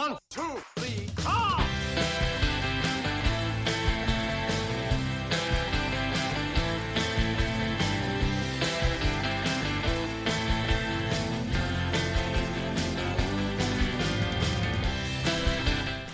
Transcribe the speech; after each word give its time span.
One, 0.00 0.16
two, 0.30 0.40
three, 0.78 1.06
four. 1.18 1.60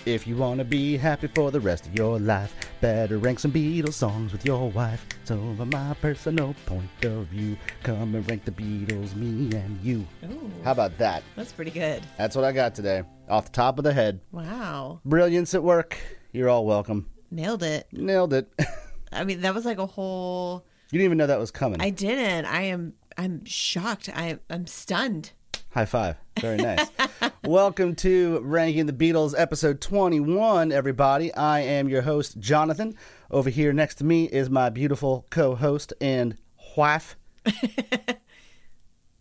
If 0.05 0.27
you 0.27 0.35
wanna 0.35 0.65
be 0.65 0.97
happy 0.97 1.27
for 1.27 1.51
the 1.51 1.61
rest 1.61 1.87
of 1.87 1.95
your 1.95 2.19
life, 2.19 2.53
better 2.81 3.17
rank 3.17 3.39
some 3.39 3.53
Beatles 3.53 3.93
songs 3.93 4.33
with 4.33 4.45
your 4.45 4.69
wife. 4.69 5.05
So, 5.23 5.37
from 5.55 5.69
my 5.69 5.93
personal 6.01 6.53
point 6.65 6.89
of 7.05 7.27
view, 7.27 7.55
come 7.83 8.15
and 8.15 8.29
rank 8.29 8.43
the 8.43 8.51
Beatles, 8.51 9.15
me 9.15 9.55
and 9.57 9.79
you. 9.81 10.05
Ooh, 10.25 10.51
How 10.65 10.73
about 10.73 10.97
that? 10.97 11.23
that's 11.37 11.53
pretty 11.53 11.71
good. 11.71 12.03
That's 12.17 12.35
what 12.35 12.43
I 12.43 12.51
got 12.51 12.75
today, 12.75 13.03
off 13.29 13.45
the 13.45 13.51
top 13.51 13.77
of 13.77 13.83
the 13.83 13.93
head. 13.93 14.21
Wow. 14.31 15.01
Brilliance 15.05 15.53
at 15.53 15.63
work. 15.63 15.97
You're 16.31 16.49
all 16.49 16.65
welcome. 16.65 17.09
Nailed 17.31 17.63
it. 17.63 17.87
Nailed 17.91 18.33
it. 18.33 18.51
I 19.11 19.23
mean, 19.23 19.41
that 19.41 19.53
was 19.55 19.65
like 19.65 19.77
a 19.77 19.85
whole 19.85 20.65
You 20.91 20.99
didn't 20.99 21.05
even 21.05 21.17
know 21.17 21.27
that 21.27 21.39
was 21.39 21.51
coming. 21.51 21.81
I 21.81 21.89
didn't. 21.89 22.45
I 22.45 22.63
am 22.63 22.93
I'm 23.17 23.43
shocked. 23.45 24.09
I 24.13 24.39
I'm 24.49 24.67
stunned. 24.67 25.31
High 25.71 25.85
five. 25.85 26.15
Very 26.39 26.57
nice. 26.57 26.87
Welcome 27.43 27.95
to 27.95 28.39
Ranking 28.41 28.85
the 28.85 28.93
Beatles, 28.93 29.33
episode 29.37 29.81
21, 29.81 30.71
everybody. 30.71 31.33
I 31.33 31.59
am 31.61 31.89
your 31.89 32.01
host, 32.03 32.39
Jonathan. 32.39 32.95
Over 33.31 33.49
here 33.49 33.73
next 33.73 33.95
to 33.95 34.03
me 34.03 34.25
is 34.25 34.49
my 34.49 34.69
beautiful 34.69 35.25
co 35.29 35.55
host 35.55 35.93
and 35.99 36.37
wife. 36.75 37.15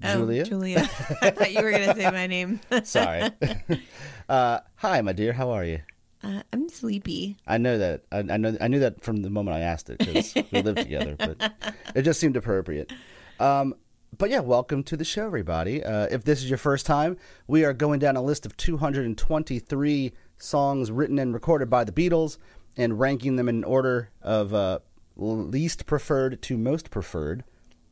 Oh, 0.02 0.45
Julia. 0.45 0.91
I 1.23 1.30
thought 1.30 1.52
you 1.52 1.62
were 1.62 1.70
gonna 1.70 1.95
say 1.95 2.10
my 2.10 2.27
name. 2.27 2.60
Sorry. 2.84 3.30
uh, 4.28 4.60
hi, 4.77 5.00
my 5.00 5.12
dear. 5.12 5.32
How 5.32 5.50
are 5.50 5.64
you? 5.64 5.80
Uh, 6.23 6.42
I'm 6.52 6.68
sleepy. 6.68 7.37
I 7.46 7.59
know 7.59 7.79
that. 7.79 8.02
I, 8.12 8.18
I 8.18 8.37
know. 8.37 8.57
I 8.60 8.68
knew 8.68 8.80
that 8.80 9.02
from 9.02 9.23
the 9.23 9.30
moment 9.30 9.57
I 9.57 9.60
asked 9.60 9.88
it 9.88 9.98
because 9.98 10.35
we 10.51 10.62
live 10.62 10.76
together, 10.76 11.16
but 11.18 11.74
it 11.95 12.02
just 12.02 12.20
seemed 12.20 12.37
appropriate. 12.37 12.93
Um, 13.40 13.74
but 14.16 14.30
yeah, 14.30 14.40
welcome 14.40 14.82
to 14.85 14.96
the 14.96 15.04
show, 15.04 15.26
everybody. 15.26 15.82
Uh, 15.82 16.09
if 16.10 16.24
this 16.24 16.42
is 16.42 16.48
your 16.48 16.59
first 16.59 16.87
time, 16.87 17.16
we 17.46 17.65
are 17.65 17.73
going 17.73 17.98
down 17.98 18.16
a 18.16 18.23
list 18.23 18.46
of 18.46 18.57
223 18.57 20.13
songs 20.38 20.90
written 20.90 21.18
and 21.18 21.35
recorded 21.35 21.68
by 21.68 21.85
the 21.85 21.92
Beatles 21.92 22.38
and 22.76 22.98
ranking 22.98 23.37
them 23.37 23.48
in 23.48 23.65
order 23.65 24.10
of 24.23 24.54
uh, 24.54 24.79
least 25.16 25.87
preferred 25.87 26.40
to 26.42 26.57
most 26.57 26.90
preferred. 26.90 27.45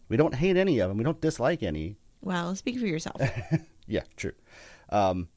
We 0.08 0.16
don't 0.16 0.34
hate 0.34 0.56
any 0.56 0.78
of 0.78 0.88
them. 0.88 0.98
We 0.98 1.04
don't 1.04 1.20
dislike 1.20 1.62
any. 1.62 1.96
Well, 2.24 2.54
speak 2.56 2.78
for 2.78 2.86
yourself. 2.86 3.20
Yeah, 3.86 4.00
true. 4.16 4.32
Um, 4.88 5.28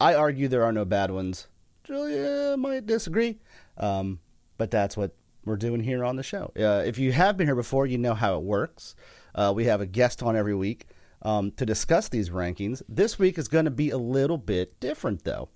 I 0.00 0.14
argue 0.14 0.48
there 0.48 0.64
are 0.64 0.72
no 0.72 0.84
bad 0.84 1.12
ones. 1.12 1.46
Julia 1.84 2.56
might 2.56 2.84
disagree, 2.84 3.38
um, 3.76 4.18
but 4.58 4.72
that's 4.72 4.96
what 4.96 5.14
we're 5.44 5.56
doing 5.56 5.84
here 5.84 6.04
on 6.04 6.16
the 6.16 6.24
show. 6.24 6.50
Uh, 6.58 6.82
if 6.84 6.98
you 6.98 7.12
have 7.12 7.36
been 7.36 7.46
here 7.46 7.54
before, 7.54 7.86
you 7.86 7.96
know 7.96 8.14
how 8.14 8.36
it 8.38 8.42
works. 8.42 8.96
Uh, 9.36 9.52
we 9.54 9.66
have 9.66 9.80
a 9.80 9.86
guest 9.86 10.20
on 10.20 10.34
every 10.34 10.54
week 10.56 10.86
um, 11.22 11.52
to 11.52 11.64
discuss 11.64 12.08
these 12.08 12.30
rankings. 12.30 12.82
This 12.88 13.20
week 13.20 13.38
is 13.38 13.46
going 13.46 13.66
to 13.66 13.70
be 13.70 13.90
a 13.90 13.98
little 13.98 14.38
bit 14.38 14.80
different, 14.80 15.22
though, 15.22 15.48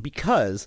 because 0.00 0.66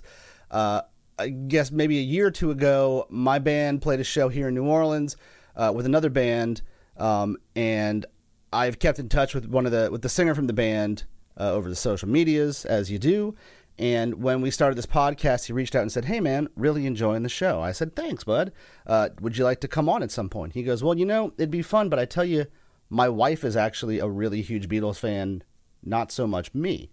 uh, 0.50 0.80
I 1.18 1.28
guess 1.28 1.70
maybe 1.70 1.98
a 1.98 2.02
year 2.02 2.28
or 2.28 2.30
two 2.30 2.50
ago, 2.50 3.06
my 3.10 3.38
band 3.38 3.82
played 3.82 4.00
a 4.00 4.04
show 4.04 4.30
here 4.30 4.48
in 4.48 4.54
New 4.54 4.64
Orleans 4.64 5.18
uh, 5.54 5.70
with 5.74 5.84
another 5.84 6.08
band, 6.08 6.62
um, 6.96 7.36
and 7.54 8.06
I've 8.52 8.78
kept 8.78 8.98
in 8.98 9.08
touch 9.08 9.34
with 9.34 9.46
one 9.46 9.66
of 9.66 9.72
the 9.72 9.90
with 9.90 10.02
the 10.02 10.08
singer 10.08 10.34
from 10.34 10.46
the 10.46 10.52
band 10.52 11.04
uh, 11.38 11.52
over 11.52 11.68
the 11.68 11.76
social 11.76 12.08
medias, 12.08 12.64
as 12.64 12.90
you 12.90 12.98
do. 12.98 13.34
And 13.78 14.22
when 14.22 14.40
we 14.40 14.50
started 14.50 14.76
this 14.78 14.86
podcast, 14.86 15.46
he 15.46 15.52
reached 15.52 15.74
out 15.74 15.82
and 15.82 15.92
said, 15.92 16.06
"Hey, 16.06 16.20
man, 16.20 16.48
really 16.56 16.86
enjoying 16.86 17.22
the 17.22 17.28
show." 17.28 17.60
I 17.60 17.72
said, 17.72 17.94
"Thanks, 17.94 18.24
bud. 18.24 18.52
Uh, 18.86 19.10
would 19.20 19.36
you 19.36 19.44
like 19.44 19.60
to 19.60 19.68
come 19.68 19.88
on 19.88 20.02
at 20.02 20.10
some 20.10 20.28
point?" 20.30 20.54
He 20.54 20.62
goes, 20.62 20.82
"Well, 20.82 20.96
you 20.98 21.04
know, 21.04 21.32
it'd 21.36 21.50
be 21.50 21.60
fun, 21.62 21.88
but 21.90 21.98
I 21.98 22.06
tell 22.06 22.24
you, 22.24 22.46
my 22.88 23.08
wife 23.08 23.44
is 23.44 23.54
actually 23.56 23.98
a 23.98 24.08
really 24.08 24.40
huge 24.40 24.68
Beatles 24.68 24.98
fan. 24.98 25.42
Not 25.82 26.10
so 26.10 26.26
much 26.26 26.54
me." 26.54 26.90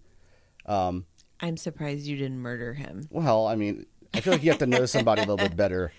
Um, 0.65 1.05
I'm 1.39 1.55
surprised 1.57 2.05
you 2.05 2.17
didn't 2.17 2.39
murder 2.39 2.73
him. 2.73 3.07
well, 3.09 3.47
I 3.47 3.55
mean, 3.55 3.85
I 4.13 4.19
feel 4.19 4.33
like 4.33 4.43
you 4.43 4.49
have 4.49 4.59
to 4.59 4.65
know 4.65 4.85
somebody 4.85 5.21
a 5.21 5.25
little 5.25 5.37
bit 5.47 5.55
better 5.63 5.91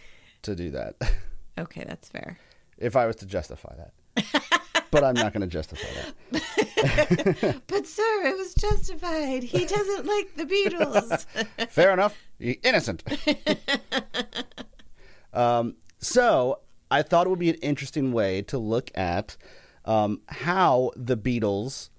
to 0.42 0.54
do 0.54 0.70
that. 0.72 0.96
Okay, 1.56 1.84
that's 1.86 2.08
fair. 2.08 2.40
if 2.78 2.96
I 2.96 3.06
was 3.06 3.14
to 3.16 3.26
justify 3.26 3.76
that, 3.76 4.60
but 4.94 5.02
I'm 5.02 5.14
not 5.14 5.32
going 5.32 5.40
to 5.40 5.48
justify 5.48 5.88
that. 6.32 7.62
But 7.66 7.86
sir, 7.86 8.26
it 8.26 8.36
was 8.36 8.54
justified. 8.54 9.42
He 9.42 9.64
doesn't 9.64 10.06
like 10.06 10.36
the 10.36 10.44
Beatles. 10.44 11.26
Fair 11.68 11.92
enough. 11.92 12.16
Innocent. 12.38 13.02
um, 15.32 15.74
so 15.98 16.60
I 16.90 17.02
thought 17.02 17.26
it 17.26 17.30
would 17.30 17.40
be 17.40 17.50
an 17.50 17.56
interesting 17.56 18.12
way 18.12 18.42
to 18.42 18.58
look 18.58 18.92
at 18.94 19.36
um, 19.84 20.20
how 20.28 20.92
the 20.94 21.16
Beatles 21.16 21.90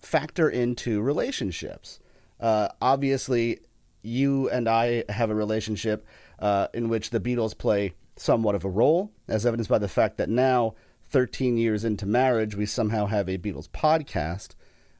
factor 0.00 0.50
into 0.50 1.00
relationships. 1.00 2.00
Uh, 2.38 2.68
obviously, 2.82 3.60
you 4.02 4.50
and 4.50 4.68
I 4.68 5.04
have 5.08 5.30
a 5.30 5.34
relationship 5.34 6.06
uh, 6.38 6.68
in 6.74 6.90
which 6.90 7.10
the 7.10 7.20
Beatles 7.20 7.56
play 7.56 7.94
somewhat 8.16 8.54
of 8.54 8.64
a 8.64 8.68
role, 8.68 9.10
as 9.26 9.46
evidenced 9.46 9.70
by 9.70 9.78
the 9.78 9.88
fact 9.88 10.18
that 10.18 10.28
now, 10.28 10.74
13 11.12 11.58
years 11.58 11.84
into 11.84 12.06
marriage, 12.06 12.56
we 12.56 12.66
somehow 12.66 13.06
have 13.06 13.28
a 13.28 13.36
Beatles 13.38 13.68
podcast, 13.68 14.54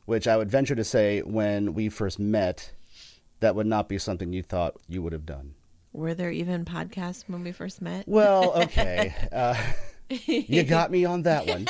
which 0.05 0.29
I 0.29 0.37
would 0.37 0.51
venture 0.51 0.75
to 0.75 0.85
say 0.85 1.21
when 1.21 1.73
we 1.73 1.89
first 1.89 2.19
met, 2.19 2.73
that 3.41 3.55
would 3.57 3.67
not 3.67 3.89
be 3.89 3.99
something 3.99 4.33
you 4.33 4.43
thought 4.43 4.77
you 4.87 5.03
would 5.03 5.15
have 5.15 5.27
done. 5.27 5.55
Were 5.95 6.15
there 6.15 6.31
even 6.31 6.65
podcasts 6.65 7.25
when 7.29 7.43
we 7.43 7.53
first 7.53 7.83
met? 7.83 8.05
Well, 8.07 8.53
okay. 8.63 9.15
uh, 9.33 9.57
you 10.09 10.63
got 10.63 10.91
me 10.91 11.05
on 11.07 11.23
that 11.23 11.47
one. 11.47 11.67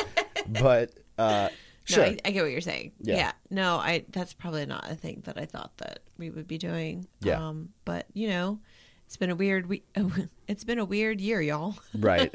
But 0.49 0.91
uh, 1.19 1.49
No, 1.91 1.95
sure. 1.95 2.05
I, 2.05 2.19
I 2.25 2.31
get 2.33 2.43
what 2.43 2.51
you're 2.53 2.61
saying. 2.61 2.93
Yeah. 3.01 3.17
Yeah. 3.17 3.33
No, 3.51 3.77
I 3.77 4.05
that's 4.11 4.33
probably 4.33 4.67
not 4.67 4.91
a 4.91 4.95
thing 4.95 5.23
that 5.25 5.39
I 5.39 5.45
thought 5.45 5.77
that 5.79 6.01
we 6.19 6.31
would 6.31 6.49
be 6.49 6.59
doing. 6.59 7.07
Yeah. 7.21 7.49
Um, 7.49 7.71
but 7.85 8.07
you 8.13 8.29
know, 8.29 8.61
it's 9.07 9.17
been 9.17 9.31
a 9.31 9.35
weird 9.37 9.69
we 9.69 9.83
it's 10.49 10.65
been 10.65 10.79
a 10.79 10.85
weird 10.85 11.21
year, 11.21 11.41
y'all. 11.41 11.77
right. 11.97 12.33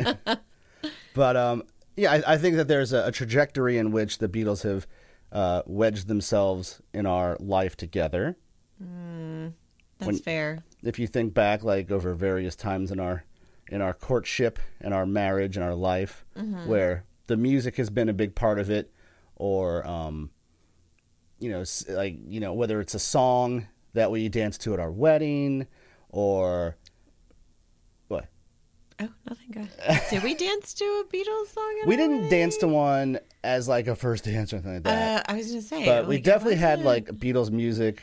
but 1.13 1.37
um, 1.37 1.63
yeah, 1.97 2.13
I, 2.13 2.33
I 2.33 2.37
think 2.37 2.55
that 2.55 2.67
there's 2.69 2.93
a, 2.93 3.07
a 3.07 3.11
trajectory 3.11 3.77
in 3.77 3.91
which 3.91 4.19
the 4.19 4.29
Beatles 4.29 4.63
have 4.63 4.87
uh, 5.31 5.63
wedged 5.65 6.07
themselves 6.07 6.81
in 6.93 7.05
our 7.05 7.35
life 7.39 7.75
together. 7.75 8.37
That's 8.79 9.53
When- 10.07 10.17
fair. 10.19 10.63
If 10.83 10.99
you 10.99 11.07
think 11.07 11.33
back, 11.33 11.63
like 11.63 11.89
over 11.91 12.13
various 12.13 12.55
times 12.55 12.91
in 12.91 12.99
our 12.99 13.23
in 13.69 13.81
our 13.81 13.93
courtship 13.93 14.59
and 14.79 14.93
our 14.93 15.05
marriage 15.05 15.57
and 15.57 15.65
our 15.65 15.73
life, 15.75 16.23
where 16.65 17.03
the 17.25 17.35
music 17.35 17.75
has 17.77 17.89
been 17.89 18.07
a 18.07 18.13
big 18.13 18.35
part 18.35 18.59
of 18.59 18.69
it, 18.69 18.93
or 19.35 19.85
um, 19.87 20.29
you 21.39 21.49
know, 21.49 21.63
like 21.89 22.15
you 22.27 22.39
know, 22.39 22.53
whether 22.53 22.79
it's 22.79 22.93
a 22.93 22.99
song 22.99 23.67
that 23.93 24.11
we 24.11 24.29
dance 24.29 24.57
to 24.59 24.73
at 24.75 24.79
our 24.79 24.91
wedding, 24.91 25.65
or 26.09 26.77
Oh, 28.99 29.09
nothing 29.29 29.51
good. 29.51 29.69
Did 30.09 30.23
we 30.23 30.33
dance 30.33 30.73
to 30.75 30.83
a 30.85 31.03
Beatles 31.13 31.47
song? 31.53 31.79
at 31.81 31.87
we 31.87 31.95
didn't 31.95 32.29
dance 32.29 32.57
to 32.57 32.67
one 32.67 33.19
as 33.43 33.67
like 33.67 33.87
a 33.87 33.95
first 33.95 34.23
dance 34.23 34.51
or 34.51 34.55
anything 34.57 34.73
like 34.75 34.83
that. 34.83 35.29
Uh, 35.29 35.31
I 35.31 35.35
was 35.37 35.47
gonna 35.49 35.61
say, 35.61 35.85
but 35.85 36.07
we 36.07 36.15
like, 36.15 36.19
it 36.21 36.23
definitely 36.25 36.55
had 36.55 36.81
like 36.81 37.05
Beatles 37.07 37.51
music 37.51 38.01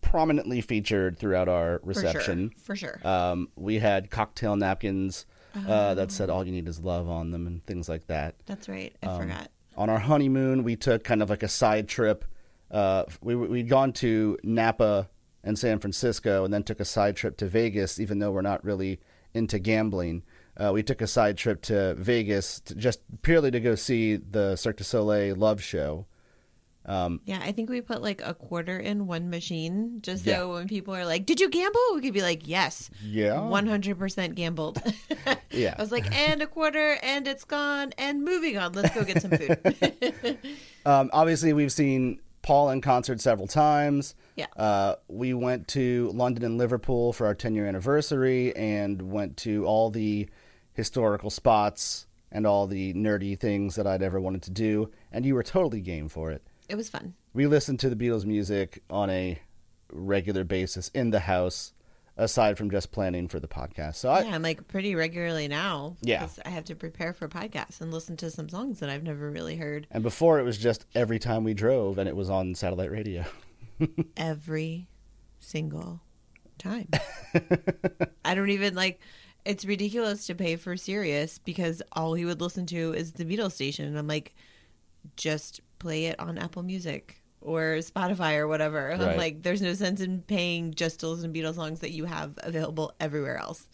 prominently 0.00 0.60
featured 0.60 1.18
throughout 1.18 1.48
our 1.48 1.80
for 1.80 1.94
sure, 1.94 2.02
reception. 2.04 2.50
for 2.62 2.76
sure. 2.76 2.98
Um, 3.06 3.48
we 3.56 3.78
had 3.78 4.10
cocktail 4.10 4.56
napkins 4.56 5.26
uh, 5.54 5.94
that 5.94 6.08
Oh. 6.08 6.12
said 6.12 6.30
"All 6.30 6.44
you 6.44 6.52
need 6.52 6.68
is 6.68 6.80
love" 6.80 7.08
on 7.08 7.30
them 7.30 7.46
and 7.46 7.64
things 7.66 7.88
like 7.88 8.06
that. 8.06 8.34
That's 8.46 8.68
right. 8.68 8.94
I 9.02 9.06
um, 9.06 9.20
forgot. 9.20 9.50
On 9.76 9.88
our 9.88 9.98
honeymoon, 9.98 10.64
we 10.64 10.76
took 10.76 11.04
kind 11.04 11.22
of 11.22 11.30
like 11.30 11.42
a 11.42 11.48
side 11.48 11.88
trip. 11.88 12.24
Uh, 12.70 13.04
we 13.22 13.34
we'd 13.34 13.68
gone 13.68 13.92
to 13.94 14.38
Napa 14.42 15.08
and 15.44 15.58
San 15.58 15.78
Francisco, 15.78 16.44
and 16.44 16.52
then 16.52 16.62
took 16.64 16.80
a 16.80 16.84
side 16.84 17.16
trip 17.16 17.36
to 17.38 17.46
Vegas. 17.46 18.00
Even 18.00 18.18
though 18.18 18.30
we're 18.32 18.42
not 18.42 18.64
really 18.64 19.00
into 19.34 19.58
gambling, 19.58 20.22
uh, 20.56 20.70
we 20.72 20.82
took 20.82 21.00
a 21.00 21.06
side 21.06 21.36
trip 21.36 21.62
to 21.62 21.94
Vegas 21.94 22.60
to 22.60 22.74
just 22.74 23.00
purely 23.22 23.50
to 23.50 23.60
go 23.60 23.74
see 23.74 24.16
the 24.16 24.56
Cirque 24.56 24.76
du 24.78 24.84
Soleil 24.84 25.36
Love 25.36 25.62
Show. 25.62 26.06
Um, 26.86 27.20
Yeah, 27.26 27.40
I 27.42 27.52
think 27.52 27.68
we 27.68 27.82
put 27.82 28.00
like 28.00 28.22
a 28.24 28.32
quarter 28.32 28.78
in 28.78 29.06
one 29.06 29.28
machine 29.28 29.98
just 30.00 30.24
so 30.24 30.30
Yeah. 30.30 30.44
when 30.44 30.68
people 30.68 30.94
are 30.96 31.04
like, 31.04 31.26
"Did 31.26 31.38
you 31.38 31.50
gamble?" 31.50 31.80
We 31.94 32.00
could 32.00 32.14
be 32.14 32.22
like, 32.22 32.48
"Yes, 32.48 32.88
yeah, 33.04 33.38
one 33.46 33.66
hundred 33.66 33.98
percent 33.98 34.34
gambled." 34.36 34.80
Yeah. 35.50 35.74
I 35.78 35.82
was 35.82 35.90
like, 35.92 36.06
"And 36.14 36.40
a 36.42 36.46
quarter, 36.46 36.96
and 37.02 37.26
it's 37.26 37.44
gone, 37.44 37.92
and 37.98 38.24
moving 38.24 38.56
on. 38.58 38.72
Let's 38.72 38.94
go 38.94 39.04
get 39.04 39.20
some 39.20 39.32
food." 39.32 40.38
Um, 40.86 41.10
obviously, 41.12 41.52
we've 41.52 41.72
seen 41.72 42.20
Paul 42.48 42.70
in 42.70 42.80
concert 42.80 43.20
several 43.20 43.46
times. 43.46 44.14
Yeah. 44.34 44.46
Uh, 44.56 44.94
we 45.06 45.34
went 45.34 45.68
to 45.68 46.10
London 46.14 46.42
and 46.44 46.56
Liverpool 46.56 47.12
for 47.12 47.26
our 47.26 47.34
10 47.34 47.54
year 47.54 47.66
anniversary 47.66 48.56
and 48.56 49.12
went 49.12 49.36
to 49.38 49.66
all 49.66 49.90
the 49.90 50.30
historical 50.72 51.28
spots 51.28 52.06
and 52.32 52.46
all 52.46 52.66
the 52.66 52.94
nerdy 52.94 53.38
things 53.38 53.74
that 53.74 53.86
I'd 53.86 54.02
ever 54.02 54.18
wanted 54.18 54.40
to 54.44 54.50
do. 54.50 54.90
And 55.12 55.26
you 55.26 55.34
were 55.34 55.42
totally 55.42 55.82
game 55.82 56.08
for 56.08 56.30
it. 56.30 56.42
it 56.70 56.76
was 56.76 56.88
fun. 56.88 57.12
We 57.34 57.46
listened 57.46 57.80
to 57.80 57.90
the 57.90 57.96
Beatles 57.96 58.24
music 58.24 58.82
on 58.88 59.10
a 59.10 59.38
regular 59.92 60.44
basis 60.44 60.88
in 60.94 61.10
the 61.10 61.20
house, 61.20 61.74
aside 62.18 62.58
from 62.58 62.70
just 62.70 62.92
planning 62.92 63.28
for 63.28 63.40
the 63.40 63.48
podcast. 63.48 63.94
So 63.96 64.10
I, 64.10 64.22
yeah, 64.22 64.34
I'm 64.34 64.42
like 64.42 64.68
pretty 64.68 64.94
regularly 64.94 65.48
now. 65.48 65.96
Yeah. 66.02 66.26
I 66.44 66.50
have 66.50 66.64
to 66.66 66.74
prepare 66.74 67.12
for 67.12 67.28
podcasts 67.28 67.80
and 67.80 67.92
listen 67.92 68.16
to 68.18 68.30
some 68.30 68.48
songs 68.48 68.80
that 68.80 68.90
I've 68.90 69.04
never 69.04 69.30
really 69.30 69.56
heard 69.56 69.86
and 69.90 70.02
before 70.02 70.38
it 70.38 70.42
was 70.42 70.58
just 70.58 70.84
every 70.94 71.18
time 71.18 71.44
we 71.44 71.54
drove, 71.54 71.98
and 71.98 72.08
it 72.08 72.16
was 72.16 72.28
on 72.28 72.54
satellite 72.54 72.90
radio. 72.90 73.24
every 74.16 74.88
single 75.38 76.00
time. 76.58 76.88
I 78.24 78.34
don't 78.34 78.50
even 78.50 78.74
like. 78.74 79.00
It's 79.44 79.64
ridiculous 79.64 80.26
to 80.26 80.34
pay 80.34 80.56
for 80.56 80.76
Sirius 80.76 81.38
because 81.38 81.80
all 81.92 82.12
he 82.12 82.26
would 82.26 82.40
listen 82.40 82.66
to 82.66 82.92
is 82.92 83.12
the 83.12 83.24
Beatles 83.24 83.52
station. 83.52 83.86
And 83.86 83.98
I'm 83.98 84.06
like, 84.06 84.34
just 85.16 85.62
play 85.78 86.06
it 86.06 86.20
on 86.20 86.36
Apple 86.36 86.62
Music 86.62 87.17
or 87.40 87.76
Spotify 87.78 88.36
or 88.36 88.48
whatever. 88.48 88.88
Right. 88.88 89.00
I'm 89.00 89.16
like, 89.16 89.42
there's 89.42 89.62
no 89.62 89.74
sense 89.74 90.00
in 90.00 90.22
paying 90.22 90.74
just 90.74 91.00
to 91.00 91.08
listen 91.08 91.32
to 91.32 91.40
Beatles 91.40 91.54
songs 91.54 91.80
that 91.80 91.90
you 91.90 92.04
have 92.04 92.32
available 92.38 92.92
everywhere 93.00 93.38
else. 93.38 93.68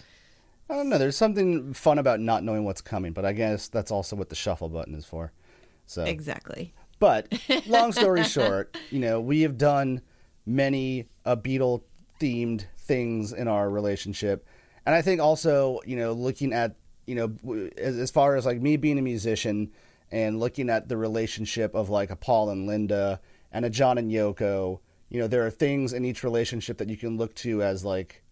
I 0.69 0.75
don't 0.75 0.89
know. 0.89 0.99
There's 0.99 1.17
something 1.17 1.75
fun 1.75 1.99
about 1.99 2.21
not 2.21 2.43
knowing 2.43 2.65
what's 2.65 2.81
coming, 2.81 3.13
but 3.13 3.25
I 3.25 3.33
guess 3.33 3.69
that's 3.69 3.91
also 3.91 4.17
what 4.17 4.31
the 4.31 4.35
shuffle 4.35 4.69
button 4.69 4.95
is 4.95 5.05
for. 5.05 5.33
So 5.87 6.05
Exactly. 6.05 6.73
But 6.99 7.33
long 7.67 7.93
story 7.93 8.25
short, 8.25 8.77
you 8.91 9.01
know, 9.01 9.21
we 9.21 9.43
have 9.43 9.59
done 9.59 10.01
many 10.47 11.09
uh, 11.27 11.33
a 11.33 11.37
Beatle 11.37 11.83
themed 12.21 12.67
things 12.79 13.33
in 13.33 13.49
our 13.49 13.69
relationship. 13.69 14.47
And 14.87 14.95
I 14.95 15.03
think 15.03 15.21
also, 15.21 15.81
you 15.85 15.97
know, 15.97 16.13
looking 16.13 16.53
at, 16.53 16.77
you 17.07 17.15
know, 17.15 17.69
as, 17.77 17.99
as 17.99 18.11
far 18.11 18.37
as 18.37 18.47
like 18.47 18.61
me 18.61 18.77
being 18.77 18.99
a 18.99 19.03
musician 19.03 19.73
and 20.11 20.39
looking 20.39 20.71
at 20.71 20.89
the 20.89 20.97
relationship 20.97 21.75
of 21.75 21.91
like 21.91 22.11
a 22.11 22.17
Paul 22.17 22.51
and 22.51 22.67
Linda 22.67 23.21
and 23.55 23.65
a 23.65 23.71
John 23.71 23.97
and 23.97 24.11
Yoko, 24.11 24.81
you 25.09 25.19
know, 25.21 25.27
there 25.27 25.47
are 25.47 25.51
things 25.51 25.93
in 25.95 26.05
each 26.05 26.23
relationship 26.23 26.77
that 26.79 26.89
you 26.91 26.97
can 26.99 27.17
look 27.17 27.35
to 27.37 27.63
as 27.63 27.85
like, 27.85 28.23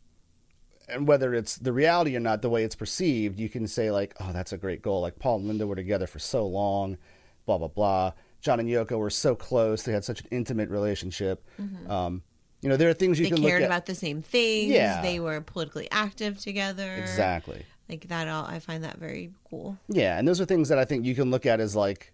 and 0.89 1.07
whether 1.09 1.33
it's 1.33 1.57
the 1.57 1.73
reality 1.73 2.15
or 2.17 2.21
not, 2.21 2.43
the 2.43 2.51
way 2.51 2.65
it's 2.65 2.75
perceived, 2.75 3.39
you 3.41 3.49
can 3.49 3.67
say 3.67 3.91
like, 3.91 4.15
"Oh, 4.21 4.33
that's 4.33 4.53
a 4.53 4.59
great 4.59 4.83
goal." 4.83 5.01
Like 5.01 5.19
Paul 5.19 5.39
and 5.39 5.47
Linda 5.49 5.67
were 5.67 5.77
together 5.77 6.07
for 6.07 6.19
so 6.19 6.47
long, 6.47 6.99
blah 7.47 7.57
blah 7.59 7.69
blah. 7.69 8.13
John 8.41 8.59
and 8.61 8.69
Yoko 8.69 8.99
were 8.99 9.11
so 9.11 9.35
close; 9.35 9.85
they 9.85 9.93
had 9.93 10.05
such 10.05 10.21
an 10.21 10.27
intimate 10.31 10.69
relationship. 10.69 11.49
Um, 11.89 12.23
you 12.61 12.69
know, 12.69 12.77
there 12.77 12.89
are 12.91 12.95
things 12.95 13.19
you 13.19 13.27
They 13.27 13.31
can 13.31 13.43
cared 13.43 13.63
look 13.63 13.63
at. 13.63 13.67
about 13.75 13.87
the 13.87 13.95
same 13.95 14.21
things. 14.23 14.71
Yeah. 14.73 15.01
They 15.03 15.19
were 15.21 15.41
politically 15.41 15.89
active 15.91 16.39
together. 16.41 16.95
exactly. 16.97 17.65
Like 17.89 18.09
that 18.09 18.27
all 18.29 18.45
I 18.45 18.59
find 18.61 18.85
that 18.85 18.99
very 18.99 19.33
cool. 19.51 19.79
Yeah, 19.89 20.19
and 20.19 20.27
those 20.27 20.41
are 20.41 20.45
things 20.45 20.69
that 20.69 20.79
I 20.79 20.85
think 20.85 21.05
you 21.05 21.15
can 21.15 21.31
look 21.31 21.45
at 21.47 21.61
as 21.61 21.75
like, 21.77 22.12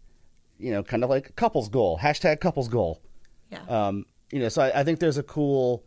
you 0.58 0.72
know, 0.72 0.82
kind 0.82 1.04
of 1.04 1.10
like 1.10 1.30
a 1.30 1.32
couples 1.32 1.68
goal. 1.68 1.98
Hashtag 1.98 2.40
couples 2.40 2.68
goal. 2.68 3.00
Yeah. 3.50 3.62
Um, 3.68 4.06
you 4.30 4.40
know, 4.40 4.48
so 4.48 4.62
I, 4.62 4.80
I 4.80 4.84
think 4.84 4.98
there's 4.98 5.18
a 5.18 5.22
cool, 5.22 5.84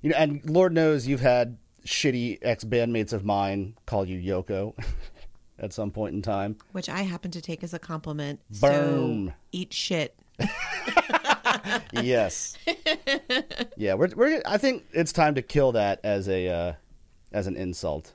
you 0.00 0.10
know, 0.10 0.16
and 0.16 0.44
Lord 0.48 0.72
knows 0.72 1.06
you've 1.06 1.20
had 1.20 1.58
shitty 1.84 2.38
ex 2.42 2.64
bandmates 2.64 3.12
of 3.12 3.24
mine 3.24 3.74
call 3.86 4.04
you 4.06 4.18
Yoko 4.18 4.74
at 5.58 5.72
some 5.72 5.90
point 5.90 6.14
in 6.14 6.22
time. 6.22 6.56
Which 6.72 6.88
I 6.88 7.02
happen 7.02 7.30
to 7.32 7.40
take 7.40 7.62
as 7.62 7.74
a 7.74 7.78
compliment. 7.78 8.40
Boom. 8.60 9.28
So 9.28 9.34
eat 9.52 9.72
shit. 9.72 10.16
yes. 11.92 12.56
yeah, 13.76 13.94
we're, 13.94 14.08
we're. 14.14 14.42
I 14.46 14.58
think 14.58 14.84
it's 14.92 15.12
time 15.12 15.34
to 15.34 15.42
kill 15.42 15.72
that 15.72 16.00
as 16.02 16.28
a 16.28 16.48
uh, 16.48 16.72
as 17.32 17.46
an 17.46 17.56
insult. 17.56 18.12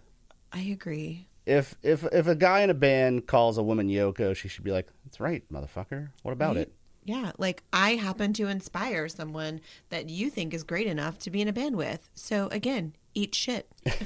I 0.52 0.62
agree. 0.62 1.27
If 1.48 1.76
if 1.82 2.04
if 2.12 2.28
a 2.28 2.36
guy 2.36 2.62
in 2.62 2.70
a 2.70 2.74
band 2.74 3.26
calls 3.26 3.58
a 3.58 3.64
woman 3.64 3.88
Yoko, 3.88 4.36
she 4.36 4.48
should 4.48 4.64
be 4.64 4.72
like, 4.72 4.88
"That's 5.06 5.20
right, 5.20 5.44
motherfucker. 5.52 6.10
What 6.24 6.34
about 6.34 6.56
Right? 6.58 6.64
it?" 6.64 6.74
Yeah, 7.06 7.32
like 7.38 7.64
I 7.72 7.92
happen 7.96 8.34
to 8.34 8.48
inspire 8.48 9.08
someone 9.08 9.62
that 9.90 10.10
you 10.10 10.30
think 10.30 10.54
is 10.54 10.64
great 10.64 10.88
enough 10.88 11.18
to 11.20 11.32
be 11.32 11.42
in 11.42 11.48
a 11.48 11.54
band 11.54 11.78
with. 11.78 12.10
So 12.16 12.50
again, 12.52 12.94
eat 13.16 13.34
shit. 13.34 13.72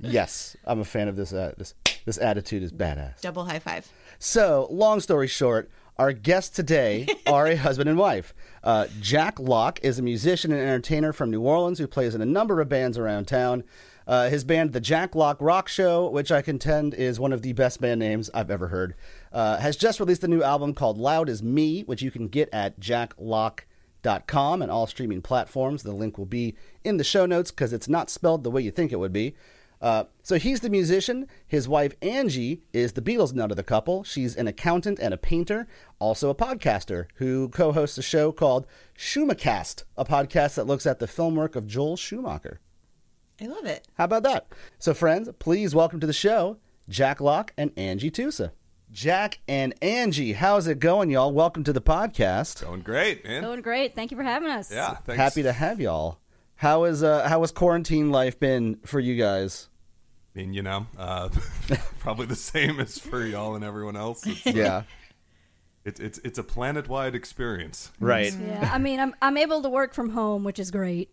Yes, 0.00 0.56
I'm 0.64 0.80
a 0.80 0.84
fan 0.84 1.08
of 1.08 1.16
this. 1.16 1.32
Uh, 1.32 1.52
this 1.56 1.74
this 2.04 2.18
attitude 2.18 2.62
is 2.62 2.72
badass. 2.72 3.20
Double 3.20 3.44
high 3.44 3.58
five. 3.58 3.90
So, 4.18 4.66
long 4.70 5.00
story 5.00 5.26
short, 5.26 5.70
our 5.96 6.12
guests 6.12 6.54
today 6.54 7.06
are 7.26 7.46
a 7.46 7.56
husband 7.56 7.88
and 7.88 7.98
wife. 7.98 8.34
Uh, 8.62 8.86
Jack 9.00 9.38
Locke 9.40 9.80
is 9.82 9.98
a 9.98 10.02
musician 10.02 10.52
and 10.52 10.60
entertainer 10.60 11.12
from 11.12 11.30
New 11.30 11.40
Orleans 11.42 11.78
who 11.78 11.86
plays 11.86 12.14
in 12.14 12.20
a 12.20 12.26
number 12.26 12.60
of 12.60 12.68
bands 12.68 12.98
around 12.98 13.26
town. 13.26 13.64
Uh, 14.08 14.30
his 14.30 14.42
band, 14.42 14.72
The 14.72 14.80
Jack 14.80 15.14
Locke 15.14 15.36
Rock 15.38 15.68
Show, 15.68 16.08
which 16.08 16.32
I 16.32 16.40
contend 16.40 16.94
is 16.94 17.20
one 17.20 17.34
of 17.34 17.42
the 17.42 17.52
best 17.52 17.78
band 17.78 18.00
names 18.00 18.30
I've 18.32 18.50
ever 18.50 18.68
heard, 18.68 18.94
uh, 19.34 19.58
has 19.58 19.76
just 19.76 20.00
released 20.00 20.24
a 20.24 20.28
new 20.28 20.42
album 20.42 20.72
called 20.72 20.96
Loud 20.96 21.28
Is 21.28 21.42
Me, 21.42 21.82
which 21.82 22.00
you 22.00 22.10
can 22.10 22.28
get 22.28 22.48
at 22.50 22.80
jacklocke.com 22.80 24.62
and 24.62 24.70
all 24.70 24.86
streaming 24.86 25.20
platforms. 25.20 25.82
The 25.82 25.92
link 25.92 26.16
will 26.16 26.24
be 26.24 26.56
in 26.82 26.96
the 26.96 27.04
show 27.04 27.26
notes 27.26 27.50
because 27.50 27.74
it's 27.74 27.86
not 27.86 28.08
spelled 28.08 28.44
the 28.44 28.50
way 28.50 28.62
you 28.62 28.70
think 28.70 28.92
it 28.92 28.98
would 28.98 29.12
be. 29.12 29.34
Uh, 29.82 30.04
so 30.22 30.38
he's 30.38 30.60
the 30.60 30.70
musician. 30.70 31.28
His 31.46 31.68
wife 31.68 31.94
Angie 32.00 32.62
is 32.72 32.94
the 32.94 33.02
Beatles 33.02 33.34
nut 33.34 33.50
of 33.50 33.58
the 33.58 33.62
couple. 33.62 34.04
She's 34.04 34.34
an 34.34 34.48
accountant 34.48 34.98
and 34.98 35.12
a 35.12 35.18
painter, 35.18 35.68
also 35.98 36.30
a 36.30 36.34
podcaster 36.34 37.04
who 37.16 37.50
co-hosts 37.50 37.98
a 37.98 38.02
show 38.02 38.32
called 38.32 38.66
Schumacast, 38.96 39.84
a 39.98 40.04
podcast 40.06 40.54
that 40.54 40.66
looks 40.66 40.86
at 40.86 40.98
the 40.98 41.06
film 41.06 41.36
work 41.36 41.54
of 41.54 41.66
Joel 41.66 41.98
Schumacher. 41.98 42.60
I 43.40 43.46
love 43.46 43.66
it. 43.66 43.86
How 43.96 44.04
about 44.04 44.24
that? 44.24 44.48
So, 44.80 44.92
friends, 44.94 45.28
please 45.38 45.72
welcome 45.72 46.00
to 46.00 46.08
the 46.08 46.12
show 46.12 46.56
Jack 46.88 47.20
Locke 47.20 47.52
and 47.56 47.70
Angie 47.76 48.10
Tusa. 48.10 48.50
Jack 48.90 49.38
and 49.46 49.74
Angie, 49.80 50.32
how's 50.32 50.66
it 50.66 50.80
going, 50.80 51.08
y'all? 51.10 51.30
Welcome 51.30 51.62
to 51.64 51.72
the 51.72 51.80
podcast. 51.80 52.62
Going 52.64 52.80
great, 52.80 53.24
man. 53.24 53.42
Going 53.42 53.62
great. 53.62 53.94
Thank 53.94 54.10
you 54.10 54.16
for 54.16 54.24
having 54.24 54.50
us. 54.50 54.72
yeah, 54.72 54.96
thanks. 55.04 55.20
Happy 55.20 55.44
to 55.44 55.52
have 55.52 55.78
y'all. 55.80 56.18
How 56.56 56.82
is 56.82 57.04
uh, 57.04 57.28
how 57.28 57.42
has 57.42 57.52
quarantine 57.52 58.10
life 58.10 58.40
been 58.40 58.80
for 58.84 58.98
you 58.98 59.14
guys? 59.14 59.68
I 60.34 60.40
mean, 60.40 60.52
you 60.52 60.62
know, 60.62 60.88
uh, 60.98 61.28
probably 62.00 62.26
the 62.26 62.34
same 62.34 62.80
as 62.80 62.98
for 62.98 63.24
y'all 63.24 63.54
and 63.54 63.64
everyone 63.64 63.96
else. 63.96 64.26
It's, 64.26 64.46
Yeah, 64.46 64.82
it's 65.88 65.98
it's 66.00 66.18
it's 66.24 66.38
a 66.38 66.42
planet-wide 66.44 67.14
experience. 67.16 67.90
right. 68.00 68.32
Yeah. 68.32 68.70
I 68.72 68.78
mean, 68.78 69.00
I'm 69.00 69.14
I'm 69.20 69.36
able 69.36 69.62
to 69.62 69.68
work 69.68 69.94
from 69.94 70.10
home, 70.10 70.44
which 70.44 70.58
is 70.60 70.70
great. 70.70 71.08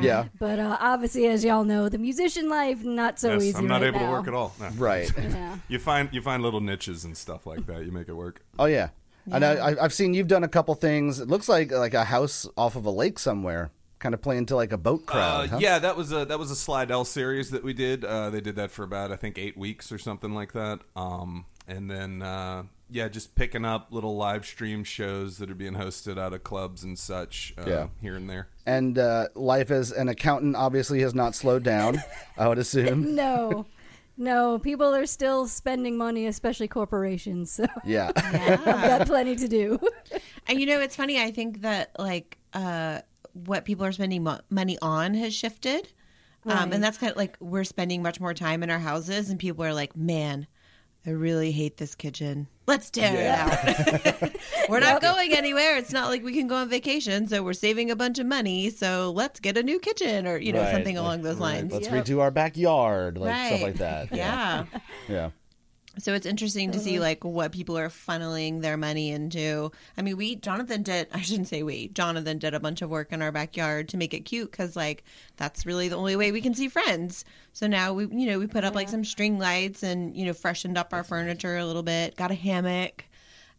Yeah, 0.00 0.28
but 0.38 0.58
uh, 0.58 0.76
obviously, 0.80 1.26
as 1.26 1.44
y'all 1.44 1.64
know, 1.64 1.88
the 1.88 1.98
musician 1.98 2.48
life 2.48 2.82
not 2.84 3.18
so 3.20 3.34
Yes, 3.34 3.42
easy. 3.42 3.58
I'm 3.58 3.66
not 3.68 3.82
right 3.82 3.88
able 3.88 4.00
now. 4.00 4.06
to 4.06 4.12
work 4.12 4.28
at 4.28 4.34
all. 4.34 4.54
No. 4.60 4.68
right. 4.76 5.10
Yeah. 5.20 5.56
You 5.68 5.78
find 5.78 6.08
you 6.12 6.22
find 6.22 6.42
little 6.42 6.60
niches 6.60 7.04
and 7.04 7.16
stuff 7.16 7.46
like 7.46 7.66
that. 7.66 7.84
You 7.84 7.92
make 7.92 8.08
it 8.08 8.14
work. 8.14 8.42
Oh 8.58 8.64
yeah, 8.66 8.88
I 9.30 9.38
know. 9.38 9.52
I, 9.52 9.84
I've 9.84 9.92
seen 9.92 10.14
you've 10.14 10.28
done 10.28 10.44
a 10.44 10.48
couple 10.48 10.74
things. 10.74 11.20
It 11.20 11.28
looks 11.28 11.48
like 11.48 11.70
like 11.72 11.94
a 11.94 12.04
house 12.04 12.48
off 12.56 12.74
of 12.76 12.86
a 12.86 12.90
lake 12.90 13.18
somewhere, 13.18 13.70
kind 13.98 14.14
of 14.14 14.22
playing 14.22 14.46
to 14.46 14.56
like 14.56 14.72
a 14.72 14.78
boat 14.78 15.06
crowd. 15.06 15.44
Uh, 15.46 15.48
huh? 15.52 15.58
Yeah, 15.60 15.78
that 15.78 15.96
was 15.96 16.12
a 16.12 16.24
that 16.24 16.38
was 16.38 16.50
a 16.50 16.56
Slidell 16.56 17.04
series 17.04 17.50
that 17.50 17.62
we 17.62 17.72
did. 17.72 18.04
Uh, 18.04 18.30
they 18.30 18.40
did 18.40 18.56
that 18.56 18.70
for 18.70 18.82
about 18.84 19.12
I 19.12 19.16
think 19.16 19.38
eight 19.38 19.56
weeks 19.56 19.92
or 19.92 19.98
something 19.98 20.34
like 20.34 20.52
that. 20.52 20.80
Um, 20.96 21.46
and 21.68 21.90
then 21.90 22.22
uh, 22.22 22.64
yeah, 22.90 23.08
just 23.08 23.34
picking 23.34 23.64
up 23.64 23.88
little 23.90 24.16
live 24.16 24.44
stream 24.44 24.84
shows 24.84 25.38
that 25.38 25.50
are 25.50 25.54
being 25.54 25.74
hosted 25.74 26.18
out 26.18 26.32
of 26.32 26.42
clubs 26.44 26.82
and 26.84 26.98
such 26.98 27.54
uh, 27.58 27.64
Yeah. 27.66 27.86
here 28.00 28.16
and 28.16 28.28
there. 28.28 28.48
And 28.66 28.98
uh, 28.98 29.28
life 29.34 29.70
as 29.70 29.92
an 29.92 30.08
accountant 30.08 30.56
obviously 30.56 31.00
has 31.02 31.14
not 31.14 31.34
slowed 31.34 31.62
down. 31.62 32.02
I 32.36 32.48
would 32.48 32.58
assume. 32.58 33.14
No. 33.14 33.66
No, 34.16 34.58
people 34.58 34.94
are 34.94 35.06
still 35.06 35.46
spending 35.48 35.96
money, 35.96 36.26
especially 36.26 36.68
corporations. 36.68 37.50
So 37.52 37.66
Yeah. 37.86 38.12
I've 38.16 38.64
got 38.64 39.06
plenty 39.06 39.34
to 39.36 39.48
do. 39.48 39.78
And 40.46 40.58
you 40.60 40.66
know, 40.66 40.80
it's 40.80 40.96
funny. 40.96 41.22
I 41.22 41.30
think 41.30 41.60
that 41.62 41.92
like 41.98 42.36
uh, 42.52 43.00
what 43.32 43.64
people 43.64 43.86
are 43.86 43.92
spending 43.92 44.24
mo- 44.24 44.40
money 44.50 44.76
on 44.82 45.14
has 45.14 45.32
shifted, 45.32 45.92
um, 46.44 46.72
and 46.72 46.82
that's 46.82 46.98
kind 46.98 47.12
of 47.12 47.16
like 47.16 47.36
we're 47.40 47.62
spending 47.62 48.02
much 48.02 48.18
more 48.18 48.34
time 48.34 48.62
in 48.64 48.70
our 48.70 48.78
houses, 48.80 49.30
and 49.30 49.38
people 49.38 49.64
are 49.64 49.72
like, 49.74 49.94
"Man, 49.96 50.48
I 51.06 51.10
really 51.10 51.50
hate 51.50 51.78
this 51.78 51.94
kitchen. 51.94 52.46
Let's 52.66 52.90
tear 52.90 53.14
it 53.16 53.26
out. 53.26 54.32
we're 54.68 54.80
not 54.80 55.00
going 55.00 55.32
anywhere. 55.32 55.76
It's 55.78 55.92
not 55.92 56.08
like 56.08 56.22
we 56.22 56.32
can 56.34 56.46
go 56.46 56.56
on 56.56 56.68
vacation, 56.68 57.26
so 57.26 57.42
we're 57.42 57.54
saving 57.54 57.90
a 57.90 57.96
bunch 57.96 58.18
of 58.18 58.26
money. 58.26 58.68
So 58.70 59.10
let's 59.10 59.40
get 59.40 59.56
a 59.56 59.62
new 59.62 59.78
kitchen, 59.80 60.26
or 60.26 60.36
you 60.36 60.52
know, 60.52 60.60
Right. 60.60 60.72
something 60.74 60.96
along 60.98 61.22
those 61.22 61.38
lines. 61.38 61.72
Let's 61.72 61.86
Yep. 61.90 62.04
redo 62.04 62.20
our 62.20 62.30
backyard, 62.30 63.16
like 63.18 63.46
stuff 63.48 63.62
like 63.62 63.76
that. 63.76 64.14
Yeah. 64.14 64.64
Yeah. 65.08 65.30
So 65.98 66.14
it's 66.14 66.26
interesting 66.26 66.70
to 66.70 66.78
see 66.78 67.00
like 67.00 67.24
what 67.24 67.50
people 67.50 67.76
are 67.76 67.88
funneling 67.88 68.60
their 68.60 68.76
money 68.76 69.10
into. 69.10 69.72
I 69.98 70.02
mean, 70.02 70.16
we 70.16 70.36
Jonathan 70.36 70.82
did. 70.82 71.08
I 71.12 71.20
shouldn't 71.20 71.48
say 71.48 71.62
we. 71.62 71.88
Jonathan 71.88 72.38
did 72.38 72.54
a 72.54 72.60
bunch 72.60 72.80
of 72.80 72.90
work 72.90 73.12
in 73.12 73.22
our 73.22 73.32
backyard 73.32 73.88
to 73.88 73.96
make 73.96 74.14
it 74.14 74.20
cute 74.20 74.50
because 74.50 74.76
like 74.76 75.02
that's 75.36 75.66
really 75.66 75.88
the 75.88 75.96
only 75.96 76.14
way 76.14 76.30
we 76.30 76.40
can 76.40 76.54
see 76.54 76.68
friends. 76.68 77.24
So 77.52 77.66
now 77.66 77.92
we, 77.92 78.06
you 78.06 78.30
know, 78.30 78.38
we 78.38 78.46
put 78.46 78.64
up 78.64 78.74
like 78.74 78.88
some 78.88 79.04
string 79.04 79.38
lights 79.38 79.82
and 79.82 80.16
you 80.16 80.24
know 80.24 80.32
freshened 80.32 80.78
up 80.78 80.92
our 80.92 81.02
furniture 81.02 81.56
a 81.56 81.66
little 81.66 81.82
bit. 81.82 82.16
Got 82.16 82.30
a 82.30 82.34
hammock, 82.34 83.04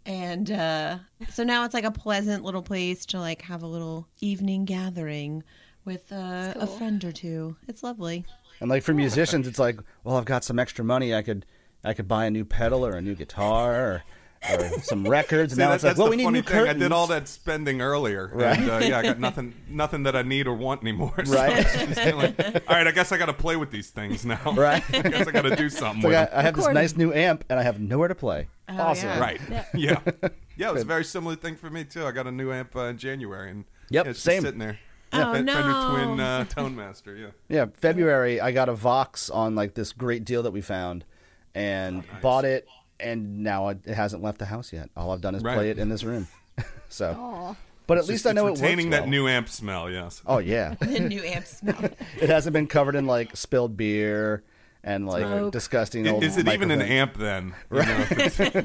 and 0.06 0.50
uh, 0.50 1.00
so 1.30 1.44
now 1.44 1.66
it's 1.66 1.74
like 1.74 1.84
a 1.84 1.92
pleasant 1.92 2.44
little 2.44 2.64
place 2.64 3.06
to 3.08 3.20
like 3.20 3.42
have 3.44 3.62
a 3.62 3.68
little 3.68 4.08
evening 4.22 4.64
gathering 4.66 5.44
with 5.86 6.12
uh, 6.12 6.54
a 6.56 6.68
friend 6.68 7.04
or 7.04 7.12
two. 7.12 7.56
It's 7.68 7.84
lovely. 7.84 8.26
And 8.60 8.70
like 8.70 8.84
for 8.84 8.94
musicians, 8.94 9.48
it's 9.48 9.60
like, 9.60 9.80
well, 10.04 10.18
I've 10.18 10.26
got 10.26 10.44
some 10.44 10.60
extra 10.60 10.86
money. 10.86 11.16
I 11.16 11.24
could, 11.24 11.46
I 11.84 11.94
could 11.94 12.08
buy 12.08 12.26
a 12.26 12.32
new 12.32 12.46
pedal 12.46 12.86
or 12.86 12.92
a 12.92 13.02
new 13.02 13.16
guitar, 13.16 13.76
or 13.76 14.04
or 14.58 14.70
some 14.82 15.08
records. 15.08 15.54
And 15.54 15.58
See, 15.58 15.62
now 15.62 15.70
that- 15.70 15.76
it's 15.76 15.84
like, 15.84 15.90
that's 15.92 15.98
well, 16.00 16.08
the 16.08 16.12
we 16.12 16.18
need 16.18 16.24
funny 16.24 16.40
new 16.40 16.44
thing. 16.44 16.58
curtains. 16.60 16.76
I 16.76 16.80
did 16.80 16.92
all 16.92 17.08
that 17.08 17.28
spending 17.28 17.82
earlier, 17.82 18.32
Right. 18.34 18.58
and 18.58 18.70
uh, 18.72 18.78
yeah, 18.84 18.98
I 19.00 19.04
got 19.04 19.20
nothing, 19.28 19.54
nothing 19.70 20.04
that 20.04 20.16
I 20.16 20.24
need 20.24 20.48
or 20.48 20.54
want 20.54 20.82
anymore. 20.82 21.14
So 21.26 21.34
Right. 21.36 21.64
just 21.64 21.98
like, 22.16 22.40
all 22.68 22.76
right, 22.76 22.88
I 22.88 22.92
guess 22.92 23.12
I 23.12 23.18
got 23.18 23.28
to 23.28 23.34
play 23.34 23.56
with 23.56 23.70
these 23.72 23.90
things 23.92 24.26
now. 24.26 24.54
Right. 24.56 24.84
I 24.94 25.02
guess 25.04 25.28
I 25.28 25.32
got 25.32 25.44
to 25.44 25.56
do 25.56 25.70
something 25.70 26.02
So 26.02 26.08
with 26.10 26.18
I, 26.18 26.26
them. 26.26 26.34
I 26.40 26.42
have 26.42 26.56
this 26.56 26.68
nice 26.70 26.96
new 26.98 27.14
amp, 27.14 27.46
and 27.50 27.60
I 27.60 27.64
have 27.64 27.80
nowhere 27.80 28.08
to 28.08 28.16
play. 28.16 28.48
Oh, 28.68 28.78
awesome. 28.80 29.10
yeah. 29.10 29.20
Right. 29.20 29.42
Yeah. 29.50 29.66
Yeah. 29.76 30.00
Yeah. 30.58 30.70
it 30.70 30.74
was 30.74 30.82
a 30.84 30.86
very 30.86 31.04
similar 31.04 31.36
thing 31.36 31.56
for 31.56 31.70
me 31.70 31.84
too. 31.84 32.06
I 32.06 32.12
got 32.12 32.26
a 32.28 32.32
new 32.32 32.52
amp 32.52 32.76
uh, 32.76 32.82
in 32.86 32.98
January, 32.98 33.52
and 33.52 33.66
Yep, 33.90 34.06
yeah, 34.06 34.10
it's 34.10 34.18
just 34.20 34.26
same. 34.26 34.42
sitting 34.42 34.60
there. 34.60 34.80
Oh, 35.14 35.34
Fender 35.34 35.54
no. 35.54 35.92
Twin 35.94 36.20
uh, 36.22 36.46
Tone 36.46 36.76
Master. 36.76 37.16
Yeah. 37.16 37.28
Yeah, 37.50 37.66
February 37.74 38.40
I 38.42 38.52
got 38.54 38.70
a 38.70 38.74
Vox 38.74 39.30
on 39.30 39.54
like 39.56 39.74
this 39.76 39.92
great 39.92 40.24
deal 40.24 40.42
that 40.44 40.52
we 40.52 40.62
found, 40.62 41.04
and 41.56 42.04
Oh, 42.04 42.18
bought 42.22 42.46
it, 42.46 42.68
and 43.00 43.40
now 43.44 43.70
it 43.70 43.80
it 43.86 43.94
hasn't 43.96 44.22
left 44.24 44.38
the 44.40 44.46
house 44.46 44.72
yet. 44.74 44.90
All 44.96 45.12
I've 45.12 45.22
done 45.22 45.36
is 45.36 45.44
Right. 45.44 45.56
play 45.56 45.70
it 45.70 45.78
in 45.80 45.90
this 45.90 46.04
room. 46.04 46.28
so, 46.90 47.12
Aw. 47.20 47.56
but 47.88 47.98
at 47.98 48.02
It's 48.02 48.10
least 48.10 48.24
just- 48.24 48.32
I 48.32 48.34
know 48.34 48.48
it 48.48 48.52
it's 48.52 48.62
works 48.62 48.70
retaining 48.70 48.90
that 48.92 49.02
well. 49.02 49.10
new 49.10 49.28
amp 49.28 49.50
smell. 49.50 49.90
Yes. 49.90 50.22
Oh 50.26 50.38
yeah, 50.40 50.76
The 50.80 51.00
new 51.00 51.22
amp 51.22 51.46
smell. 51.46 51.84
it 52.20 52.30
hasn't 52.30 52.54
been 52.54 52.68
covered 52.68 52.96
in 52.96 53.06
like 53.08 53.36
spilled 53.36 53.76
beer 53.78 54.44
and 54.84 55.06
like 55.06 55.24
Smoke. 55.24 55.52
disgusting 55.54 56.08
I- 56.08 56.12
old. 56.12 56.24
Is 56.24 56.38
it 56.38 56.48
even 56.48 56.72
an 56.72 56.82
amp 56.82 57.16
then? 57.16 57.54
You 57.72 57.84
know, 57.84 58.06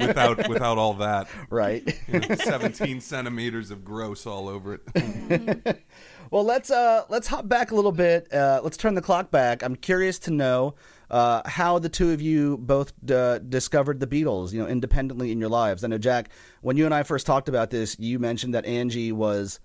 without 0.07 0.47
without 0.49 0.77
all 0.77 0.93
that, 0.95 1.27
Right. 1.49 1.83
you 2.07 2.19
know, 2.19 2.35
seventeen 2.35 3.01
centimeters 3.01 3.69
of 3.71 3.83
gross 3.85 4.25
all 4.25 4.47
over 4.47 4.79
it. 4.79 5.83
Well, 6.29 6.43
let's 6.43 6.69
uh 6.69 7.05
let's 7.07 7.27
hop 7.27 7.47
back 7.47 7.71
a 7.71 7.75
little 7.75 7.93
bit. 7.93 8.33
Uh, 8.33 8.59
let's 8.61 8.75
turn 8.75 8.95
the 8.95 9.01
clock 9.01 9.31
back. 9.31 9.63
I'm 9.63 9.77
curious 9.77 10.19
to 10.19 10.31
know 10.31 10.75
uh, 11.09 11.41
how 11.47 11.79
the 11.79 11.89
two 11.89 12.11
of 12.11 12.21
you 12.21 12.57
both 12.57 12.93
uh, 13.11 13.39
discovered 13.39 13.99
the 13.99 14.07
Beatles, 14.07 14.51
you 14.53 14.59
know, 14.59 14.67
independently 14.67 15.31
in 15.31 15.39
your 15.39 15.49
lives. 15.49 15.83
I 15.83 15.87
know 15.87 15.97
Jack, 15.97 16.29
when 16.61 16.77
you 16.77 16.85
and 16.85 16.93
I 16.93 17.03
first 17.03 17.25
talked 17.25 17.47
about 17.49 17.69
this, 17.69 17.97
you 17.99 18.19
mentioned 18.19 18.53
that 18.53 18.65
Angie 18.65 19.11
was 19.11 19.59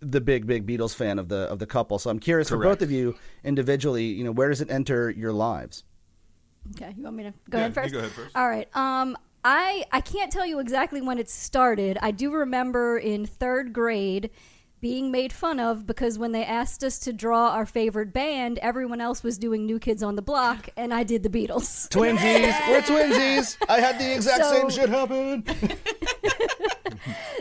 the 0.00 0.20
big, 0.20 0.46
big 0.46 0.66
Beatles 0.66 0.94
fan 0.94 1.18
of 1.18 1.28
the 1.28 1.40
of 1.50 1.58
the 1.58 1.66
couple. 1.66 1.98
So 1.98 2.10
I'm 2.10 2.18
curious 2.18 2.48
for 2.48 2.58
both 2.58 2.82
of 2.82 2.90
you 2.90 3.16
individually, 3.44 4.04
you 4.04 4.24
know, 4.24 4.32
where 4.32 4.48
does 4.48 4.60
it 4.60 4.70
enter 4.70 5.10
your 5.10 5.32
lives? 5.32 5.84
Okay, 6.74 6.94
you 6.96 7.04
want 7.04 7.16
me 7.16 7.22
to 7.24 7.34
go 7.48 7.58
Yeah, 7.58 7.66
ahead 7.66 7.76
you 7.76 7.82
first? 7.82 7.92
go 7.92 7.98
ahead 8.00 8.10
first. 8.12 8.36
All 8.36 8.48
right. 8.48 8.68
Um, 8.76 9.16
I 9.44 9.84
I 9.92 10.00
can't 10.00 10.32
tell 10.32 10.44
you 10.44 10.58
exactly 10.58 11.00
when 11.00 11.18
it 11.18 11.30
started. 11.30 11.98
I 12.02 12.10
do 12.10 12.32
remember 12.32 12.98
in 12.98 13.24
third 13.26 13.72
grade 13.72 14.30
being 14.80 15.10
made 15.10 15.32
fun 15.32 15.58
of 15.58 15.86
because 15.86 16.18
when 16.18 16.32
they 16.32 16.44
asked 16.44 16.84
us 16.84 16.98
to 17.00 17.12
draw 17.12 17.50
our 17.50 17.66
favorite 17.66 18.12
band, 18.12 18.58
everyone 18.60 19.00
else 19.00 19.22
was 19.22 19.38
doing 19.38 19.64
New 19.66 19.78
Kids 19.78 20.02
on 20.02 20.16
the 20.16 20.22
Block, 20.22 20.68
and 20.76 20.92
I 20.92 21.02
did 21.02 21.22
the 21.22 21.28
Beatles. 21.30 21.88
Twinsies, 21.88 22.68
we're 22.68 22.82
twinsies. 22.82 23.56
I 23.68 23.80
had 23.80 23.98
the 23.98 24.14
exact 24.14 24.44
So- 24.44 24.52
same 24.52 24.70
shit 24.70 24.88
happen. 24.88 25.44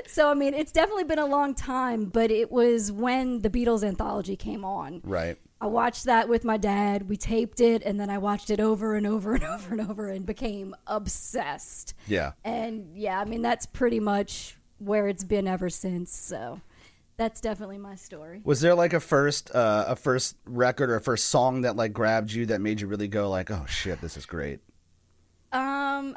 So 0.07 0.29
I 0.29 0.33
mean, 0.33 0.53
it's 0.53 0.71
definitely 0.71 1.03
been 1.03 1.19
a 1.19 1.25
long 1.25 1.53
time, 1.55 2.05
but 2.05 2.31
it 2.31 2.49
was 2.49 2.89
when 2.89 3.41
the 3.41 3.49
Beatles 3.49 3.83
anthology 3.83 4.37
came 4.37 4.63
on. 4.63 5.01
Right. 5.03 5.37
I 5.59 5.67
watched 5.67 6.05
that 6.05 6.29
with 6.29 6.45
my 6.45 6.55
dad. 6.55 7.09
We 7.09 7.17
taped 7.17 7.59
it, 7.59 7.81
and 7.83 7.99
then 7.99 8.09
I 8.09 8.17
watched 8.17 8.49
it 8.49 8.61
over 8.61 8.95
and 8.95 9.05
over 9.05 9.33
and 9.33 9.43
over 9.55 9.73
and 9.73 9.81
over, 9.89 10.07
and 10.07 10.25
became 10.25 10.73
obsessed. 10.87 11.95
Yeah. 12.07 12.31
And 12.45 12.95
yeah, 12.95 13.19
I 13.19 13.25
mean 13.25 13.41
that's 13.41 13.65
pretty 13.65 13.99
much 13.99 14.55
where 14.79 15.07
it's 15.09 15.25
been 15.25 15.47
ever 15.49 15.69
since. 15.69 16.15
So 16.15 16.61
that's 17.17 17.41
definitely 17.41 17.77
my 17.77 17.95
story. 17.95 18.41
Was 18.43 18.61
there 18.61 18.75
like 18.75 18.93
a 18.93 18.99
first 18.99 19.53
uh, 19.55 19.85
a 19.87 19.95
first 19.95 20.35
record 20.45 20.89
or 20.89 20.95
a 20.97 21.01
first 21.01 21.29
song 21.29 21.61
that 21.61 21.75
like 21.75 21.93
grabbed 21.93 22.31
you 22.31 22.45
that 22.47 22.61
made 22.61 22.81
you 22.81 22.87
really 22.87 23.07
go 23.07 23.29
like, 23.29 23.49
oh 23.51 23.65
shit, 23.67 24.01
this 24.01 24.17
is 24.17 24.25
great? 24.25 24.59
Um, 25.51 26.15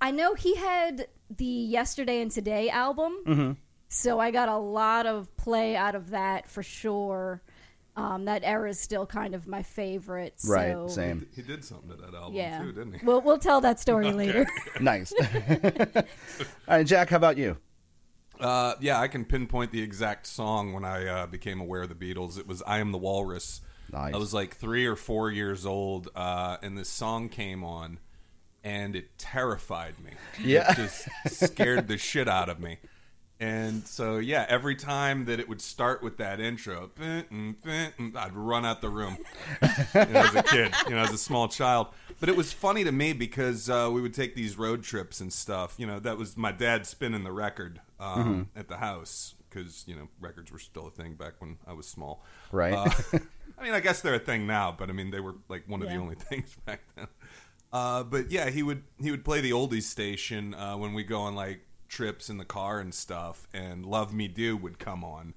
I 0.00 0.10
know 0.10 0.34
he 0.34 0.54
had 0.56 1.08
the 1.34 1.44
Yesterday 1.44 2.20
and 2.20 2.30
Today 2.30 2.68
album, 2.68 3.16
Mm-hmm. 3.26 3.52
so 3.88 4.20
I 4.20 4.30
got 4.30 4.48
a 4.48 4.58
lot 4.58 5.06
of 5.06 5.34
play 5.36 5.74
out 5.76 5.94
of 5.94 6.10
that 6.10 6.48
for 6.50 6.62
sure. 6.62 7.42
Um, 7.98 8.26
that 8.26 8.42
era 8.44 8.68
is 8.68 8.78
still 8.78 9.06
kind 9.06 9.34
of 9.34 9.46
my 9.46 9.62
favorite. 9.62 10.34
Right. 10.46 10.90
Same. 10.90 11.26
He 11.34 11.40
did 11.40 11.64
something 11.64 11.88
to 11.88 11.96
that 11.96 12.12
album 12.14 12.34
Yeah, 12.34 12.60
too, 12.60 12.72
didn't 12.72 12.92
he? 13.00 13.06
we'll 13.06 13.22
we'll 13.22 13.38
tell 13.38 13.62
that 13.62 13.80
story 13.80 14.12
later. 14.22 14.46
Nice. 14.80 15.14
All 15.50 16.04
right, 16.68 16.86
Jack. 16.86 17.08
How 17.08 17.16
about 17.16 17.38
you? 17.38 17.56
Uh, 18.40 18.74
yeah, 18.80 19.00
I 19.00 19.08
can 19.08 19.24
pinpoint 19.24 19.72
the 19.72 19.82
exact 19.82 20.26
song 20.26 20.72
when 20.72 20.84
I 20.84 21.06
uh, 21.06 21.26
became 21.26 21.60
aware 21.60 21.82
of 21.82 21.88
the 21.88 21.94
Beatles. 21.94 22.38
It 22.38 22.46
was 22.46 22.62
"I 22.66 22.78
Am 22.78 22.92
the 22.92 22.98
Walrus." 22.98 23.60
Nice. 23.92 24.14
I 24.14 24.16
was 24.18 24.34
like 24.34 24.56
three 24.56 24.86
or 24.86 24.96
four 24.96 25.30
years 25.30 25.64
old, 25.64 26.08
uh, 26.14 26.56
and 26.62 26.76
this 26.76 26.88
song 26.88 27.28
came 27.28 27.62
on, 27.62 27.98
and 28.64 28.96
it 28.96 29.18
terrified 29.18 29.94
me. 30.02 30.10
Yeah. 30.44 30.72
it 30.72 30.76
just 30.76 31.08
scared 31.26 31.88
the 31.88 31.96
shit 31.96 32.28
out 32.28 32.48
of 32.48 32.60
me. 32.60 32.78
And 33.38 33.86
so, 33.86 34.16
yeah, 34.16 34.46
every 34.48 34.76
time 34.76 35.26
that 35.26 35.38
it 35.38 35.48
would 35.48 35.60
start 35.60 36.02
with 36.02 36.16
that 36.16 36.40
intro, 36.40 36.90
I'd 36.98 38.32
run 38.34 38.64
out 38.64 38.80
the 38.80 38.88
room 38.88 39.18
you 39.62 39.68
know, 40.06 40.20
as 40.20 40.34
a 40.34 40.42
kid, 40.42 40.72
you 40.88 40.94
know, 40.94 41.02
as 41.02 41.12
a 41.12 41.18
small 41.18 41.46
child. 41.46 41.88
But 42.18 42.30
it 42.30 42.36
was 42.36 42.54
funny 42.54 42.82
to 42.84 42.92
me 42.92 43.12
because 43.12 43.68
uh, 43.68 43.90
we 43.92 44.00
would 44.00 44.14
take 44.14 44.34
these 44.34 44.56
road 44.56 44.82
trips 44.82 45.20
and 45.20 45.30
stuff. 45.30 45.74
You 45.76 45.86
know, 45.86 45.98
that 46.00 46.16
was 46.16 46.36
my 46.38 46.50
dad 46.50 46.86
spinning 46.86 47.24
the 47.24 47.32
record 47.32 47.80
um, 48.00 48.48
at 48.56 48.68
the 48.68 48.76
house 48.76 49.34
because 49.48 49.84
you 49.86 49.94
know 49.94 50.08
records 50.20 50.52
were 50.52 50.58
still 50.58 50.86
a 50.86 50.90
thing 50.90 51.14
back 51.14 51.34
when 51.38 51.58
I 51.66 51.72
was 51.72 51.86
small. 51.86 52.24
Right. 52.52 52.74
Uh, 52.74 52.90
I 53.58 53.64
mean, 53.64 53.72
I 53.72 53.80
guess 53.80 54.02
they're 54.02 54.14
a 54.14 54.18
thing 54.18 54.46
now, 54.46 54.74
but 54.76 54.90
I 54.90 54.92
mean, 54.92 55.10
they 55.10 55.20
were 55.20 55.36
like 55.48 55.64
one 55.66 55.82
of 55.82 55.88
the 55.88 55.96
only 55.96 56.14
things 56.16 56.54
back 56.66 56.80
then. 56.94 57.08
Uh, 57.72 58.02
but 58.02 58.30
yeah, 58.30 58.50
he 58.50 58.62
would 58.62 58.84
he 59.00 59.10
would 59.10 59.24
play 59.24 59.40
the 59.40 59.50
oldies 59.50 59.84
station 59.84 60.54
uh, 60.54 60.76
when 60.76 60.94
we 60.94 61.02
go 61.02 61.20
on 61.20 61.34
like 61.34 61.60
trips 61.88 62.28
in 62.28 62.38
the 62.38 62.44
car 62.44 62.80
and 62.80 62.94
stuff, 62.94 63.46
and 63.52 63.86
"Love 63.86 64.12
Me 64.12 64.28
Do" 64.28 64.56
would 64.56 64.78
come 64.78 65.04
on. 65.04 65.34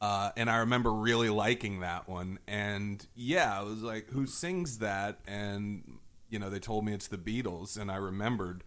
Uh, 0.00 0.30
and 0.36 0.48
I 0.48 0.58
remember 0.58 0.92
really 0.92 1.28
liking 1.28 1.80
that 1.80 2.08
one. 2.08 2.38
And 2.46 3.04
yeah, 3.14 3.58
I 3.58 3.62
was 3.62 3.82
like, 3.82 4.10
who 4.10 4.26
sings 4.26 4.78
that? 4.78 5.18
And, 5.26 5.98
you 6.28 6.38
know, 6.38 6.50
they 6.50 6.60
told 6.60 6.84
me 6.84 6.92
it's 6.92 7.08
the 7.08 7.18
Beatles. 7.18 7.76
And 7.76 7.90
I 7.90 7.96
remembered, 7.96 8.62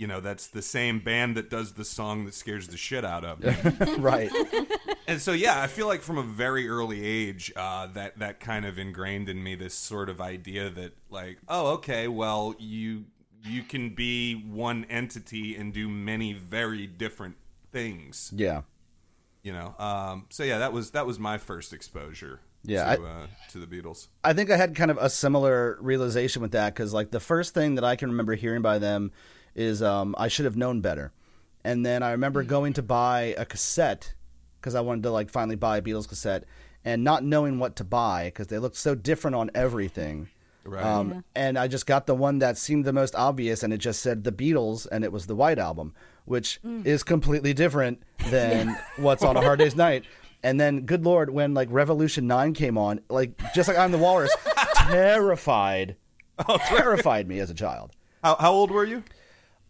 you 0.00 0.06
know, 0.06 0.18
that's 0.20 0.46
the 0.48 0.62
same 0.62 0.98
band 1.00 1.36
that 1.36 1.50
does 1.50 1.74
the 1.74 1.84
song 1.84 2.24
that 2.24 2.32
scares 2.34 2.68
the 2.68 2.76
shit 2.76 3.04
out 3.04 3.24
of 3.24 3.40
me. 3.40 3.54
right. 3.98 4.30
and 5.06 5.20
so, 5.20 5.32
yeah, 5.32 5.60
I 5.60 5.66
feel 5.66 5.86
like 5.86 6.00
from 6.00 6.16
a 6.16 6.22
very 6.22 6.68
early 6.68 7.04
age, 7.04 7.52
uh, 7.54 7.86
that, 7.88 8.18
that 8.18 8.40
kind 8.40 8.64
of 8.64 8.78
ingrained 8.78 9.28
in 9.28 9.42
me 9.44 9.54
this 9.56 9.74
sort 9.74 10.08
of 10.08 10.18
idea 10.20 10.70
that, 10.70 10.92
like, 11.10 11.38
oh, 11.48 11.72
okay, 11.74 12.08
well, 12.08 12.54
you. 12.58 13.04
You 13.42 13.62
can 13.62 13.94
be 13.94 14.34
one 14.34 14.84
entity 14.90 15.56
and 15.56 15.72
do 15.72 15.88
many 15.88 16.34
very 16.34 16.86
different 16.86 17.36
things 17.72 18.30
Yeah. 18.36 18.62
you 19.42 19.50
know 19.50 19.74
um, 19.78 20.26
so 20.28 20.42
yeah 20.44 20.58
that 20.58 20.74
was 20.74 20.90
that 20.90 21.06
was 21.06 21.18
my 21.18 21.38
first 21.38 21.72
exposure 21.72 22.40
Yeah, 22.64 22.96
to, 22.96 23.02
I- 23.02 23.04
uh, 23.06 23.26
to 23.52 23.58
the 23.58 23.66
beatles 23.66 24.08
I 24.22 24.34
think 24.34 24.50
I 24.50 24.58
had 24.58 24.76
kind 24.76 24.90
of 24.90 24.98
a 24.98 25.08
similar 25.08 25.78
realization 25.80 26.42
with 26.42 26.52
that 26.52 26.74
because, 26.74 26.92
like, 26.92 27.12
the 27.12 27.20
first 27.20 27.54
thing 27.54 27.76
that 27.76 27.84
I 27.84 27.96
can 27.96 28.10
remember 28.10 28.34
hearing 28.34 28.60
by 28.60 28.78
them 28.78 29.10
is 29.54 29.82
um, 29.82 30.14
I 30.18 30.28
should 30.28 30.44
have 30.44 30.56
known 30.56 30.80
better. 30.80 31.12
And 31.64 31.84
then 31.84 32.02
I 32.02 32.12
remember 32.12 32.42
going 32.42 32.72
to 32.74 32.82
buy 32.82 33.34
a 33.36 33.44
cassette 33.44 34.14
because 34.60 34.74
I 34.74 34.80
wanted 34.80 35.02
to, 35.04 35.10
like, 35.10 35.30
finally 35.30 35.56
buy 35.56 35.78
a 35.78 35.82
Beatles 35.82 36.08
cassette 36.08 36.44
and 36.84 37.04
not 37.04 37.24
knowing 37.24 37.58
what 37.58 37.76
to 37.76 37.84
buy 37.84 38.26
because 38.26 38.46
they 38.46 38.58
looked 38.58 38.76
so 38.76 38.94
different 38.94 39.34
on 39.36 39.50
everything. 39.54 40.28
right 40.64 40.84
Um, 40.84 41.10
Yeah. 41.10 41.20
And 41.34 41.58
I 41.58 41.68
just 41.68 41.86
got 41.86 42.06
the 42.06 42.14
one 42.14 42.38
that 42.38 42.56
seemed 42.56 42.84
the 42.84 42.92
most 42.92 43.14
obvious, 43.14 43.62
and 43.62 43.72
it 43.72 43.78
just 43.78 44.00
said 44.00 44.24
the 44.24 44.32
Beatles, 44.32 44.86
and 44.90 45.04
it 45.04 45.12
was 45.12 45.26
the 45.26 45.34
White 45.36 45.58
Album, 45.58 45.94
which 46.24 46.60
is 46.84 47.02
completely 47.02 47.52
different 47.52 48.02
than 48.30 48.78
what's 48.96 49.22
on 49.22 49.36
a 49.36 49.40
Hard 49.42 49.58
Day's 49.58 49.76
Night. 49.76 50.04
And 50.42 50.58
then, 50.58 50.86
good 50.86 51.04
lord, 51.04 51.28
when 51.30 51.52
like 51.52 51.68
Revolution 51.70 52.26
Nine 52.26 52.54
came 52.54 52.78
on, 52.78 53.00
like 53.10 53.32
just 53.54 53.68
like 53.68 53.76
I'm 53.76 53.92
the 53.92 53.98
Walrus, 53.98 54.34
terrified, 54.74 55.96
oh, 56.48 56.56
terrified 56.66 57.28
me 57.28 57.40
as 57.40 57.50
a 57.50 57.54
child. 57.54 57.92
how, 58.24 58.36
how 58.36 58.52
old 58.52 58.70
were 58.70 58.84
you 58.84 59.02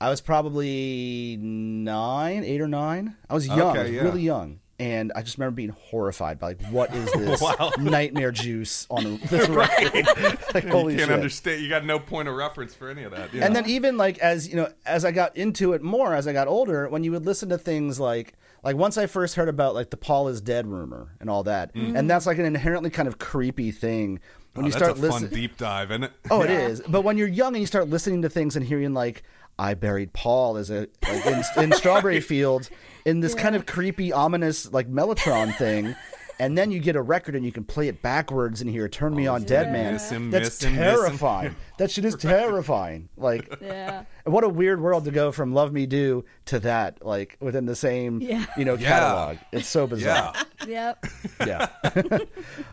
I 0.01 0.09
was 0.09 0.21
probably 0.21 1.37
nine, 1.41 2.45
eight 2.45 2.61
or 2.61 2.69
nine. 2.69 3.17
I 3.29 3.35
was 3.35 3.47
young, 3.47 3.77
Okay, 3.77 3.93
yeah. 3.95 4.03
really 4.03 4.23
young, 4.23 4.61
and 4.79 5.13
I 5.15 5.21
just 5.23 5.37
remember 5.37 5.57
being 5.57 5.75
horrified 5.79 6.39
by 6.39 6.49
like, 6.49 6.63
what 6.69 6.95
is 6.95 7.13
this 7.17 7.41
Wow. 7.41 7.71
nightmare 7.79 8.33
juice 8.33 8.87
on 8.89 9.19
this 9.29 9.49
record? 9.49 9.93
like, 10.55 10.67
holy 10.69 10.95
you 10.95 10.99
can't 11.01 11.11
shit! 11.11 11.11
understand 11.11 11.63
you 11.63 11.69
got 11.69 11.85
no 11.85 11.99
point 11.99 12.29
of 12.29 12.35
reference 12.35 12.75
for 12.75 12.89
any 12.89 13.03
of 13.03 13.13
that 13.13 13.33
yeah. 13.35 13.45
And 13.45 13.55
then 13.55 13.69
even 13.69 13.97
like 13.99 14.19
as 14.19 14.49
you 14.49 14.57
know, 14.57 14.73
as 14.87 15.05
I 15.05 15.13
got 15.13 15.37
into 15.37 15.73
it 15.75 15.83
more, 15.83 16.15
as 16.15 16.27
I 16.27 16.33
got 16.33 16.49
older, 16.49 16.89
when 16.89 17.05
you 17.05 17.13
would 17.13 17.27
listen 17.27 17.49
to 17.51 17.59
things 17.59 18.01
like 18.01 18.33
like 18.63 18.77
once 18.77 18.97
I 18.99 19.07
first 19.07 19.35
heard 19.37 19.49
about 19.49 19.75
like 19.75 19.91
the 19.91 19.97
Paul 19.99 20.29
is 20.29 20.41
dead 20.41 20.67
rumor 20.67 21.15
and 21.21 21.29
all 21.29 21.43
that, 21.45 21.75
mm-hmm. 21.75 21.95
and 21.97 22.09
that's 22.09 22.27
like 22.27 22.39
an 22.39 22.45
inherently 22.47 22.91
kind 22.91 23.07
of 23.09 23.19
creepy 23.19 23.71
thing 23.71 24.21
when 24.55 24.65
Oh, 24.65 24.67
you 24.67 24.73
that's 24.73 24.85
start 24.85 24.99
listening. 24.99 25.31
deep 25.31 25.57
dive 25.59 25.91
isn't 25.93 26.05
it 26.05 26.13
Oh, 26.31 26.43
it 26.43 26.51
is. 26.51 26.81
But 26.89 27.03
when 27.03 27.17
you're 27.17 27.29
young 27.29 27.55
and 27.55 27.61
you 27.61 27.67
start 27.67 27.89
listening 27.89 28.23
to 28.23 28.29
things 28.29 28.57
and 28.57 28.67
hearing 28.67 28.93
like 28.95 29.23
I 29.59 29.75
buried 29.75 30.13
Paul 30.13 30.57
as 30.57 30.71
a 30.71 30.89
like 31.07 31.27
in, 31.27 31.43
in 31.65 31.73
Strawberry 31.73 32.21
Fields 32.33 32.71
in 33.05 33.21
this 33.21 33.35
kind 33.35 33.55
of 33.55 33.67
creepy, 33.67 34.13
ominous 34.13 34.73
like 34.73 34.91
Mellotron 34.91 35.55
thing. 35.57 35.95
and 36.39 36.57
then 36.57 36.71
you 36.71 36.81
get 36.81 36.97
a 36.97 37.03
record 37.03 37.37
and 37.37 37.45
you 37.45 37.53
can 37.53 37.65
play 37.65 37.87
it 37.89 38.01
backwards 38.01 38.63
and 38.63 38.71
hear 38.71 38.89
"Turn 38.89 39.15
Me 39.15 39.27
On, 39.27 39.43
Dead 39.45 39.71
Man." 39.71 39.93
Miss 39.93 40.09
him, 40.11 40.31
That's 40.31 40.45
miss 40.47 40.63
him, 40.63 40.73
miss 40.77 40.81
him. 40.81 40.85
terrifying. 40.97 41.57
That 41.77 41.91
shit 41.91 42.07
is 42.07 42.15
terrifying. 42.17 43.11
Like, 43.19 43.59
Yeah. 43.61 44.05
what 44.25 44.45
a 44.45 44.49
weird 44.49 44.81
world 44.81 45.05
to 45.05 45.11
go 45.11 45.33
from 45.33 45.53
"Love 45.53 45.71
Me 45.75 45.85
Do" 45.85 46.25
to 46.47 46.59
that, 46.61 47.05
like 47.05 47.37
within 47.41 47.67
the 47.67 47.77
same, 47.77 48.23
Yeah. 48.23 48.47
you 48.57 48.65
know, 48.65 48.75
Yeah. 48.77 48.89
catalog. 48.89 49.37
It's 49.53 49.69
so 49.69 49.87
bizarre. 49.87 50.33
Yeah. 50.35 50.47
Yep. 50.67 51.07
Yeah. 51.47 52.19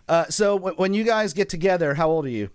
uh, 0.09 0.25
so 0.25 0.57
w- 0.57 0.75
when 0.75 0.93
you 0.93 1.03
guys 1.05 1.33
get 1.33 1.47
together, 1.49 1.93
how 1.93 2.09
old 2.09 2.25
are 2.25 2.29
you 2.29 2.49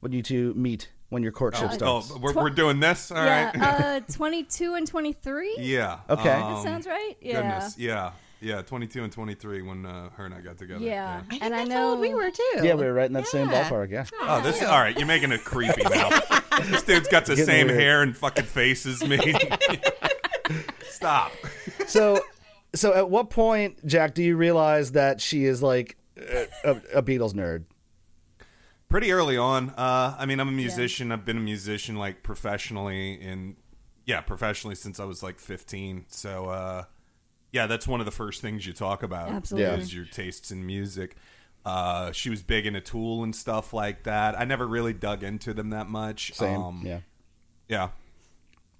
when 0.00 0.12
you 0.12 0.22
two 0.22 0.52
meet? 0.54 0.88
When 1.14 1.22
your 1.22 1.32
courtship 1.32 1.70
Oh, 1.70 2.00
starts? 2.00 2.12
we're, 2.18 2.32
we're 2.34 2.50
doing 2.50 2.80
this? 2.80 3.10
All 3.12 3.24
yeah. 3.24 3.52
right. 3.56 3.84
Uh, 3.84 4.00
22 4.12 4.74
and 4.74 4.86
23? 4.86 5.56
yeah. 5.60 6.00
Okay. 6.10 6.24
That 6.24 6.42
um, 6.42 6.62
sounds 6.64 6.86
right. 6.86 7.14
Yeah. 7.22 7.36
Goodness. 7.36 7.78
Yeah. 7.78 8.10
Yeah. 8.40 8.62
22 8.62 9.04
and 9.04 9.12
23 9.12 9.62
when 9.62 9.86
uh, 9.86 10.10
her 10.16 10.26
and 10.26 10.34
I 10.34 10.40
got 10.40 10.58
together. 10.58 10.84
Yeah. 10.84 11.20
I 11.24 11.30
think 11.30 11.42
And 11.42 11.54
I 11.54 11.58
that's 11.58 11.70
know 11.70 11.90
old 11.92 12.00
we 12.00 12.12
were 12.14 12.30
too. 12.30 12.60
yeah, 12.62 12.74
we 12.74 12.84
were 12.84 12.92
right 12.92 13.06
in 13.06 13.12
that 13.12 13.28
same 13.28 13.48
Yeah. 13.48 13.70
ballpark. 13.70 13.90
Yeah. 13.90 14.04
Oh, 14.22 14.40
this 14.42 14.60
is 14.60 14.66
all 14.68 14.80
right. 14.80 14.96
You're 14.98 15.06
making 15.06 15.30
it 15.32 15.44
creepy 15.44 15.82
now. 15.84 16.10
this 16.64 16.82
dude's 16.82 17.06
got 17.08 17.26
the 17.26 17.36
Getting 17.36 17.46
same 17.46 17.66
weird. 17.68 17.78
hair 17.80 18.02
and 18.02 18.16
fucking 18.16 18.44
face 18.44 18.84
as 18.84 19.02
me. 19.06 19.18
Stop. 20.88 21.32
So, 21.86 22.20
so 22.74 22.92
at 22.94 23.08
what 23.08 23.30
point, 23.30 23.84
Jack, 23.86 24.14
do 24.14 24.22
you 24.22 24.36
realize 24.36 24.92
that 24.92 25.20
she 25.20 25.44
is 25.44 25.62
like 25.62 25.96
a, 26.16 26.46
a, 26.64 26.70
a 26.96 27.02
Beatles 27.02 27.34
nerd? 27.34 27.64
Pretty 28.88 29.10
early 29.12 29.36
on. 29.36 29.70
Uh, 29.70 30.14
I 30.18 30.26
mean, 30.26 30.38
I'm 30.40 30.48
a 30.48 30.52
musician. 30.52 31.10
I've 31.10 31.24
been 31.24 31.36
a 31.38 31.40
musician 31.40 31.96
like 31.96 32.22
professionally 32.22 33.14
in, 33.14 33.56
yeah, 34.06 34.20
professionally 34.20 34.76
since 34.76 35.00
I 35.00 35.04
was 35.04 35.22
like 35.22 35.40
15. 35.40 36.04
So, 36.08 36.46
uh, 36.46 36.84
yeah, 37.50 37.66
that's 37.66 37.88
one 37.88 38.00
of 38.00 38.06
the 38.06 38.12
first 38.12 38.40
things 38.40 38.66
you 38.66 38.72
talk 38.72 39.02
about. 39.02 39.30
Absolutely. 39.30 39.80
Is 39.80 39.94
your 39.94 40.04
tastes 40.04 40.50
in 40.52 40.64
music. 40.64 41.16
Uh, 41.64 42.12
she 42.12 42.28
was 42.30 42.42
big 42.42 42.66
into 42.66 42.80
Tool 42.80 43.24
and 43.24 43.34
stuff 43.34 43.72
like 43.72 44.04
that. 44.04 44.38
I 44.38 44.44
never 44.44 44.66
really 44.66 44.92
dug 44.92 45.22
into 45.24 45.54
them 45.54 45.70
that 45.70 45.88
much. 45.88 46.32
Same. 46.34 46.60
Um, 46.62 46.82
yeah. 46.84 47.00
Yeah. 47.68 47.88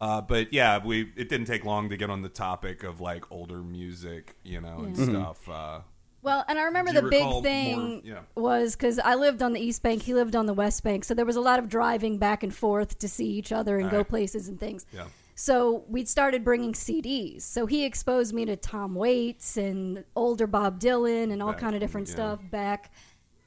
Uh, 0.00 0.20
but 0.20 0.52
yeah, 0.52 0.84
we 0.84 1.11
it 1.16 1.28
didn't 1.30 1.46
take 1.46 1.64
long 1.64 1.88
to 1.88 1.96
get 1.96 2.11
on 2.11 2.20
the 2.23 2.28
topic 2.28 2.82
of 2.82 3.00
like 3.00 3.32
older 3.32 3.62
music, 3.62 4.37
you 4.44 4.61
know, 4.61 4.80
and 4.80 4.94
Mm-hmm. 4.94 5.11
stuff. 5.11 5.49
Uh, 5.49 5.78
Well, 6.24 6.44
and 6.48 6.58
I 6.58 6.62
remember 6.64 6.92
the 6.92 7.02
big 7.02 7.42
thing 7.42 7.78
more- 7.88 8.00
yeah. 8.02 8.20
was 8.34 8.74
because 8.74 8.98
I 8.98 9.14
lived 9.14 9.42
on 9.42 9.52
the 9.52 9.60
East 9.60 9.82
Bank, 9.82 10.02
he 10.02 10.14
lived 10.14 10.34
on 10.34 10.46
the 10.46 10.54
West 10.54 10.82
Bank, 10.82 11.04
so 11.04 11.12
there 11.14 11.26
was 11.26 11.36
a 11.36 11.40
lot 11.40 11.58
of 11.58 11.68
driving 11.68 12.18
back 12.18 12.42
and 12.42 12.52
forth 12.54 12.98
to 13.00 13.08
see 13.08 13.26
each 13.26 13.52
other 13.52 13.78
and 13.78 13.90
go 13.90 13.98
Right. 13.98 14.08
places 14.08 14.48
and 14.48 14.58
things. 14.58 14.86
Yeah. 14.92 15.04
So 15.36 15.84
we'd 15.88 16.08
started 16.08 16.42
bringing 16.42 16.72
CDs. 16.74 17.42
So 17.42 17.66
he 17.66 17.84
exposed 17.84 18.32
me 18.32 18.44
to 18.46 18.56
Tom 18.56 18.94
Waits 18.94 19.56
and 19.56 20.04
older 20.16 20.46
Bob 20.46 20.80
Dylan 20.80 21.30
and 21.32 21.42
all 21.42 21.52
Back 21.52 21.60
kind 21.60 21.74
of 21.74 21.80
different 21.80 22.08
yeah. 22.08 22.14
stuff 22.14 22.40
back. 22.50 22.90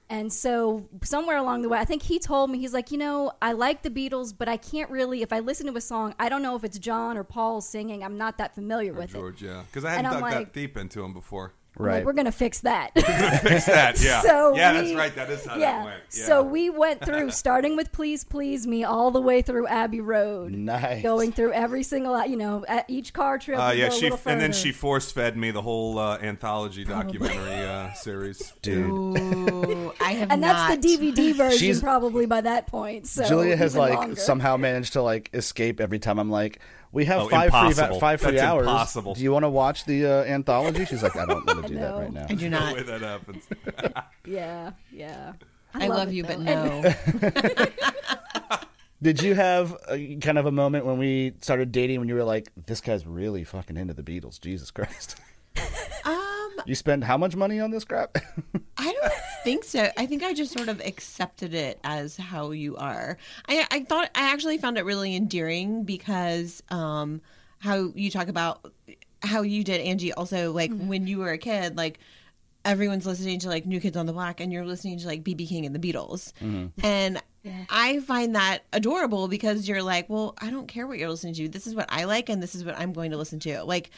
And 0.10 0.31
so 0.31 0.88
somewhere 1.03 1.38
along 1.38 1.63
the 1.63 1.69
way, 1.69 1.79
I 1.79 1.86
think 1.86 2.01
he 2.03 2.19
told 2.19 2.50
me 2.50 2.60
he's 2.60 2.74
like, 2.74 2.91
you 2.91 2.98
know, 2.98 3.31
I 3.41 3.51
like 3.53 3.81
the 3.81 3.89
Beatles, 3.89 4.34
but 4.38 4.48
I 4.48 4.55
can't 4.55 4.89
really. 4.89 5.22
If 5.22 5.34
I 5.34 5.39
listen 5.39 5.65
to 5.67 5.75
a 5.75 5.81
song, 5.81 6.13
I 6.19 6.29
don't 6.29 6.41
know 6.41 6.55
if 6.55 6.63
it's 6.63 6.79
John 6.79 7.17
or 7.17 7.24
Paul 7.25 7.60
singing. 7.60 8.03
I'm 8.03 8.17
not 8.17 8.38
that 8.38 8.53
familiar 8.55 8.93
with 8.93 9.10
it. 9.10 9.17
George, 9.17 9.41
yeah, 9.41 9.63
because 9.67 9.84
I 9.84 9.89
hadn't 9.91 10.05
And 10.05 10.13
dug 10.13 10.22
like- 10.22 10.34
that 10.34 10.53
deep 10.53 10.77
into 10.77 11.03
him 11.03 11.13
before. 11.13 11.53
I'm 11.79 11.86
like, 11.86 11.93
Right. 11.93 12.05
we're 12.05 12.13
gonna 12.13 12.31
fix 12.31 12.62
that. 12.62 12.91
Fix 12.96 13.65
that, 13.65 14.01
yeah, 14.03 14.22
So 14.22 14.55
yeah, 14.55 14.72
we- 14.74 14.88
that's 14.88 14.98
right. 14.98 15.15
That 15.15 15.29
is 15.29 15.46
how 15.46 15.57
yeah. 15.57 15.72
that 15.79 15.86
went. 15.86 16.03
Yeah. 16.15 16.25
So 16.25 16.43
we 16.43 16.69
went 16.69 17.03
through 17.05 17.31
starting 17.43 17.75
with 17.75 17.91
"Please 17.91 18.24
Please 18.24 18.65
Me" 18.65 18.84
all 18.84 19.12
the 19.12 19.22
way 19.22 19.41
through 19.41 19.67
Abbey 19.67 20.01
Road, 20.01 20.51
Nice. 20.53 21.03
going 21.03 21.31
through 21.31 21.53
every 21.53 21.84
single, 21.84 22.25
you 22.25 22.38
know, 22.38 22.65
at 22.67 22.86
each 22.89 23.13
car 23.13 23.38
trip. 23.38 23.60
Uh, 23.60 23.72
yeah, 23.75 23.89
go 23.89 23.96
a 23.96 23.98
she 24.00 24.10
little 24.10 24.19
and 24.25 24.41
then 24.41 24.53
she 24.53 24.72
force 24.72 25.12
fed 25.12 25.38
me 25.38 25.51
the 25.51 25.62
whole 25.62 26.00
uh, 26.00 26.17
anthology 26.19 26.84
documentary 26.84 27.65
uh, 27.65 27.93
series. 27.93 28.53
Dude. 28.62 28.89
Ooh, 28.89 29.93
I 30.01 30.13
have 30.13 30.31
and 30.31 30.41
not. 30.41 30.69
that's 30.69 30.86
the 30.86 30.98
DVD 30.98 31.34
version 31.36 31.57
She's- 31.60 31.79
probably 31.81 32.25
by 32.25 32.41
that 32.41 32.67
point. 32.67 33.07
So 33.07 33.24
Julia 33.27 33.55
has 33.55 33.75
like 33.75 33.93
longer. 33.93 34.15
somehow 34.15 34.57
managed 34.57 34.93
to 34.93 35.01
like 35.01 35.29
escape 35.34 35.79
every 35.79 36.00
time 36.00 36.19
I'm 36.19 36.31
like, 36.31 36.60
we 36.91 37.06
have 37.06 37.22
Oh, 37.22 37.29
five 37.29 37.51
free 37.51 37.74
five 38.00 38.22
free 38.22 38.32
That's 38.32 38.44
hours. 38.44 38.65
impossible. 38.67 39.13
Do 39.15 39.22
you 39.22 39.32
want 39.32 39.44
to 39.44 39.50
watch 39.50 39.86
the 39.86 40.06
uh, 40.06 40.24
anthology? 40.24 40.86
She's 40.86 41.03
like, 41.03 41.15
I 41.15 41.25
don't 41.25 41.46
want 41.46 41.63
to 41.63 41.67
do 41.67 41.75
that 41.79 41.94
right 41.94 42.12
now. 42.13 42.25
I 42.29 42.34
do 42.34 42.50
No 42.50 42.60
not. 42.60 42.75
way 42.75 42.84
that 42.84 43.01
happens. 43.01 43.44
Yeah, 44.25 44.72
yeah. 44.91 45.34
I 45.74 45.88
love 45.88 46.10
it, 46.10 46.15
you, 46.15 46.24
though. 46.24 46.36
but 46.36 46.39
no. 47.72 48.57
Did 49.01 49.22
you 49.22 49.35
have 49.35 49.75
a, 49.90 50.16
kind 50.18 50.38
of 50.40 50.46
a 50.48 50.51
moment 50.51 50.85
when 50.85 50.98
we 50.98 51.33
started 51.42 51.72
dating 51.72 52.00
when 52.00 52.09
you 52.09 52.16
were 52.16 52.24
like, 52.24 52.51
this 52.66 52.81
guy's 52.81 53.05
really 53.05 53.44
fucking 53.44 53.77
into 53.77 53.94
the 53.94 54.01
Beatles? 54.03 54.42
Jesus 54.42 54.72
Christ. 54.72 55.16
Um, 56.03 56.26
You 56.65 56.75
spend 56.75 57.03
how 57.03 57.17
much 57.17 57.35
money 57.35 57.59
on 57.59 57.72
this 57.72 57.83
crap? 57.85 58.17
I 58.77 58.93
don't 58.93 59.13
think 59.43 59.63
so. 59.63 59.89
I 59.98 60.05
think 60.05 60.24
I 60.24 60.33
just 60.33 60.51
sort 60.53 60.70
of 60.70 60.79
accepted 60.81 61.53
it 61.53 61.79
as 61.83 62.17
how 62.17 62.51
you 62.51 62.75
are. 62.77 63.17
I, 63.48 63.65
I 63.72 63.83
thought 63.83 64.09
I 64.15 64.31
actually 64.33 64.57
found 64.57 64.77
it 64.77 64.85
really 64.85 65.15
endearing 65.15 65.83
because 65.83 66.61
um, 66.70 67.22
how 67.59 67.91
you 67.96 68.11
talk 68.11 68.27
about 68.27 68.72
how 69.24 69.41
you 69.41 69.63
did, 69.63 69.81
Angie. 69.81 70.13
Also, 70.13 70.51
like 70.51 70.72
when 70.77 71.07
you 71.07 71.20
were 71.20 71.31
a 71.31 71.37
kid, 71.37 71.77
like 71.77 72.00
everyone's 72.65 73.05
listening 73.05 73.39
to 73.39 73.48
like 73.48 73.65
New 73.65 73.79
Kids 73.79 73.98
on 73.98 74.05
the 74.05 74.13
Block, 74.13 74.39
and 74.39 74.51
you're 74.51 74.65
listening 74.65 75.00
to 75.00 75.07
like 75.07 75.24
BB 75.24 75.48
King 75.50 75.65
and 75.65 75.75
the 75.75 75.79
Beatles, 75.93 76.33
and. 76.83 77.22
I 77.70 78.01
find 78.01 78.35
that 78.35 78.63
adorable 78.74 79.29
because 79.29 79.70
you're 79.70 79.81
like, 79.81 80.09
well, 80.09 80.35
I 80.41 80.50
don't 80.50 80.67
care 80.67 80.85
what 80.85 80.98
you're 80.98 81.09
listening 81.09 81.33
to. 81.35 81.48
This 81.48 81.65
is 81.65 81.75
what 81.75 81.85
I 81.87 82.03
like, 82.03 82.27
and 82.27 82.43
this 82.43 82.55
is 82.55 82.65
what 82.65 82.77
I'm 82.77 82.91
going 82.91 83.11
to 83.11 83.17
listen 83.17 83.39
to. 83.39 83.63
Like, 83.63 83.89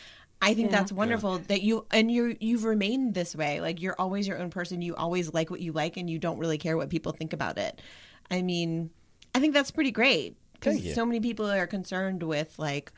I 0.42 0.54
think 0.54 0.72
Yeah. 0.72 0.78
that's 0.80 0.92
wonderful 0.92 1.40
that 1.40 1.62
you 1.62 1.86
and 1.92 2.10
you 2.12 2.36
you've 2.40 2.64
remained 2.64 3.14
this 3.14 3.36
way. 3.36 3.60
Like 3.62 3.82
you're 3.82 3.96
always 4.00 4.28
your 4.28 4.38
own 4.40 4.50
person. 4.50 4.82
You 4.82 4.96
always 4.96 5.34
like 5.34 5.50
what 5.52 5.60
you 5.60 5.72
like, 5.74 5.98
and 5.98 6.10
you 6.10 6.18
don't 6.20 6.38
really 6.40 6.58
care 6.58 6.78
what 6.78 6.90
people 6.90 7.12
think 7.12 7.34
about 7.34 7.58
it. 7.58 7.82
I 8.32 8.42
mean, 8.42 8.90
I 9.36 9.40
think 9.40 9.54
that's 9.54 9.72
pretty 9.72 9.92
great 9.92 10.38
because 10.54 10.94
so 10.96 11.06
many 11.06 11.20
people 11.20 11.50
are 11.50 11.68
concerned 11.68 12.24
with 12.24 12.58
like 12.58 12.92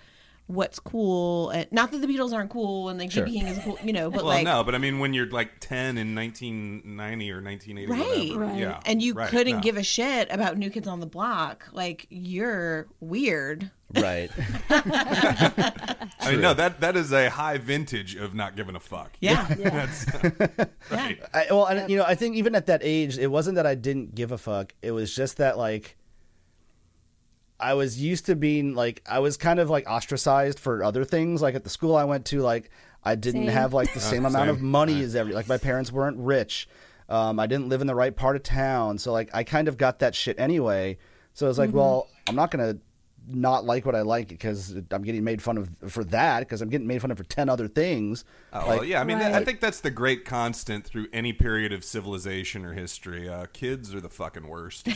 what's 0.48 0.80
cool. 0.80 1.50
And, 1.52 1.72
not 1.72 1.92
that 1.92 2.00
the 2.02 2.08
Beatles 2.08 2.34
aren't 2.34 2.50
cool 2.50 2.90
and 2.90 3.00
like 3.00 3.10
Sure. 3.12 3.26
BB 3.26 3.32
King 3.32 3.48
is 3.48 3.60
cool, 3.60 3.78
you 3.84 3.94
know, 3.94 4.10
but 4.10 4.18
well, 4.18 4.26
like 4.36 4.44
no, 4.44 4.64
but 4.66 4.76
I 4.76 4.80
mean, 4.80 5.00
when 5.00 5.14
you're 5.14 5.30
like 5.30 5.60
10 5.62 5.98
in 5.98 6.14
1990 6.14 7.32
or 7.32 7.42
1980, 7.42 7.88
Right. 7.92 8.36
whatever, 8.38 8.52
Right. 8.52 8.60
yeah, 8.60 8.80
and 8.86 9.02
you 9.02 9.14
right, 9.14 9.30
couldn't 9.30 9.58
no. 9.58 9.62
give 9.62 9.78
a 9.78 9.84
shit 9.84 10.28
about 10.30 10.58
New 10.58 10.70
Kids 10.70 10.88
on 10.90 11.00
the 11.00 11.06
Block, 11.06 11.70
like 11.72 12.06
you're 12.10 12.88
weird. 13.00 13.72
Right. 13.96 14.30
I 14.70 16.32
mean, 16.32 16.42
no, 16.42 16.54
that 16.54 16.82
that 16.82 16.96
is 16.96 17.12
a 17.12 17.30
high 17.30 17.58
vintage 17.58 18.16
of 18.16 18.34
not 18.34 18.56
giving 18.56 18.76
a 18.76 18.80
fuck. 18.80 19.12
Yeah, 19.20 19.46
That's, 19.58 20.06
yeah. 20.92 21.14
I, 21.34 21.46
well, 21.50 21.66
and 21.66 21.90
you 21.90 21.98
know, 21.98 22.04
I 22.06 22.16
think 22.16 22.36
even 22.36 22.56
at 22.56 22.68
that 22.68 22.82
age, 22.84 23.18
it 23.18 23.28
wasn't 23.28 23.56
that 23.56 23.66
I 23.66 23.76
didn't 23.76 24.16
give 24.16 24.32
a 24.32 24.38
fuck. 24.38 24.74
It 24.82 24.92
was 24.92 25.14
just 25.16 25.38
that 25.38 25.58
like 25.58 25.98
I 27.60 27.74
was 27.74 28.02
used 28.02 28.26
to 28.28 28.36
being 28.36 28.74
like 28.76 29.02
I 29.10 29.20
was 29.20 29.38
kind 29.38 29.60
of 29.60 29.70
like 29.70 29.88
ostracized 29.90 30.60
for 30.60 30.84
other 30.84 31.04
things. 31.06 31.42
Like 31.42 31.56
at 31.56 31.64
the 31.64 31.70
school 31.70 31.96
I 31.96 32.04
went 32.06 32.26
to, 32.28 32.42
like 32.42 32.70
I 33.04 33.16
didn't 33.16 33.46
Same. 33.48 33.54
have 33.54 33.74
like 33.74 33.94
the 33.94 34.00
same 34.00 34.26
amount 34.26 34.50
of 34.50 34.58
same. 34.58 34.66
money 34.66 35.02
as 35.04 35.16
every. 35.16 35.34
Like 35.34 35.48
my 35.48 35.58
parents 35.58 35.92
weren't 35.92 36.18
rich. 36.18 36.68
Um, 37.10 37.40
I 37.40 37.48
didn't 37.48 37.68
live 37.68 37.82
in 37.82 37.88
the 37.88 37.96
right 37.96 38.16
part 38.16 38.36
of 38.38 38.44
town, 38.44 38.98
so 38.98 39.12
like 39.12 39.30
I 39.34 39.44
kind 39.44 39.68
of 39.68 39.78
got 39.78 40.00
that 40.00 40.16
shit 40.16 40.40
anyway. 40.40 40.98
So 41.34 41.50
it's 41.50 41.58
like, 41.58 41.70
Mm-hmm. 41.70 41.78
well, 41.78 42.08
I'm 42.28 42.36
not 42.36 42.52
gonna 42.52 42.78
not 43.28 43.66
like 43.66 43.86
what 43.86 43.96
I 43.96 44.02
like 44.02 44.28
because 44.28 44.72
I'm 44.90 45.04
getting 45.04 45.24
made 45.24 45.42
fun 45.42 45.58
of 45.58 45.70
for 45.92 46.04
that 46.06 46.40
because 46.40 46.62
I'm 46.62 46.70
getting 46.70 46.88
made 46.88 47.02
fun 47.02 47.12
of 47.12 47.18
for 47.18 47.24
ten 47.24 47.50
other 47.50 47.68
things. 47.68 48.26
Oh, 48.52 48.60
like, 48.60 48.68
well, 48.68 48.84
yeah, 48.86 49.02
I 49.02 49.04
mean, 49.04 49.20
Right. 49.20 49.34
I 49.34 49.44
think 49.46 49.60
that's 49.60 49.80
the 49.80 49.92
great 49.92 50.26
constant 50.26 50.86
through 50.86 51.08
any 51.14 51.32
period 51.32 51.72
of 51.72 51.84
civilization 51.84 52.66
or 52.66 52.74
history. 52.74 53.30
Uh, 53.30 53.46
kids 53.54 53.94
are 53.94 54.02
the 54.02 54.10
fucking 54.10 54.48
worst. 54.48 54.86
they 54.86 54.94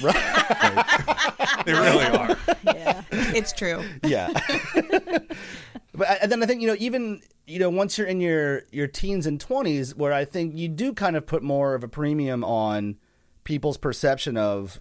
really 1.74 2.06
are. 2.06 2.38
yeah. 2.64 3.04
It's 3.12 3.54
true. 3.54 3.84
yeah 4.04 4.30
but 5.94 6.18
and 6.22 6.32
then 6.32 6.42
i 6.44 6.46
think 6.46 6.62
you 6.62 6.68
know 6.68 6.76
even 6.80 7.22
you 7.48 7.60
know 7.60 7.70
once 7.70 7.98
you're 7.98 8.08
in 8.08 8.20
your 8.20 8.64
your 8.72 8.88
teens 8.88 9.26
and 9.26 9.44
20s 9.44 9.96
where 9.96 10.14
i 10.14 10.26
think 10.26 10.56
you 10.56 10.68
do 10.68 10.94
kind 10.94 11.16
of 11.16 11.26
put 11.26 11.42
more 11.44 11.74
of 11.76 11.84
a 11.84 11.88
premium 11.88 12.44
on 12.44 12.96
people's 13.44 13.78
perception 13.78 14.38
of 14.38 14.80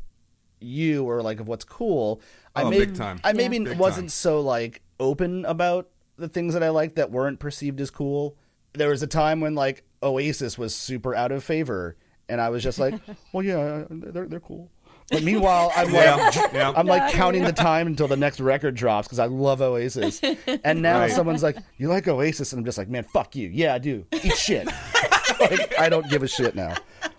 you 0.64 1.04
or 1.04 1.22
like 1.22 1.40
of 1.40 1.46
what's 1.48 1.64
cool 1.64 2.20
i 2.56 2.62
Oh, 2.62 2.70
may, 2.70 2.78
big 2.80 2.94
time. 2.94 3.20
i 3.24 3.32
maybe 3.32 3.58
Big 3.58 3.78
wasn't 3.78 4.04
time. 4.06 4.08
so 4.10 4.40
like 4.40 4.82
open 4.98 5.44
about 5.44 5.88
the 6.16 6.28
things 6.28 6.54
that 6.54 6.62
i 6.62 6.68
liked 6.70 6.96
that 6.96 7.10
weren't 7.10 7.38
perceived 7.38 7.80
as 7.80 7.90
cool 7.90 8.36
there 8.72 8.88
was 8.88 9.02
a 9.02 9.06
time 9.06 9.40
when 9.40 9.54
like 9.54 9.84
oasis 10.02 10.56
was 10.58 10.74
super 10.74 11.14
out 11.14 11.30
of 11.32 11.42
favor 11.44 11.96
and 12.28 12.40
i 12.40 12.48
was 12.48 12.62
just 12.62 12.78
like 12.78 12.94
well 13.32 13.42
yeah 13.44 13.84
they're, 13.90 14.26
they're 14.26 14.40
cool 14.40 14.70
but 15.10 15.22
meanwhile 15.22 15.70
i'm 15.76 15.86
like 15.92 15.94
Yeah, 16.04 16.30
yeah. 16.54 16.72
I'm 16.76 16.86
like 16.86 17.12
counting 17.12 17.42
the 17.44 17.52
time 17.52 17.86
until 17.86 18.08
the 18.08 18.16
next 18.16 18.40
record 18.40 18.74
drops 18.74 19.06
because 19.06 19.18
I 19.18 19.26
love 19.26 19.60
Oasis. 19.60 20.20
And 20.64 20.80
now 20.80 21.00
Right. 21.00 21.10
someone's 21.12 21.42
like, 21.42 21.58
"You 21.76 21.88
like 21.88 22.08
Oasis?" 22.08 22.52
and 22.54 22.60
I'm 22.60 22.64
just 22.64 22.78
like, 22.78 22.88
"Man, 22.88 23.02
fuck 23.04 23.36
you. 23.36 23.50
Yeah, 23.52 23.74
I 23.74 23.78
do. 23.78 24.06
Eat 24.12 24.32
shit." 24.34 24.66
like 25.40 25.78
I 25.78 25.90
don't 25.90 26.08
give 26.08 26.22
a 26.22 26.26
shit 26.26 26.54
now. 26.54 26.74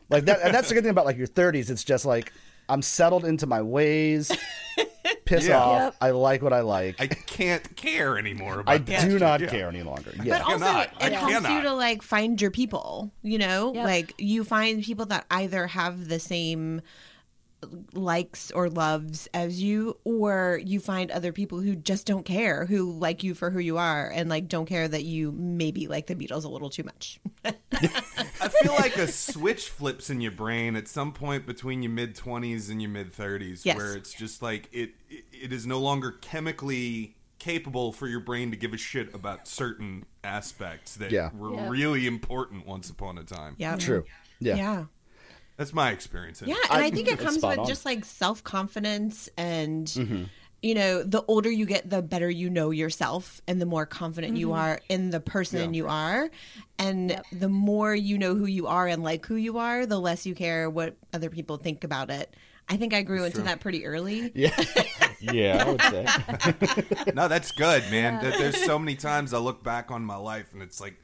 Like 0.10 0.26
that. 0.26 0.40
And 0.42 0.52
that's 0.54 0.68
the 0.70 0.74
good 0.74 0.84
thing 0.84 0.90
about 0.92 1.06
like 1.06 1.16
your 1.18 1.28
30s. 1.28 1.70
It's 1.70 1.84
just 1.84 2.06
like 2.06 2.34
I'm 2.69 2.82
settled 2.82 3.25
into 3.25 3.47
my 3.47 3.62
ways. 3.62 4.32
piss 5.25 5.47
Yeah. 5.47 5.60
off. 5.60 5.82
Yep. 5.82 5.95
I 6.01 6.10
like 6.12 6.41
what 6.41 6.54
I 6.54 6.62
like. 6.62 6.95
I 6.99 7.04
I, 7.06 7.08
can't 7.08 7.75
care 7.75 8.17
anymore 8.17 8.60
about 8.62 8.86
that 8.86 8.99
I 8.99 9.06
do 9.06 9.12
shit, 9.12 9.21
not 9.21 9.41
yeah. 9.41 9.47
care 9.47 9.67
any 9.67 9.84
longer. 9.84 10.12
Yeah. 10.23 10.39
But 10.39 10.41
also, 10.41 10.65
cannot. 10.65 10.89
I 10.99 11.08
it 11.08 11.13
helps 11.13 11.49
you 11.49 11.62
to 11.63 11.73
like 11.73 12.01
find 12.01 12.41
your 12.41 12.51
people. 12.51 13.12
You 13.21 13.38
know, 13.38 13.73
Yep. 13.73 13.84
like 13.86 14.13
you 14.17 14.43
find 14.43 14.84
people 14.84 15.06
that 15.08 15.25
either 15.32 15.67
have 15.67 16.08
the 16.08 16.19
same 16.19 16.82
likes 17.93 18.51
or 18.51 18.69
loves 18.69 19.28
as 19.34 19.62
you, 19.62 19.97
or 20.04 20.60
you 20.65 20.80
find 20.80 21.12
other 21.12 21.32
people 21.32 21.60
who 21.62 21.75
just 21.75 22.06
don't 22.08 22.25
care, 22.25 22.65
who 22.65 22.91
like 22.91 23.23
you 23.23 23.34
for 23.34 23.49
who 23.51 23.60
you 23.60 23.78
are, 23.78 24.08
and 24.10 24.30
like 24.30 24.47
don't 24.47 24.65
care 24.65 24.88
that 24.88 25.04
you 25.04 25.32
maybe 25.32 25.88
like 25.88 26.08
the 26.08 26.15
Beatles 26.15 26.43
a 26.45 26.47
little 26.49 26.69
too 26.69 26.84
much. 26.84 27.19
I 27.45 28.47
feel 28.49 28.73
like 28.73 28.95
a 28.97 29.08
switch 29.08 29.69
flips 29.69 30.10
in 30.10 30.21
your 30.21 30.32
brain 30.32 30.75
at 30.75 30.88
some 30.88 31.12
point 31.13 31.45
between 31.45 31.82
your 31.84 31.91
mid 31.91 32.15
twenties 32.15 32.69
and 32.69 32.82
your 32.82 32.91
mid 32.91 33.12
thirties, 33.12 33.65
Yes. 33.65 33.78
where 33.78 33.95
it's 33.95 34.13
just 34.13 34.41
like 34.41 34.69
it, 34.71 34.91
it 35.10 35.25
it 35.32 35.54
is 35.54 35.65
no 35.65 35.80
longer 35.80 36.12
chemically 36.12 37.15
capable 37.38 37.91
for 37.91 38.08
your 38.08 38.19
brain 38.21 38.49
to 38.51 38.58
give 38.58 38.73
a 38.73 38.78
shit 38.78 39.13
about 39.13 39.47
certain 39.47 40.06
aspects 40.23 40.95
that 40.95 41.12
Yeah. 41.12 41.30
were 41.38 41.54
Yeah. 41.54 41.69
really 41.69 42.08
important 42.08 42.65
once 42.65 42.89
upon 42.89 43.17
a 43.17 43.23
time. 43.23 43.56
Yeah, 43.58 43.75
True. 43.75 44.06
Yeah. 44.39 44.56
yeah. 44.56 44.86
That's 45.58 45.74
my 45.74 45.91
experience. 45.91 46.41
Yeah, 46.46 46.56
and 46.70 46.82
I, 46.82 46.86
I- 46.86 46.89
think 46.91 47.08
it 47.08 47.20
comes 47.20 47.36
with 47.44 47.60
on. 47.60 47.65
just 47.68 47.86
like 47.86 48.04
self 48.06 48.44
confidence 48.44 49.30
and 49.38 49.88
Mm-hmm. 49.88 50.24
you 50.62 50.76
know, 50.76 51.04
the 51.04 51.24
older 51.28 51.50
you 51.52 51.65
get, 51.65 51.89
the 51.89 52.02
better 52.02 52.30
you 52.30 52.50
know 52.50 52.72
yourself 52.72 53.41
and 53.48 53.62
the 53.62 53.65
more 53.65 53.86
confident 53.86 54.36
you 54.36 54.54
are 54.54 54.80
in 54.89 55.12
the 55.12 55.20
person 55.20 55.74
you 55.74 55.88
are. 55.88 56.30
And 56.80 57.22
the 57.32 57.48
more 57.50 57.94
you 57.96 58.18
know 58.18 58.36
who 58.36 58.46
you 58.48 58.68
are 58.68 58.88
and 58.88 59.04
like 59.04 59.26
who 59.28 59.36
you 59.36 59.58
are, 59.60 59.86
the 59.86 60.00
less 60.00 60.26
you 60.26 60.36
care 60.36 60.70
what 60.70 60.96
other 61.13 61.30
people 61.30 61.58
think 61.58 61.84
about 61.84 62.10
it. 62.10 62.34
I 62.68 62.78
think 62.78 62.96
I 62.96 63.04
grew 63.04 63.24
into 63.26 63.44
that 63.44 63.60
pretty 63.60 63.86
early. 63.86 64.32
Yeah. 64.36 64.60
yeah, 65.22 65.63
I 65.65 65.70
would 65.70 65.82
say. 65.82 67.12
no, 67.15 67.28
that's 67.28 67.52
good, 67.52 67.84
man. 67.91 68.22
There- 68.22 68.38
There's 68.38 68.63
so 68.65 68.78
many 68.80 68.96
times 68.96 69.34
I 69.34 69.38
look 69.38 69.63
back 69.63 69.89
on 69.91 70.04
my 70.04 70.18
life 70.18 70.48
and 70.54 70.62
it's 70.62 70.82
like 70.82 70.96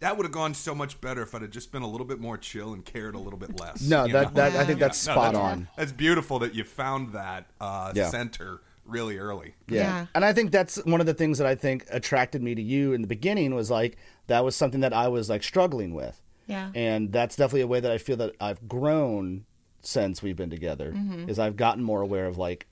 that 0.00 0.16
would 0.16 0.24
have 0.24 0.32
gone 0.32 0.54
so 0.54 0.74
much 0.74 1.00
better 1.00 1.22
if 1.22 1.34
I'd 1.34 1.42
have 1.42 1.50
just 1.50 1.72
been 1.72 1.82
a 1.82 1.88
little 1.88 2.06
bit 2.06 2.20
more 2.20 2.36
chill 2.36 2.72
and 2.72 2.84
cared 2.84 3.14
a 3.14 3.18
little 3.18 3.38
bit 3.38 3.58
less. 3.58 3.80
No, 3.82 4.06
that, 4.08 4.34
that 4.34 4.54
I 4.56 4.64
think 4.64 4.78
that's 4.80 5.06
No, 5.06 5.12
spot 5.14 5.32
that's, 5.32 5.42
on. 5.44 5.68
That's 5.76 5.92
beautiful 5.92 6.38
that 6.40 6.54
you 6.54 6.64
found 6.64 7.12
that 7.12 7.46
uh, 7.60 7.92
Yeah. 7.94 8.08
center 8.10 8.60
really 8.84 9.16
early. 9.18 9.54
Yeah. 9.68 9.80
Yeah. 9.80 10.06
And 10.14 10.24
I 10.24 10.32
think 10.34 10.50
that's 10.50 10.76
one 10.84 11.00
of 11.00 11.06
the 11.06 11.14
things 11.14 11.38
that 11.38 11.46
I 11.46 11.54
think 11.54 11.86
attracted 11.90 12.42
me 12.42 12.54
to 12.54 12.60
you 12.62 12.92
in 12.92 13.00
the 13.00 13.08
beginning 13.08 13.54
was 13.54 13.70
like 13.70 13.96
that 14.26 14.44
was 14.44 14.54
something 14.54 14.80
that 14.80 14.92
I 14.92 15.08
was 15.08 15.30
like 15.30 15.42
struggling 15.42 15.94
with. 15.94 16.20
Yeah. 16.46 16.70
And 16.74 17.10
that's 17.10 17.36
definitely 17.36 17.62
a 17.62 17.66
way 17.66 17.80
that 17.80 17.90
I 17.90 17.96
feel 17.96 18.16
that 18.18 18.34
I've 18.40 18.68
grown 18.68 19.46
since 19.80 20.22
we've 20.22 20.36
been 20.36 20.50
together 20.50 20.92
Mm-hmm. 20.92 21.30
is 21.30 21.38
I've 21.38 21.56
gotten 21.56 21.82
more 21.82 22.02
aware 22.02 22.26
of 22.26 22.36
like 22.36 22.66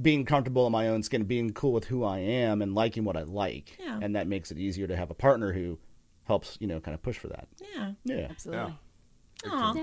being 0.00 0.24
comfortable 0.24 0.64
in 0.66 0.72
my 0.72 0.86
own 0.88 1.02
skin, 1.02 1.24
being 1.24 1.52
cool 1.52 1.72
with 1.72 1.86
who 1.86 2.04
I 2.04 2.18
am 2.20 2.62
and 2.62 2.74
liking 2.74 3.04
what 3.04 3.16
I 3.16 3.22
like. 3.24 3.76
Yeah. 3.80 3.98
And 4.00 4.14
that 4.16 4.26
makes 4.28 4.50
it 4.52 4.58
easier 4.58 4.86
to 4.86 4.96
have 4.96 5.10
a 5.10 5.14
partner 5.14 5.52
who 5.52 5.78
helps, 6.24 6.56
you 6.60 6.66
know, 6.66 6.80
kind 6.80 6.94
of 6.94 7.02
push 7.02 7.16
for 7.18 7.28
that. 7.28 7.48
Yeah. 7.74 7.92
Yeah. 8.04 8.26
Absolutely. 8.30 8.74
Aw. 9.50 9.74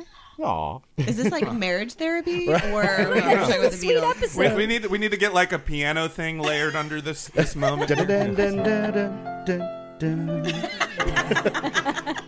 Aw. 0.41 0.80
Is 0.97 1.17
this 1.17 1.32
like 1.32 1.52
marriage 1.54 1.93
therapy 1.93 2.47
or 2.54 2.84
are 2.84 3.10
we 3.12 3.15
with 3.60 3.71
the 3.71 3.78
Sweet 3.78 3.97
Beatles? 3.97 4.10
episode. 4.17 4.52
We, 4.52 4.56
we 4.56 4.65
need 4.67 4.86
we 4.86 4.97
need 4.97 5.12
to 5.12 5.17
get 5.17 5.34
like 5.34 5.52
a 5.52 5.60
piano 5.60 6.08
thing 6.08 6.39
layered 6.39 6.75
under 6.75 7.02
this 7.02 7.28
this 7.28 7.56
moment. 7.56 7.89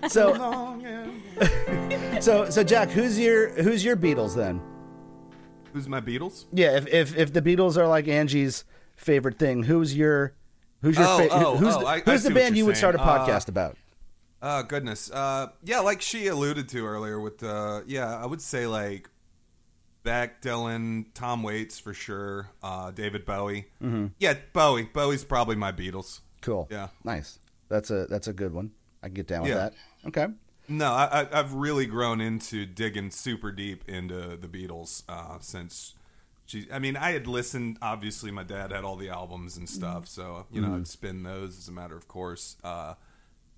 So 0.10 0.80
so 2.20 2.50
so 2.50 2.64
Jack, 2.64 2.90
who's 2.90 3.18
your 3.20 3.50
who's 3.62 3.84
your 3.84 3.96
Beatles 3.96 4.36
then? 4.36 4.62
Who's 5.74 5.88
my 5.88 6.02
Beatles? 6.02 6.46
Yeah, 6.52 6.76
if 6.78 6.88
if 6.88 7.18
if 7.18 7.34
the 7.34 7.42
Beatles 7.42 7.78
are 7.78 7.88
like 7.88 8.08
Angie's 8.08 8.66
favorite 8.96 9.40
thing, 9.40 9.64
who's 9.64 9.96
your 9.96 10.34
who's 10.82 10.98
your 10.98 11.08
Oh, 11.08 11.18
fa- 11.18 11.28
oh, 11.32 11.58
who's 11.58 11.76
oh, 11.76 11.80
the, 11.80 11.86
I- 11.86 11.94
I 11.96 12.00
who's 12.02 12.24
see 12.24 12.30
the 12.30 12.36
band 12.36 12.56
you're 12.56 12.64
you 12.64 12.66
would 12.68 12.78
start 12.78 12.96
a 12.96 12.98
saying. 12.98 13.10
Uh, 13.10 13.26
podcast 13.28 13.48
about? 13.48 13.78
Oh 14.42 14.64
goodness. 14.64 15.12
Uh, 15.12 15.48
yeah, 15.64 15.80
like 15.80 16.02
she 16.02 16.28
alluded 16.28 16.68
to 16.70 16.86
earlier 16.86 17.20
with 17.20 17.44
uh, 17.44 17.82
yeah, 17.86 18.16
I 18.18 18.26
would 18.26 18.42
say 18.42 18.66
like 18.68 19.10
Beck, 20.04 20.42
Dylan, 20.42 21.06
Tom 21.14 21.44
Waits 21.44 21.80
for 21.80 21.94
sure, 21.94 22.50
uh, 22.64 22.90
David 22.92 23.26
Bowie. 23.26 23.68
Mm-hmm. 23.84 24.08
Yeah, 24.20 24.34
Bowie. 24.54 24.90
Bowie's 24.92 25.24
probably 25.24 25.56
my 25.56 25.72
Beatles. 25.72 26.22
Cool. 26.42 26.68
Yeah. 26.72 26.88
Nice. 27.04 27.38
That's 27.70 27.92
a 27.92 28.08
that's 28.08 28.28
a 28.28 28.34
good 28.34 28.54
one. 28.54 28.72
I 29.04 29.08
can 29.08 29.14
get 29.14 29.28
down 29.28 29.42
with 29.44 29.52
Yeah. 29.52 29.58
that. 29.58 29.74
Okay. 30.08 30.28
No, 30.68 30.92
I, 30.92 31.22
I, 31.24 31.40
I've 31.40 31.54
really 31.54 31.86
grown 31.86 32.22
into 32.22 32.66
digging 32.66 33.12
super 33.12 33.52
deep 33.52 33.88
into 33.90 34.38
the 34.38 34.48
Beatles 34.48 35.04
uh, 35.10 35.38
since. 35.40 35.96
She, 36.46 36.68
I 36.72 36.80
mean, 36.80 36.98
I 36.98 37.12
had 37.12 37.28
listened. 37.28 37.78
Obviously, 37.82 38.32
my 38.32 38.44
dad 38.44 38.72
had 38.72 38.84
all 38.84 38.96
the 38.96 39.10
albums 39.10 39.56
and 39.58 39.70
stuff, 39.70 40.08
so 40.08 40.46
you 40.52 40.62
know, 40.62 40.76
I'd 40.76 40.88
spin 40.88 41.24
those 41.24 41.58
as 41.58 41.68
a 41.68 41.72
matter 41.72 41.96
of 41.96 42.08
course. 42.08 42.58
Uh, 42.64 42.96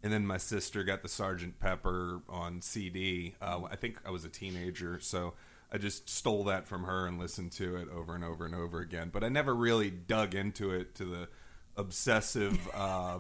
and 0.04 0.12
then 0.12 0.28
my 0.28 0.38
sister 0.38 0.84
got 0.84 1.02
the 1.02 1.08
Sergeant 1.08 1.60
Pepper 1.60 2.22
on 2.28 2.62
CD. 2.62 3.36
Uh, 3.42 3.62
I 3.72 3.78
think 3.78 3.98
I 4.06 4.12
was 4.12 4.26
a 4.26 4.30
teenager, 4.30 5.00
so 5.00 5.34
I 5.72 5.78
just 5.78 6.10
stole 6.10 6.44
that 6.46 6.68
from 6.68 6.84
her 6.84 7.08
and 7.08 7.18
listened 7.18 7.54
to 7.54 7.78
it 7.78 7.88
over 7.90 8.14
and 8.14 8.24
over 8.24 8.46
and 8.46 8.54
over 8.54 8.80
again. 8.82 9.10
But 9.12 9.24
I 9.24 9.30
never 9.30 9.56
really 9.56 9.90
dug 9.90 10.36
into 10.36 10.72
it 10.72 10.94
to 10.96 11.06
the 11.06 11.30
obsessive. 11.78 12.60
Uh, 12.74 13.20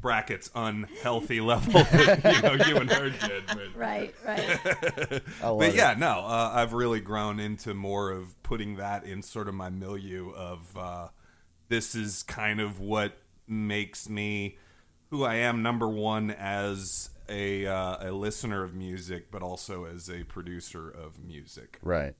brackets 0.00 0.50
unhealthy 0.56 1.40
level 1.40 1.72
that 1.92 2.34
you 2.34 2.42
know 2.42 2.66
you 2.66 2.76
and 2.76 2.90
her 2.90 3.08
did 3.08 3.46
but 3.46 3.68
Right, 3.76 4.12
right. 4.26 4.58
I 5.40 5.48
love 5.48 5.60
but 5.60 5.68
it. 5.68 5.76
yeah, 5.76 5.94
no, 5.96 6.24
uh, 6.26 6.50
I've 6.54 6.72
really 6.72 6.98
grown 7.00 7.38
into 7.38 7.72
more 7.72 8.10
of 8.10 8.42
putting 8.42 8.76
that 8.76 9.04
in 9.04 9.22
sort 9.22 9.46
of 9.48 9.54
my 9.54 9.70
milieu 9.70 10.32
of 10.32 10.76
uh, 10.76 11.08
this 11.68 11.94
is 11.94 12.24
kind 12.24 12.60
of 12.60 12.80
what 12.80 13.16
makes 13.46 14.08
me 14.08 14.58
who 15.12 15.24
I 15.24 15.34
am. 15.36 15.62
Number 15.62 15.88
one 15.88 16.30
as 16.32 17.10
a 17.28 17.66
uh, 17.66 18.08
a 18.08 18.12
listener 18.12 18.64
of 18.64 18.74
music, 18.74 19.30
but 19.30 19.42
also 19.42 19.84
as 19.84 20.08
a 20.10 20.24
producer 20.24 20.88
of 20.90 21.22
music. 21.22 21.78
Right. 21.82 22.14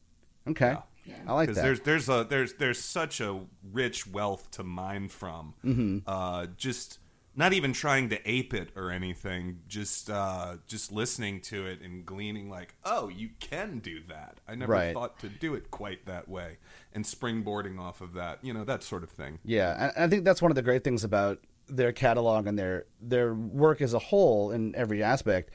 Okay. 0.46 0.76
Yeah. 1.04 1.14
I 1.26 1.32
like 1.32 1.48
that. 1.48 1.56
there's 1.56 1.80
there's 1.80 2.08
a 2.08 2.24
there's 2.28 2.52
there's 2.54 2.78
such 2.78 3.20
a 3.20 3.40
rich 3.72 4.06
wealth 4.06 4.50
to 4.52 4.62
mine 4.62 5.08
from. 5.08 5.54
Mm-hmm. 5.64 5.98
Uh, 6.06 6.46
just 6.56 6.98
not 7.34 7.54
even 7.54 7.72
trying 7.72 8.10
to 8.10 8.30
ape 8.30 8.52
it 8.52 8.68
or 8.76 8.90
anything. 8.90 9.60
Just 9.66 10.10
uh, 10.10 10.56
just 10.66 10.92
listening 10.92 11.40
to 11.40 11.66
it 11.66 11.80
and 11.80 12.04
gleaning 12.04 12.50
like, 12.50 12.74
oh, 12.84 13.08
you 13.08 13.30
can 13.40 13.78
do 13.78 14.00
that. 14.08 14.38
I 14.46 14.54
never 14.54 14.72
Right. 14.72 14.92
thought 14.92 15.18
to 15.20 15.30
do 15.30 15.54
it 15.54 15.70
quite 15.70 16.04
that 16.04 16.28
way, 16.28 16.58
and 16.92 17.04
springboarding 17.06 17.80
off 17.80 18.02
of 18.02 18.12
that, 18.12 18.38
you 18.44 18.52
know, 18.52 18.64
that 18.64 18.82
sort 18.82 19.02
of 19.02 19.08
thing. 19.10 19.38
Yeah, 19.44 19.90
and 19.96 20.04
I 20.04 20.08
think 20.08 20.24
that's 20.24 20.42
one 20.42 20.50
of 20.50 20.56
the 20.56 20.62
great 20.62 20.84
things 20.84 21.04
about 21.04 21.40
their 21.76 21.92
catalog 21.92 22.46
and 22.46 22.58
their 22.58 22.84
their 23.00 23.34
work 23.34 23.80
as 23.80 23.94
a 23.94 23.98
whole 23.98 24.50
in 24.50 24.74
every 24.74 25.02
aspect. 25.02 25.50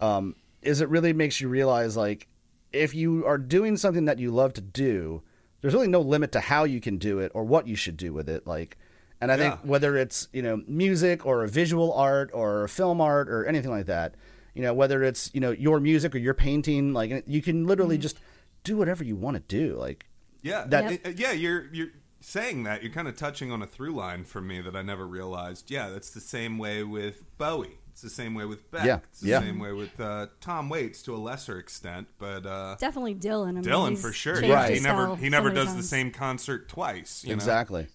Um, 0.00 0.34
is 0.62 0.80
it 0.80 0.88
really 0.88 1.12
makes 1.12 1.40
you 1.40 1.48
realize 1.48 1.96
like 1.96 2.26
if 2.72 2.94
you 2.94 3.26
are 3.26 3.38
doing 3.38 3.76
something 3.76 4.04
that 4.04 4.18
you 4.18 4.30
love 4.30 4.52
to 4.54 4.60
do, 4.60 5.22
there's 5.60 5.74
really 5.74 5.88
no 5.88 6.00
limit 6.00 6.32
to 6.32 6.40
how 6.40 6.64
you 6.64 6.80
can 6.80 6.98
do 6.98 7.18
it 7.18 7.32
or 7.34 7.44
what 7.44 7.66
you 7.66 7.76
should 7.76 7.96
do 7.96 8.12
with 8.12 8.28
it. 8.28 8.46
Like, 8.46 8.76
and 9.20 9.30
I 9.32 9.36
think 9.36 9.54
whether 9.64 9.96
it's 9.96 10.28
you 10.32 10.42
know 10.42 10.62
music 10.66 11.26
or 11.26 11.44
a 11.44 11.48
visual 11.48 11.92
art 11.92 12.30
or 12.32 12.68
film 12.68 13.00
art 13.00 13.28
or 13.28 13.44
anything 13.46 13.70
like 13.70 13.86
that, 13.86 14.14
you 14.54 14.62
know 14.62 14.72
whether 14.74 15.02
it's 15.02 15.30
you 15.34 15.40
know 15.40 15.50
your 15.50 15.80
music 15.80 16.14
or 16.14 16.18
your 16.18 16.34
painting, 16.34 16.92
like 16.92 17.24
you 17.26 17.42
can 17.42 17.66
literally 17.66 17.98
just 17.98 18.18
do 18.64 18.76
whatever 18.76 19.02
you 19.04 19.16
want 19.16 19.36
to 19.36 19.42
do. 19.42 19.76
Like, 19.76 20.06
Yeah, 20.42 20.64
That- 20.66 21.06
uh, 21.06 21.10
yeah, 21.16 21.32
you're 21.32 21.66
you're 21.72 21.88
saying 22.20 22.64
that 22.64 22.82
you're 22.82 22.92
kind 22.92 23.08
of 23.08 23.16
touching 23.16 23.50
on 23.50 23.62
a 23.62 23.66
through 23.66 23.92
line 23.92 24.24
for 24.24 24.40
me 24.40 24.60
that 24.60 24.76
I 24.76 24.82
never 24.82 25.06
realized. 25.06 25.70
Yeah, 25.70 25.88
that's 25.88 26.10
the 26.10 26.20
same 26.20 26.58
way 26.58 26.82
with 26.82 27.24
Bowie. 27.38 27.78
It's 27.92 28.02
the 28.02 28.10
same 28.10 28.34
way 28.34 28.44
with 28.46 28.70
Beck. 28.70 28.84
Yeah, 28.84 29.00
It's 29.10 29.20
the 29.20 29.28
yeah. 29.28 29.40
same 29.40 29.58
way 29.58 29.72
with 29.72 29.98
uh, 30.00 30.28
Tom 30.40 30.68
Waits 30.68 31.02
to 31.02 31.14
a 31.14 31.18
lesser 31.18 31.58
extent, 31.58 32.06
but 32.18 32.46
uh, 32.46 32.76
Definitely 32.78 33.14
Dylan. 33.16 33.48
I 33.50 33.52
mean, 33.52 33.64
Dylan 33.64 33.98
for 33.98 34.12
sure. 34.12 34.34
changed 34.36 34.48
Yeah, 34.48 34.68
he 34.68 34.80
never 34.80 35.16
he 35.16 35.28
never 35.28 35.48
many 35.50 35.64
does 35.64 35.76
the 35.76 35.82
same 35.82 36.10
concert 36.10 36.68
twice. 36.68 37.24
You 37.24 37.30
know? 37.30 37.34
exactly. 37.34 37.88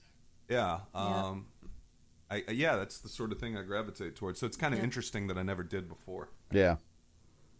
Yeah. 0.50 0.80
Um, 0.94 1.48
I, 2.30 2.44
I- 2.48 2.52
yeah, 2.52 2.76
that's 2.76 3.00
the 3.00 3.10
sort 3.10 3.32
of 3.32 3.40
thing 3.40 3.58
I 3.58 3.64
gravitate 3.64 4.16
towards. 4.16 4.40
So 4.40 4.46
it's 4.46 4.58
kind 4.58 4.74
of 4.74 4.80
Yeah. 4.80 4.84
interesting 4.86 5.28
that 5.28 5.38
I 5.38 5.44
never 5.44 5.64
did 5.64 5.88
before. 5.90 6.30
Yeah. 6.52 6.76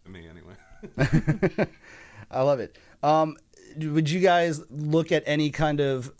To 0.04 0.10
me, 0.10 0.28
anyway. 0.28 0.54
I 2.30 2.42
love 2.42 2.60
it. 2.60 2.76
Um, 3.02 3.36
would 3.76 4.08
you 4.10 4.20
guys 4.20 4.62
look 4.70 5.10
at 5.10 5.22
any 5.26 5.50
kind 5.50 5.80
of 5.80 6.12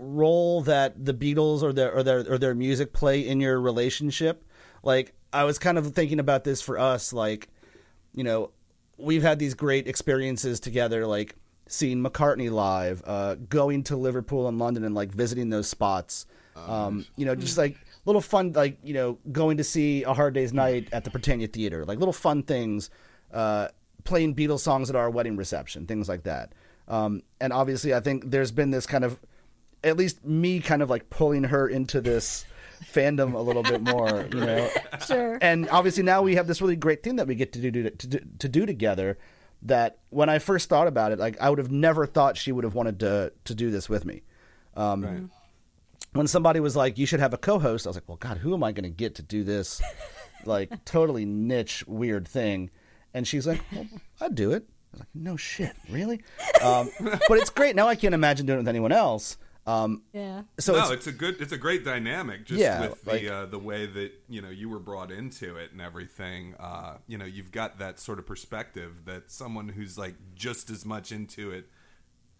role 0.00 0.62
that 0.62 1.04
the 1.04 1.14
Beatles 1.14 1.62
or 1.62 1.72
their 1.72 1.92
or 1.92 2.02
their 2.02 2.32
or 2.32 2.38
their 2.38 2.54
music 2.54 2.92
play 2.92 3.20
in 3.20 3.40
your 3.40 3.60
relationship? 3.60 4.44
Like, 4.82 5.14
I 5.32 5.44
was 5.44 5.58
kind 5.58 5.78
of 5.78 5.94
thinking 5.94 6.18
about 6.18 6.44
this 6.44 6.62
for 6.62 6.78
us. 6.78 7.12
Like, 7.12 7.48
you 8.14 8.24
know, 8.24 8.50
we've 8.96 9.22
had 9.22 9.38
these 9.38 9.54
great 9.54 9.86
experiences 9.86 10.58
together. 10.60 11.06
Like 11.06 11.36
seeing 11.68 12.02
McCartney 12.02 12.50
live, 12.50 13.02
uh, 13.06 13.36
going 13.36 13.84
to 13.84 13.96
Liverpool 13.96 14.48
and 14.48 14.58
London, 14.58 14.84
and 14.84 14.94
like 14.94 15.12
visiting 15.12 15.50
those 15.50 15.68
spots. 15.68 16.26
Um, 16.56 17.06
you 17.16 17.24
know, 17.24 17.34
just 17.34 17.56
like 17.56 17.76
little 18.04 18.20
fun, 18.20 18.52
like 18.52 18.78
you 18.82 18.94
know, 18.94 19.18
going 19.32 19.56
to 19.58 19.64
see 19.64 20.02
A 20.02 20.12
Hard 20.12 20.34
Day's 20.34 20.52
Night 20.52 20.88
at 20.92 21.04
the 21.04 21.10
Prytania 21.10 21.50
Theater, 21.50 21.84
like 21.84 21.98
little 21.98 22.12
fun 22.12 22.42
things. 22.42 22.90
Uh, 23.32 23.68
playing 24.04 24.34
Beatles 24.34 24.60
songs 24.60 24.90
at 24.90 24.96
our 24.96 25.10
wedding 25.10 25.36
reception, 25.36 25.86
things 25.86 26.08
like 26.08 26.24
that. 26.24 26.52
Um, 26.88 27.22
and 27.40 27.52
obviously, 27.52 27.94
I 27.94 28.00
think 28.00 28.30
there's 28.30 28.50
been 28.50 28.70
this 28.70 28.86
kind 28.86 29.04
of 29.04 29.20
at 29.82 29.96
least 29.96 30.24
me 30.24 30.60
kind 30.60 30.82
of 30.82 30.90
like 30.90 31.10
pulling 31.10 31.44
her 31.44 31.68
into 31.68 32.00
this 32.00 32.44
fandom 32.84 33.34
a 33.34 33.38
little 33.38 33.62
bit 33.62 33.80
more, 33.82 34.26
you 34.32 34.40
know. 34.40 34.68
Sure. 35.06 35.38
And 35.40 35.68
obviously 35.70 36.02
now 36.02 36.22
we 36.22 36.34
have 36.34 36.46
this 36.46 36.60
really 36.60 36.76
great 36.76 37.02
thing 37.02 37.16
that 37.16 37.26
we 37.26 37.34
get 37.34 37.52
to 37.54 37.58
do 37.60 37.70
to, 37.70 37.90
to, 37.90 38.20
to 38.38 38.48
do 38.48 38.66
together. 38.66 39.18
That 39.62 39.98
when 40.08 40.28
I 40.30 40.38
first 40.38 40.68
thought 40.70 40.86
about 40.86 41.12
it, 41.12 41.18
like 41.18 41.38
I 41.40 41.50
would 41.50 41.58
have 41.58 41.70
never 41.70 42.06
thought 42.06 42.36
she 42.38 42.50
would 42.52 42.64
have 42.64 42.74
wanted 42.74 43.00
to 43.00 43.32
to 43.44 43.54
do 43.54 43.70
this 43.70 43.88
with 43.88 44.04
me. 44.04 44.22
Um, 44.74 45.04
Right. 45.04 45.22
When 46.12 46.26
somebody 46.26 46.58
was 46.60 46.74
like, 46.74 46.98
"You 46.98 47.06
should 47.06 47.20
have 47.20 47.34
a 47.34 47.38
co-host," 47.38 47.86
I 47.86 47.90
was 47.90 47.96
like, 47.96 48.08
"Well, 48.08 48.16
God, 48.16 48.38
who 48.38 48.52
am 48.54 48.64
I 48.64 48.72
going 48.72 48.84
to 48.84 48.90
get 48.90 49.14
to 49.16 49.22
do 49.22 49.44
this, 49.44 49.80
like 50.44 50.84
totally 50.84 51.24
niche 51.24 51.84
weird 51.86 52.26
thing?" 52.26 52.70
And 53.14 53.28
she's 53.28 53.46
like, 53.46 53.60
well, 53.72 53.86
"I'd 54.20 54.34
do 54.34 54.50
it." 54.52 54.64
I 54.66 54.88
was 54.92 55.00
like, 55.00 55.08
"No 55.14 55.36
shit, 55.36 55.76
really?" 55.88 56.20
Um, 56.62 56.90
but 57.00 57.38
it's 57.38 57.50
great 57.50 57.76
now. 57.76 57.86
I 57.86 57.94
can't 57.94 58.14
imagine 58.14 58.46
doing 58.46 58.56
it 58.58 58.62
with 58.62 58.68
anyone 58.68 58.92
else. 58.92 59.36
Um, 59.66 60.02
yeah. 60.12 60.42
so 60.58 60.72
no, 60.72 60.80
it's, 60.84 60.90
it's, 60.90 61.06
a 61.06 61.12
good, 61.12 61.40
it's 61.40 61.52
a 61.52 61.58
great 61.58 61.84
dynamic. 61.84 62.46
Just 62.46 62.60
Yeah, 62.60 62.80
with 62.88 63.04
the 63.04 63.10
like- 63.12 63.26
uh, 63.26 63.46
the 63.46 63.58
way 63.58 63.86
that 63.86 64.12
you 64.28 64.40
know 64.42 64.48
you 64.50 64.68
were 64.68 64.78
brought 64.78 65.10
into 65.12 65.56
it 65.56 65.72
and 65.72 65.80
everything. 65.80 66.54
Uh, 66.58 66.96
you 67.06 67.18
know, 67.18 67.24
you've 67.26 67.52
got 67.52 67.78
that 67.78 68.00
sort 68.00 68.18
of 68.18 68.26
perspective 68.26 69.04
that 69.04 69.30
someone 69.30 69.68
who's 69.68 69.98
like 69.98 70.14
just 70.34 70.70
as 70.70 70.84
much 70.86 71.12
into 71.12 71.50
it 71.50 71.66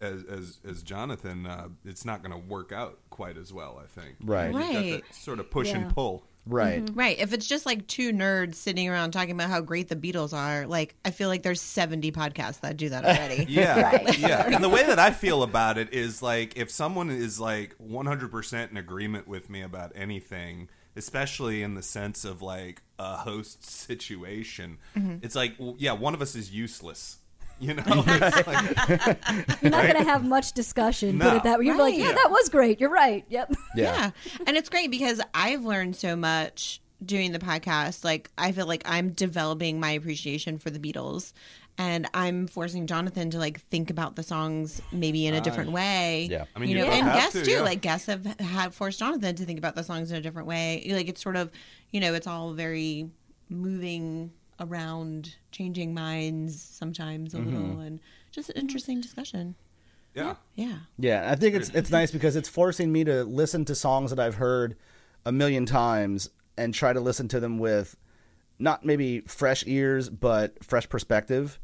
as 0.01 0.23
as, 0.23 0.59
as 0.67 0.81
Jonathan, 0.81 1.45
uh, 1.45 1.67
it's 1.85 2.03
not 2.05 2.23
going 2.23 2.31
to 2.31 2.47
work 2.47 2.71
out 2.71 2.97
quite 3.11 3.37
as 3.37 3.53
well. 3.53 3.79
I 3.81 3.85
think. 3.85 4.15
Right. 4.21 4.45
You've 4.51 4.53
got 4.61 4.73
Right. 4.75 5.03
that 5.07 5.15
sort 5.15 5.39
of 5.39 5.49
push 5.51 5.69
Yeah. 5.69 5.77
and 5.77 5.93
pull. 5.93 6.25
Right. 6.45 6.83
Mm-hmm. 6.83 6.99
Right. 6.99 7.19
If 7.19 7.33
it's 7.33 7.47
just 7.47 7.65
like 7.65 7.87
two 7.87 8.11
nerds 8.11 8.55
sitting 8.55 8.87
around 8.89 9.11
talking 9.11 9.31
about 9.31 9.49
how 9.49 9.61
great 9.61 9.89
the 9.89 9.95
Beatles 9.95 10.33
are, 10.33 10.67
like 10.67 10.95
I 11.05 11.11
feel 11.11 11.29
like 11.29 11.43
there's 11.43 11.61
70 11.61 12.11
podcasts 12.11 12.61
that 12.61 12.77
do 12.77 12.89
that 12.89 13.05
already. 13.05 13.45
Yeah, 13.51 14.11
yeah. 14.17 14.47
And 14.47 14.63
the 14.63 14.69
way 14.69 14.83
that 14.83 14.97
I 14.99 15.11
feel 15.11 15.43
about 15.43 15.77
it 15.77 15.93
is 15.93 16.21
like 16.21 16.57
if 16.57 16.71
someone 16.71 17.09
is 17.09 17.39
like 17.39 17.75
100% 17.79 18.71
in 18.71 18.77
agreement 18.77 19.27
with 19.27 19.49
me 19.49 19.61
about 19.61 19.91
anything, 19.95 20.69
especially 20.95 21.63
in 21.63 21.75
the 21.75 21.81
sense 21.81 22.23
of 22.23 22.41
like 22.41 22.81
a 22.99 23.17
host 23.17 23.69
situation, 23.69 24.77
mm-hmm. 24.95 25.17
it's 25.21 25.35
like, 25.35 25.55
well, 25.59 25.75
yeah, 25.77 25.93
one 25.93 26.13
of 26.13 26.21
us 26.21 26.35
is 26.35 26.51
useless. 26.51 27.17
You 27.61 27.75
know, 27.75 27.83
It's 27.87 28.47
like- 28.47 29.61
You're 29.61 29.71
not 29.71 29.83
going 29.83 29.95
to 29.95 30.03
have 30.03 30.25
much 30.25 30.53
discussion. 30.53 31.19
Put 31.19 31.25
No. 31.27 31.35
it 31.37 31.43
that 31.43 31.59
way. 31.59 31.65
You're 31.65 31.77
like, 31.77 31.93
Right. 31.93 31.99
yeah, 31.99 32.11
that 32.13 32.29
was 32.31 32.49
great. 32.49 32.79
You're 32.81 32.89
right. 32.89 33.23
Yep. 33.29 33.53
Yeah. 33.75 33.83
Yeah. 34.01 34.11
And 34.47 34.57
it's 34.57 34.67
great 34.69 34.89
because 34.91 35.21
I've 35.33 35.63
learned 35.63 35.95
so 35.95 36.15
much 36.15 36.81
doing 37.05 37.31
the 37.31 37.39
podcast. 37.39 38.03
Like, 38.03 38.29
I 38.37 38.51
feel 38.51 38.65
like 38.65 38.83
I'm 38.85 39.11
developing 39.11 39.79
my 39.79 39.91
appreciation 39.91 40.57
for 40.57 40.69
the 40.69 40.79
Beatles. 40.79 41.33
And 41.77 42.07
I'm 42.13 42.47
forcing 42.47 42.85
Jonathan 42.85 43.29
to 43.31 43.39
like 43.39 43.61
think 43.61 43.89
about 43.89 44.15
the 44.15 44.23
songs 44.23 44.81
maybe 44.91 45.25
in 45.25 45.33
a 45.33 45.41
different 45.41 45.71
way. 45.71 46.27
Yeah. 46.29 46.43
I 46.55 46.59
mean, 46.59 46.69
you 46.69 46.77
you 46.79 46.85
know, 46.85 46.91
and 46.91 47.05
have 47.07 47.15
guests 47.15 47.33
to, 47.39 47.45
too. 47.45 47.51
yeah. 47.51 47.61
Like 47.61 47.81
guests 47.81 48.07
have 48.07 48.25
have 48.41 48.75
forced 48.75 48.99
Jonathan 48.99 49.35
to 49.35 49.45
think 49.45 49.57
about 49.57 49.75
the 49.75 49.83
songs 49.83 50.11
in 50.11 50.17
a 50.17 50.21
different 50.21 50.47
way. 50.47 50.85
Like 50.91 51.07
it's 51.07 51.21
sort 51.23 51.37
of, 51.37 51.49
you 51.91 51.99
know, 52.01 52.13
it's 52.13 52.27
all 52.27 52.53
very 52.53 53.09
moving 53.49 54.31
around, 54.61 55.35
changing 55.51 55.93
minds 55.93 56.61
sometimes 56.61 57.33
a 57.33 57.37
Mm-hmm. 57.37 57.55
little, 57.55 57.79
and 57.81 57.99
just 58.31 58.49
an 58.49 58.55
interesting 58.57 59.01
discussion. 59.01 59.55
yeah. 60.15 60.35
Yeah. 60.55 60.77
Yeah, 60.97 61.29
I 61.31 61.35
think 61.35 61.55
it's 61.55 61.69
it's 61.69 61.89
nice 61.91 62.11
because 62.11 62.35
it's 62.35 62.47
forcing 62.49 62.91
me 62.91 63.03
to 63.05 63.23
listen 63.23 63.65
to 63.65 63.75
songs 63.75 64.11
that 64.11 64.19
I've 64.19 64.35
heard 64.35 64.75
a 65.25 65.31
million 65.31 65.65
times 65.65 66.29
and 66.57 66.73
try 66.73 66.93
to 66.93 66.99
listen 66.99 67.27
to 67.29 67.39
them 67.39 67.57
with 67.59 67.95
not 68.59 68.85
maybe 68.85 69.21
fresh 69.21 69.63
ears 69.67 70.09
but 70.09 70.63
fresh 70.63 70.87
perspective 70.89 71.59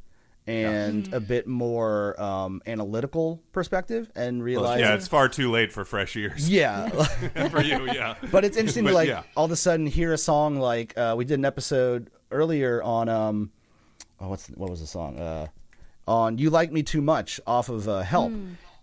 and 0.48 1.14
a 1.14 1.20
bit 1.20 1.46
more 1.46 2.20
um, 2.22 2.62
analytical 2.66 3.44
perspective 3.52 4.10
and 4.16 4.42
realize 4.42 4.80
Yeah, 4.80 4.94
it's 4.96 5.08
far 5.08 5.28
too 5.28 5.52
late 5.52 5.74
for 5.74 5.84
fresh 5.84 6.16
ears 6.16 6.50
yeah. 6.50 6.88
for 7.50 7.62
you. 7.62 7.86
Yeah, 7.92 8.16
But 8.32 8.46
it's 8.46 8.56
interesting 8.56 8.86
to 8.86 8.94
like 8.94 9.10
yeah. 9.10 9.24
all 9.36 9.44
of 9.46 9.52
a 9.52 9.58
sudden 9.58 9.86
hear 9.88 10.14
a 10.14 10.18
song 10.18 10.56
like 10.56 10.98
uh, 10.98 11.16
we 11.18 11.26
did 11.26 11.38
an 11.38 11.44
episode 11.46 12.10
earlier 12.32 12.82
on 12.84 13.10
um 13.10 13.52
oh 14.20 14.30
what's 14.30 14.48
what 14.50 14.70
was 14.70 14.80
the 14.82 14.88
song 14.88 15.18
uh 15.20 15.48
on 16.08 16.38
you 16.38 16.50
like 16.50 16.72
me 16.72 16.84
too 16.84 17.02
much 17.02 17.40
off 17.46 17.68
of 17.70 17.88
uh, 17.90 18.00
Help, 18.02 18.32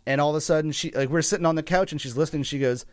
and 0.07 0.21
all 0.21 0.31
of 0.31 0.37
a 0.37 0.41
sudden 0.41 0.73
she 0.73 0.91
like 0.91 1.09
we're 1.09 1.23
sitting 1.23 1.47
on 1.47 1.55
the 1.55 1.63
couch 1.63 1.91
and 1.91 1.99
she's 2.01 2.17
listening. 2.19 2.43
She 2.43 2.59
goes, 2.59 2.85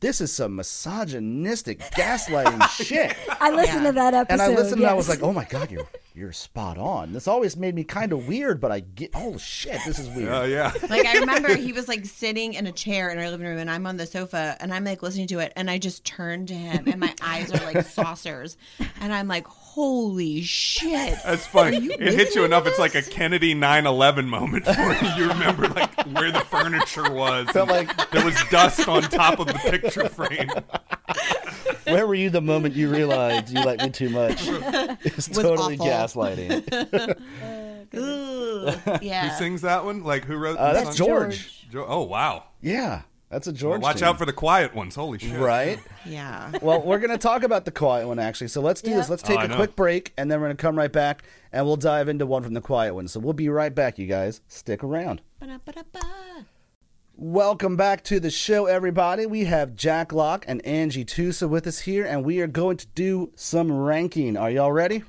"This 0.00 0.22
is 0.22 0.32
some 0.32 0.56
misogynistic 0.56 1.80
gaslighting 1.80 2.66
shit." 2.82 3.14
I 3.40 3.50
listened 3.50 3.82
Yeah. 3.84 3.90
to 3.90 3.94
that 3.96 4.14
episode. 4.14 4.32
And 4.32 4.40
I 4.42 4.48
listened 4.58 4.80
and 4.80 4.90
I 4.90 4.94
was 4.94 5.08
like, 5.10 5.22
"Oh 5.22 5.34
my 5.34 5.44
god, 5.44 5.70
you're 5.70 5.86
you're 6.14 6.32
spot 6.32 6.78
on." 6.78 7.12
This 7.12 7.26
always 7.28 7.56
made 7.56 7.74
me 7.74 7.84
kind 7.84 8.12
of 8.12 8.26
weird, 8.28 8.60
but 8.60 8.70
I 8.72 8.80
get 8.80 9.10
oh 9.14 9.36
shit, 9.38 9.78
this 9.86 9.98
is 9.98 10.08
weird. 10.08 10.28
Oh 10.28 10.44
yeah. 10.44 10.72
Like 10.88 11.06
I 11.06 11.18
remember 11.20 11.54
he 11.56 11.72
was 11.72 11.88
like 11.88 12.04
sitting 12.06 12.54
in 12.54 12.66
a 12.66 12.72
chair 12.72 13.10
in 13.10 13.18
our 13.18 13.28
living 13.30 13.46
room 13.46 13.58
and 13.58 13.70
I'm 13.70 13.86
on 13.86 13.96
the 13.96 14.06
sofa 14.06 14.56
and 14.60 14.72
I'm 14.72 14.84
like 14.84 15.02
listening 15.02 15.26
to 15.28 15.38
it 15.40 15.52
and 15.56 15.68
I 15.70 15.78
just 15.78 16.04
turned 16.04 16.48
to 16.48 16.54
him 16.54 16.84
and 16.86 17.00
my 17.00 17.12
eyes 17.22 17.50
are 17.52 17.64
like 17.72 17.84
saucers 17.86 18.56
and 19.00 19.12
I'm 19.12 19.26
like, 19.28 19.46
holy 19.46 20.42
shit. 20.42 21.18
That's 21.24 21.46
funny. 21.46 21.78
you 21.78 21.90
It 21.92 22.00
hits 22.00 22.06
you 22.06 22.16
listening 22.16 22.32
to 22.42 22.44
enough. 22.44 22.66
It's 22.66 22.78
like 22.78 22.94
a? 22.94 23.02
Kennedy 23.02 23.54
9/11 23.54 24.26
moment 24.26 24.66
for 24.66 24.72
you. 25.04 25.10
You 25.16 25.28
remember 25.28 25.68
like 25.68 25.94
where 26.06 26.30
the 26.30 26.40
furniture 26.40 27.10
was. 27.12 27.48
Felt 27.50 27.68
like- 27.68 28.10
there 28.10 28.24
was 28.24 28.36
dust 28.50 28.86
on 28.88 29.02
top 29.02 29.38
of 29.40 29.46
the 29.48 29.54
picture 29.54 30.08
frame. 30.08 30.50
Where 31.84 32.06
were 32.06 32.14
you 32.14 32.30
the 32.30 32.40
moment 32.40 32.74
you 32.74 32.90
realized 32.90 33.50
you 33.50 33.62
like 33.64 33.80
me 33.80 33.90
too 33.90 34.08
much? 34.10 34.46
It's 35.04 35.28
Was 35.28 35.38
totally 35.38 35.76
awful. 35.78 35.86
gaslighting. 35.86 37.16
Ugh. 37.94 38.74
Who 38.74 39.06
Yeah. 39.06 39.36
sings 39.36 39.62
that 39.62 39.84
one? 39.84 40.02
Like 40.04 40.24
who 40.24 40.36
wrote 40.36 40.56
Uh, 40.58 40.72
the 40.72 40.80
that's 40.84 40.96
song? 40.96 41.06
George. 41.06 41.68
Jo- 41.70 41.86
oh 41.88 42.02
wow. 42.02 42.44
Yeah, 42.60 43.02
that's 43.28 43.46
a 43.46 43.52
George. 43.52 43.80
Watch 43.82 43.98
tune. 43.98 44.08
out 44.08 44.18
for 44.18 44.26
the 44.26 44.32
quiet 44.32 44.74
ones. 44.74 44.94
Holy 44.94 45.18
shit. 45.18 45.38
right. 45.38 45.78
Yeah. 46.06 46.50
Well, 46.62 46.82
we're 46.82 46.98
going 46.98 47.10
to 47.10 47.18
talk 47.18 47.42
about 47.42 47.64
the 47.64 47.70
quiet 47.70 48.06
one 48.08 48.18
actually. 48.18 48.48
So 48.48 48.60
let's 48.60 48.80
do 48.80 48.90
Yeah. 48.90 48.96
this. 48.98 49.08
Let's 49.10 49.22
take 49.22 49.38
Oh, 49.38 49.42
I 49.42 49.44
a 49.44 49.48
know. 49.48 49.56
quick 49.56 49.76
break 49.76 50.12
and 50.16 50.30
then 50.30 50.40
we're 50.40 50.46
going 50.46 50.56
to 50.56 50.60
come 50.62 50.76
right 50.76 50.92
back 50.92 51.22
and 51.52 51.64
we'll 51.66 51.76
dive 51.76 52.08
into 52.08 52.26
one 52.26 52.42
from 52.42 52.54
the 52.54 52.60
quiet 52.60 52.94
one. 52.94 53.06
So 53.08 53.20
we'll 53.20 53.32
be 53.32 53.48
right 53.48 53.74
back, 53.74 53.98
you 53.98 54.06
guys. 54.06 54.40
Stick 54.48 54.82
around. 54.82 55.20
Ba-da-ba-da-ba. 55.40 56.46
Welcome 57.16 57.76
back 57.76 58.02
to 58.04 58.18
the 58.18 58.30
show, 58.30 58.66
everybody. 58.66 59.24
We 59.24 59.44
have 59.44 59.76
Jack 59.76 60.12
Locke 60.12 60.44
and 60.48 60.64
Angie 60.66 61.04
Tusa 61.04 61.48
with 61.48 61.66
us 61.66 61.80
here, 61.80 62.04
and 62.04 62.24
we 62.24 62.40
are 62.40 62.48
going 62.48 62.76
to 62.78 62.86
do 62.94 63.30
some 63.36 63.70
ranking. 63.70 64.36
Are 64.36 64.50
y'all 64.50 64.72
ready? 64.72 65.04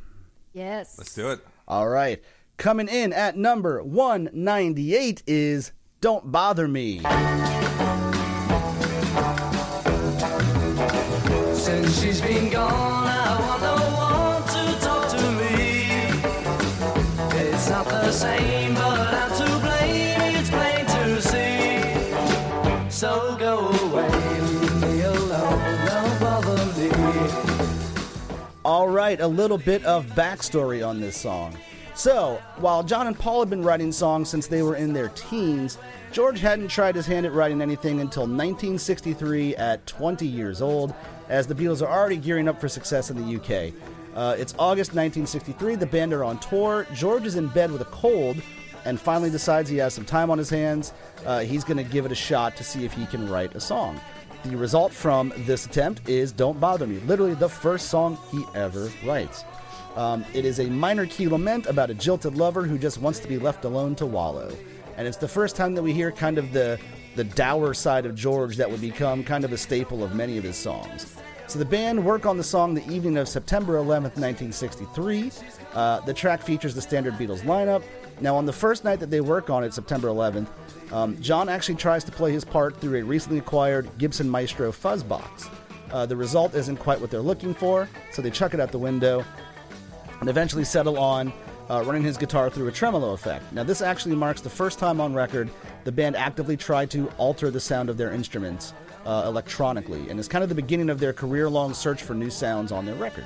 yes. 0.54 0.98
Let's 0.98 1.16
do 1.16 1.32
it. 1.32 1.40
All 1.68 1.90
right. 1.90 2.24
Coming 2.58 2.88
in 2.88 3.12
at 3.12 3.36
number 3.38 3.82
198 3.84 5.24
is 5.26 5.72
Don't 6.00 6.32
Bother 6.32 6.68
Me. 6.68 7.00
Since 11.56 12.00
she's 12.02 12.22
been 12.22 12.52
gone, 12.52 13.08
I 13.08 13.40
want 13.42 13.62
no 13.62 13.76
one 13.98 14.44
to 14.44 14.80
talk 14.80 15.10
to 15.10 15.32
me. 15.32 15.88
It's 17.50 17.70
not 17.70 17.86
the 17.88 18.12
same, 18.12 18.65
A 29.06 29.28
little 29.28 29.60
bit 29.60 29.86
of 29.86 30.08
backstory 30.08 30.86
on 30.86 31.00
this 31.00 31.16
song. 31.16 31.56
So, 31.94 32.42
while 32.58 32.82
John 32.82 33.06
and 33.06 33.18
Paul 33.18 33.42
had 33.42 33.52
been 33.52 33.62
writing 33.62 33.92
songs 33.92 34.30
since 34.30 34.48
they 34.48 34.64
were 34.64 34.76
in 34.76 34.94
their 34.94 35.10
teens, 35.10 35.78
George 36.12 36.40
hadn't 36.40 36.70
tried 36.70 36.96
his 36.96 37.06
hand 37.06 37.28
at 37.28 37.32
writing 37.32 37.62
anything 37.62 38.02
until 38.02 38.24
1963 38.24 39.56
at 39.58 39.86
20 39.86 40.26
years 40.26 40.60
old, 40.60 40.96
as 41.30 41.46
the 41.46 41.54
Beatles 41.54 41.84
are 41.84 41.90
already 41.90 42.18
gearing 42.18 42.48
up 42.48 42.60
for 42.60 42.68
success 42.68 43.12
in 43.12 43.18
the 43.18 43.36
UK. 43.36 43.74
Uh, 44.16 44.36
it's 44.40 44.56
August 44.58 44.96
1963, 44.96 45.76
the 45.76 45.86
band 45.86 46.12
are 46.12 46.24
on 46.24 46.40
tour. 46.40 46.88
George 46.96 47.28
is 47.28 47.36
in 47.36 47.48
bed 47.50 47.72
with 47.72 47.82
a 47.82 47.86
cold 47.86 48.42
and 48.86 49.00
finally 49.00 49.30
decides 49.30 49.70
he 49.70 49.78
has 49.78 49.94
some 49.94 50.06
time 50.06 50.32
on 50.32 50.40
his 50.40 50.50
hands. 50.50 50.94
Uh, 51.28 51.42
he's 51.42 51.64
going 51.64 51.78
to 51.78 51.84
give 51.84 52.06
it 52.08 52.12
a 52.12 52.16
shot 52.16 52.56
to 52.56 52.64
see 52.64 52.86
if 52.86 52.94
he 52.94 53.06
can 53.06 53.30
write 53.30 53.54
a 53.56 53.60
song. 53.60 54.00
The 54.46 54.56
result 54.56 54.94
from 54.94 55.34
this 55.38 55.66
attempt 55.66 56.08
is 56.08 56.32
Don't 56.32 56.60
Bother 56.60 56.86
Me, 56.86 57.00
literally 57.00 57.34
the 57.34 57.50
first 57.50 57.88
song 57.88 58.16
he 58.32 58.44
ever 58.54 58.92
writes. 59.04 59.44
Um, 59.96 60.24
it 60.36 60.46
is 60.46 60.60
a 60.60 60.66
minor 60.66 61.08
key 61.08 61.28
lament 61.28 61.66
about 61.66 61.90
a 61.90 61.96
jilted 61.96 62.38
lover 62.38 62.62
who 62.62 62.78
just 62.78 63.02
wants 63.02 63.18
to 63.22 63.28
be 63.28 63.40
left 63.40 63.66
alone 63.66 63.96
to 63.96 64.06
wallow. 64.06 64.56
And 64.98 65.08
it's 65.08 65.18
the 65.18 65.28
first 65.28 65.56
time 65.56 65.74
that 65.74 65.82
we 65.82 65.94
hear 65.94 66.12
kind 66.12 66.38
of 66.38 66.54
the, 66.54 66.80
the 67.16 67.24
dour 67.24 67.74
side 67.74 68.06
of 68.06 68.14
George 68.14 68.56
that 68.58 68.70
would 68.70 68.82
become 68.82 69.24
kind 69.24 69.46
of 69.46 69.52
a 69.52 69.58
staple 69.58 70.04
of 70.04 70.14
many 70.14 70.38
of 70.38 70.44
his 70.44 70.58
songs. 70.58 71.16
So 71.48 71.58
the 71.58 71.66
band 71.66 72.06
work 72.06 72.28
on 72.28 72.38
the 72.38 72.44
song 72.44 72.76
the 72.76 72.88
evening 72.88 73.18
of 73.18 73.28
September 73.28 73.78
11th, 73.78 74.16
1963. 74.16 75.32
Uh, 75.74 76.02
the 76.02 76.14
track 76.14 76.44
features 76.44 76.76
the 76.76 76.82
standard 76.82 77.16
Beatles 77.16 77.42
lineup. 77.42 77.84
Now, 78.22 78.36
on 78.36 78.46
the 78.46 78.54
first 78.54 78.84
night 78.84 79.00
that 79.00 79.10
they 79.10 79.22
work 79.22 79.50
on 79.50 79.64
it, 79.64 79.74
September 79.74 80.08
11th, 80.08 80.48
um, 80.96 81.22
John 81.22 81.50
actually 81.50 81.76
tries 81.76 82.06
to 82.06 82.12
play 82.12 82.32
his 82.32 82.46
part 82.46 82.80
through 82.80 82.98
a 83.00 83.04
recently 83.04 83.40
acquired 83.40 83.90
Gibson 83.98 84.30
Maestro 84.30 84.72
fuzz 84.72 85.04
box. 85.04 85.50
Uh, 85.92 86.06
the 86.06 86.16
result 86.16 86.56
isn't 86.56 86.78
quite 86.78 87.02
what 87.02 87.12
they're 87.12 87.20
looking 87.20 87.54
for, 87.54 87.90
so 88.14 88.22
they 88.22 88.32
chuck 88.32 88.54
it 88.54 88.62
out 88.62 88.72
the 88.72 88.80
window 88.80 89.26
and 90.22 90.30
eventually 90.30 90.64
settle 90.64 90.98
on 90.98 91.34
uh, 91.70 91.84
running 91.86 92.02
his 92.02 92.16
guitar 92.16 92.50
through 92.50 92.68
a 92.68 92.72
tremolo 92.72 93.12
effect. 93.12 93.52
Now, 93.52 93.64
this 93.64 93.82
actually 93.82 94.16
marks 94.16 94.40
the 94.40 94.50
first 94.50 94.80
time 94.80 95.02
on 95.02 95.14
record 95.14 95.50
the 95.84 95.92
band 95.92 96.16
actively 96.16 96.56
tried 96.56 96.90
to 96.92 97.10
alter 97.18 97.52
the 97.52 97.60
sound 97.60 97.90
of 97.90 97.98
their 97.98 98.12
instruments 98.12 98.74
uh, 99.06 99.24
electronically, 99.26 100.10
and 100.10 100.18
is 100.18 100.30
kind 100.30 100.44
of 100.44 100.50
the 100.50 100.56
beginning 100.56 100.90
of 100.90 101.00
their 101.00 101.12
career 101.12 101.50
long 101.50 101.74
search 101.74 102.04
for 102.04 102.14
new 102.14 102.30
sounds 102.30 102.72
on 102.72 102.86
their 102.86 102.96
record. 102.96 103.26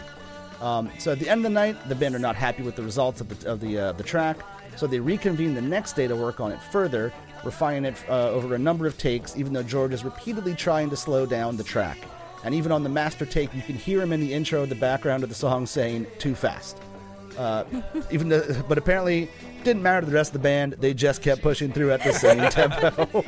Um, 0.60 0.90
so 0.98 1.12
at 1.12 1.20
the 1.20 1.30
end 1.30 1.40
of 1.40 1.44
the 1.44 1.50
night, 1.50 1.78
the 1.88 1.96
band 1.96 2.16
are 2.16 2.20
not 2.20 2.36
happy 2.36 2.64
with 2.64 2.76
the 2.76 2.84
results 2.84 3.22
of 3.22 3.30
the, 3.30 3.50
of 3.50 3.60
the, 3.62 3.78
uh, 3.78 3.92
the 3.94 4.04
track, 4.04 4.38
so 4.76 4.88
they 4.88 5.00
reconvene 5.00 5.54
the 5.54 5.62
next 5.62 5.94
day 5.94 6.08
to 6.08 6.16
work 6.16 6.40
on 6.40 6.52
it 6.52 6.62
further, 6.62 7.14
refining 7.44 7.86
it 7.86 7.96
uh, 8.10 8.30
over 8.30 8.56
a 8.56 8.60
number 8.60 8.88
of 8.88 8.98
takes, 8.98 9.38
even 9.38 9.54
though 9.54 9.64
George 9.64 9.94
is 9.94 10.04
repeatedly 10.04 10.54
trying 10.56 10.90
to 10.90 10.98
slow 10.98 11.26
down 11.26 11.58
the 11.58 11.64
track. 11.64 11.98
And 12.44 12.56
even 12.56 12.72
on 12.72 12.84
the 12.84 12.90
master 12.90 13.26
take, 13.26 13.54
you 13.54 13.62
can 13.62 13.76
hear 13.76 14.02
him 14.02 14.14
in 14.14 14.20
the 14.20 14.34
intro, 14.34 14.66
the 14.66 14.76
background 14.76 15.24
of 15.24 15.30
the 15.30 15.36
song, 15.36 15.66
saying 15.66 16.08
"too 16.20 16.36
fast." 16.36 16.78
Uh, 17.38 17.64
even 18.12 18.30
though, 18.30 18.64
but 18.68 18.78
apparently 18.78 19.30
didn't 19.64 19.84
matter 19.84 20.02
to 20.02 20.08
the 20.08 20.14
rest 20.14 20.30
of 20.30 20.34
the 20.34 20.40
band. 20.40 20.74
They 20.74 20.94
just 20.94 21.22
kept 21.22 21.42
pushing 21.42 21.72
through 21.72 21.92
at 21.92 22.04
the 22.04 22.14
same 22.14 22.50
tempo. 22.50 23.24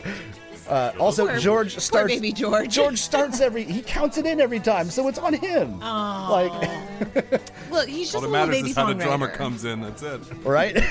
Uh, 0.72 0.94
also, 0.98 1.28
Poor- 1.28 1.38
George 1.38 1.74
poor 1.74 1.82
starts. 1.82 2.14
baby 2.14 2.32
George. 2.32 2.70
George 2.70 2.98
starts 2.98 3.42
every. 3.42 3.66
He 3.66 3.82
counts 3.82 4.18
it 4.18 4.26
in 4.26 4.40
every 4.40 4.62
time, 4.62 4.90
so 4.90 5.08
it's 5.10 5.20
on 5.20 5.34
him. 5.34 5.80
Like, 5.82 6.52
Well, 7.70 7.86
he's 7.86 8.14
All 8.14 8.14
just 8.14 8.14
that 8.14 8.18
a 8.18 8.20
little 8.20 8.32
matters 8.32 8.56
baby 8.56 8.70
is 8.70 8.76
how 8.78 8.86
the 8.88 8.94
drummer 8.94 9.28
comes 9.28 9.66
in. 9.66 9.82
That's 9.82 10.02
it. 10.02 10.22
right? 10.44 10.78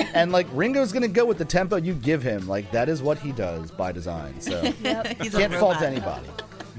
and 0.14 0.30
like 0.30 0.46
Ringo's 0.52 0.92
gonna 0.92 1.08
go 1.08 1.24
with 1.24 1.38
the 1.38 1.44
tempo 1.44 1.76
you 1.76 1.94
give 1.94 2.22
him. 2.22 2.46
Like 2.46 2.70
that 2.70 2.88
is 2.88 3.02
what 3.02 3.18
he 3.18 3.32
does 3.32 3.72
by 3.72 3.90
design. 3.90 4.40
So 4.40 4.62
He's 5.20 5.34
a 5.34 5.38
can't 5.38 5.54
fault 5.54 5.82
anybody. 5.82 6.28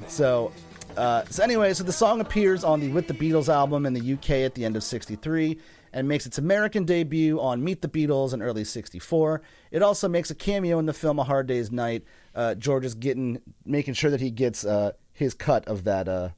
So, 0.08 0.54
uh, 0.96 1.26
so 1.30 1.44
anyway, 1.44 1.74
so 1.74 1.84
the 1.84 1.92
song 1.92 2.22
appears 2.22 2.64
on 2.64 2.80
the 2.80 2.90
With 2.90 3.10
the 3.10 3.14
Beatles 3.14 3.50
album 3.54 3.86
in 3.86 3.94
the 3.94 4.14
UK 4.14 4.30
at 4.46 4.56
the 4.56 4.64
end 4.64 4.78
of 4.78 4.84
'63 4.84 5.60
and 5.92 6.08
makes 6.08 6.26
its 6.26 6.38
American 6.38 6.86
debut 6.86 7.40
on 7.40 7.64
Meet 7.64 7.82
the 7.82 7.88
Beatles 7.90 8.34
in 8.34 8.42
early 8.42 8.64
'64. 8.64 9.42
It 9.72 9.82
also 9.82 10.08
makes 10.08 10.30
a 10.30 10.36
cameo 10.36 10.80
in 10.80 10.86
the 10.86 10.94
film 10.94 11.20
A 11.20 11.24
Hard 11.26 11.48
Day's 11.48 11.70
Night. 11.72 12.04
Uh, 12.36 12.54
George 12.54 12.86
is 12.86 12.94
getting 12.96 13.42
making 13.66 13.94
sure 13.94 14.12
that 14.12 14.20
he 14.22 14.30
gets 14.30 14.66
uh, 14.66 14.92
his 15.14 15.34
cut 15.34 15.66
of 15.68 15.86
that 15.86 16.08
uh, 16.08 16.30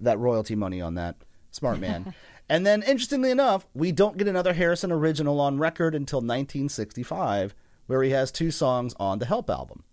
that 0.00 0.18
royalty 0.18 0.54
money 0.54 0.80
on 0.80 0.94
that. 0.94 1.16
Smart 1.50 1.78
man. 1.78 2.14
and 2.48 2.66
then, 2.66 2.82
interestingly 2.82 3.30
enough, 3.30 3.66
we 3.74 3.92
don't 3.92 4.16
get 4.16 4.26
another 4.26 4.54
Harrison 4.54 4.90
original 4.90 5.40
on 5.40 5.58
record 5.58 5.94
until 5.94 6.18
1965, 6.18 7.54
where 7.86 8.02
he 8.02 8.10
has 8.10 8.32
two 8.32 8.50
songs 8.50 8.94
on 8.98 9.18
the 9.18 9.26
Help 9.26 9.50
album. 9.50 9.84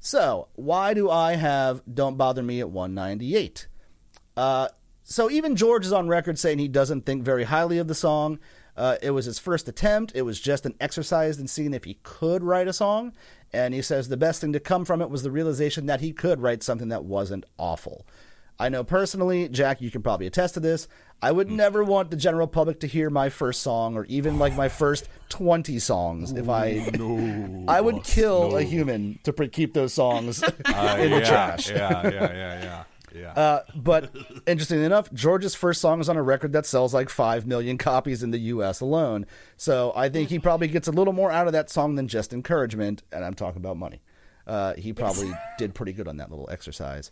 So, 0.00 0.48
why 0.54 0.94
do 0.94 1.10
I 1.10 1.36
have 1.36 1.82
Don't 1.92 2.16
Bother 2.16 2.42
Me 2.42 2.60
at 2.60 2.70
198? 2.70 3.68
Uh, 4.36 4.68
so, 5.02 5.30
even 5.30 5.56
George 5.56 5.86
is 5.86 5.92
on 5.92 6.08
record 6.08 6.38
saying 6.38 6.58
he 6.58 6.68
doesn't 6.68 7.06
think 7.06 7.22
very 7.22 7.44
highly 7.44 7.78
of 7.78 7.88
the 7.88 7.94
song. 7.94 8.38
Uh, 8.76 8.96
it 9.02 9.10
was 9.12 9.26
his 9.26 9.38
first 9.38 9.68
attempt. 9.68 10.12
It 10.14 10.22
was 10.22 10.40
just 10.40 10.66
an 10.66 10.74
exercise 10.80 11.38
in 11.38 11.46
seeing 11.46 11.74
if 11.74 11.84
he 11.84 11.98
could 12.02 12.42
write 12.42 12.68
a 12.68 12.72
song. 12.72 13.12
And 13.52 13.72
he 13.72 13.82
says 13.82 14.08
the 14.08 14.16
best 14.16 14.40
thing 14.40 14.52
to 14.52 14.60
come 14.60 14.84
from 14.84 15.00
it 15.00 15.10
was 15.10 15.22
the 15.22 15.30
realization 15.30 15.86
that 15.86 16.00
he 16.00 16.12
could 16.12 16.40
write 16.40 16.62
something 16.62 16.88
that 16.88 17.04
wasn't 17.04 17.44
awful. 17.56 18.04
I 18.58 18.68
know 18.68 18.84
personally, 18.84 19.48
Jack, 19.48 19.80
you 19.80 19.90
can 19.90 20.02
probably 20.02 20.26
attest 20.28 20.54
to 20.54 20.60
this. 20.60 20.86
I 21.20 21.32
would 21.32 21.50
never 21.50 21.82
want 21.82 22.10
the 22.10 22.16
general 22.16 22.46
public 22.46 22.80
to 22.80 22.86
hear 22.86 23.10
my 23.10 23.28
first 23.28 23.62
song 23.62 23.96
or 23.96 24.04
even 24.06 24.38
like 24.38 24.54
my 24.54 24.68
first 24.68 25.08
20 25.30 25.78
songs 25.80 26.32
if 26.32 26.48
I 26.48 26.86
I 27.66 27.80
would 27.80 28.04
kill 28.04 28.56
a 28.56 28.62
human 28.62 29.18
to 29.24 29.32
pre- 29.32 29.48
keep 29.48 29.74
those 29.74 29.92
songs 29.92 30.42
Uh, 30.64 30.96
in 31.00 31.10
the 31.10 31.20
trash. 31.20 31.68
Yeah, 31.70 32.02
yeah, 32.04 32.10
yeah, 32.12 32.62
yeah. 32.62 32.84
Yeah. 33.14 33.32
Uh, 33.32 33.62
but 33.74 34.14
interestingly 34.46 34.84
enough, 34.84 35.12
George's 35.12 35.54
first 35.54 35.80
song 35.80 36.00
is 36.00 36.08
on 36.08 36.16
a 36.16 36.22
record 36.22 36.52
that 36.52 36.66
sells 36.66 36.92
like 36.92 37.08
5 37.08 37.46
million 37.46 37.78
copies 37.78 38.22
in 38.22 38.30
the 38.30 38.38
US 38.38 38.80
alone. 38.80 39.26
So 39.56 39.92
I 39.94 40.08
think 40.08 40.30
he 40.30 40.38
probably 40.38 40.68
gets 40.68 40.88
a 40.88 40.92
little 40.92 41.12
more 41.12 41.30
out 41.30 41.46
of 41.46 41.52
that 41.52 41.70
song 41.70 41.94
than 41.94 42.08
just 42.08 42.32
encouragement. 42.32 43.02
And 43.12 43.24
I'm 43.24 43.34
talking 43.34 43.58
about 43.58 43.76
money. 43.76 44.02
Uh, 44.46 44.74
he 44.74 44.92
probably 44.92 45.32
did 45.58 45.74
pretty 45.74 45.92
good 45.92 46.08
on 46.08 46.18
that 46.18 46.30
little 46.30 46.48
exercise. 46.50 47.10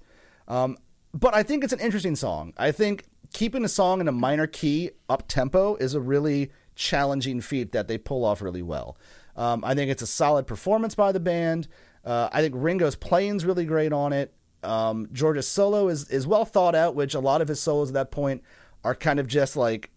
Um, 0.49 0.77
but 1.15 1.35
I 1.35 1.43
think 1.43 1.65
it's 1.65 1.73
an 1.73 1.81
interesting 1.81 2.17
song. 2.17 2.53
I 2.57 2.73
think 2.73 3.05
keeping 3.33 3.65
a 3.65 3.69
song 3.69 4.01
in 4.01 4.09
a 4.09 4.13
minor 4.13 4.47
key 4.47 4.91
up 5.09 5.29
tempo 5.29 5.77
is 5.77 5.95
a 5.95 6.01
really 6.01 6.51
challenging 6.75 7.41
feat 7.41 7.73
that 7.73 7.89
they 7.89 7.99
pull 7.99 8.25
off 8.25 8.43
really 8.43 8.63
well. 8.63 8.97
Um, 9.37 9.65
I 9.65 9.75
think 9.75 9.91
it's 9.91 10.03
a 10.03 10.07
solid 10.07 10.47
performance 10.47 10.95
by 10.95 11.13
the 11.13 11.21
band. 11.21 11.69
Uh, 12.05 12.29
I 12.33 12.43
think 12.43 12.55
Ringo's 12.57 12.97
playing's 12.97 13.45
really 13.45 13.65
great 13.65 13.93
on 13.93 14.13
it. 14.13 14.35
Um, 14.63 15.09
George's 15.13 15.49
solo 15.49 15.89
is 15.89 16.09
is 16.09 16.27
well 16.27 16.45
thought 16.45 16.75
out, 16.75 16.95
which 16.95 17.15
a 17.15 17.21
lot 17.21 17.41
of 17.41 17.49
his 17.49 17.61
solos 17.61 17.89
at 17.89 17.95
that 17.95 18.11
point 18.11 18.43
are 18.85 18.95
kind 18.95 19.19
of 19.19 19.27
just 19.27 19.57
like 19.57 19.91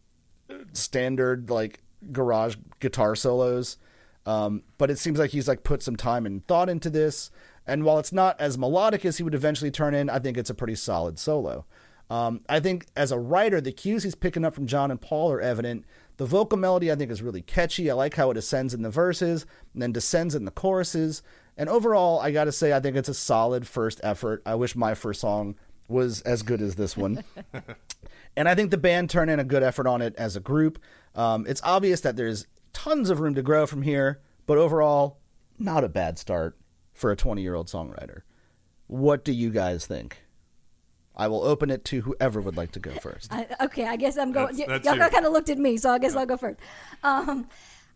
standard 0.73 1.49
like 1.49 1.82
garage 2.12 2.56
guitar 2.80 3.15
solos. 3.15 3.78
Um, 4.25 4.63
but 4.78 4.89
it 4.89 4.97
seems 4.97 5.19
like 5.19 5.32
he's 5.32 5.47
like 5.47 5.63
put 5.63 5.84
some 5.84 5.95
time 5.95 6.25
and 6.25 6.45
thought 6.47 6.69
into 6.69 6.89
this. 6.89 7.30
And 7.67 7.84
while 7.84 7.99
it's 7.99 8.13
not 8.13 8.39
as 8.39 8.58
melodic 8.58 9.06
as 9.06 9.17
he 9.17 9.23
would 9.23 9.36
eventually 9.36 9.71
turn 9.71 9.93
in, 9.93 10.10
I 10.10 10.19
think 10.19 10.38
it's 10.38 10.49
a 10.49 10.56
pretty 10.56 10.75
solid 10.75 11.19
solo. 11.19 11.65
Um, 12.10 12.41
I 12.47 12.60
think 12.60 12.86
as 12.95 13.12
a 13.12 13.19
writer, 13.19 13.60
the 13.60 13.71
cues 13.71 14.04
he's 14.04 14.15
picking 14.15 14.45
up 14.45 14.54
from 14.54 14.67
John 14.67 14.91
and 14.91 15.01
Paul 15.01 15.32
are 15.32 15.41
evident. 15.41 15.86
The 16.17 16.25
vocal 16.25 16.58
melody 16.58 16.91
I 16.91 16.95
think 16.95 17.12
is 17.12 17.21
really 17.21 17.41
catchy. 17.41 17.89
I 17.89 17.93
like 17.93 18.15
how 18.15 18.30
it 18.32 18.38
ascends 18.38 18.73
in 18.73 18.84
the 18.84 18.89
verses 18.89 19.45
and 19.73 19.82
then 19.82 19.91
descends 19.91 20.36
in 20.36 20.45
the 20.45 20.51
choruses. 20.51 21.23
And 21.58 21.70
overall, 21.70 22.20
I 22.20 22.32
got 22.32 22.46
to 22.46 22.52
say, 22.52 22.74
I 22.74 22.80
think 22.80 22.96
it's 22.98 23.10
a 23.10 23.13
solid 23.13 23.68
first 23.68 24.02
effort. 24.04 24.41
I 24.46 24.56
wish 24.56 24.76
my 24.76 24.94
first 24.94 25.22
song 25.22 25.56
was 25.88 26.22
as 26.22 26.41
good 26.41 26.62
as 26.62 26.76
this 26.76 26.98
one. 26.98 27.24
And 28.38 28.50
I 28.50 28.56
think 28.56 28.72
the 28.72 28.78
band 28.78 29.10
turned 29.10 29.32
in 29.32 29.39
a 29.39 29.44
good 29.44 29.63
effort 29.63 29.88
on 29.88 30.02
it 30.02 30.15
as 30.18 30.36
a 30.36 30.39
group. 30.39 30.80
Um, 31.15 31.46
it's 31.48 31.62
obvious 31.63 32.02
that 32.02 32.15
there's 32.18 32.48
tons 32.74 33.10
of 33.10 33.20
room 33.20 33.36
to 33.36 33.41
grow 33.41 33.65
from 33.65 33.82
here, 33.82 34.20
but 34.46 34.58
overall, 34.58 35.20
not 35.58 35.84
a 35.84 35.89
bad 35.89 36.20
start 36.20 36.58
for 36.94 37.12
a 37.12 37.15
20 37.15 37.41
year 37.41 37.56
old 37.56 37.68
songwriter. 37.68 38.22
What 38.88 39.24
do 39.24 39.32
you 39.32 39.50
guys 39.50 39.86
think? 39.86 40.22
I 41.15 41.30
will 41.30 41.44
open 41.44 41.72
it 41.72 41.86
to 41.86 42.02
whoever 42.02 42.41
would 42.41 42.58
like 42.58 42.74
to 42.74 42.80
go 42.80 42.91
first. 42.91 43.32
I, 43.32 43.48
okay, 43.62 43.88
I 43.88 43.96
guess 43.96 44.18
I'm 44.18 44.34
going. 44.34 44.48
That's- 44.58 44.84
that's 44.84 44.86
y'all 44.86 44.98
you. 45.06 45.10
kind 45.10 45.26
of 45.26 45.32
looked 45.32 45.50
at 45.50 45.58
me, 45.58 45.78
so 45.78 45.89
I 45.89 45.98
guess 45.98 46.13
I'll 46.13 46.26
go 46.26 46.36
first. 46.36 46.60
Um, 47.04 47.48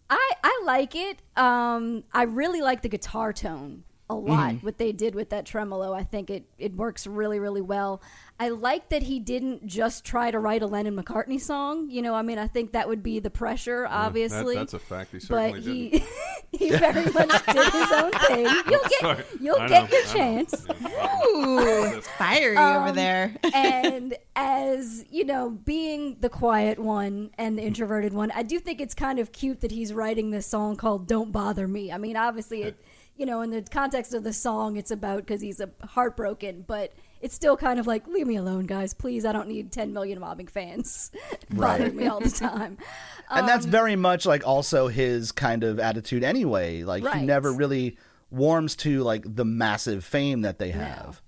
I 0.10 0.32
I 0.44 0.62
like 0.66 0.96
it. 0.96 1.22
Um, 1.36 2.04
I 2.14 2.24
really 2.24 2.62
like 2.62 2.82
the 2.82 2.90
guitar 2.90 3.34
tone 3.34 3.84
a 4.10 4.16
lot. 4.16 4.54
Mm-hmm. 4.56 4.66
What 4.66 4.78
they 4.80 4.92
did 4.92 5.14
with 5.16 5.30
that 5.30 5.46
tremolo, 5.46 5.94
I 5.94 6.04
think 6.04 6.30
it 6.30 6.46
it 6.58 6.74
works 6.76 7.06
really 7.06 7.40
really 7.40 7.62
well. 7.62 8.02
I 8.42 8.50
like 8.50 8.90
that 8.90 9.04
he 9.04 9.20
didn't 9.20 9.68
just 9.68 10.06
try 10.06 10.32
to 10.32 10.40
write 10.40 10.62
a 10.62 10.68
Lennon 10.68 10.96
McCartney 10.96 11.40
song. 11.42 11.90
You 11.92 12.02
know, 12.02 12.16
I 12.16 12.22
mean, 12.22 12.40
I 12.40 12.48
think 12.48 12.72
that 12.72 12.88
would 12.88 13.04
be 13.04 13.20
the 13.20 13.30
pressure, 13.30 13.86
obviously. 13.90 14.56
that's 14.56 14.74
a 14.74 14.80
fact. 14.80 15.12
He 15.12 15.18
but 15.18 15.54
certainly 15.54 15.62
he 15.90 16.04
he 16.58 16.70
very 16.72 17.04
much 17.14 17.46
did 17.46 17.72
his 17.74 17.92
own 17.92 18.12
thing. 18.28 18.46
You'll 18.70 18.80
get 18.82 19.00
Sorry. 19.02 19.24
you'll 19.42 19.60
I 19.60 19.68
get 19.68 19.92
know, 19.92 19.98
your 19.98 20.08
I 20.08 20.08
know. 20.08 20.14
chance. 20.14 20.66
Ooh, 21.36 21.96
it's 21.98 22.08
fiery 22.08 22.56
Um, 22.58 22.84
over 22.84 22.92
there. 22.94 23.36
and 23.54 24.16
as 24.36 25.06
you 25.10 25.26
know, 25.26 25.50
being 25.50 26.18
the 26.22 26.30
quiet 26.30 26.80
one 26.80 27.32
and 27.38 27.58
the 27.58 27.62
introverted 27.64 28.14
one, 28.14 28.32
I 28.32 28.44
do 28.44 28.60
think 28.60 28.80
it's 28.82 28.94
kind 28.96 29.20
of 29.20 29.32
cute 29.32 29.62
that 29.62 29.72
he's 29.72 29.94
writing 29.94 30.32
this 30.32 30.48
song 30.48 30.76
called 30.78 31.08
"Don't 31.08 31.32
Bother 31.32 31.68
Me." 31.68 31.92
I 31.92 31.98
mean, 31.98 32.16
obviously, 32.16 32.64
it 32.64 32.80
you 33.20 33.26
know, 33.26 33.42
in 33.42 33.50
the 33.50 33.62
context 33.62 34.14
of 34.14 34.24
the 34.24 34.32
song, 34.32 34.78
it's 34.78 34.92
about 34.92 35.18
because 35.18 35.42
he's 35.42 35.60
a 35.60 35.70
heartbroken, 35.84 36.64
but 36.66 36.94
it's 37.20 37.36
still 37.36 37.58
kind 37.58 37.78
of 37.78 37.86
like, 37.86 38.08
leave 38.08 38.26
me 38.26 38.38
alone, 38.38 38.66
guys, 38.66 38.94
please. 38.94 39.26
I 39.26 39.34
don't 39.34 39.50
need 39.50 39.74
10 39.74 39.92
million 39.92 40.22
mobbing 40.22 40.48
fans 40.48 41.12
bothering 41.50 41.98
me 41.98 42.08
all 42.08 42.22
the 42.22 42.30
time. 42.30 42.78
and 43.30 43.46
that's 43.46 43.66
very 43.66 43.98
much 43.98 44.26
like 44.26 44.48
also 44.48 44.88
his 44.88 45.34
kind 45.34 45.66
of 45.66 45.82
attitude 45.82 46.24
anyway. 46.24 46.84
Like 46.84 47.06
he 47.14 47.26
never 47.26 47.52
really 47.52 47.98
warms 48.32 48.78
to 48.78 49.04
like 49.04 49.24
the 49.26 49.44
massive 49.44 50.06
fame 50.06 50.42
that 50.42 50.58
they 50.58 50.72
have. 50.72 51.22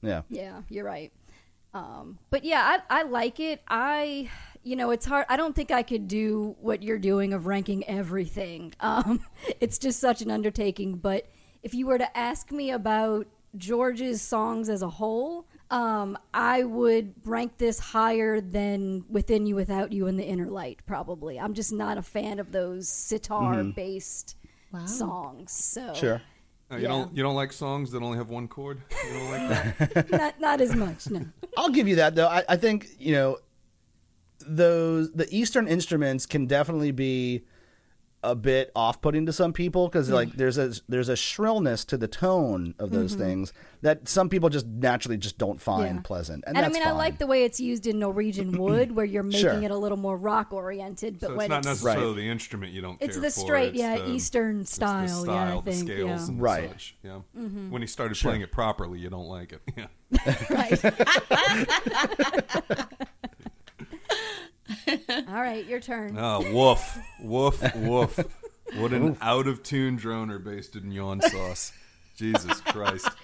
Yeah. 0.00 0.22
Yeah, 0.28 0.62
you're 0.68 0.84
right. 0.84 1.12
Um, 1.74 2.20
but 2.30 2.44
yeah, 2.44 2.78
I, 2.88 3.00
I 3.00 3.02
like 3.02 3.40
it. 3.40 3.62
I, 3.66 4.30
you 4.62 4.76
know, 4.76 4.90
it's 4.90 5.06
hard. 5.06 5.26
I 5.28 5.36
don't 5.36 5.54
think 5.56 5.70
I 5.70 5.82
could 5.82 6.06
do 6.08 6.56
what 6.60 6.82
you're 6.82 6.98
doing 6.98 7.32
of 7.32 7.46
ranking 7.46 7.84
everything. 7.88 8.74
Um, 8.80 9.20
it's 9.60 9.78
just 9.78 9.98
such 10.00 10.22
an 10.22 10.30
undertaking. 10.30 10.96
But 10.96 11.26
if 11.62 11.74
you 11.74 11.86
were 11.86 11.98
to 11.98 12.16
ask 12.16 12.50
me 12.52 12.70
about 12.70 13.26
George's 13.56 14.20
songs 14.22 14.68
as 14.68 14.82
a 14.82 14.88
whole, 14.88 15.46
um, 15.70 16.18
I 16.34 16.64
would 16.64 17.14
rank 17.24 17.58
this 17.58 17.78
higher 17.78 18.40
than 18.40 19.04
Within 19.08 19.46
You, 19.46 19.54
Without 19.56 19.92
You, 19.92 20.06
and 20.06 20.18
The 20.18 20.24
Inner 20.24 20.48
Light, 20.48 20.80
probably. 20.86 21.38
I'm 21.40 21.54
just 21.54 21.72
not 21.72 21.96
a 21.98 22.02
fan 22.02 22.38
of 22.38 22.52
those 22.52 22.88
sitar 22.88 23.62
based 23.64 24.36
songs. 24.86 25.52
So 25.52 25.92
Sure. 25.94 26.20
Uh, 26.70 26.76
you 26.76 26.82
Yeah. 26.82 26.88
don't 26.88 27.16
you 27.16 27.22
don't 27.22 27.34
like 27.34 27.52
songs 27.52 27.90
that 27.92 28.02
only 28.02 28.16
have 28.18 28.30
one 28.30 28.48
chord? 28.48 28.80
You 29.06 29.12
don't 29.12 29.30
like 29.30 29.78
that? 29.94 30.10
not, 30.10 30.40
not 30.40 30.60
as 30.60 30.74
much, 30.74 31.08
no. 31.10 31.20
I'll 31.56 31.68
give 31.70 31.86
you 31.86 31.96
that 31.96 32.14
though. 32.14 32.28
I, 32.28 32.42
I 32.48 32.56
think 32.56 32.88
you 32.98 33.12
know 33.12 33.38
those 34.46 35.12
the 35.12 35.26
Eastern 35.34 35.66
instruments 35.68 36.26
can 36.26 36.46
definitely 36.46 36.92
be 36.92 37.44
a 38.24 38.36
bit 38.36 38.70
off-putting 38.76 39.26
to 39.26 39.32
some 39.32 39.52
people 39.52 39.88
because 39.88 40.08
like 40.08 40.30
there's 40.34 40.56
a 40.56 40.72
there's 40.88 41.08
a 41.08 41.16
shrillness 41.16 41.84
to 41.84 41.96
the 41.96 42.06
tone 42.06 42.72
of 42.78 42.92
those 42.92 43.16
things 43.16 43.52
that 43.80 44.06
some 44.08 44.28
people 44.28 44.48
just 44.48 44.64
naturally 44.64 45.16
just 45.16 45.38
don't 45.38 45.60
find 45.60 45.86
Mm-hmm. 45.88 45.96
Yeah. 45.96 46.02
pleasant, 46.04 46.44
and, 46.46 46.56
And, 46.56 46.64
I 46.64 46.68
that's 46.68 46.78
mean, 46.78 46.86
I 46.86 46.92
like 46.92 47.18
the 47.18 47.26
way 47.26 47.42
it's 47.42 47.58
used 47.58 47.84
in 47.88 47.98
Norwegian 47.98 48.52
Wood, 48.58 48.94
where 48.94 49.04
you're 49.04 49.24
making 49.24 49.40
Sure. 49.40 49.60
it 49.60 49.72
a 49.72 49.76
little 49.76 49.98
more 49.98 50.16
rock 50.16 50.52
oriented. 50.52 51.18
But 51.18 51.30
So 51.30 51.34
when 51.34 51.46
it's 51.46 51.50
not 51.50 51.58
it's 51.58 51.66
necessarily 51.82 52.06
Right. 52.06 52.16
the 52.16 52.28
instrument 52.30 52.70
you 52.72 52.80
don't 52.80 52.96
It's 53.02 53.16
care 53.16 53.22
the 53.22 53.30
for, 53.32 53.40
straight, 53.40 53.68
it's 53.70 53.78
yeah, 53.78 53.98
the- 53.98 54.10
Eastern 54.12 54.60
it's 54.60 54.70
the 54.70 54.74
style, 54.76 55.26
yeah, 55.26 55.32
I 55.32 55.46
style, 55.48 55.60
the 55.62 55.72
think, 55.72 55.88
scales 55.88 56.20
yeah. 56.20 56.26
and 56.28 56.40
Right. 56.40 56.70
such, 56.70 56.96
yeah. 57.02 57.18
Mm-hmm. 57.36 57.70
When 57.72 57.82
he 57.82 57.88
started 57.88 58.16
playing 58.18 58.42
it 58.42 58.52
properly, 58.52 59.00
you 59.00 59.10
don't 59.10 59.26
like 59.26 59.52
it. 59.52 59.62
Yeah. 59.76 59.88
right. 60.50 60.80
All 65.08 65.24
right, 65.40 65.64
your 65.66 65.80
turn. 65.80 66.16
Oh, 66.18 66.40
woof, 66.52 66.98
woof, 67.20 67.74
woof. 67.76 68.18
What 68.76 68.92
an 68.92 69.16
out 69.20 69.46
of 69.46 69.62
tune 69.62 69.98
droner 69.98 70.42
based 70.42 70.76
in 70.76 70.92
yawn 70.92 71.20
sauce. 71.20 71.72
Jesus 72.16 72.60
Christ. 72.62 73.08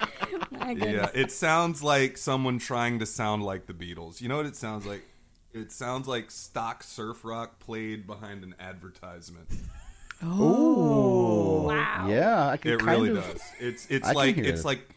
Yeah, 0.77 1.09
it 1.15 1.33
sounds 1.33 1.83
like 1.83 2.19
someone 2.19 2.59
trying 2.59 2.99
to 2.99 3.07
sound 3.07 3.43
like 3.43 3.65
the 3.67 3.73
Beatles. 3.73 4.21
You 4.21 4.29
know 4.29 4.37
what 4.37 4.45
it 4.45 4.55
sounds 4.57 4.85
like? 4.85 5.03
It 5.55 5.73
sounds 5.73 6.07
like 6.07 6.31
stock 6.31 6.83
surf 6.83 7.25
rock 7.25 7.59
played 7.59 8.07
behind 8.07 8.45
an 8.45 8.55
advertisement. 8.61 9.49
Ooh, 10.23 11.65
Wow. 11.69 12.07
yeah, 12.09 12.49
I 12.49 12.57
can 12.59 12.73
It 12.73 12.81
kind 12.81 12.91
really 13.03 13.19
of, 13.19 13.25
does. 13.25 13.41
It's 13.61 13.87
it's 13.89 14.07
I 14.07 14.11
can 14.11 14.17
like 14.17 14.35
hear 14.37 14.45
it's 14.45 14.61
it. 14.61 14.67
like 14.67 14.89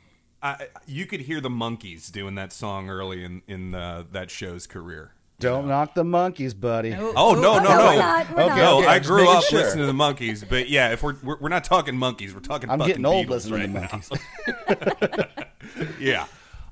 I, 0.43 0.67
you 0.87 1.05
could 1.05 1.21
hear 1.21 1.39
the 1.39 1.49
Monkees 1.49 2.11
doing 2.11 2.35
that 2.35 2.51
song 2.51 2.89
early 2.89 3.23
in 3.23 3.41
in 3.47 3.73
uh, 3.75 4.03
that 4.11 4.29
show's 4.31 4.67
career. 4.67 5.13
Don't 5.41 5.67
knock 5.67 5.93
the 5.95 6.03
Monkees, 6.03 6.59
buddy. 6.59 6.93
Oh 6.93 7.33
no 7.33 7.57
no 7.57 7.59
no, 7.59 7.63
no! 7.63 7.77
we're 7.85 7.95
not, 7.97 8.29
we're 8.31 8.41
Okay, 8.43 8.49
not. 8.49 8.55
No, 8.57 8.77
okay, 8.79 8.87
I 8.87 8.99
grew 8.99 9.29
up 9.29 9.43
sure. 9.43 9.59
listening 9.59 9.85
to 9.85 9.91
the 9.91 9.97
Monkees, 9.97 10.47
but 10.47 10.69
yeah, 10.69 10.91
if 10.93 11.03
we're 11.03 11.15
we're, 11.23 11.37
we're 11.39 11.49
not 11.49 11.63
talking 11.63 11.95
Monkees, 11.95 12.33
we're 12.33 12.39
talking. 12.39 12.69
I'm 12.69 12.79
fucking 12.79 12.91
getting 12.91 13.05
old 13.05 13.27
listening 13.29 13.73
right 13.73 13.89
to 13.89 13.97
Monkees. 13.97 15.47
Yeah. 15.99 16.25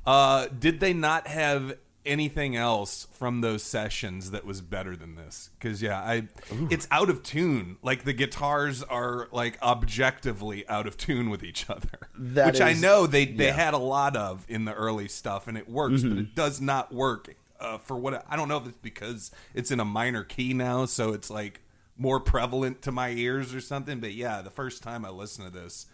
Uh, 0.06 0.48
did 0.48 0.80
they 0.80 0.94
not 0.94 1.28
have 1.28 1.78
anything 2.06 2.56
else 2.56 3.08
from 3.12 3.42
those 3.42 3.62
sessions 3.62 4.32
that 4.32 4.46
was 4.46 4.62
better 4.62 4.96
than 4.96 5.16
this? 5.16 5.50
Because 5.60 5.82
yeah, 5.82 6.00
I 6.00 6.28
it's 6.70 6.88
out 6.92 7.10
of 7.10 7.22
tune. 7.24 7.78
Like 7.84 8.04
the 8.04 8.14
guitars 8.14 8.82
are 8.84 9.28
like 9.32 9.62
objectively 9.62 10.68
out 10.68 10.88
of 10.88 10.98
tune 10.98 11.30
with 11.30 11.44
each 11.44 11.70
other, 11.70 11.90
That 12.18 12.48
which 12.48 12.62
I 12.62 12.74
know 12.74 13.06
they 13.08 13.26
they 13.26 13.46
yeah. 13.46 13.52
Mm-hmm. 13.52 13.60
had 13.60 13.74
a 13.74 13.78
lot 13.80 14.16
of 14.16 14.46
in 14.50 14.66
the 14.66 14.74
early 14.74 15.08
stuff, 15.08 15.48
and 15.48 15.58
it 15.58 15.70
works, 15.70 16.02
but 16.04 16.18
it 16.18 16.36
does 16.36 16.60
not 16.60 16.94
work 16.94 17.36
uh, 17.60 17.78
for 17.78 17.98
what 17.98 18.26
I 18.30 18.36
don't 18.36 18.48
know 18.48 18.58
if 18.58 18.68
it's 18.68 18.78
because 18.78 19.32
it's 19.54 19.72
in 19.72 19.80
a 19.80 19.86
minor 19.86 20.24
key 20.24 20.54
now, 20.54 20.86
so 20.86 21.14
it's 21.14 21.30
like 21.30 21.62
more 21.98 22.20
prevalent 22.20 22.82
to 22.84 22.92
my 22.92 23.10
ears 23.10 23.54
or 23.54 23.62
something. 23.62 24.00
But 24.00 24.14
yeah, 24.14 24.42
the 24.42 24.50
first 24.50 24.84
time 24.84 25.06
I 25.06 25.10
listened 25.10 25.52
to 25.52 25.60
this, 25.60 25.86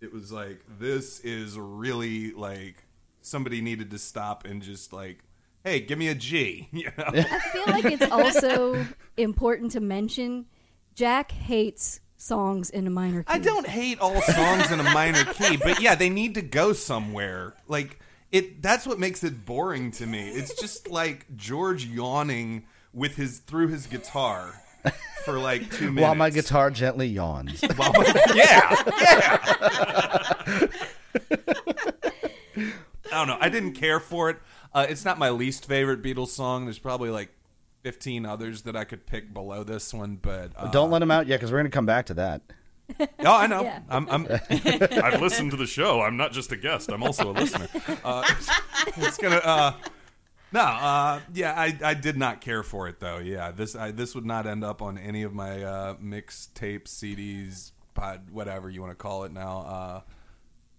it 0.00 0.12
was 0.12 0.32
like 0.32 0.60
this 0.78 1.20
is 1.20 1.58
really 1.58 2.32
like 2.32 2.84
somebody 3.22 3.60
needed 3.60 3.90
to 3.90 3.98
stop 3.98 4.44
and 4.46 4.62
just 4.62 4.92
like 4.92 5.18
hey 5.62 5.78
give 5.78 5.98
me 5.98 6.08
a 6.08 6.14
g 6.14 6.68
you 6.72 6.84
know 6.96 7.04
I 7.06 7.38
feel 7.52 7.64
like 7.66 7.84
it's 7.84 8.10
also 8.10 8.86
important 9.16 9.72
to 9.72 9.80
mention 9.80 10.46
Jack 10.94 11.32
hates 11.32 12.00
songs 12.16 12.68
in 12.68 12.86
a 12.86 12.90
minor 12.90 13.22
key. 13.22 13.32
i 13.32 13.38
don't 13.38 13.66
hate 13.66 13.98
all 13.98 14.20
songs 14.20 14.70
in 14.70 14.78
a 14.78 14.82
minor 14.82 15.24
key 15.24 15.56
but 15.56 15.80
yeah 15.80 15.94
they 15.94 16.10
need 16.10 16.34
to 16.34 16.42
go 16.42 16.74
somewhere 16.74 17.54
like 17.66 17.98
it 18.32 18.62
that's 18.62 18.86
what 18.86 18.98
makes 18.98 19.24
it 19.24 19.44
boring 19.44 19.90
to 19.90 20.06
me 20.06 20.28
it's 20.30 20.54
just 20.60 20.88
like 20.90 21.26
george 21.36 21.84
yawning 21.84 22.64
with 22.92 23.16
his 23.16 23.38
through 23.38 23.68
his 23.68 23.86
guitar 23.86 24.54
for 25.24 25.38
like 25.38 25.70
two 25.70 25.86
minutes 25.90 26.02
While 26.02 26.14
my 26.14 26.30
guitar 26.30 26.70
gently 26.70 27.06
yawns. 27.06 27.60
While 27.76 27.92
my- 27.92 28.24
yeah 28.34 28.82
yeah 29.00 30.66
I 33.12 33.18
don't 33.18 33.26
know. 33.26 33.38
I 33.40 33.48
didn't 33.48 33.72
care 33.72 33.98
for 34.00 34.30
it. 34.30 34.36
Uh, 34.72 34.86
it's 34.88 35.04
not 35.04 35.18
my 35.18 35.30
least 35.30 35.66
favorite 35.66 36.00
Beatles 36.02 36.28
song. 36.28 36.64
There's 36.64 36.78
probably 36.78 37.10
like 37.10 37.30
15 37.82 38.24
others 38.24 38.62
that 38.62 38.76
I 38.76 38.84
could 38.84 39.04
pick 39.06 39.34
below 39.34 39.64
this 39.64 39.92
one, 39.92 40.16
but 40.16 40.52
uh, 40.56 40.70
Don't 40.70 40.90
let 40.90 41.02
him 41.02 41.10
out 41.10 41.26
yet, 41.26 41.36
because 41.38 41.50
we're 41.50 41.58
going 41.58 41.70
to 41.70 41.74
come 41.74 41.86
back 41.86 42.06
to 42.06 42.14
that. 42.14 42.42
Oh, 43.20 43.36
I 43.36 43.46
know. 43.46 43.62
Yeah. 43.62 43.80
I'm, 43.88 44.08
I'm, 44.08 44.26
I've 44.50 45.20
listened 45.20 45.50
to 45.52 45.56
the 45.56 45.66
show. 45.66 46.00
I'm 46.00 46.16
not 46.16 46.32
just 46.32 46.50
a 46.52 46.56
guest. 46.56 46.90
I'm 46.90 47.02
also 47.02 47.30
a 47.30 47.32
listener. 47.34 47.68
Uh, 48.04 48.24
it's 48.96 49.18
gonna. 49.18 49.36
Uh, 49.36 49.72
no, 50.52 50.60
uh, 50.60 51.20
yeah, 51.34 51.52
I, 51.56 51.78
I 51.84 51.94
did 51.94 52.16
not 52.16 52.40
care 52.40 52.62
for 52.62 52.88
it 52.88 52.98
though. 52.98 53.18
Yeah, 53.18 53.50
this 53.52 53.76
I, 53.76 53.90
this 53.92 54.14
would 54.14 54.24
not 54.26 54.46
end 54.46 54.64
up 54.64 54.80
on 54.82 54.98
any 54.98 55.22
of 55.22 55.32
my 55.32 55.62
uh, 55.62 55.94
mixtapes, 55.96 56.88
CDs, 56.88 57.72
pod, 57.94 58.30
whatever 58.30 58.68
you 58.70 58.80
want 58.80 58.90
to 58.92 58.96
call 58.96 59.24
it 59.24 59.32
now. 59.32 59.58
Uh, 59.60 60.00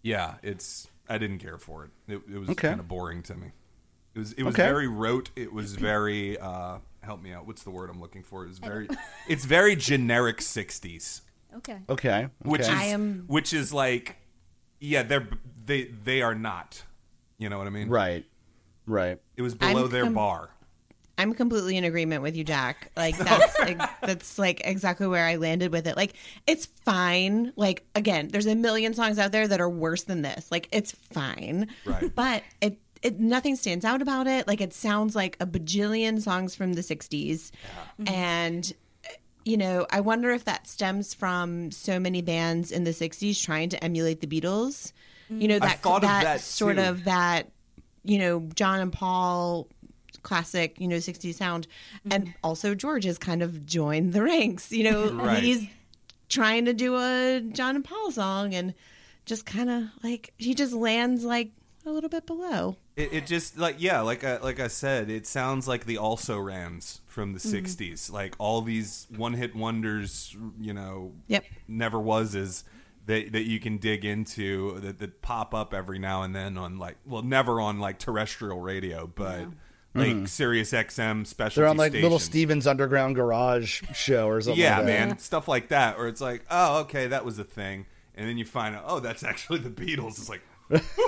yeah, 0.02 0.36
it's 0.44 0.88
I 1.08 1.18
didn't 1.20 1.40
care 1.40 1.58
for 1.58 1.86
it. 1.86 1.92
It, 2.14 2.22
it 2.34 2.38
was 2.40 2.50
Okay. 2.50 2.70
kind 2.70 2.80
of 2.80 2.88
boring 2.88 3.22
to 3.24 3.36
me. 3.36 3.52
It 4.16 4.20
was 4.20 4.34
it 4.34 4.44
was 4.44 4.56
Okay. 4.56 4.64
very 4.68 4.88
rote. 4.88 5.30
It 5.36 5.54
was 5.54 5.76
very 5.76 6.38
uh, 6.38 6.80
help 7.02 7.22
me 7.22 7.32
out. 7.34 7.46
What's 7.48 7.64
the 7.64 7.72
word 7.72 7.90
I'm 7.90 8.02
looking 8.02 8.24
for? 8.24 8.46
It's 8.46 8.58
very 8.58 8.88
it's 9.28 9.46
very 9.46 9.76
generic 9.76 10.40
'60s 10.40 11.22
Okay. 11.58 11.78
Okay. 11.90 12.28
which 12.44 12.62
is. 12.62 12.70
I 12.70 12.86
am- 12.86 13.26
which 13.28 13.54
is 13.54 13.74
like 13.74 14.18
yeah 14.80 15.04
they're 15.04 15.28
they 15.66 15.84
they 15.84 16.22
are 16.22 16.34
not 16.34 16.84
you 17.38 17.48
know 17.50 17.58
what 17.60 17.68
i 17.68 17.70
mean 17.70 17.88
right. 17.88 18.26
Right. 18.88 19.20
it 19.38 19.42
was 19.44 19.54
below 19.54 19.86
I'm 19.86 19.92
their 19.92 20.04
com- 20.06 20.14
bar 20.16 20.50
I'm 21.18 21.34
completely 21.36 21.78
in 21.78 21.84
agreement 21.84 22.24
with 22.24 22.36
you, 22.36 22.44
Jack. 22.44 22.92
Like 22.98 23.16
that's 23.18 23.60
like, 23.60 23.80
that's 24.02 24.40
like 24.40 24.62
exactly 24.66 25.06
where 25.06 25.24
I 25.24 25.36
landed 25.36 25.72
with 25.72 25.86
it. 25.86 25.96
Like 25.96 26.14
it's 26.48 26.66
fine. 26.66 27.54
Like 27.56 27.86
again, 27.94 28.30
there's 28.30 28.48
a 28.48 28.56
million 28.56 28.96
songs 28.96 29.20
out 29.20 29.32
there 29.32 29.48
that 29.48 29.62
are 29.62 29.70
worse 29.70 30.04
than 30.04 30.24
this. 30.24 30.52
Like 30.52 30.68
it's 30.72 30.94
fine. 30.94 31.68
Right. 31.86 32.14
But 32.16 32.42
it 32.60 32.80
it 33.04 33.20
nothing 33.20 33.56
stands 33.56 33.86
out 33.86 34.02
about 34.02 34.26
it. 34.26 34.48
Like 34.48 34.62
it 34.62 34.74
sounds 34.74 35.16
like 35.16 35.38
a 35.40 35.46
bajillion 35.46 36.20
songs 36.22 36.56
from 36.56 36.74
the 36.74 36.82
60s. 36.82 37.52
And 38.08 38.74
you 39.46 39.58
know, 39.58 39.86
I 39.90 40.02
wonder 40.02 40.32
if 40.32 40.46
that 40.46 40.68
stems 40.68 41.14
from 41.14 41.72
so 41.72 42.00
many 42.00 42.22
bands 42.22 42.72
in 42.72 42.84
the 42.84 42.92
60s 42.92 43.44
trying 43.44 43.70
to 43.70 43.84
emulate 43.84 44.22
the 44.22 44.28
Beatles. 44.28 44.94
You 45.30 45.48
know, 45.48 45.58
mm. 45.58 45.62
that 45.62 45.80
thought 45.80 46.04
of 46.04 46.10
that, 46.10 46.24
that, 46.24 46.42
sort 46.42 46.76
too. 46.76 46.84
of 46.84 47.06
that 47.06 47.50
you 48.04 48.18
know, 48.18 48.48
John 48.56 48.80
and 48.80 48.92
Paul 48.92 49.68
classic, 50.24 50.80
you 50.80 50.88
know, 50.88 50.98
60s 50.98 51.36
sound. 51.36 51.68
And 52.10 52.26
mm-hmm. 52.26 52.32
also 52.44 52.76
George 52.76 53.06
has 53.06 53.18
kind 53.18 53.42
of 53.42 53.66
joined 53.66 54.14
the 54.14 54.24
ranks. 54.24 54.72
You 54.72 54.92
know, 54.92 55.12
Right. 55.14 55.44
he's 55.44 55.68
trying 56.30 56.66
to 56.66 56.74
do 56.74 56.96
a 56.96 57.42
John 57.52 57.76
and 57.76 57.86
Paul 57.86 58.12
song 58.12 58.54
and 58.54 58.74
just 59.26 59.46
kind 59.46 59.70
of 59.70 59.84
like 60.04 60.34
he 60.38 60.54
just 60.54 60.74
lands 60.74 61.24
like 61.24 61.52
a 61.86 61.92
little 61.92 62.10
bit 62.10 62.26
below. 62.26 62.76
it, 62.96 63.14
it 63.14 63.26
just 63.26 63.58
like 63.58 63.76
yeah 63.80 64.02
like 64.02 64.24
I, 64.24 64.38
like 64.38 64.60
i 64.60 64.68
said 64.68 65.10
it 65.10 65.26
sounds 65.26 65.68
like 65.68 65.86
the 65.86 65.98
also 65.98 66.38
rans 66.40 67.02
from 67.06 67.34
the 67.34 67.40
Mm-hmm. 67.40 67.66
60s 67.66 68.12
like 68.12 68.36
all 68.38 68.62
these 68.62 69.08
one 69.16 69.34
hit 69.34 69.56
wonders 69.56 70.36
you 70.60 70.74
know 70.74 71.14
Yep. 71.28 71.44
never 71.68 72.00
was 72.00 72.36
is 72.36 72.64
that, 73.08 73.32
that 73.32 73.44
you 73.48 73.60
can 73.60 73.78
dig 73.78 74.06
into 74.06 74.80
that, 74.80 75.00
that 75.00 75.22
pop 75.24 75.54
up 75.56 75.74
every 75.74 75.98
now 76.00 76.22
and 76.24 76.36
then 76.36 76.58
on 76.58 76.78
like 76.78 76.98
well 77.06 77.24
never 77.24 77.60
on 77.60 77.80
like 77.80 77.98
terrestrial 78.00 78.60
radio 78.60 79.08
but 79.08 79.48
like 79.94 80.28
Sirius 80.28 80.72
XM 80.72 81.28
special 81.28 81.50
Mm-hmm. 81.52 81.62
They're 81.62 81.68
on 81.70 81.78
like 81.78 81.92
little 81.94 82.20
Steven's 82.20 82.66
Underground 82.68 83.16
Garage 83.16 83.82
show 83.94 84.28
or 84.30 84.40
something. 84.40 84.62
yeah, 84.62 84.78
like 84.78 84.86
that. 84.88 85.08
man, 85.10 85.18
stuff 85.20 85.50
like 85.50 85.68
that, 85.68 85.98
where 85.98 86.08
it's 86.08 86.22
like, 86.22 86.46
oh, 86.50 86.80
okay, 86.82 87.08
that 87.08 87.26
was 87.26 87.38
a 87.40 87.44
thing, 87.44 87.88
and 88.16 88.26
then 88.30 88.38
you 88.38 88.46
find 88.46 88.74
out, 88.74 88.86
oh, 88.88 89.02
that's 89.02 89.22
actually 89.22 89.60
the 89.60 89.70
Beatles. 89.70 90.12
It's 90.12 90.30
like, 90.30 90.44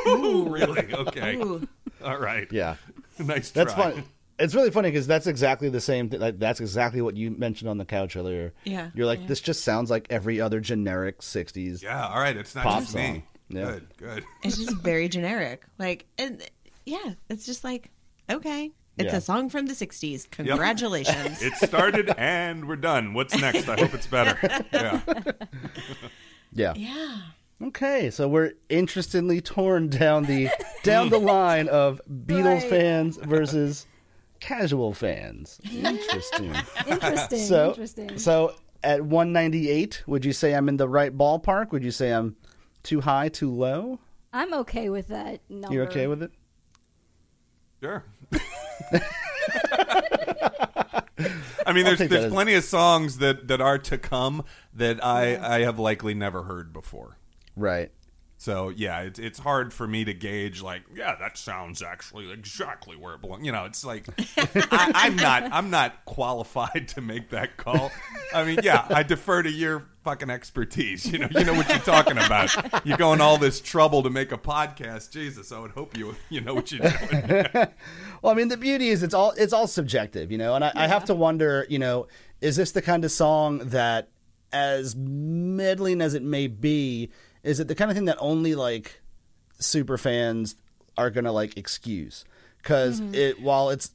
ooh, 0.08 0.48
really? 0.50 0.94
Okay, 0.94 1.36
Ooh. 1.38 1.68
all 2.04 2.18
right, 2.18 2.48
Yeah. 2.52 2.76
nice. 3.20 3.52
That's 3.52 3.74
try. 3.74 3.92
fun. 3.92 4.04
It's 4.40 4.56
really 4.56 4.72
funny 4.72 4.90
because 4.90 5.06
that's 5.06 5.28
exactly 5.28 5.70
the 5.70 5.80
same 5.80 6.10
thing. 6.10 6.20
Like, 6.20 6.40
that's 6.40 6.60
exactly 6.60 7.02
what 7.02 7.16
you 7.16 7.30
mentioned 7.32 7.70
on 7.70 7.78
the 7.78 7.86
couch 7.86 8.16
earlier. 8.16 8.52
Yeah, 8.66 8.90
You're 8.96 9.06
like, 9.06 9.22
yeah. 9.22 9.28
this 9.28 9.40
just 9.42 9.64
sounds 9.64 9.92
like 9.92 10.08
every 10.10 10.42
other 10.42 10.60
generic 10.60 11.20
60s. 11.22 11.84
Yeah, 11.84 12.08
all 12.08 12.20
right. 12.20 12.36
It's 12.36 12.56
not 12.56 12.64
Pop 12.64 12.80
just 12.80 12.94
song. 12.94 13.02
me. 13.02 13.26
Yeah. 13.50 13.66
Good, 13.66 13.88
good. 13.98 14.24
It's 14.44 14.58
just 14.58 14.76
very 14.78 15.08
generic. 15.08 15.64
Like 15.78 16.08
and 16.18 16.42
yeah, 16.86 17.14
it's 17.30 17.46
just 17.46 17.64
like 17.64 17.92
okay. 18.30 18.72
It's 18.98 19.12
Yeah. 19.12 19.18
a 19.18 19.22
song 19.22 19.50
from 19.50 19.66
the 19.68 19.74
60s. 19.74 20.30
Congratulations. 20.32 21.42
It 21.42 21.54
started 21.56 22.12
and 22.18 22.68
we're 22.68 22.76
done. 22.76 23.14
What's 23.14 23.36
next? 23.40 23.68
I 23.70 23.80
hope 23.80 23.94
it's 23.94 24.08
better. 24.08 24.38
Yeah. 24.74 25.02
Yeah. 26.52 26.74
yeah. 26.76 27.18
Okay, 27.62 28.10
so 28.10 28.28
we're 28.28 28.54
interestingly 28.68 29.40
torn 29.40 29.88
down 29.88 30.24
the 30.26 30.50
down 30.84 31.10
the 31.10 31.20
line 31.20 31.68
of 31.70 32.02
Beatles 32.10 32.62
Right. 32.62 32.70
fans 32.70 33.18
versus 33.18 33.86
casual 34.40 34.94
fans. 34.94 35.62
Interesting. 35.72 36.54
Interesting. 36.88 37.40
so, 37.40 37.70
interesting. 37.70 38.18
so 38.18 38.56
at 38.84 39.02
198, 39.06 40.04
would 40.08 40.26
you 40.26 40.34
say 40.34 40.54
I'm 40.54 40.68
in 40.68 40.76
the 40.78 40.90
right 40.90 41.16
ballpark? 41.18 41.72
Would 41.72 41.84
you 41.86 41.92
say 41.92 42.12
I'm 42.12 42.36
too 42.82 43.00
high, 43.02 43.30
too 43.30 43.50
low? 43.50 44.00
I'm 44.34 44.54
okay 44.56 44.90
with 44.90 45.08
that 45.08 45.40
number. 45.48 45.74
You're 45.74 45.86
okay 45.86 46.08
with 46.08 46.24
it? 46.24 46.32
Sure. 47.82 48.04
I 51.66 51.72
mean, 51.74 51.86
there's 51.86 52.00
take 52.00 52.10
there's 52.10 52.26
as- 52.26 52.32
plenty 52.34 52.56
of 52.56 52.64
songs 52.64 53.20
that 53.20 53.48
that 53.48 53.62
are 53.62 53.78
to 53.78 53.98
come 53.98 54.44
that 54.74 55.04
I 55.04 55.58
I 55.58 55.62
have 55.62 55.80
likely 55.80 56.14
never 56.14 56.44
heard 56.44 56.74
before. 56.74 57.18
Right. 57.56 57.92
So 58.44 58.68
yeah, 58.68 59.00
it's 59.04 59.20
it's 59.20 59.40
hard 59.40 59.72
for 59.72 59.88
me 59.88 60.04
to 60.04 60.14
gauge. 60.14 60.62
Like, 60.62 60.82
yeah, 60.94 61.16
that 61.16 61.38
sounds 61.38 61.82
actually 61.82 62.30
exactly 62.30 62.98
where 62.98 63.16
it 63.16 63.22
belongs. 63.22 63.46
You 63.46 63.54
know, 63.54 63.64
it's 63.64 63.86
like 63.86 64.06
I, 64.38 64.92
I'm 64.94 65.16
not 65.16 65.44
I'm 65.54 65.70
not 65.70 66.04
qualified 66.04 66.90
to 66.90 67.00
make 67.00 67.30
that 67.30 67.56
call. 67.56 67.90
I 68.34 68.44
mean, 68.44 68.60
yeah, 68.62 68.86
I 68.90 69.04
defer 69.04 69.44
to 69.44 69.50
your 69.50 69.88
fucking 70.04 70.30
expertise. 70.30 71.10
You 71.10 71.20
know, 71.20 71.30
you 71.32 71.46
know 71.46 71.54
what 71.54 71.70
you're 71.70 71.78
talking 71.78 72.18
about. 72.18 72.86
You're 72.86 72.98
going 72.98 73.22
all 73.22 73.38
this 73.38 73.62
trouble 73.62 74.04
to 74.04 74.10
make 74.10 74.34
a 74.34 74.38
podcast. 74.38 75.12
Jesus, 75.12 75.54
I 75.54 75.60
would 75.60 75.72
hope 75.72 75.98
you 75.98 76.14
you 76.30 76.42
know 76.42 76.54
what 76.54 76.70
you're 76.70 76.82
doing. 76.82 77.48
Well, 78.22 78.32
I 78.32 78.36
mean, 78.36 78.48
the 78.50 78.58
beauty 78.58 78.90
is 78.90 79.04
it's 79.04 79.14
all 79.14 79.32
it's 79.38 79.54
all 79.54 79.68
subjective, 79.68 80.34
you 80.34 80.38
know, 80.38 80.56
and 80.56 80.66
I, 80.66 80.72
I 80.76 80.88
have 80.88 81.06
to 81.06 81.16
wonder, 81.16 81.66
you 81.70 81.80
know, 81.80 82.08
is 82.42 82.58
this 82.58 82.72
the 82.72 82.82
kind 82.82 83.06
of 83.06 83.12
song 83.12 83.60
that, 83.60 84.10
as 84.52 84.96
meddling 84.98 86.02
as 86.02 86.14
it 86.14 86.24
may 86.24 86.48
be, 86.48 87.10
is 87.44 87.60
it 87.60 87.68
the 87.68 87.76
kind 87.76 87.92
of 87.92 87.96
thing 87.98 88.06
that 88.06 88.18
only 88.20 88.56
like 88.56 89.02
super 89.60 89.98
fans 89.98 90.56
are 90.98 91.10
gonna 91.10 91.32
like 91.32 91.58
excuse? 91.58 92.26
Because 92.58 93.02
it 93.14 93.42
while 93.42 93.70
it's 93.70 93.92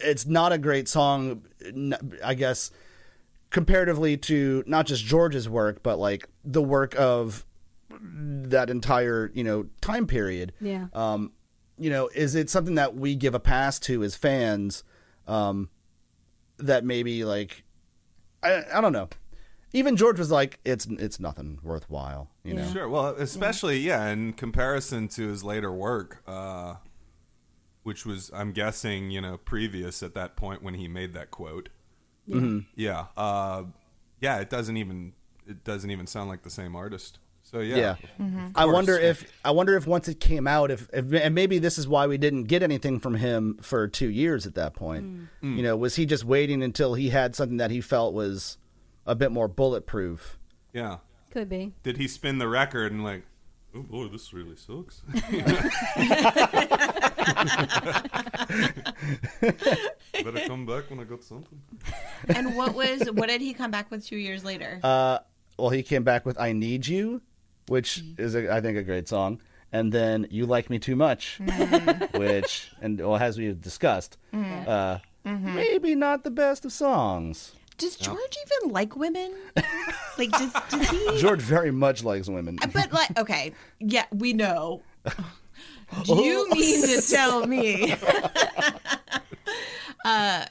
it's 0.00 0.26
not 0.26 0.52
a 0.52 0.58
great 0.58 0.88
song, 0.88 1.42
I 2.24 2.34
guess 2.34 2.70
comparatively 3.50 4.16
to 4.16 4.64
not 4.66 4.86
just 4.86 5.04
George's 5.04 5.48
work, 5.48 5.82
but 5.82 5.98
like 5.98 6.26
the 6.44 6.62
work 6.62 6.94
of 6.98 7.44
that 8.00 8.70
entire 8.70 9.30
you 9.34 9.44
know 9.44 9.66
time 9.80 10.06
period 10.06 10.52
Yeah. 10.60 10.86
um, 10.94 11.32
you 11.78 11.90
know, 11.90 12.08
is 12.14 12.34
it 12.34 12.48
something 12.50 12.74
that 12.76 12.94
we 12.96 13.14
give 13.14 13.34
a 13.34 13.40
pass 13.40 13.78
to 13.80 14.02
as 14.02 14.16
fans? 14.16 14.82
Um, 15.28 15.68
that 16.58 16.84
maybe 16.84 17.24
like, 17.24 17.64
I, 18.42 18.62
I 18.74 18.80
don't 18.80 18.92
know. 18.92 19.08
Even 19.72 19.96
George 19.96 20.18
was 20.18 20.30
like, 20.30 20.60
it's 20.64 20.86
it's 20.86 21.18
nothing 21.18 21.58
worthwhile, 21.62 22.28
you 22.44 22.54
know. 22.54 22.70
Sure. 22.72 22.88
Well, 22.88 23.08
especially 23.08 23.78
yeah, 23.78 24.08
in 24.08 24.34
comparison 24.34 25.08
to 25.08 25.28
his 25.28 25.42
later 25.42 25.72
work, 25.72 26.22
uh, 26.26 26.74
which 27.82 28.04
was 28.04 28.30
I'm 28.34 28.52
guessing 28.52 29.10
you 29.10 29.20
know 29.20 29.38
previous 29.38 30.02
at 30.02 30.14
that 30.14 30.36
point 30.36 30.62
when 30.62 30.74
he 30.74 30.88
made 30.88 31.14
that 31.14 31.30
quote. 31.30 31.70
Yeah. 32.76 33.06
Uh, 33.16 33.64
yeah. 34.20 34.38
It 34.38 34.50
doesn't 34.50 34.76
even 34.76 35.14
it 35.46 35.64
doesn't 35.64 35.90
even 35.90 36.06
sound 36.06 36.28
like 36.28 36.42
the 36.42 36.50
same 36.50 36.76
artist. 36.76 37.18
So 37.42 37.60
yeah. 37.60 37.76
Yeah. 37.76 37.96
Mm-hmm. 38.20 38.46
I 38.54 38.66
wonder 38.66 38.98
if 38.98 39.30
I 39.44 39.50
wonder 39.50 39.76
if 39.76 39.86
once 39.86 40.08
it 40.08 40.20
came 40.20 40.46
out, 40.46 40.70
if, 40.70 40.88
if 40.92 41.12
and 41.12 41.34
maybe 41.34 41.58
this 41.58 41.78
is 41.78 41.88
why 41.88 42.06
we 42.06 42.18
didn't 42.18 42.44
get 42.44 42.62
anything 42.62 43.00
from 43.00 43.14
him 43.14 43.58
for 43.60 43.88
two 43.88 44.08
years 44.08 44.46
at 44.46 44.54
that 44.54 44.74
point. 44.74 45.28
Mm. 45.42 45.56
You 45.56 45.62
know, 45.62 45.76
was 45.76 45.96
he 45.96 46.06
just 46.06 46.24
waiting 46.24 46.62
until 46.62 46.94
he 46.94 47.10
had 47.10 47.34
something 47.34 47.56
that 47.56 47.70
he 47.70 47.80
felt 47.80 48.14
was 48.14 48.58
a 49.06 49.14
bit 49.14 49.32
more 49.32 49.48
bulletproof? 49.48 50.38
Yeah. 50.72 50.98
Could 51.30 51.48
be. 51.48 51.72
Did 51.82 51.96
he 51.96 52.08
spin 52.08 52.38
the 52.38 52.48
record 52.48 52.92
and 52.92 53.02
like? 53.02 53.24
Oh 53.74 53.82
boy, 53.82 54.08
this 54.08 54.34
really 54.34 54.54
sucks. 54.56 55.00
Better 60.12 60.46
come 60.46 60.66
back 60.66 60.90
when 60.90 61.00
I 61.00 61.04
got 61.04 61.24
something. 61.24 61.60
And 62.28 62.54
what 62.56 62.74
was 62.74 63.08
what 63.12 63.28
did 63.28 63.40
he 63.40 63.54
come 63.54 63.70
back 63.70 63.90
with 63.90 64.06
two 64.06 64.16
years 64.16 64.44
later? 64.44 64.78
Uh, 64.82 65.18
well, 65.58 65.70
he 65.70 65.82
came 65.82 66.04
back 66.04 66.26
with 66.26 66.38
"I 66.38 66.52
Need 66.52 66.86
You," 66.86 67.22
which 67.68 68.02
is, 68.18 68.34
a, 68.34 68.52
I 68.52 68.60
think, 68.60 68.76
a 68.76 68.82
great 68.82 69.08
song, 69.08 69.40
and 69.72 69.90
then 69.92 70.26
"You 70.30 70.44
Like 70.46 70.68
Me 70.70 70.78
Too 70.78 70.96
Much," 70.96 71.40
which, 72.14 72.72
and 72.80 72.98
well, 73.00 73.16
as 73.16 73.38
we 73.38 73.46
have 73.46 73.60
discussed, 73.62 74.18
uh, 74.34 74.98
maybe 75.24 75.94
not 75.94 76.24
the 76.24 76.30
best 76.30 76.64
of 76.64 76.72
songs. 76.72 77.52
Does 77.78 77.96
George 77.96 78.36
even 78.46 78.72
like 78.72 78.96
women? 78.96 79.34
like, 80.18 80.30
does 80.30 80.52
does 80.70 80.90
he? 80.90 81.18
George 81.18 81.40
very 81.40 81.70
much 81.70 82.04
likes 82.04 82.28
women. 82.28 82.58
But 82.72 82.92
like, 82.92 83.18
okay, 83.18 83.52
yeah, 83.78 84.04
we 84.12 84.32
know. 84.32 84.82
Do 86.04 86.14
you 86.14 86.48
mean 86.50 86.86
to 86.86 87.02
tell 87.02 87.46
me? 87.46 87.94
uh, 90.04 90.46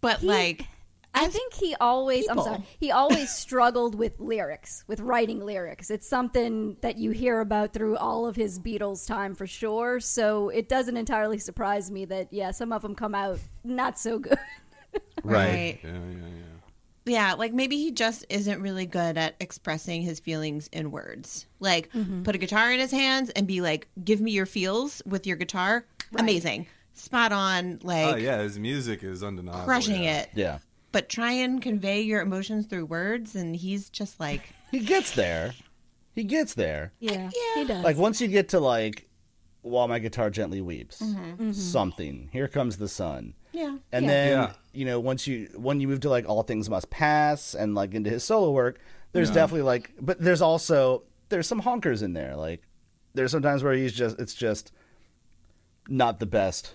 but 0.00 0.22
like, 0.22 0.66
I 1.14 1.28
think 1.28 1.54
he 1.54 1.74
always 1.80 2.26
people. 2.26 2.40
I'm 2.40 2.44
sorry. 2.44 2.66
He 2.78 2.90
always 2.92 3.30
struggled 3.30 3.94
with 3.94 4.20
lyrics, 4.20 4.84
with 4.86 5.00
writing 5.00 5.40
lyrics. 5.40 5.90
It's 5.90 6.06
something 6.06 6.76
that 6.82 6.98
you 6.98 7.12
hear 7.12 7.40
about 7.40 7.72
through 7.72 7.96
all 7.96 8.26
of 8.26 8.36
his 8.36 8.58
Beatles 8.58 9.06
time 9.06 9.34
for 9.34 9.46
sure. 9.46 10.00
So 10.00 10.48
it 10.50 10.68
doesn't 10.68 10.96
entirely 10.96 11.38
surprise 11.38 11.90
me 11.90 12.04
that 12.06 12.32
yeah, 12.32 12.50
some 12.50 12.72
of 12.72 12.82
them 12.82 12.94
come 12.94 13.14
out 13.14 13.40
not 13.64 13.98
so 13.98 14.18
good. 14.18 14.38
Right. 15.24 15.78
Yeah, 15.82 15.90
yeah, 15.90 16.16
yeah. 16.16 16.44
Yeah, 17.04 17.32
like 17.34 17.52
maybe 17.54 17.76
he 17.78 17.90
just 17.90 18.24
isn't 18.28 18.60
really 18.60 18.84
good 18.86 19.16
at 19.18 19.34
expressing 19.40 20.02
his 20.02 20.20
feelings 20.20 20.68
in 20.72 20.90
words. 20.90 21.46
Like, 21.58 21.90
put 22.22 22.34
a 22.34 22.38
guitar 22.38 22.70
in 22.72 22.78
his 22.78 22.90
hands 22.90 23.30
and 23.30 23.46
be 23.46 23.60
like, 23.62 23.88
"Give 24.04 24.20
me 24.20 24.30
your 24.32 24.44
feels 24.46 25.02
with 25.06 25.26
your 25.26 25.36
guitar." 25.36 25.86
Amazing, 26.16 26.66
spot 26.92 27.32
on. 27.32 27.80
Like, 27.82 28.14
Oh 28.14 28.16
yeah, 28.16 28.42
his 28.42 28.58
music 28.58 29.02
is 29.02 29.22
undeniable. 29.24 29.64
crushing 29.64 30.04
yeah. 30.04 30.20
it. 30.20 30.28
Yeah, 30.34 30.58
But 30.92 31.08
try 31.08 31.32
and 31.32 31.60
convey 31.62 32.02
your 32.02 32.20
emotions 32.20 32.66
through 32.66 32.86
words, 32.86 33.34
and 33.34 33.56
he's 33.56 33.88
just 33.90 34.20
like, 34.20 34.52
he 34.70 34.80
gets 34.80 35.12
there. 35.12 35.54
He 36.14 36.24
gets 36.24 36.54
there. 36.54 36.92
Yeah, 37.00 37.30
Yeah. 37.34 37.54
he 37.62 37.64
does. 37.64 37.84
Like 37.84 37.96
once 37.96 38.20
you 38.20 38.28
get 38.28 38.50
to 38.50 38.60
like, 38.60 39.08
while 39.62 39.88
my 39.88 39.98
guitar 39.98 40.28
gently 40.30 40.60
weeps, 40.60 41.00
Mm-hmm. 41.00 41.52
something. 41.52 42.28
Here 42.32 42.48
comes 42.48 42.76
the 42.76 42.88
sun. 42.88 43.34
Yeah, 43.58 43.76
And 43.92 44.04
Yeah. 44.04 44.10
then 44.10 44.32
Yeah. 44.32 44.52
you 44.72 44.84
know 44.84 45.00
once 45.00 45.26
you 45.26 45.48
when 45.56 45.80
you 45.80 45.88
move 45.88 46.00
to 46.00 46.10
like 46.10 46.28
all 46.28 46.42
things 46.42 46.68
must 46.70 46.88
pass 46.90 47.54
and 47.54 47.74
like 47.74 47.94
into 47.94 48.10
his 48.10 48.22
solo 48.24 48.50
work, 48.52 48.78
there's 49.12 49.30
definitely 49.30 49.62
like, 49.62 49.92
but 50.00 50.20
there's 50.20 50.42
also 50.42 51.02
there's 51.28 51.46
some 51.46 51.60
honkers 51.62 52.02
in 52.02 52.12
there. 52.12 52.36
Like 52.36 52.62
there's 53.14 53.30
sometimes 53.32 53.62
where 53.64 53.72
he's 53.74 53.92
just 53.92 54.18
it's 54.20 54.34
just 54.34 54.70
not 55.88 56.20
the 56.20 56.26
best. 56.26 56.74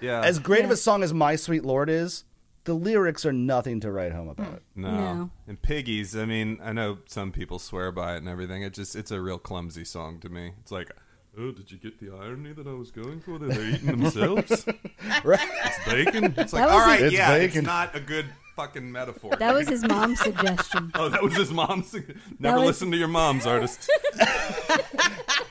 Yeah. 0.00 0.20
As 0.22 0.38
great 0.38 0.64
of 0.64 0.70
a 0.70 0.76
song 0.76 1.02
as 1.02 1.12
My 1.14 1.36
Sweet 1.36 1.64
Lord 1.64 1.88
is, 1.90 2.24
the 2.64 2.74
lyrics 2.74 3.24
are 3.24 3.32
nothing 3.32 3.80
to 3.80 3.90
write 3.90 4.12
home 4.12 4.28
about. 4.28 4.56
Mm. 4.56 4.60
no. 4.76 4.90
No. 5.14 5.30
And 5.46 5.60
Piggies, 5.62 6.16
I 6.16 6.24
mean, 6.26 6.58
I 6.62 6.72
know 6.72 6.98
some 7.06 7.32
people 7.32 7.58
swear 7.58 7.92
by 7.92 8.14
it 8.14 8.18
and 8.18 8.28
everything. 8.28 8.62
It 8.62 8.72
just 8.74 8.94
it's 8.96 9.10
a 9.10 9.20
real 9.20 9.38
clumsy 9.38 9.84
song 9.84 10.20
to 10.20 10.28
me. 10.28 10.52
It's 10.60 10.70
like, 10.72 10.90
oh, 11.38 11.50
did 11.52 11.70
you 11.70 11.78
get 11.78 11.98
the 12.00 12.10
irony 12.16 12.52
that 12.52 12.66
I 12.66 12.72
was 12.72 12.90
going 12.90 13.20
for? 13.20 13.38
That 13.38 13.50
they're 13.50 13.68
eating 13.70 13.86
themselves? 13.86 14.64
Right? 15.24 15.38
It's 15.64 15.84
bacon. 15.88 16.34
It's 16.36 16.52
like, 16.52 16.62
That 16.62 16.66
was 16.66 16.74
all 16.74 16.80
right, 16.80 16.98
his- 17.00 17.12
It's 17.12 17.14
yeah, 17.14 17.38
bacon. 17.38 17.58
it's 17.58 17.66
not 17.66 17.94
a 17.94 18.00
good 18.00 18.26
fucking 18.56 18.90
metaphor. 18.90 19.36
that 19.36 19.54
was 19.54 19.68
his 19.68 19.82
mom's 19.86 20.20
suggestion. 20.20 20.90
Oh, 20.94 21.08
that 21.08 21.22
was 21.22 21.36
his 21.36 21.52
mom's. 21.52 21.94
Never 22.38 22.58
was- 22.58 22.66
listen 22.66 22.90
to 22.90 22.96
your 22.96 23.08
mom's 23.08 23.46
artist. 23.46 23.88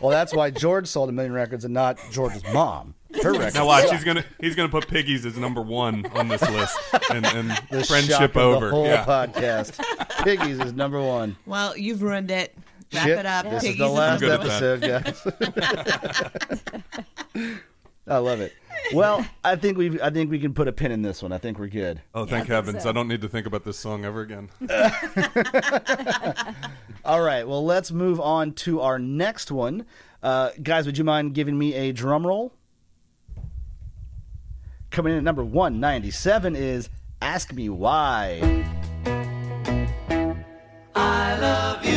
Well, 0.02 0.12
that's 0.12 0.34
why 0.36 0.52
George 0.52 0.88
sold 0.88 1.10
a 1.10 1.12
million 1.14 1.34
records 1.34 1.64
and 1.66 1.74
not 1.74 1.98
George's 2.12 2.44
mom. 2.54 2.94
Her 3.24 3.32
records. 3.32 3.56
Now 3.56 3.66
watch, 3.66 3.90
he's 3.90 4.04
gonna 4.04 4.26
he's 4.42 4.54
gonna 4.56 4.70
put 4.70 4.88
Piggies 4.88 5.26
as 5.26 5.38
number 5.38 5.62
one 5.62 6.06
on 6.08 6.28
this 6.28 6.42
list, 6.42 6.78
and, 7.12 7.26
and 7.26 7.50
The 7.72 7.84
friendship 7.86 8.12
shock 8.18 8.30
of 8.32 8.38
over. 8.38 8.66
The 8.68 8.72
whole 8.72 8.86
yeah. 8.86 9.06
podcast. 9.06 9.80
Piggies 10.24 10.60
is 10.60 10.74
number 10.74 11.02
one. 11.02 11.38
Well, 11.46 11.78
you've 11.78 12.02
ruined 12.04 12.30
it. 12.30 12.56
Wrap 12.96 13.06
Shit, 13.06 13.20
it 13.20 13.26
up. 13.26 13.50
This 13.50 13.64
Piggies 13.64 13.74
is 13.74 13.80
the 13.80 13.88
last 13.90 14.20
good 14.20 14.32
at 14.32 14.42
that. 14.44 14.64
episode, 14.64 14.82
guys. 17.36 17.60
I 18.08 18.18
love 18.18 18.40
it. 18.40 18.54
Well, 18.94 19.26
I 19.44 19.56
think 19.56 19.78
we 19.80 20.00
I 20.00 20.12
think 20.12 20.30
we 20.30 20.40
can 20.40 20.54
put 20.54 20.68
a 20.68 20.72
pin 20.72 20.92
in 20.92 21.02
this 21.02 21.24
one. 21.24 21.32
I 21.32 21.40
think 21.40 21.58
we're 21.58 21.68
good. 21.68 22.02
Oh, 22.14 22.26
thank 22.26 22.44
think 22.44 22.50
heavens! 22.50 22.84
so. 22.84 22.90
I 22.90 22.92
don't 22.92 23.08
need 23.08 23.22
to 23.22 23.30
think 23.30 23.48
about 23.48 23.64
this 23.64 23.80
song 23.80 24.06
ever 24.06 24.22
again. 24.22 24.50
All 27.06 27.22
right. 27.22 27.48
Well, 27.48 27.66
let's 27.66 27.92
move 27.92 28.20
on 28.22 28.54
to 28.54 28.82
our 28.82 29.00
next 29.00 29.52
one. 29.52 29.86
Uh, 30.22 30.52
guys, 30.62 30.86
would 30.86 30.98
you 30.98 31.04
mind 31.04 31.34
giving 31.34 31.58
me 31.58 31.74
a 31.74 31.92
drum 31.92 32.26
roll? 32.28 32.54
Coming 34.92 35.14
in 35.14 35.18
at 35.18 35.24
number 35.24 35.44
197 35.44 36.56
is 36.56 36.90
Ask 37.22 37.52
Me 37.54 37.70
Why. 37.70 38.64
I 40.96 41.38
love 41.40 41.84
you, 41.86 41.95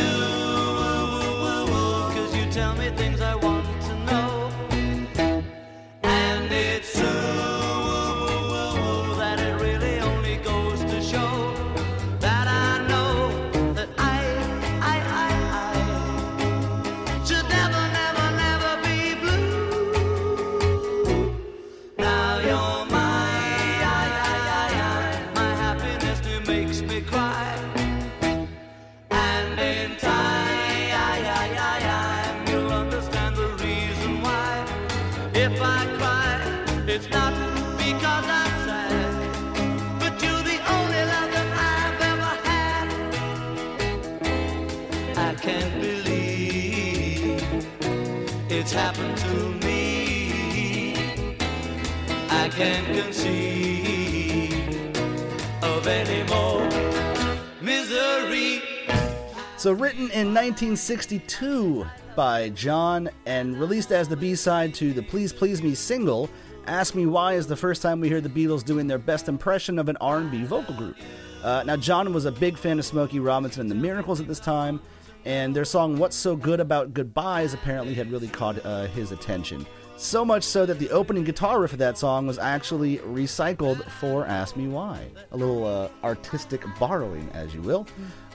I 52.59 52.61
can't 52.61 53.05
conceive 53.05 54.53
of 55.63 55.87
any 55.87 56.29
more 56.29 56.67
misery. 57.61 58.61
So, 59.55 59.71
written 59.71 60.11
in 60.11 60.33
1962 60.33 61.85
by 62.17 62.49
John 62.49 63.09
and 63.25 63.57
released 63.57 63.93
as 63.93 64.09
the 64.09 64.17
B 64.17 64.35
side 64.35 64.73
to 64.73 64.91
the 64.91 65.01
Please 65.01 65.31
Please 65.31 65.63
Me 65.63 65.73
single, 65.73 66.29
Ask 66.67 66.95
Me 66.95 67.05
Why 67.05 67.35
is 67.35 67.47
the 67.47 67.55
first 67.55 67.81
time 67.81 68.01
we 68.01 68.09
hear 68.09 68.19
the 68.19 68.27
Beatles 68.27 68.65
doing 68.65 68.87
their 68.87 68.97
best 68.97 69.29
impression 69.29 69.79
of 69.79 69.87
an 69.87 69.95
R&B 70.01 70.43
vocal 70.43 70.75
group. 70.75 70.97
Uh, 71.41 71.63
now, 71.65 71.77
John 71.77 72.11
was 72.11 72.25
a 72.25 72.31
big 72.31 72.57
fan 72.57 72.77
of 72.77 72.83
Smokey 72.83 73.21
Robinson 73.21 73.61
and 73.61 73.71
the 73.71 73.75
Miracles 73.75 74.19
at 74.19 74.27
this 74.27 74.41
time, 74.41 74.81
and 75.23 75.55
their 75.55 75.63
song 75.63 75.97
What's 75.97 76.17
So 76.17 76.35
Good 76.35 76.59
About 76.59 76.93
Goodbyes 76.93 77.53
apparently 77.53 77.93
had 77.93 78.11
really 78.11 78.27
caught 78.27 78.65
uh, 78.65 78.87
his 78.87 79.13
attention. 79.13 79.65
So 79.99 80.23
much 80.23 80.43
so 80.43 80.65
that 80.65 80.79
the 80.79 80.89
opening 80.91 81.25
guitar 81.25 81.59
riff 81.59 81.73
of 81.73 81.79
that 81.79 81.97
song 81.97 82.25
was 82.25 82.39
actually 82.39 82.99
recycled 82.99 83.83
for 83.99 84.25
Ask 84.25 84.55
Me 84.55 84.69
Why. 84.69 85.05
A 85.33 85.37
little 85.37 85.65
uh, 85.65 85.89
artistic 86.05 86.63
borrowing, 86.79 87.29
as 87.33 87.53
you 87.53 87.61
will. 87.61 87.85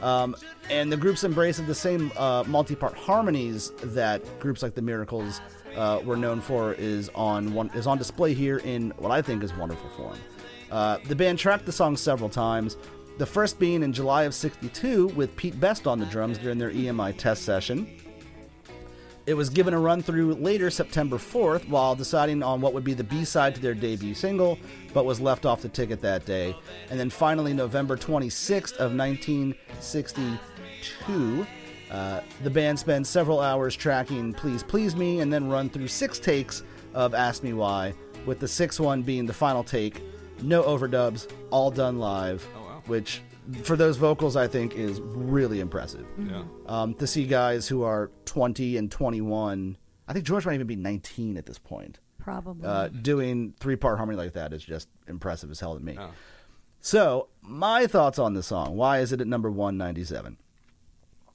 Um, 0.03 0.37
and 0.69 0.93
the 0.93 0.99
group's 0.99 1.25
embrace 1.25 1.59
of 1.59 1.67
the 1.67 1.75
same 1.75 2.13
uh, 2.19 2.45
multi 2.47 2.75
part 2.75 2.95
harmonies 2.95 3.73
that 3.83 4.23
groups 4.41 4.63
like 4.63 4.75
the 4.75 4.83
Miracles 4.83 5.41
uh, 5.75 6.03
were 6.05 6.19
known 6.19 6.43
for 6.43 6.75
is 6.75 7.09
on, 7.15 7.55
one, 7.55 7.71
is 7.71 7.87
on 7.87 7.97
display 7.97 8.35
here 8.35 8.59
in 8.59 8.91
what 8.99 9.11
I 9.11 9.23
think 9.23 9.43
is 9.43 9.55
wonderful 9.55 9.89
form. 9.97 10.19
Uh, 10.71 10.99
the 11.09 11.17
band 11.17 11.39
tracked 11.39 11.65
the 11.65 11.73
song 11.73 11.97
several 11.97 12.29
times, 12.29 12.77
the 13.17 13.27
first 13.27 13.59
being 13.59 13.83
in 13.83 13.91
July 13.91 14.25
of 14.25 14.35
62 14.35 15.07
with 15.09 15.35
Pete 15.37 15.59
Best 15.59 15.87
on 15.87 15.99
the 15.99 16.07
drums 16.07 16.37
during 16.37 16.59
their 16.59 16.73
EMI 16.73 17.17
test 17.17 17.43
session. 17.43 17.89
It 19.27 19.35
was 19.35 19.49
given 19.49 19.73
a 19.73 19.81
run 19.81 20.03
through 20.03 20.35
later 20.35 20.71
September 20.71 21.17
4th 21.17 21.67
while 21.69 21.95
deciding 21.95 22.43
on 22.43 22.61
what 22.61 22.75
would 22.75 22.85
be 22.85 22.93
the 22.93 23.05
B 23.05 23.25
side 23.25 23.55
to 23.55 23.61
their 23.61 23.73
debut 23.75 24.13
single, 24.15 24.59
but 24.93 25.07
was 25.07 25.19
left 25.19 25.47
off 25.47 25.63
the 25.63 25.69
ticket 25.71 26.03
that 26.03 26.27
day. 26.27 26.55
And 26.91 27.01
then 27.01 27.09
finally, 27.09 27.55
November 27.55 27.97
26th 27.97 28.75
of 28.77 28.95
1962, 28.95 31.47
uh, 31.91 32.21
the 32.43 32.51
band 32.51 32.79
spent 32.79 33.07
several 33.07 33.41
hours 33.41 33.75
tracking 33.75 34.35
Please 34.35 34.63
Please 34.63 34.95
Me 34.95 35.21
and 35.21 35.33
then 35.33 35.49
run 35.49 35.71
through 35.71 35.89
six 35.89 36.19
takes 36.19 36.63
of 36.93 37.15
Ask 37.15 37.43
Me 37.43 37.55
Why, 37.55 37.95
with 38.27 38.41
the 38.41 38.49
sixth 38.49 38.79
one 38.79 39.01
being 39.03 39.25
the 39.25 39.33
final 39.33 39.65
take. 39.65 40.03
No 40.43 40.63
overdubs, 40.65 41.29
all 41.51 41.71
done 41.71 41.99
live, 41.99 42.47
Oh, 42.55 42.61
wow. 42.61 42.83
which 42.87 43.23
for 43.63 43.77
those 43.77 43.97
vocals 43.97 44.37
I 44.37 44.47
think 44.49 44.75
is 44.75 45.01
really 45.03 45.61
impressive 45.61 46.07
Yeah. 46.19 46.45
um, 46.67 46.95
to 46.95 47.07
see 47.07 47.27
guys 47.27 47.69
who 47.69 47.83
are 47.83 48.11
20 48.25 48.77
and 48.77 48.91
21. 48.91 49.77
I 50.09 50.13
think 50.13 50.25
George 50.25 50.47
might 50.47 50.55
even 50.55 50.67
be 50.67 50.77
19 50.77 51.37
at 51.37 51.47
this 51.47 51.59
point. 51.59 51.99
Probably. 52.19 52.67
Uh, 52.67 52.89
doing 52.89 53.55
three 53.61 53.77
part 53.77 53.99
harmony 53.99 54.17
like 54.19 54.33
that 54.33 54.53
is 54.53 54.65
just 54.65 54.89
impressive 55.07 55.51
as 55.51 55.61
hell 55.61 55.77
to 55.77 55.85
me. 55.85 55.97
Oh. 56.01 56.11
So, 56.81 57.29
my 57.43 57.87
thoughts 57.87 58.19
on 58.19 58.35
the 58.35 58.43
song. 58.43 58.77
Why 58.77 58.99
is 59.01 59.13
it 59.13 59.21
at 59.21 59.27
number 59.27 59.51
197? 59.51 60.37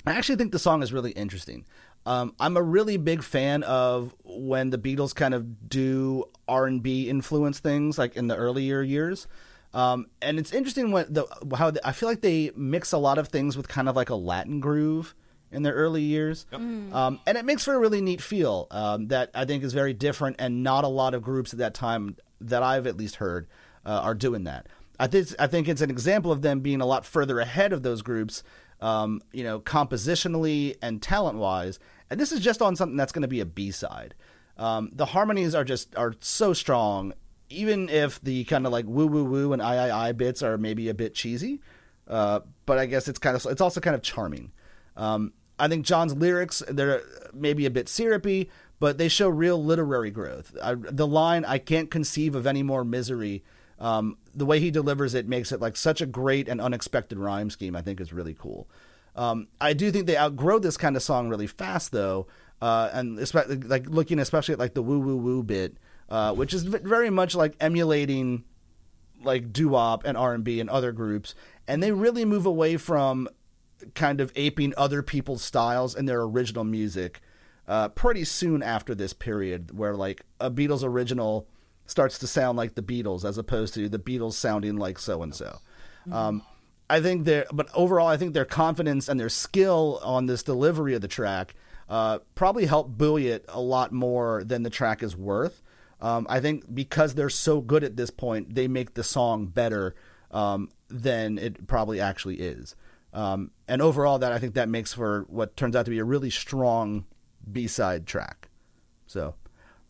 I 0.06 0.12
actually 0.14 0.36
think 0.36 0.52
the 0.52 0.60
song 0.60 0.82
is 0.84 0.94
really 0.94 1.12
interesting. 1.12 1.66
Um, 2.06 2.34
I'm 2.40 2.56
a 2.56 2.62
really 2.64 2.98
big 2.98 3.22
fan 3.24 3.64
of 3.64 4.16
when 4.24 4.70
the 4.70 4.78
Beatles 4.78 5.14
kind 5.14 5.34
of 5.34 5.68
do 5.70 6.26
R&B 6.48 7.10
influence 7.10 7.60
things, 7.60 7.98
like 7.98 8.16
in 8.16 8.28
the 8.28 8.36
earlier 8.36 8.82
years. 8.82 9.28
Um, 9.74 10.08
and 10.22 10.40
it's 10.40 10.52
interesting 10.52 10.92
what 10.92 11.14
the 11.14 11.26
how 11.56 11.72
the, 11.72 11.88
I 11.88 11.92
feel 11.92 12.10
like 12.10 12.22
they 12.22 12.52
mix 12.56 12.92
a 12.92 12.98
lot 12.98 13.18
of 13.18 13.28
things 13.28 13.56
with 13.56 13.68
kind 13.68 13.88
of 13.88 13.96
like 13.96 14.10
a 14.10 14.16
Latin 14.16 14.60
groove 14.60 15.14
in 15.52 15.64
their 15.64 15.74
early 15.74 16.02
years, 16.02 16.46
um, 16.52 17.20
and 17.26 17.38
it 17.38 17.46
makes 17.46 17.64
for 17.64 17.74
a 17.74 17.80
really 17.80 18.02
neat 18.02 18.22
feel 18.22 18.68
um, 18.72 19.08
that 19.08 19.32
I 19.34 19.46
think 19.46 19.64
is 19.64 19.74
very 19.74 19.94
different, 19.94 20.38
and 20.40 20.64
not 20.64 20.84
a 20.84 20.88
lot 20.88 21.14
of 21.14 21.22
groups 21.22 21.54
at 21.54 21.60
that 21.60 21.74
time 21.74 22.18
that 22.42 22.64
I've 22.64 22.88
at 22.88 22.98
least 22.98 23.16
heard 23.18 23.48
uh, 23.86 24.02
are 24.04 24.16
doing 24.16 24.44
that. 24.46 24.68
I 25.00 25.08
think 25.08 25.28
I 25.40 25.48
think 25.48 25.68
it's 25.68 25.82
an 25.82 25.90
example 25.90 26.32
of 26.32 26.42
them 26.42 26.60
being 26.60 26.82
a 26.82 26.86
lot 26.86 27.06
further 27.06 27.40
ahead 27.40 27.72
of 27.72 27.84
those 27.84 28.02
groups, 28.02 28.44
um, 28.82 29.22
you 29.32 29.44
know, 29.44 29.60
compositionally 29.60 30.76
and 30.82 31.02
talent 31.02 31.38
wise. 31.38 31.80
And 32.10 32.20
this 32.20 32.32
is 32.32 32.40
just 32.40 32.62
on 32.62 32.76
something 32.76 32.98
that's 32.98 33.12
going 33.12 33.22
to 33.22 33.28
be 33.28 33.40
a 33.40 33.46
B 33.46 33.72
side. 33.72 34.16
Um, 34.58 34.90
the 34.94 35.06
harmonies 35.06 35.56
are 35.56 35.64
just 35.64 35.96
are 35.96 36.14
so 36.20 36.54
strong, 36.54 37.14
even 37.50 37.90
if 37.90 38.22
the 38.22 38.44
kind 38.46 38.66
of 38.66 38.72
like 38.72 38.86
woo 38.86 39.08
woo 39.08 39.26
woo 39.26 39.54
and 39.54 39.62
I 39.62 39.88
I 39.88 40.10
I 40.10 40.12
bits 40.12 40.42
are 40.42 40.58
maybe 40.58 40.90
a 40.90 40.94
bit 40.94 41.14
cheesy. 41.14 41.60
Uh, 42.08 42.40
but 42.66 42.80
I 42.80 42.88
guess 42.88 43.08
it's 43.08 43.20
kind 43.20 43.36
of 43.36 43.46
it's 43.46 43.62
also 43.62 43.80
kind 43.80 43.96
of 43.96 44.02
charming. 44.02 44.52
Um, 44.98 45.34
I 45.60 45.68
think 45.68 45.86
John's 45.86 46.16
lyrics 46.16 46.64
they're 46.68 47.02
maybe 47.34 47.66
a 47.66 47.70
bit 47.72 47.88
syrupy, 47.88 48.50
but 48.80 48.98
they 48.98 49.08
show 49.08 49.30
real 49.30 49.64
literary 49.64 50.10
growth. 50.10 50.56
I, 50.62 50.76
the 50.76 51.06
line 51.06 51.46
"I 51.46 51.60
can't 51.60 51.92
conceive 51.92 52.34
of 52.34 52.48
any 52.48 52.64
more 52.64 52.84
misery," 52.84 53.44
um, 53.78 54.18
the 54.34 54.46
way 54.46 54.60
he 54.60 54.72
delivers 54.72 55.14
it 55.14 55.28
makes 55.28 55.52
it 55.52 55.62
like 55.62 55.76
such 55.76 56.02
a 56.02 56.06
great 56.06 56.48
and 56.48 56.60
unexpected 56.60 57.20
rhyme 57.20 57.50
scheme. 57.50 57.76
I 57.76 57.82
think 57.82 58.02
is 58.02 58.14
really 58.14 58.34
cool. 58.34 58.68
Um, 59.16 59.48
I 59.60 59.74
do 59.74 59.92
think 59.92 60.08
they 60.08 60.18
outgrow 60.18 60.60
this 60.60 60.78
kind 60.78 60.96
of 60.96 61.04
song 61.04 61.30
really 61.30 61.48
fast, 61.48 61.92
though, 61.92 62.28
uh, 62.62 62.90
and 62.94 63.20
especially 63.20 63.58
like 63.58 63.88
looking 63.88 64.18
especially 64.18 64.54
at 64.54 64.60
like 64.60 64.74
the 64.74 64.84
woo 64.84 65.00
woo 65.00 65.18
woo 65.18 65.44
bit, 65.44 65.78
uh, 66.10 66.34
which 66.34 66.54
is 66.54 66.64
very 66.64 67.10
much 67.10 67.36
like 67.36 67.56
emulating 67.60 68.44
like 69.24 69.52
doo 69.54 69.70
wop 69.70 70.04
and 70.06 70.18
R 70.18 70.34
and 70.34 70.44
B 70.44 70.60
and 70.60 70.70
other 70.70 70.92
groups, 70.92 71.36
and 71.68 71.82
they 71.82 71.92
really 71.92 72.26
move 72.26 72.46
away 72.46 72.78
from 72.78 73.30
kind 73.96 74.20
of 74.20 74.32
aping 74.36 74.74
other 74.78 75.02
people's 75.02 75.44
styles 75.44 75.96
and 75.96 76.08
their 76.08 76.22
original 76.22 76.64
music 76.64 77.22
uh, 77.68 77.90
pretty 77.90 78.26
soon 78.26 78.64
after 78.64 78.96
this 78.96 79.14
period, 79.14 79.78
where 79.78 79.96
like 79.96 80.24
a 80.40 80.50
Beatles 80.50 80.84
original 80.84 81.48
starts 81.86 82.20
to 82.20 82.28
sound 82.28 82.58
like 82.58 82.76
the 82.76 82.82
Beatles 82.82 83.24
as 83.24 83.38
opposed 83.38 83.74
to 83.76 83.90
the 83.90 84.00
Beatles 84.00 84.34
sounding 84.34 84.78
like 84.78 85.00
so 85.00 85.22
and 85.24 85.34
so. 85.34 85.60
Um, 86.12 86.44
I 86.90 87.02
think 87.02 87.26
their, 87.26 87.46
but 87.54 87.70
overall, 87.76 88.08
I 88.08 88.18
think 88.18 88.34
their 88.34 88.46
confidence 88.46 89.08
and 89.08 89.20
their 89.20 89.30
skill 89.30 90.00
on 90.04 90.26
this 90.26 90.42
delivery 90.42 90.96
of 90.96 91.02
the 91.02 91.08
track 91.08 91.54
uh, 91.88 92.20
probably 92.36 92.66
helped 92.66 92.98
buoy 92.98 93.28
it 93.28 93.46
a 93.48 93.62
lot 93.62 93.92
more 93.92 94.44
than 94.44 94.64
the 94.64 94.70
track 94.70 95.04
is 95.04 95.16
worth. 95.16 95.62
Um, 96.02 96.26
I 96.30 96.40
think 96.40 96.74
because 96.74 97.16
they're 97.16 97.30
so 97.30 97.62
good 97.62 97.84
at 97.84 97.98
this 97.98 98.10
point, 98.10 98.56
they 98.56 98.68
make 98.68 98.94
the 98.94 99.04
song 99.04 99.48
better 99.48 99.96
um, 100.32 100.70
than 100.90 101.38
it 101.38 101.68
probably 101.68 102.00
actually 102.00 102.40
is. 102.40 102.76
Um, 103.14 103.52
and 103.68 103.82
overall, 103.82 104.20
that 104.20 104.32
I 104.32 104.40
think 104.40 104.54
that 104.54 104.70
makes 104.70 104.94
for 104.94 105.26
what 105.28 105.58
turns 105.58 105.76
out 105.76 105.86
to 105.86 105.92
be 105.92 106.00
a 106.00 106.04
really 106.04 106.30
strong 106.30 107.06
B 107.52 107.68
side 107.68 108.06
track. 108.06 108.50
So, 109.08 109.36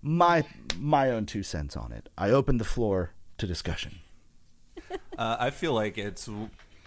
my 0.01 0.45
my 0.77 1.11
own 1.11 1.25
two 1.25 1.43
cents 1.43 1.75
on 1.75 1.91
it. 1.91 2.09
I 2.17 2.29
open 2.29 2.57
the 2.57 2.63
floor 2.63 3.11
to 3.37 3.47
discussion. 3.47 3.99
Uh, 5.19 5.35
I 5.37 5.49
feel 5.49 5.73
like 5.73 5.97
it's 5.97 6.29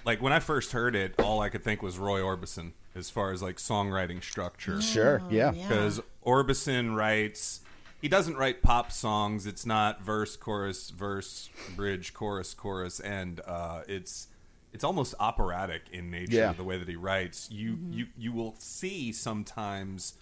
like 0.06 0.22
when 0.22 0.32
I 0.32 0.40
first 0.40 0.72
heard 0.72 0.96
it, 0.96 1.20
all 1.20 1.42
I 1.42 1.50
could 1.50 1.62
think 1.62 1.82
was 1.82 1.98
Roy 1.98 2.20
Orbison 2.20 2.72
as 2.94 3.10
far 3.10 3.30
as 3.30 3.42
like 3.42 3.56
songwriting 3.56 4.22
structure. 4.22 4.80
Sure, 4.80 5.22
yeah. 5.30 5.52
yeah. 5.52 5.68
Because 5.68 6.00
Orbison 6.24 6.96
writes, 6.96 7.60
he 8.02 8.08
doesn't 8.08 8.36
write 8.36 8.60
pop 8.62 8.92
songs. 8.92 9.46
It's 9.46 9.64
not 9.64 10.02
verse, 10.02 10.36
chorus, 10.36 10.90
verse, 10.90 11.48
bridge, 11.76 12.12
chorus, 12.12 12.52
chorus, 12.52 13.00
and 13.00 13.40
uh, 13.46 13.82
it's 13.88 14.26
it's 14.72 14.84
almost 14.84 15.14
operatic 15.20 15.82
in 15.92 16.10
nature 16.10 16.36
Yeah. 16.36 16.52
the 16.52 16.64
way 16.64 16.76
that 16.78 16.88
he 16.88 16.96
writes. 16.96 17.48
You 17.50 17.78
you 17.90 18.06
you 18.18 18.32
will 18.32 18.54
see 18.58 19.12
sometimes 19.12 20.14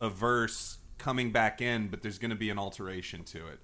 a 0.00 0.10
verse 0.10 0.78
coming 0.98 1.30
back 1.32 1.60
in, 1.62 1.88
but 1.88 2.02
there's 2.02 2.18
going 2.18 2.30
to 2.30 2.36
be 2.36 2.50
an 2.50 2.58
alteration 2.58 3.24
to 3.24 3.46
it. 3.48 3.60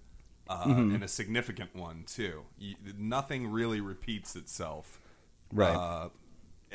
Uh, 0.49 0.65
Mm-hmm. 0.67 0.95
and 0.97 1.03
a 1.05 1.09
significant 1.09 1.75
one 1.75 2.05
too. 2.07 2.43
You, 2.59 2.75
nothing 2.99 3.51
really 3.51 3.81
repeats 3.81 4.37
itself, 4.37 5.01
Right. 5.53 5.75
Uh, 5.75 6.09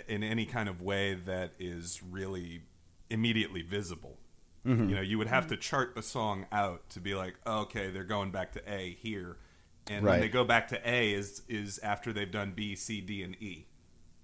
in 0.08 0.24
any 0.24 0.46
kind 0.46 0.68
of 0.70 0.82
way 0.82 1.14
that 1.14 1.52
is 1.60 2.02
really 2.04 2.62
immediately 3.10 3.62
visible. 3.62 4.18
Mm-hmm. 4.70 4.90
You 4.90 4.96
know, 4.96 5.02
you 5.02 5.18
would 5.18 5.28
have 5.28 5.48
to 5.48 5.58
chart 5.58 5.96
the 5.96 6.02
song 6.04 6.46
out 6.52 6.88
to 6.92 7.00
be 7.00 7.16
like, 7.16 7.36
okay, 7.48 7.90
they're 7.90 8.04
going 8.04 8.30
back 8.32 8.52
to 8.54 8.62
A 8.72 8.92
here, 9.02 9.38
and 9.88 10.06
Right. 10.06 10.12
when 10.14 10.20
they 10.22 10.30
go 10.30 10.44
back 10.44 10.68
to 10.70 10.80
A 10.90 11.12
is 11.14 11.42
is 11.50 11.80
after 11.80 12.14
they've 12.14 12.32
done 12.32 12.54
B, 12.56 12.76
C, 12.76 13.02
D, 13.02 13.24
and 13.24 13.36
E 13.42 13.66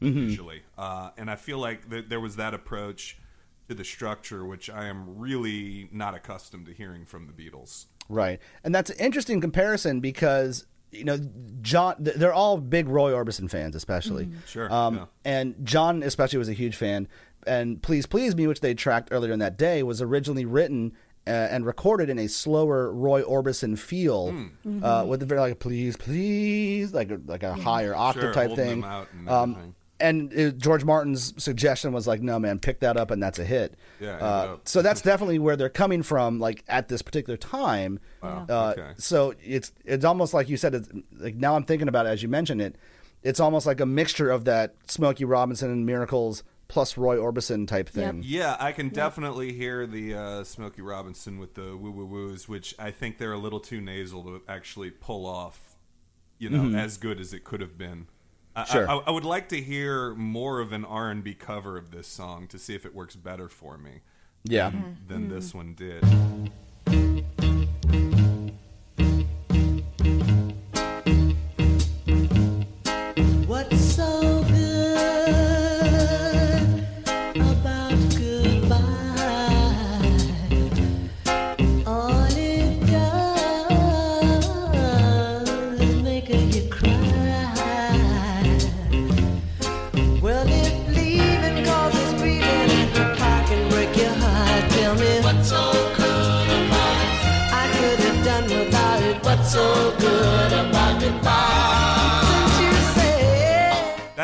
Mm-hmm. 0.01 0.19
usually. 0.19 0.61
Uh, 0.77 1.11
and 1.17 1.31
I 1.31 1.35
feel 1.35 1.57
like 1.57 1.89
th- 1.89 2.05
there 2.09 2.19
was 2.19 2.35
that 2.35 2.53
approach 2.53 3.17
to 3.69 3.73
the 3.73 3.83
structure, 3.85 4.45
which 4.45 4.69
I 4.69 4.85
am 4.85 5.17
really 5.17 5.89
not 5.91 6.13
accustomed 6.13 6.65
to 6.67 6.73
hearing 6.73 7.05
from 7.05 7.25
the 7.27 7.33
Beatles. 7.33 7.85
Right, 8.07 8.39
and 8.63 8.75
that's 8.75 8.91
an 8.91 8.97
interesting 8.99 9.41
comparison 9.41 9.99
because 10.01 10.65
you 10.95 11.03
know 11.03 11.17
John. 11.61 11.95
They're 11.99 12.33
all 12.33 12.57
big 12.57 12.87
Roy 12.87 13.11
Orbison 13.11 13.49
fans, 13.49 13.75
especially. 13.75 14.29
Sure, 14.47 14.71
Um, 14.71 14.95
yeah. 14.95 15.05
And 15.25 15.55
John, 15.65 16.03
especially, 16.03 16.39
was 16.39 16.49
a 16.49 16.53
huge 16.53 16.75
fan. 16.75 17.07
And 17.47 17.81
"Please 17.81 18.05
Please 18.05 18.35
Me," 18.35 18.47
which 18.47 18.61
they 18.61 18.73
tracked 18.73 19.09
earlier 19.11 19.31
in 19.33 19.39
that 19.39 19.57
day, 19.57 19.83
was 19.83 20.01
originally 20.01 20.45
written 20.45 20.93
uh, 21.27 21.31
and 21.31 21.65
recorded 21.65 22.09
in 22.09 22.19
a 22.19 22.27
slower 22.27 22.91
Roy 22.93 23.23
Orbison 23.23 23.77
feel, 23.79 24.31
Hmm. 24.63 24.83
uh, 24.83 25.05
with 25.05 25.21
a 25.23 25.25
very 25.25 25.41
like 25.41 25.59
"Please 25.59 25.97
Please," 25.97 26.93
like 26.93 27.09
a, 27.11 27.19
like 27.25 27.43
a 27.43 27.53
higher 27.53 27.95
octave 27.95 28.23
Sure, 28.25 28.33
type 28.33 28.55
thing. 28.55 28.81
them 28.81 28.83
out 28.83 29.07
and 29.11 29.29
Um, 29.29 29.51
everything. 29.51 29.75
And 29.99 30.31
it, 30.33 30.57
George 30.57 30.83
Martin's 30.83 31.41
suggestion 31.41 31.93
was 31.93 32.05
like, 32.07 32.21
no 32.21 32.37
man, 32.39 32.59
pick 32.59 32.79
that 32.81 32.97
up 32.97 33.11
and 33.11 33.21
that's 33.23 33.39
a 33.39 33.45
hit. 33.45 33.75
Yeah, 33.99 34.17
Uh, 34.17 34.51
hit 34.51 34.67
so 34.67 34.81
that's 34.81 35.01
definitely 35.01 35.39
where 35.39 35.55
they're 35.55 35.69
coming 35.69 36.03
from, 36.03 36.39
like 36.39 36.63
at 36.67 36.87
this 36.89 37.01
particular 37.01 37.37
time. 37.37 37.99
Wow, 38.21 38.45
Uh, 38.49 38.73
okay. 38.77 38.91
So 38.97 39.33
it's 39.43 39.71
it's 39.85 40.05
almost 40.05 40.33
like 40.33 40.49
you 40.49 40.57
said. 40.57 40.75
It's, 40.75 40.89
like 41.17 41.35
now 41.35 41.55
I'm 41.55 41.63
thinking 41.63 41.87
about 41.87 42.05
it 42.05 42.09
as 42.09 42.21
you 42.23 42.29
mentioned 42.29 42.61
it. 42.61 42.75
It's 43.23 43.39
almost 43.39 43.65
like 43.65 43.79
a 43.79 43.85
mixture 43.85 44.29
of 44.29 44.45
that 44.45 44.75
Smokey 44.87 45.25
Robinson 45.25 45.71
and 45.71 45.85
Miracles 45.85 46.43
plus 46.67 46.97
Roy 46.97 47.17
Orbison 47.17 47.67
type 47.67 47.87
thing. 47.89 48.21
Yeah, 48.25 48.57
I 48.59 48.71
can 48.71 48.89
definitely 48.89 49.53
hear 49.53 49.85
the 49.87 50.13
uh, 50.15 50.43
Smokey 50.43 50.81
Robinson 50.81 51.39
with 51.39 51.53
the 51.53 51.77
woo 51.77 51.91
woo 51.91 52.05
woos, 52.05 52.47
which 52.49 52.75
I 52.77 52.91
think 52.91 53.17
they're 53.17 53.33
a 53.33 53.37
little 53.37 53.59
too 53.59 53.81
nasal 53.81 54.23
to 54.23 54.41
actually 54.47 54.91
pull 54.91 55.25
off, 55.25 55.75
you 56.37 56.49
know, 56.49 56.77
as 56.77 56.97
good 56.97 57.19
as 57.19 57.33
it 57.33 57.43
could 57.43 57.61
have 57.61 57.77
been. 57.77 58.07
I, 58.55 58.63
Sure. 58.65 58.89
I, 58.89 58.97
I 59.07 59.11
would 59.11 59.25
like 59.25 59.49
to 59.49 59.61
hear 59.61 60.15
more 60.15 60.59
of 60.59 60.71
an 60.71 60.85
R 60.85 61.09
and 61.09 61.23
B 61.23 61.33
cover 61.33 61.77
of 61.77 61.91
this 61.91 62.07
song 62.07 62.47
to 62.47 62.59
see 62.59 62.75
if 62.75 62.85
it 62.85 62.95
works 62.95 63.15
better 63.15 63.49
for 63.49 63.77
me 63.77 64.01
Yeah. 64.43 64.69
than 64.69 65.23
mm-hmm. 65.23 65.29
this 65.29 65.49
mm-hmm. 65.49 65.57
one 65.57 65.73
did. 65.73 66.51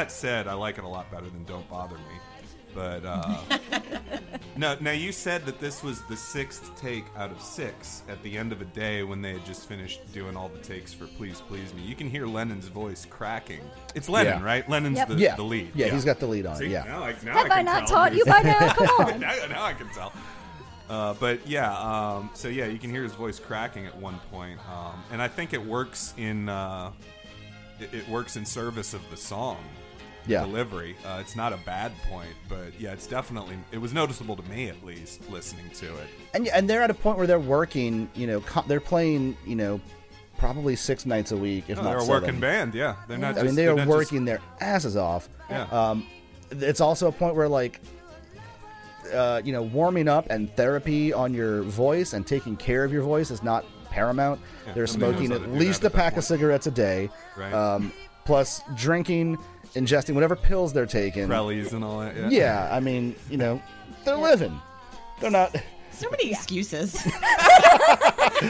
That 0.02 0.12
said, 0.12 0.48
I 0.48 0.54
like 0.54 0.80
it 0.80 0.84
a 0.84 0.88
lot 0.88 1.12
better 1.12 1.28
than 1.30 1.44
"Don't 1.44 1.70
Bother 1.70 1.96
Me." 1.96 2.04
But 2.74 3.06
uh, 3.06 3.38
no, 4.58 4.76
now 4.82 4.94
you 4.94 5.12
said 5.12 5.46
that 5.46 5.60
this 5.60 5.84
was 5.84 6.02
the 6.04 6.18
sixth 6.18 6.76
take 6.76 7.06
out 7.16 7.30
of 7.30 7.40
six 7.40 8.02
at 8.10 8.20
the 8.24 8.36
end 8.36 8.52
of 8.52 8.62
a 8.62 8.66
day 8.66 9.04
when 9.04 9.22
they 9.22 9.34
had 9.34 9.46
just 9.46 9.68
finished 9.68 10.00
doing 10.12 10.36
all 10.36 10.50
the 10.50 10.58
takes 10.58 10.92
for 10.92 11.06
"Please 11.06 11.40
Please 11.42 11.72
Me." 11.76 11.84
You 11.84 11.94
can 11.94 12.10
hear 12.10 12.26
Lennon's 12.26 12.68
voice 12.68 13.06
cracking. 13.08 13.62
It's 13.94 14.10
Lennon, 14.10 14.40
Yeah. 14.40 14.44
right? 14.44 14.68
Lennon's 14.68 14.98
Yep. 14.98 15.08
the, 15.10 15.16
Yeah. 15.18 15.36
the 15.36 15.44
lead. 15.44 15.72
Yeah, 15.76 15.90
he's 15.90 16.04
got 16.04 16.20
the 16.20 16.26
lead 16.26 16.48
on 16.48 16.56
See, 16.56 16.66
yeah. 16.70 16.84
Now 16.86 17.04
I, 17.04 17.16
now 17.24 17.34
Have 17.34 17.52
I 17.52 17.60
I 17.60 17.62
not 17.62 17.86
tell. 17.86 17.98
taught 17.98 18.16
you 18.16 18.26
by 18.26 18.42
now? 18.42 18.74
Come 18.74 19.06
on. 19.06 19.20
now, 19.20 19.36
now 19.52 19.64
I 19.64 19.74
can 19.74 19.88
tell. 19.90 20.12
Uh, 20.90 21.14
but 21.20 21.46
yeah, 21.48 21.72
um, 21.78 22.32
so 22.34 22.48
yeah, 22.48 22.66
you 22.66 22.80
can 22.80 22.90
hear 22.90 23.04
his 23.04 23.14
voice 23.14 23.38
cracking 23.38 23.86
at 23.86 23.96
one 23.98 24.20
point, 24.32 24.60
um, 24.68 25.04
and 25.12 25.22
I 25.22 25.28
think 25.28 25.54
it 25.54 25.64
works 25.64 26.16
in 26.18 26.50
uh, 26.50 26.92
it, 27.80 27.94
it 27.94 28.10
works 28.10 28.36
in 28.36 28.46
service 28.48 28.96
of 28.96 29.02
the 29.12 29.18
song 29.18 29.58
Yeah. 30.28 30.42
delivery. 30.46 30.96
Uh, 31.06 31.18
it's 31.22 31.36
not 31.36 31.52
a 31.54 31.58
bad 31.58 31.92
point, 32.10 32.30
but 32.48 32.80
yeah, 32.80 32.92
it's 32.94 33.08
definitely 33.08 33.58
it 33.72 33.78
was 33.80 33.94
noticeable 33.94 34.36
to 34.36 34.44
me 34.44 34.70
at 34.70 34.84
least 34.86 35.30
listening 35.30 35.70
to 35.76 35.86
it. 35.98 36.08
and 36.34 36.48
and 36.50 36.70
they're 36.70 36.84
at 36.84 36.90
a 36.92 36.94
point 36.94 37.18
where 37.18 37.28
they're 37.28 37.40
working. 37.40 38.10
You 38.16 38.28
know, 38.28 38.42
co- 38.42 38.64
they're 38.68 38.80
playing. 38.80 39.36
You 39.46 39.56
know, 39.56 39.82
probably 40.38 40.76
six 40.76 41.06
nights 41.06 41.32
a 41.32 41.38
week, 41.38 41.66
if 41.70 41.78
Oh, 41.80 41.82
not 41.84 41.90
they're 41.90 41.98
a 42.00 42.02
seven. 42.02 42.22
working 42.24 42.40
band, 42.40 42.74
yeah. 42.74 42.96
They're 43.08 43.18
not. 43.18 43.32
I 43.32 43.34
Just, 43.34 43.46
mean, 43.46 43.56
they 43.56 43.68
are 43.68 43.76
not 43.76 43.86
just- 43.86 43.90
working 43.90 44.26
their 44.26 44.40
asses 44.60 44.96
off. 44.98 45.30
Yeah. 45.50 45.64
Um, 45.72 46.06
it's 46.52 46.82
also 46.82 47.08
a 47.08 47.12
point 47.12 47.36
where 47.36 47.48
like, 47.48 47.80
uh, 49.14 49.42
you 49.44 49.52
know, 49.54 49.62
warming 49.64 50.08
up 50.08 50.28
and 50.30 50.54
therapy 50.56 51.12
on 51.14 51.34
your 51.34 51.64
voice 51.64 52.14
and 52.14 52.26
taking 52.26 52.56
care 52.56 52.84
of 52.84 52.94
your 52.94 53.04
voice 53.04 53.32
is 53.32 53.44
not 53.44 53.66
paramount. 53.90 54.40
Yeah, 54.68 54.74
They're 54.74 54.88
smoking 54.88 55.32
at 55.32 55.50
least 55.52 55.84
a 55.84 55.90
pack 55.90 56.18
of 56.18 56.24
cigarettes 56.24 56.68
a 56.68 56.72
day, 56.72 57.10
Right. 57.38 57.54
um, 57.54 57.92
plus 58.26 58.62
drinking, 58.76 59.38
ingesting 59.76 60.14
whatever 60.14 60.36
pills 60.36 60.74
they're 60.74 60.86
taking. 60.86 61.28
Prellies 61.28 61.74
and 61.74 61.84
all 61.84 62.00
that. 62.00 62.16
Yeah. 62.16 62.30
Yeah, 62.30 62.70
I 62.72 62.80
mean, 62.80 63.16
you 63.30 63.38
know, 63.38 63.62
they're 64.06 64.16
living. 64.18 64.60
They're 65.20 65.32
not. 65.32 65.56
So 65.92 66.10
many 66.10 66.32
excuses. 66.32 66.98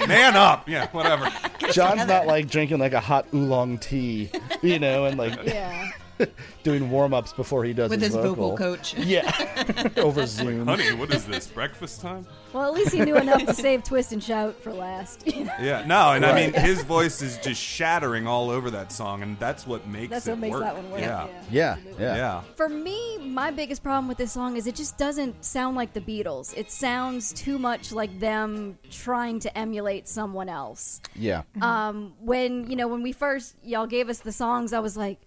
Man 0.07 0.36
up. 0.36 0.67
Yeah, 0.69 0.88
whatever. 0.91 1.30
John's 1.72 2.05
not 2.07 2.26
like 2.28 2.47
drinking 2.49 2.80
like 2.80 2.93
a 2.93 2.99
hot 2.99 3.28
oolong 3.34 3.78
tea, 3.78 4.32
you 4.61 4.80
know, 4.80 5.05
and 5.05 5.17
like 5.17 5.38
Yeah. 5.43 5.89
doing 6.63 6.89
warm 6.89 7.13
ups 7.13 7.34
before 7.34 7.63
he 7.63 7.74
does 7.74 7.89
With 7.89 8.01
his 8.01 8.13
vocal 8.13 8.51
vocal 8.51 8.57
coach. 8.57 8.93
Yeah, 8.97 9.89
over 9.97 10.26
Zoom. 10.26 10.67
Honey, 10.67 10.93
what 10.93 11.13
is 11.13 11.26
this? 11.26 11.47
Breakfast 11.47 12.01
time? 12.01 12.26
Well, 12.53 12.65
at 12.65 12.74
least 12.74 12.93
he 12.93 13.01
knew 13.01 13.17
enough 13.17 13.45
to 13.45 13.53
save 13.53 13.84
Twist 13.84 14.11
and 14.11 14.22
Shout 14.24 14.61
for 14.61 14.74
last. 14.74 15.24
Yeah, 15.26 15.84
no, 15.88 16.11
and 16.11 16.26
I 16.26 16.36
mean 16.36 16.53
his 16.53 16.84
voice 16.84 17.22
is 17.22 17.38
just 17.38 17.61
shattering 17.61 18.28
all 18.28 18.49
over 18.49 18.69
that 18.72 18.91
song, 18.91 19.22
and 19.24 19.39
that's 19.39 19.65
what 19.65 19.88
makes 19.88 20.09
That's 20.11 20.28
it 20.28 20.32
what 20.32 20.39
makes 20.39 20.53
work. 20.53 20.63
that 20.63 20.76
one 20.76 20.91
work. 20.91 21.01
Yeah, 21.01 21.28
Yeah, 21.49 21.78
yeah, 21.99 22.15
yeah. 22.15 22.41
For 22.55 22.67
me, 22.69 23.17
my 23.19 23.51
biggest 23.51 23.84
problem 23.84 24.07
with 24.07 24.17
this 24.17 24.32
song 24.32 24.57
is 24.57 24.67
it 24.67 24.76
just 24.76 24.97
doesn't 24.97 25.43
sound 25.43 25.76
like 25.76 25.93
the 25.93 26.01
Beatles. 26.01 26.55
It 26.57 26.72
sounds 26.72 27.32
too 27.34 27.57
much 27.57 27.91
like 27.91 28.19
them 28.19 28.78
trying 28.89 29.39
to 29.39 29.57
emulate 29.57 30.07
someone 30.07 30.49
else. 30.49 31.01
yeah. 31.15 31.43
Um, 31.61 32.13
when 32.19 32.69
you 32.69 32.76
know 32.76 32.88
when 32.88 33.01
we 33.01 33.11
first 33.11 33.55
y'all 33.63 33.88
gave 33.88 34.09
us 34.09 34.19
the 34.19 34.32
songs, 34.32 34.74
I 34.74 34.80
was 34.80 34.97
like, 34.97 35.19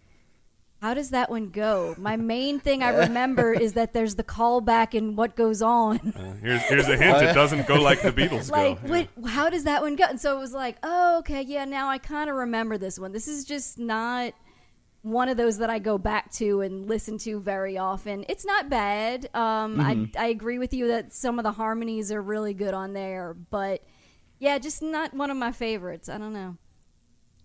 "How 0.85 0.93
does 0.93 1.11
that 1.11 1.30
one 1.30 1.49
go?" 1.49 1.95
My 1.97 2.16
main 2.16 2.61
thing 2.61 2.82
I 2.82 2.91
remember 2.91 3.55
is 3.55 3.72
that 3.72 3.95
there's 3.95 4.16
the 4.16 4.22
callback 4.22 4.93
and 4.93 5.16
what 5.16 5.35
goes 5.35 5.62
on. 5.62 6.12
Uh, 6.14 6.35
here's 6.43 6.62
here's 6.64 6.89
a 6.89 6.97
hint. 6.99 7.22
It 7.22 7.32
doesn't 7.32 7.66
go 7.66 7.76
like 7.76 8.03
the 8.03 8.12
Beatles 8.12 8.51
like, 8.51 8.82
go. 8.87 8.89
what? 8.89 9.30
How 9.30 9.49
does 9.49 9.64
that 9.64 9.80
one 9.80 9.97
go? 9.97 10.05
And 10.05 10.20
so 10.20 10.37
it 10.37 10.41
was 10.41 10.53
like, 10.53 10.76
"Oh, 10.82 11.18
okay, 11.20 11.41
yeah." 11.41 11.64
Now 11.64 11.89
I 11.89 11.97
kind 11.97 12.28
of 12.28 12.37
remember 12.37 12.76
this 12.76 12.99
one. 12.99 13.12
This 13.12 13.28
is 13.28 13.47
just 13.47 13.78
not 13.78 14.35
one 15.01 15.28
of 15.28 15.37
those 15.37 15.59
that 15.59 15.70
I 15.70 15.78
go 15.78 15.99
back 15.99 16.32
to 16.32 16.62
and 16.62 16.87
listen 16.87 17.18
to 17.18 17.41
very 17.41 17.76
often. 17.78 18.24
It's 18.28 18.45
not 18.45 18.68
bad. 18.68 19.28
Um, 19.35 19.80
I 19.80 20.09
I 20.18 20.26
agree 20.26 20.59
with 20.59 20.74
you 20.74 20.89
that 20.89 21.12
some 21.12 21.39
of 21.39 21.45
the 21.45 21.53
harmonies 21.53 22.12
are 22.12 22.22
really 22.22 22.55
good 22.55 22.74
on 22.74 22.93
there, 22.93 23.35
but 23.35 23.82
yeah, 24.39 24.59
just 24.59 24.82
not 24.82 25.14
one 25.14 25.30
of 25.30 25.37
my 25.37 25.53
favorites. 25.53 26.09
I 26.09 26.18
don't 26.18 26.32
know. 26.32 26.57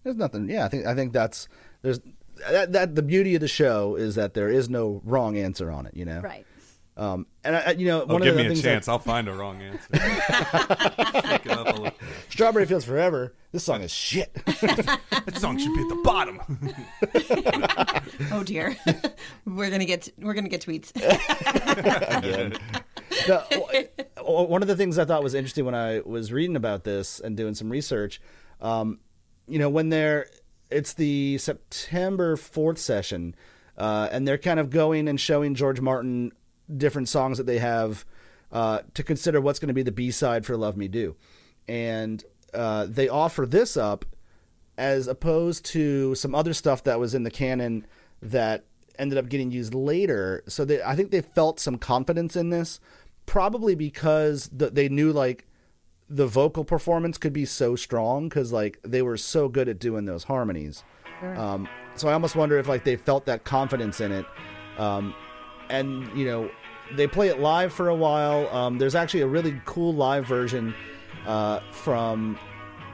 There's 0.03 0.15
nothing. 0.15 0.49
Yeah, 0.49 0.65
I 0.65 0.69
think 0.69 0.85
I 0.85 0.95
think 0.95 1.13
that's 1.13 1.47
there's 1.81 1.99
that, 2.49 2.71
that 2.73 2.95
the 2.95 3.01
beauty 3.03 3.35
of 3.35 3.41
the 3.41 3.47
show 3.47 3.95
is 3.95 4.15
that 4.15 4.33
there 4.33 4.49
is 4.49 4.69
no 4.69 5.01
wrong 5.05 5.37
answer 5.37 5.69
on 5.71 5.85
it. 5.85 5.95
You 5.95 6.05
know, 6.05 6.21
Right. 6.21 6.45
Um, 6.97 7.27
and 7.45 7.55
I, 7.55 7.59
I- 7.59 7.71
you 7.71 7.85
know, 7.87 8.01
Oh, 8.01 8.05
one 8.07 8.21
give 8.21 8.31
of 8.33 8.37
the 8.37 8.43
me 8.43 8.45
a 8.47 8.49
things 8.49 8.61
chance. 8.61 8.85
that 8.87 8.91
I'll 8.91 8.99
find 8.99 9.29
a 9.29 9.33
wrong 9.33 9.61
answer. 9.61 9.87
Up 11.49 11.67
a 11.67 11.71
little. 11.71 11.91
Strawberry 12.29 12.65
Fields 12.65 12.83
Forever. 12.83 13.33
This 13.53 13.63
song 13.63 13.81
is 13.83 13.91
shit. 13.91 14.33
That 15.25 15.37
song 15.37 15.57
should 15.59 15.73
be 15.75 15.81
at 15.81 15.89
the 15.89 16.01
bottom. 16.03 16.41
Oh 18.31 18.43
dear, 18.43 18.75
we're 19.45 19.69
gonna 19.69 19.85
get 19.85 20.09
we're 20.19 20.33
gonna 20.33 20.49
get 20.49 20.61
tweets. 20.61 20.91
again. 22.17 22.53
The- 23.27 23.89
o- 24.17 24.43
one 24.43 24.61
of 24.61 24.67
the 24.67 24.75
things 24.75 24.97
I 24.99 25.05
thought 25.05 25.23
was 25.23 25.33
interesting 25.33 25.65
when 25.65 25.75
I 25.75 26.01
was 26.05 26.31
reading 26.31 26.55
about 26.55 26.83
this 26.83 27.19
and 27.19 27.35
doing 27.37 27.55
some 27.55 27.69
research, 27.69 28.21
um, 28.61 28.99
you 29.47 29.57
know, 29.59 29.69
when 29.69 29.89
they're 29.89 30.27
it's 30.69 30.93
the 30.93 31.37
September 31.37 32.35
fourth 32.35 32.77
session, 32.77 33.35
uh, 33.77 34.09
and 34.11 34.27
they're 34.27 34.37
kind 34.37 34.59
of 34.59 34.69
going 34.69 35.07
and 35.07 35.19
showing 35.19 35.55
George 35.55 35.81
Martin 35.81 36.31
different 36.75 37.09
songs 37.09 37.37
that 37.37 37.47
they 37.47 37.59
have 37.59 38.05
uh, 38.51 38.79
to 38.93 39.03
consider 39.03 39.41
what's 39.41 39.59
going 39.59 39.69
to 39.69 39.73
be 39.73 39.83
the 39.83 39.91
B 39.91 40.11
side 40.11 40.45
for 40.45 40.55
"Love 40.57 40.77
Me 40.77 40.87
Do," 40.87 41.15
and 41.67 42.23
uh, 42.53 42.85
they 42.87 43.07
offer 43.07 43.45
this 43.45 43.77
up 43.77 44.05
as 44.77 45.07
opposed 45.07 45.65
to 45.65 46.15
some 46.15 46.33
other 46.33 46.53
stuff 46.53 46.83
that 46.83 46.99
was 46.99 47.13
in 47.13 47.23
the 47.23 47.31
canon 47.31 47.85
that 48.21 48.65
ended 48.97 49.17
up 49.17 49.27
getting 49.27 49.51
used 49.51 49.73
later. 49.73 50.43
So 50.47 50.63
they, 50.63 50.81
I 50.81 50.95
think 50.95 51.11
they 51.11 51.21
felt 51.21 51.59
some 51.59 51.77
confidence 51.77 52.35
in 52.35 52.49
this, 52.49 52.79
probably 53.25 53.75
because 53.75 54.49
the, 54.53 54.69
they 54.69 54.87
knew 54.87 55.11
like 55.11 55.45
the 56.09 56.25
vocal 56.25 56.63
performance 56.63 57.17
could 57.17 57.33
be 57.33 57.45
so 57.45 57.75
strong 57.75 58.29
because 58.29 58.51
like 58.51 58.79
they 58.83 59.01
were 59.01 59.17
so 59.17 59.47
good 59.47 59.69
at 59.69 59.79
doing 59.79 60.05
those 60.05 60.23
harmonies. 60.23 60.83
Um, 61.21 61.67
so 61.95 62.07
I 62.07 62.13
almost 62.13 62.35
wonder 62.35 62.57
if 62.57 62.67
like 62.67 62.83
they 62.83 62.95
felt 62.95 63.25
that 63.25 63.43
confidence 63.43 63.99
in 63.99 64.11
it. 64.11 64.25
Um, 64.77 65.13
and 65.69 66.07
you 66.17 66.25
know 66.25 66.49
they 66.95 67.07
play 67.07 67.27
it 67.27 67.39
live 67.39 67.71
for 67.71 67.89
a 67.89 67.95
while. 67.95 68.47
Um, 68.49 68.77
there's 68.77 68.95
actually 68.95 69.21
a 69.21 69.27
really 69.27 69.61
cool 69.65 69.93
live 69.93 70.25
version 70.25 70.73
uh, 71.27 71.59
from 71.71 72.37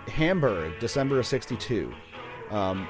Hamburg, 0.08 0.74
December 0.80 1.20
of 1.20 1.26
'62. 1.26 1.94
Um, 2.52 2.88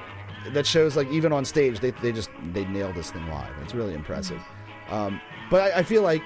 that 0.52 0.66
shows 0.66 0.96
like 0.96 1.08
even 1.10 1.32
on 1.32 1.44
stage 1.44 1.80
they 1.80 1.90
they 1.90 2.12
just 2.12 2.30
they 2.52 2.64
nailed 2.66 2.94
this 2.94 3.10
thing 3.10 3.26
live. 3.28 3.52
It's 3.62 3.74
really 3.74 3.94
impressive. 3.94 4.42
Um, 4.90 5.20
but 5.50 5.72
I, 5.72 5.78
I 5.78 5.82
feel 5.82 6.02
like 6.02 6.22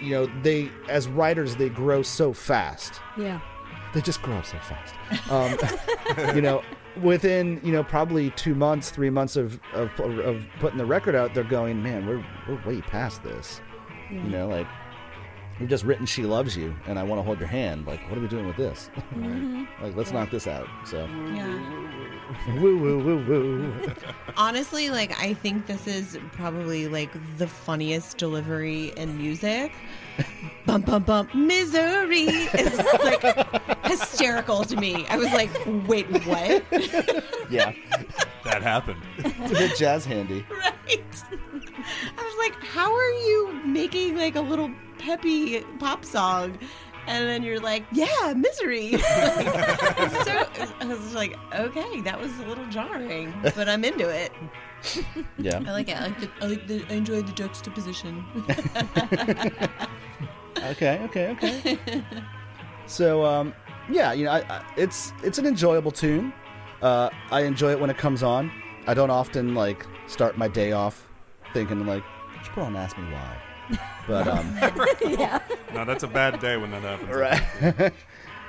you 0.00 0.10
know 0.10 0.26
they 0.42 0.70
as 0.88 1.08
writers 1.08 1.56
they 1.56 1.68
grow 1.68 2.02
so 2.02 2.32
fast 2.32 3.00
Yeah. 3.16 3.40
they 3.94 4.00
just 4.00 4.22
grow 4.22 4.36
up 4.36 4.46
so 4.46 4.58
fast. 4.58 4.94
Um, 5.30 6.34
you 6.36 6.42
know, 6.42 6.62
within 7.02 7.60
you 7.64 7.72
know 7.72 7.82
probably 7.84 8.30
two 8.30 8.54
months, 8.54 8.90
three 8.90 9.10
months 9.10 9.36
of 9.36 9.58
of, 9.72 9.90
of 10.00 10.44
putting 10.60 10.78
the 10.78 10.86
record 10.86 11.14
out, 11.14 11.34
they're 11.34 11.44
going, 11.44 11.82
man, 11.82 12.06
we're 12.06 12.24
we're 12.48 12.62
way 12.66 12.80
past 12.80 13.22
this. 13.22 13.60
You 14.10 14.20
know, 14.20 14.48
like 14.48 14.66
we've 15.60 15.68
just 15.68 15.84
written 15.84 16.06
"She 16.06 16.22
Loves 16.24 16.56
You" 16.56 16.74
and 16.86 16.98
I 16.98 17.02
want 17.02 17.18
to 17.18 17.22
hold 17.22 17.38
your 17.38 17.48
hand. 17.48 17.86
Like, 17.86 18.00
what 18.08 18.18
are 18.18 18.20
we 18.20 18.28
doing 18.28 18.46
with 18.46 18.56
this? 18.56 18.90
Mm-hmm. 19.20 19.64
like, 19.84 19.94
let's 19.96 20.12
knock 20.12 20.30
this 20.30 20.46
out. 20.46 20.66
So, 20.86 21.06
Yeah. 21.34 22.54
woo 22.60 22.78
woo 22.78 22.98
woo 23.04 23.24
woo. 23.26 23.92
Honestly, 24.36 24.88
like 24.90 25.18
I 25.20 25.34
think 25.34 25.66
this 25.66 25.86
is 25.86 26.18
probably 26.32 26.88
like 26.88 27.10
the 27.38 27.46
funniest 27.46 28.16
delivery 28.18 28.92
in 28.96 29.18
music. 29.18 29.72
Bump 30.66 30.86
bump 30.86 31.06
bump 31.06 31.34
misery 31.34 32.26
is 32.26 32.78
like 33.02 33.84
hysterical 33.86 34.64
to 34.64 34.76
me. 34.76 35.06
I 35.08 35.16
was 35.16 35.32
like, 35.32 35.50
wait, 35.88 36.06
what? 36.26 36.62
yeah, 37.50 37.72
That 38.44 38.62
happened. 38.62 39.02
it's 39.18 39.50
a 39.52 39.54
bit 39.54 39.76
jazz 39.76 40.04
handy. 40.04 40.44
right. 40.50 41.24
I 42.16 42.22
was 42.22 42.34
like, 42.38 42.62
how 42.64 42.92
are 42.94 43.10
you 43.10 43.60
making 43.64 44.16
like 44.16 44.36
a 44.36 44.40
little 44.40 44.70
peppy 45.00 45.60
pop 45.78 46.04
song? 46.04 46.58
And 47.06 47.26
then 47.26 47.42
you're 47.42 47.58
like, 47.60 47.84
yeah, 47.92 48.34
misery. 48.36 48.92
So 50.24 50.46
I 50.80 50.84
was 50.86 51.14
like, 51.14 51.36
okay, 51.54 52.00
that 52.02 52.20
was 52.20 52.38
a 52.40 52.46
little 52.46 52.66
jarring, 52.66 53.32
but 53.54 53.68
I'm 53.68 53.84
into 53.84 54.08
it. 54.08 54.32
Yeah. 55.38 55.62
I 55.66 55.72
like 55.72 55.88
it. 55.88 55.96
I 55.96 56.06
like 56.06 56.20
the, 56.20 56.30
I, 56.40 56.46
like 56.46 56.66
the, 56.66 56.84
I 56.88 56.94
enjoy 56.94 57.22
the 57.22 57.32
juxtaposition. 57.32 58.24
Okay, 60.62 61.00
okay, 61.04 61.30
okay. 61.30 61.78
so, 62.86 63.24
um, 63.24 63.54
yeah, 63.90 64.12
you 64.12 64.24
know, 64.24 64.32
I, 64.32 64.40
I, 64.40 64.64
it's 64.76 65.12
it's 65.22 65.38
an 65.38 65.46
enjoyable 65.46 65.90
tune. 65.90 66.32
Uh, 66.82 67.08
I 67.30 67.42
enjoy 67.42 67.70
it 67.70 67.80
when 67.80 67.88
it 67.88 67.96
comes 67.96 68.22
on. 68.22 68.50
I 68.86 68.94
don't 68.94 69.10
often 69.10 69.54
like 69.54 69.86
start 70.06 70.36
my 70.36 70.48
day 70.48 70.72
off 70.72 71.08
thinking 71.54 71.86
like, 71.86 72.04
"Should 72.42 72.52
put 72.52 72.64
on 72.64 72.76
Ask 72.76 72.98
Me 72.98 73.04
Why," 73.04 73.36
but 74.06 74.28
um, 74.28 74.56
yeah. 75.02 75.40
No, 75.74 75.84
that's 75.84 76.02
a 76.02 76.08
bad 76.08 76.40
day 76.40 76.56
when 76.56 76.70
that 76.72 76.82
happens. 76.82 77.14
right. 77.14 77.92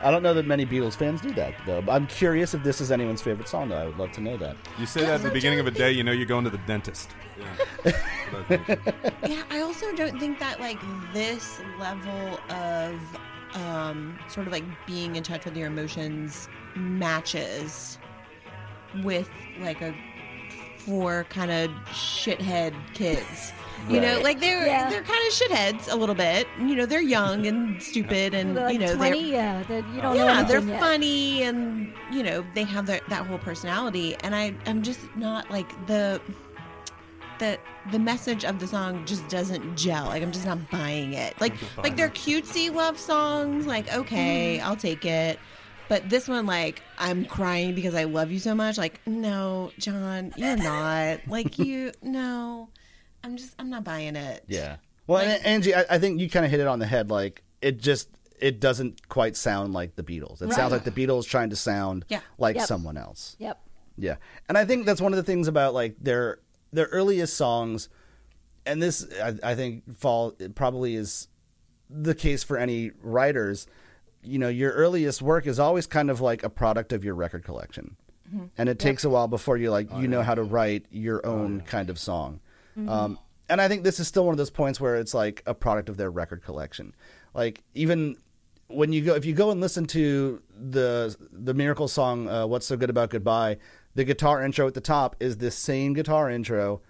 I 0.04 0.10
don't 0.10 0.24
know 0.24 0.34
that 0.34 0.48
many 0.48 0.66
Beatles 0.66 0.96
fans 0.96 1.22
do 1.22 1.32
that 1.34 1.54
though. 1.66 1.82
But 1.82 1.92
I'm 1.92 2.08
curious 2.08 2.54
if 2.54 2.64
this 2.64 2.82
is 2.82 2.92
anyone's 2.92 3.22
favorite 3.22 3.48
song. 3.48 3.70
Though 3.70 3.78
I 3.78 3.86
would 3.86 3.98
love 3.98 4.12
to 4.14 4.22
know 4.22 4.36
that. 4.38 4.58
You 4.80 4.86
say 4.86 5.02
that 5.02 5.16
at 5.16 5.22
the 5.22 5.30
beginning 5.30 5.60
of 5.60 5.68
a 5.68 5.72
day, 5.72 5.92
you 5.92 6.04
know 6.04 6.12
you're 6.12 6.26
going 6.26 6.44
to 6.44 6.50
the 6.50 6.58
dentist. 6.60 7.12
Yeah. 7.86 7.92
I 8.50 8.80
yeah, 9.28 9.44
I 9.50 9.62
also 9.62 9.94
don't 9.96 10.20
think 10.20 10.40
that 10.40 10.60
like 10.60 10.80
this 11.14 11.62
level 11.80 12.40
of 12.50 13.00
um, 13.54 14.18
sort 14.28 14.48
of 14.48 14.54
like 14.54 14.64
being 14.88 15.16
in 15.18 15.24
touch 15.24 15.46
with 15.46 15.56
your 15.56 15.68
emotions 15.68 16.48
matches 16.76 18.00
with 19.04 19.30
like 19.60 19.82
a 19.82 19.94
four 20.78 21.26
kind 21.30 21.52
of 21.52 21.70
shithead 21.90 22.74
kids. 22.94 23.54
You 23.90 24.00
know, 24.02 24.20
like 24.22 24.40
they're 24.40 24.66
Yeah. 24.66 24.90
they're 24.90 25.02
kind 25.04 25.20
of 25.28 25.34
shitheads 25.34 25.92
a 25.92 25.96
little 25.96 26.16
bit. 26.16 26.48
You 26.60 26.76
know, 26.76 26.86
they're 26.86 27.02
young 27.02 27.46
and 27.48 27.82
stupid, 27.82 28.34
and 28.34 28.56
like 28.56 28.74
you 28.74 28.80
know 28.80 28.96
20, 28.96 29.22
they're 29.22 29.32
yeah. 29.32 29.64
That 29.64 29.86
you 29.94 30.02
don't 30.02 30.16
yeah, 30.16 30.40
anything 30.40 30.48
they're 30.48 30.74
yet. 30.74 30.80
funny 30.80 31.44
and 31.44 31.94
you 32.12 32.24
know 32.24 32.46
they 32.56 32.64
have 32.64 32.86
their, 32.86 33.02
that 33.10 33.26
whole 33.26 33.40
personality. 33.40 34.16
And 34.24 34.36
I 34.36 34.54
I'm 34.66 34.82
just 34.84 35.00
not 35.16 35.50
like 35.52 35.68
the 35.88 36.22
the 37.40 37.58
the 37.92 38.00
message 38.00 38.46
of 38.46 38.60
the 38.60 38.68
song 38.68 39.06
just 39.06 39.28
doesn't 39.28 39.76
gel. 39.76 40.06
Like 40.06 40.22
I'm 40.22 40.32
just 40.32 40.46
not 40.46 40.70
buying 40.70 41.14
it. 41.14 41.40
Like 41.42 41.54
like 41.78 41.98
they're 41.98 42.10
cutesy 42.10 42.74
love 42.74 43.00
songs. 43.00 43.66
Like 43.66 43.92
okay, 43.94 44.58
Mm-hmm. 44.60 44.68
I'll 44.68 44.76
take 44.78 45.06
it. 45.06 45.40
But 45.90 46.10
this 46.10 46.30
one, 46.30 46.46
like, 46.46 46.82
I'm 46.98 47.26
crying 47.26 47.76
because 47.76 47.96
I 47.96 48.06
love 48.06 48.32
you 48.32 48.40
so 48.40 48.56
much. 48.56 48.78
Like, 48.78 49.02
no, 49.06 49.72
John, 49.78 50.32
you're 50.38 50.56
not. 50.56 51.28
Like, 51.28 51.60
you, 51.60 51.92
no. 52.02 52.70
I'm 53.24 53.38
just, 53.38 53.54
I'm 53.60 53.70
not 53.70 53.84
buying 53.84 54.16
it. 54.16 54.44
Yeah. 54.48 54.78
Well, 55.08 55.20
Like- 55.26 55.38
and 55.38 55.46
Angie, 55.46 55.76
I, 55.76 55.86
I 55.90 56.00
think 56.00 56.20
you 56.20 56.30
kind 56.30 56.46
of 56.46 56.52
hit 56.52 56.60
it 56.60 56.68
on 56.68 56.80
the 56.80 56.88
head. 56.88 57.10
Like 57.10 57.44
it 57.62 57.80
just 57.80 58.10
it 58.40 58.60
doesn't 58.60 59.08
quite 59.08 59.36
sound 59.38 59.74
like 59.74 59.96
the 59.96 60.04
Beatles. 60.04 60.42
It 60.42 60.46
Right. 60.46 60.54
sounds 60.56 60.72
like 60.72 60.84
the 60.84 60.92
Beatles 60.92 61.28
trying 61.28 61.52
to 61.52 61.56
sound 61.56 62.06
Yeah. 62.10 62.22
like 62.38 62.56
Yep. 62.56 62.66
someone 62.68 62.98
else. 62.98 63.36
Yep. 63.40 63.60
Yeah, 63.98 64.16
and 64.50 64.58
I 64.58 64.66
think 64.66 64.86
that's 64.86 65.02
one 65.02 65.14
of 65.14 65.18
the 65.18 65.24
things 65.24 65.48
about 65.48 65.74
like 65.74 65.96
their 66.00 66.40
their 66.72 66.86
earliest 66.88 67.36
songs, 67.36 67.90
and 68.66 68.82
this 68.82 69.06
I, 69.22 69.36
I 69.44 69.56
think 69.56 69.96
fall 69.96 70.34
it 70.40 70.56
probably 70.56 70.96
is 70.96 71.28
the 71.90 72.16
case 72.16 72.44
for 72.44 72.58
any 72.58 72.92
writers. 73.04 73.68
You 74.24 74.40
know, 74.40 74.48
your 74.48 74.72
earliest 74.72 75.22
work 75.22 75.46
is 75.46 75.60
always 75.60 75.86
kind 75.88 76.10
of 76.10 76.22
like 76.22 76.42
a 76.42 76.50
product 76.50 76.94
of 76.94 77.04
your 77.04 77.14
record 77.14 77.44
collection, 77.44 77.98
mm-hmm. 78.28 78.46
and 78.58 78.70
it 78.70 78.80
takes 78.80 79.04
a 79.04 79.10
while 79.10 79.28
before 79.28 79.58
you 79.58 79.70
like 79.70 79.90
oh, 79.92 80.00
you 80.00 80.08
know 80.08 80.24
how 80.24 80.36
to 80.36 80.44
write 80.44 80.86
your 80.90 81.22
oh, 81.24 81.34
own 81.34 81.62
kind 81.62 81.90
of 81.90 82.00
song. 82.00 82.40
Um, 82.90 83.20
and 83.50 83.60
I 83.62 83.68
think 83.68 83.84
this 83.84 84.00
is 84.00 84.08
still 84.08 84.26
one 84.26 84.34
of 84.34 84.38
those 84.38 84.50
points 84.50 84.80
where 84.80 84.96
it's 84.96 85.14
like 85.14 85.44
a 85.46 85.54
product 85.54 85.90
of 85.90 85.98
their 85.98 86.10
record 86.10 86.44
collection. 86.44 86.94
Like 87.34 87.64
even 87.74 88.16
when 88.68 88.94
you 88.94 89.02
go 89.04 89.16
if 89.16 89.26
you 89.26 89.34
go 89.34 89.52
and 89.52 89.60
listen 89.60 89.86
to 89.86 90.42
the 90.58 91.16
the 91.32 91.54
miracle 91.54 91.88
song 91.90 92.30
uh, 92.30 92.48
what's 92.48 92.66
so 92.66 92.78
good 92.78 92.90
about 92.90 93.10
goodbye 93.10 93.58
the 93.96 94.06
guitar 94.06 94.42
intro 94.42 94.66
at 94.68 94.74
the 94.74 94.80
top 94.82 95.16
is 95.20 95.38
the 95.38 95.52
same 95.52 95.94
guitar 95.94 96.30
intro 96.30 96.82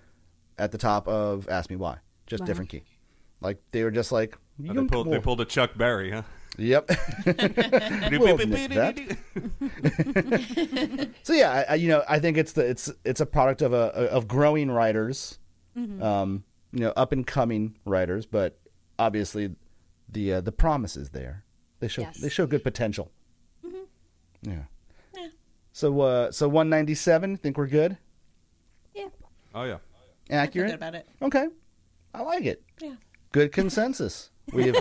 at 0.60 0.72
the 0.72 0.78
top 0.78 1.08
of 1.08 1.50
ask 1.50 1.72
me 1.72 1.76
why 1.76 1.98
just 2.28 2.42
Wow. 2.42 2.46
different 2.46 2.70
key 2.70 2.84
like 3.42 3.58
they 3.72 3.84
were 3.84 3.90
just 3.90 4.12
like 4.12 4.38
Oh, 4.70 4.74
they, 4.74 4.84
pulled, 4.86 5.10
they 5.10 5.18
pulled 5.20 5.42
a 5.42 5.46
Chuck 5.46 5.76
Berry, 5.76 6.12
huh? 6.12 6.22
yep 6.60 6.88
We'll 7.26 8.38
that. 8.38 9.18
so 11.24 11.34
yeah 11.34 11.52
I, 11.52 11.62
I, 11.72 11.76
you 11.76 11.88
know 11.88 12.04
i 12.08 12.20
think 12.20 12.38
it's 12.38 12.52
the 12.54 12.62
it's 12.70 12.92
it's 13.04 13.22
a 13.22 13.26
product 13.26 13.62
of 13.64 13.74
a 13.74 13.88
of 14.12 14.28
growing 14.28 14.70
writers 14.70 15.40
um 15.76 16.44
you 16.74 16.80
know 16.82 16.94
up 16.96 17.12
and 17.12 17.26
coming 17.28 17.78
writers 17.86 18.26
but 18.26 18.60
obviously 19.00 19.56
the 20.10 20.34
uh, 20.34 20.42
the 20.42 20.52
promise 20.52 20.96
is 20.98 21.10
there 21.12 21.44
they 21.80 21.88
show 21.88 22.02
Yes. 22.02 22.18
they 22.18 22.30
show 22.30 22.46
good 22.46 22.64
potential 22.64 23.12
yeah 24.42 24.64
yeah. 25.16 25.28
so 25.72 26.00
uh 26.02 26.32
so 26.32 26.48
197 26.48 27.38
think 27.38 27.58
we're 27.58 27.68
good 27.68 27.98
Yeah. 28.94 29.08
Oh 29.56 29.64
yeah. 29.64 29.76
I 29.76 29.78
feel 30.30 30.38
accurate 30.40 30.68
good 30.70 30.76
about 30.76 30.96
it. 30.96 31.08
okay 31.22 31.48
i 32.14 32.22
like 32.22 32.46
it 32.46 32.64
Yeah. 32.82 32.96
good 33.32 33.52
consensus 33.52 34.30
we've 34.54 34.76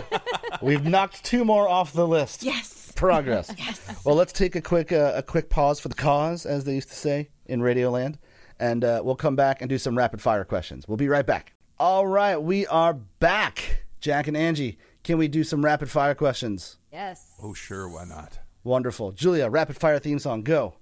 we've 0.61 0.83
knocked 0.83 1.23
two 1.23 1.45
more 1.45 1.67
off 1.67 1.93
the 1.93 2.07
list 2.07 2.43
Yes. 2.43 2.91
progress. 2.95 3.53
Yes. 3.57 4.01
Well, 4.03 4.15
let's 4.15 4.33
take 4.33 4.55
a 4.55 4.61
quick 4.61 4.91
uh, 4.91 5.13
a 5.15 5.21
quick 5.23 5.49
pause 5.49 5.79
for 5.79 5.87
the 5.87 5.95
cause, 5.95 6.45
as 6.45 6.63
they 6.65 6.73
used 6.75 6.89
to 6.89 6.95
say 6.95 7.29
in 7.45 7.61
Radioland, 7.61 8.15
and 8.61 8.85
uh, 8.85 9.01
we'll 9.03 9.15
come 9.15 9.35
back 9.35 9.61
and 9.61 9.67
do 9.69 9.77
some 9.77 9.97
rapid 9.97 10.21
fire 10.21 10.45
questions. 10.45 10.87
We'll 10.87 10.95
be 10.97 11.09
right 11.09 11.25
back. 11.25 11.53
All 11.79 12.05
right, 12.07 12.37
we 12.37 12.67
are 12.67 12.93
back. 12.93 13.85
Jack 13.99 14.27
and 14.27 14.37
Angie, 14.37 14.77
can 15.03 15.17
we 15.17 15.27
do 15.27 15.43
some 15.43 15.65
rapid 15.65 15.89
fire 15.89 16.13
questions? 16.15 16.77
Yes. 16.93 17.33
Oh 17.41 17.53
sure, 17.53 17.89
why 17.89 18.05
not? 18.05 18.39
Wonderful, 18.63 19.11
Julia. 19.11 19.49
Rapid 19.49 19.77
fire 19.77 19.97
theme 19.99 20.19
song, 20.19 20.43
go. 20.43 20.75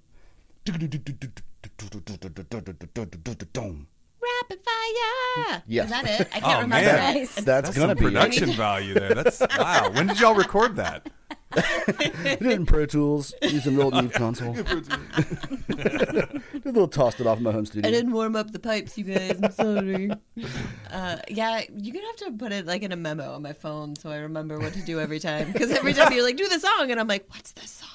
Rapid 4.22 4.60
fire. 4.64 5.62
Yes. 5.66 5.84
Is 5.86 5.90
that 5.90 6.04
it? 6.20 6.28
I 6.34 6.40
can't 6.40 6.44
Oh, 6.44 6.62
remember 6.62 6.74
man. 6.92 7.16
it. 7.16 7.18
Nice. 7.20 7.34
That's, 7.36 7.44
That's 7.44 7.78
gonna 7.78 7.94
be 7.94 8.02
production 8.02 8.50
value 8.52 8.94
there. 8.94 9.14
That's 9.14 9.40
wow. 9.40 9.90
When 9.92 10.06
did 10.06 10.20
y'all 10.20 10.34
record 10.34 10.76
that? 10.76 11.08
Did 11.52 12.42
it 12.42 12.42
in 12.42 12.64
Pro 12.66 12.86
Tools, 12.86 13.34
using 13.42 13.76
the 13.76 13.82
old 13.82 13.94
Neve 13.94 14.12
console. 14.12 14.52
Did 14.54 14.92
a 14.92 16.40
little 16.64 16.86
tossed 16.88 17.20
it 17.20 17.26
off 17.26 17.38
in 17.38 17.44
my 17.44 17.52
home 17.52 17.66
studio. 17.66 17.88
I 17.88 17.92
didn't 17.92 18.12
warm 18.12 18.36
up 18.36 18.52
the 18.52 18.58
pipes, 18.60 18.96
you 18.96 19.04
guys. 19.04 19.38
I'm 19.42 19.50
sorry. 19.52 20.10
uh, 20.90 21.16
yeah, 21.28 21.62
you're 21.74 21.94
gonna 21.94 22.06
have 22.06 22.16
to 22.16 22.32
put 22.38 22.52
it 22.52 22.66
like 22.66 22.82
in 22.82 22.92
a 22.92 22.96
memo 22.96 23.32
on 23.34 23.42
my 23.42 23.52
phone 23.52 23.96
so 23.96 24.10
I 24.10 24.16
remember 24.18 24.58
what 24.58 24.72
to 24.74 24.82
do 24.82 25.00
every 25.00 25.18
time. 25.18 25.50
Because 25.52 25.70
every 25.72 25.92
time 25.92 26.12
you're 26.12 26.24
like, 26.24 26.36
"Do 26.36 26.48
the 26.48 26.60
song," 26.60 26.90
and 26.90 27.00
I'm 27.00 27.08
like, 27.08 27.26
"What's 27.30 27.52
the 27.52 27.66
song?" 27.66 27.88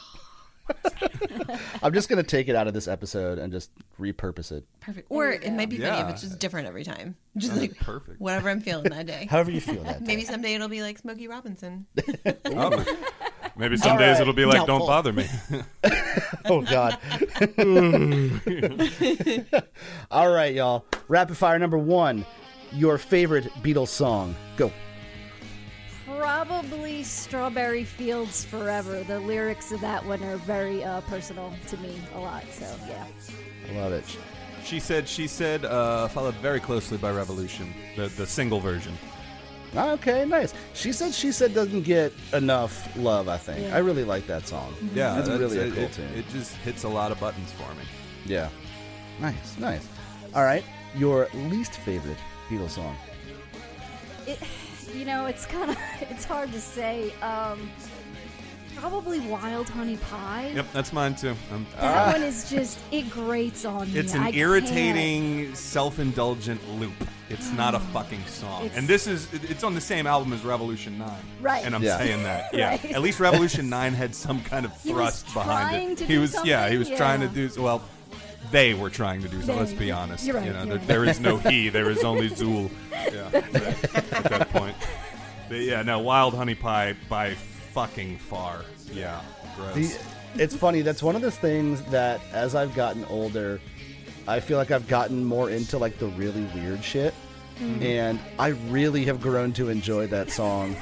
I'm 1.83 1.93
just 1.93 2.09
gonna 2.09 2.23
take 2.23 2.47
it 2.47 2.55
out 2.55 2.67
of 2.67 2.73
this 2.73 2.87
episode 2.87 3.37
and 3.37 3.53
just 3.53 3.69
repurpose 3.99 4.51
it. 4.51 4.65
Perfect. 4.79 5.07
Or 5.11 5.29
it 5.29 5.53
might 5.53 5.69
be 5.69 5.77
funny 5.77 5.89
Yeah. 5.89 6.05
if 6.07 6.13
it's 6.13 6.21
just 6.23 6.39
different 6.39 6.67
every 6.67 6.83
time. 6.83 7.15
Just 7.37 7.53
That's 7.53 7.61
like 7.69 7.77
perfect. 7.79 8.19
whatever 8.19 8.49
I'm 8.49 8.61
feeling 8.61 8.85
that 8.89 9.05
day. 9.05 9.27
However 9.29 9.51
you 9.51 9.61
feel 9.61 9.83
that. 9.83 10.01
Maybe 10.05 10.23
someday 10.23 10.55
it'll 10.55 10.67
be 10.67 10.81
like 10.81 10.97
Smokey 10.97 11.27
Robinson. 11.27 11.85
Oh, 12.45 12.83
maybe 13.57 13.77
some 13.77 13.97
days 13.97 14.13
right. 14.13 14.21
it'll 14.21 14.33
be 14.33 14.45
like, 14.45 14.65
Doubtful. 14.65 14.79
"Don't 14.79 14.87
bother 14.87 15.13
me." 15.13 15.27
Oh 16.47 16.61
God. 16.61 16.97
All 20.11 20.31
right, 20.31 20.53
y'all. 20.53 20.85
Rapid 21.07 21.37
fire 21.37 21.57
number 21.57 21.77
one. 21.77 22.25
Your 22.71 22.97
favorite 22.97 23.45
Beatles 23.63 23.87
song. 23.87 24.35
Go. 24.57 24.71
Probably 26.05 27.03
Strawberry 27.03 27.83
Fields 27.83 28.45
Forever. 28.45 29.03
The 29.03 29.19
lyrics 29.19 29.71
of 29.71 29.81
that 29.81 30.05
one 30.05 30.23
are 30.23 30.37
very 30.37 30.83
uh, 30.83 31.01
personal 31.01 31.53
to 31.67 31.77
me 31.77 31.99
a 32.13 32.19
lot. 32.19 32.43
So 32.51 32.65
yeah. 32.87 33.05
Love 33.73 33.93
it. 33.93 34.03
she 34.63 34.79
said. 34.79 35.07
She 35.07 35.27
said. 35.27 35.65
Uh, 35.65 36.07
followed 36.09 36.35
very 36.35 36.59
closely 36.59 36.97
by 36.97 37.11
Revolution, 37.11 37.73
the 37.95 38.07
the 38.07 38.27
single 38.27 38.59
version. 38.59 38.95
Okay, 39.77 40.25
nice. 40.25 40.53
She 40.73 40.91
said 40.93 41.13
she 41.13 41.31
said 41.31 41.53
doesn't 41.53 41.81
get 41.81 42.13
enough 42.33 42.95
love. 42.97 43.27
I 43.27 43.37
think 43.37 43.61
Yeah. 43.67 43.75
I 43.75 43.79
really 43.79 44.03
like 44.03 44.25
that 44.27 44.47
song. 44.47 44.73
Yeah, 44.93 45.15
that's, 45.15 45.29
really 45.29 45.57
a 45.59 45.65
it, 45.65 45.73
cool 45.73 45.83
it, 45.83 45.91
tune. 45.93 46.09
it 46.15 46.27
just 46.29 46.55
hits 46.57 46.83
a 46.83 46.89
lot 46.89 47.11
of 47.11 47.19
buttons 47.19 47.51
for 47.51 47.69
me. 47.75 47.83
yeah, 48.25 48.49
nice, 49.19 49.57
nice. 49.59 49.87
All 50.33 50.43
right, 50.43 50.63
your 50.95 51.27
least 51.33 51.73
favorite 51.73 52.17
Beatles 52.49 52.71
song? 52.71 52.95
It, 54.27 54.39
you 54.93 55.05
know, 55.05 55.25
it's 55.25 55.45
kind 55.45 55.71
of 55.71 55.77
it's 56.09 56.25
hard 56.25 56.51
to 56.53 56.61
say. 56.61 57.11
Um, 57.21 57.69
probably 58.75 59.19
Wild 59.21 59.69
Honey 59.69 59.97
Pie. 59.97 60.51
Yep, 60.55 60.65
that's 60.73 60.91
mine 60.93 61.15
too. 61.15 61.35
Um, 61.53 61.65
That 61.79 62.13
one 62.13 62.23
is 62.23 62.49
just 62.49 62.79
it 62.91 63.09
grates 63.09 63.63
on 63.65 63.91
me. 63.93 63.99
it's 63.99 64.13
I 64.13 64.17
an 64.17 64.23
can't. 64.25 64.35
irritating, 64.35 65.55
self-indulgent 65.55 66.61
loop. 66.79 66.91
It's 67.29 67.51
not 67.51 67.73
a 67.73 67.79
fucking 67.79 68.23
song. 68.27 68.65
It's- 68.65 68.77
and 68.77 68.87
this 68.87 69.07
is 69.07 69.27
it's 69.33 69.63
on 69.63 69.73
the 69.73 69.81
same 69.81 70.05
album 70.05 70.31
as 70.33 70.43
Revolution 70.45 70.97
9. 70.99 71.09
Right. 71.41 71.65
And 71.65 71.73
I'm 71.73 71.81
Yeah. 71.83 71.97
saying 71.97 72.23
that. 72.23 72.53
Yeah. 72.53 72.69
Right. 72.69 72.85
At 72.91 73.01
least 73.01 73.19
Revolution 73.19 73.67
9 73.69 73.93
had 73.93 74.13
some 74.13 74.41
kind 74.43 74.65
of 74.65 74.71
He 74.83 74.93
was 74.93 75.21
thrust 75.23 75.33
behind 75.33 75.69
trying 75.69 75.91
it. 75.93 75.97
to 75.99 76.05
he 76.05 76.13
do 76.13 76.21
was 76.21 76.35
yeah, 76.45 76.69
he 76.69 76.77
was 76.77 76.87
something, 76.87 76.97
trying 76.97 77.21
to 77.21 77.27
do 77.27 77.49
well 77.61 77.81
they 78.51 78.75
were 78.75 78.91
trying 78.91 79.21
to 79.23 79.27
do 79.27 79.41
so. 79.41 79.47
They- 79.53 79.59
Let's 79.59 79.73
be 79.73 79.91
honest. 79.91 80.23
you're 80.25 80.35
right, 80.35 80.45
you 80.45 80.53
know, 80.53 80.59
you're 80.59 80.77
there, 80.77 80.77
right. 80.77 80.87
there 80.87 81.05
is 81.05 81.19
no 81.19 81.37
he. 81.37 81.69
There 81.69 81.89
is 81.89 82.03
only 82.03 82.29
Zuul. 82.39 82.69
Yeah, 82.91 83.29
at, 83.33 83.55
at 84.13 84.23
that 84.25 84.49
point. 84.51 84.75
But 85.49 85.61
yeah, 85.61 85.81
no, 85.81 85.99
Wild 85.99 86.35
Honey 86.35 86.53
Pie 86.55 86.95
by 87.09 87.33
fucking 87.73 88.19
far. 88.19 88.61
Yeah, 88.93 89.19
gross. 89.55 89.73
The, 90.35 90.43
it's 90.43 90.55
funny. 90.55 90.81
That's 90.83 91.01
one 91.01 91.15
of 91.15 91.23
those 91.23 91.37
things 91.37 91.81
that 91.85 92.21
as 92.33 92.53
I've 92.53 92.75
gotten 92.75 93.03
older, 93.05 93.59
I 94.27 94.39
feel 94.39 94.57
like 94.57 94.71
I've 94.71 94.87
gotten 94.87 95.23
more 95.23 95.49
into 95.49 95.77
like 95.77 95.97
the 95.99 96.07
really 96.07 96.43
weird 96.55 96.83
shit, 96.83 97.13
mm. 97.59 97.83
and 97.83 98.19
I 98.39 98.49
really 98.69 99.05
have 99.05 99.21
grown 99.21 99.53
to 99.53 99.69
enjoy 99.69 100.07
that 100.07 100.31
song 100.31 100.75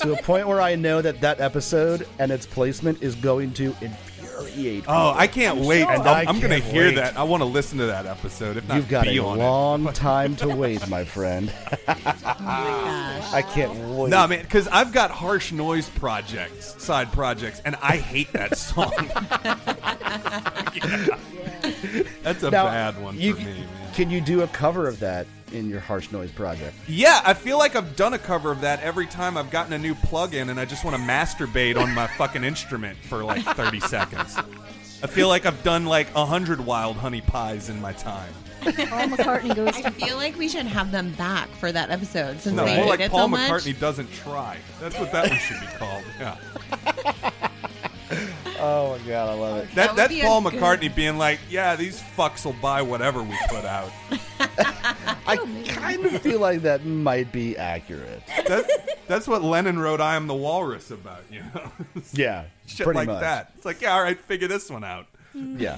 to 0.00 0.12
a 0.12 0.22
point 0.22 0.48
where 0.48 0.60
I 0.60 0.74
know 0.74 1.00
that 1.02 1.20
that 1.20 1.40
episode 1.40 2.06
and 2.18 2.30
its 2.30 2.46
placement 2.46 3.02
is 3.02 3.14
going 3.14 3.52
to 3.54 3.74
infuriate. 3.80 4.84
Oh, 4.88 5.12
people. 5.12 5.14
I 5.16 5.26
can't 5.26 5.58
wait. 5.60 5.82
sure. 5.82 5.90
I'm, 5.90 6.06
I 6.06 6.24
I'm 6.26 6.40
gonna 6.40 6.58
hear 6.58 6.86
wait. 6.86 6.96
that. 6.96 7.16
I 7.16 7.22
want 7.22 7.42
to 7.42 7.46
listen 7.46 7.78
to 7.78 7.86
that 7.86 8.06
episode. 8.06 8.56
If 8.56 8.68
not, 8.68 8.76
You've 8.76 8.88
got 8.88 9.04
be 9.04 9.18
a 9.18 9.24
on 9.24 9.38
long 9.38 9.92
time 9.92 10.36
to 10.36 10.48
wait, 10.48 10.86
my 10.88 11.04
friend. 11.04 11.52
I 11.88 13.44
can't 13.52 13.72
wait. 13.96 14.06
it. 14.06 14.10
No, 14.10 14.26
man, 14.26 14.42
because 14.42 14.68
I've 14.68 14.92
got 14.92 15.10
harsh 15.10 15.52
noise 15.52 15.88
projects, 15.90 16.82
side 16.82 17.12
projects, 17.12 17.60
and 17.64 17.76
I 17.76 17.96
hate 17.96 18.32
that 18.32 18.56
song. 18.56 18.92
That's 22.22 22.42
a 22.42 22.50
Now, 22.50 22.66
bad 22.66 23.00
one 23.02 23.18
you- 23.18 23.34
for 23.34 23.40
me, 23.40 23.44
man. 23.52 23.68
Can 23.94 24.10
you 24.10 24.20
do 24.20 24.42
a 24.42 24.48
cover 24.48 24.86
of 24.88 25.00
that 25.00 25.26
in 25.52 25.70
your 25.70 25.80
harsh 25.80 26.10
noise 26.12 26.30
project? 26.30 26.74
Yeah, 26.86 27.22
I 27.24 27.32
feel 27.32 27.56
like 27.56 27.74
I've 27.76 27.96
done 27.96 28.12
a 28.12 28.18
cover 28.18 28.50
of 28.52 28.60
that 28.60 28.82
every 28.82 29.06
time 29.06 29.38
I've 29.38 29.50
gotten 29.50 29.72
a 29.72 29.78
new 29.78 29.94
plug-in 29.94 30.50
and 30.50 30.60
I 30.60 30.66
just 30.66 30.84
want 30.84 30.96
to 30.96 31.02
masturbate 31.02 31.80
on 31.80 31.94
my 31.94 32.06
fucking 32.06 32.44
instrument 32.44 32.98
for 32.98 33.24
like 33.24 33.42
30 33.42 33.80
seconds. 33.80 34.36
I 35.02 35.06
feel 35.06 35.28
like 35.28 35.46
I've 35.46 35.62
done 35.62 35.86
like 35.86 36.08
a 36.14 36.26
hundred 36.26 36.60
wild 36.60 36.96
honey 36.96 37.22
pies 37.22 37.70
in 37.70 37.80
my 37.80 37.92
time. 37.92 38.32
Paul 38.62 38.72
McCartney 38.72 39.54
goes 39.54 39.76
I 39.84 39.90
feel 39.90 40.16
like 40.16 40.36
we 40.36 40.48
should 40.48 40.66
have 40.66 40.90
them 40.90 41.12
back 41.12 41.48
for 41.50 41.70
that 41.70 41.90
episode 41.90 42.40
since 42.40 42.56
No, 42.56 42.64
they 42.64 42.76
more 42.76 42.86
like 42.86 43.00
it 43.00 43.10
Paul 43.12 43.20
so 43.20 43.28
much. 43.28 43.50
McCartney 43.50 43.78
doesn't 43.78 44.12
try. 44.12 44.58
That's 44.80 44.98
what 44.98 45.12
that 45.12 45.30
one 45.30 45.38
should 45.38 45.60
be 45.60 45.66
called. 45.78 46.02
Yeah, 46.18 46.36
Oh 48.58 48.96
my 48.98 49.06
god, 49.06 49.28
I 49.30 49.34
love 49.34 49.56
it. 49.58 49.66
That 49.68 49.74
that, 49.74 49.88
would 49.90 49.96
that's 49.98 50.12
be 50.14 50.20
a 50.20 50.24
Paul 50.24 50.42
good- 50.42 50.52
McCartney 50.54 50.94
being 50.94 51.18
like, 51.18 51.40
"Yeah, 51.50 51.76
these 51.76 52.00
fucks 52.16 52.44
will 52.44 52.54
buy 52.54 52.82
whatever 52.82 53.22
we 53.22 53.36
put 53.48 53.64
out." 53.64 53.90
I 55.28 55.36
kind 55.68 56.04
of 56.06 56.20
feel 56.22 56.40
like 56.40 56.62
that 56.62 56.84
might 56.86 57.32
be 57.32 57.56
accurate. 57.56 58.22
That's, 58.46 58.70
that's 59.08 59.28
what 59.28 59.42
Lennon 59.42 59.78
wrote 59.78 60.00
"I 60.00 60.16
Am 60.16 60.26
the 60.26 60.34
Walrus" 60.34 60.90
about. 60.90 61.22
You 61.30 61.40
know, 61.54 61.70
Yeah, 62.12 62.44
shit 62.66 62.84
pretty 62.84 62.98
like 62.98 63.08
much. 63.08 63.20
that. 63.20 63.52
It's 63.56 63.64
like, 63.64 63.80
yeah, 63.82 63.92
all 63.94 64.02
right, 64.02 64.18
figure 64.18 64.48
this 64.48 64.70
one 64.70 64.84
out. 64.84 65.06
Yeah. 65.34 65.76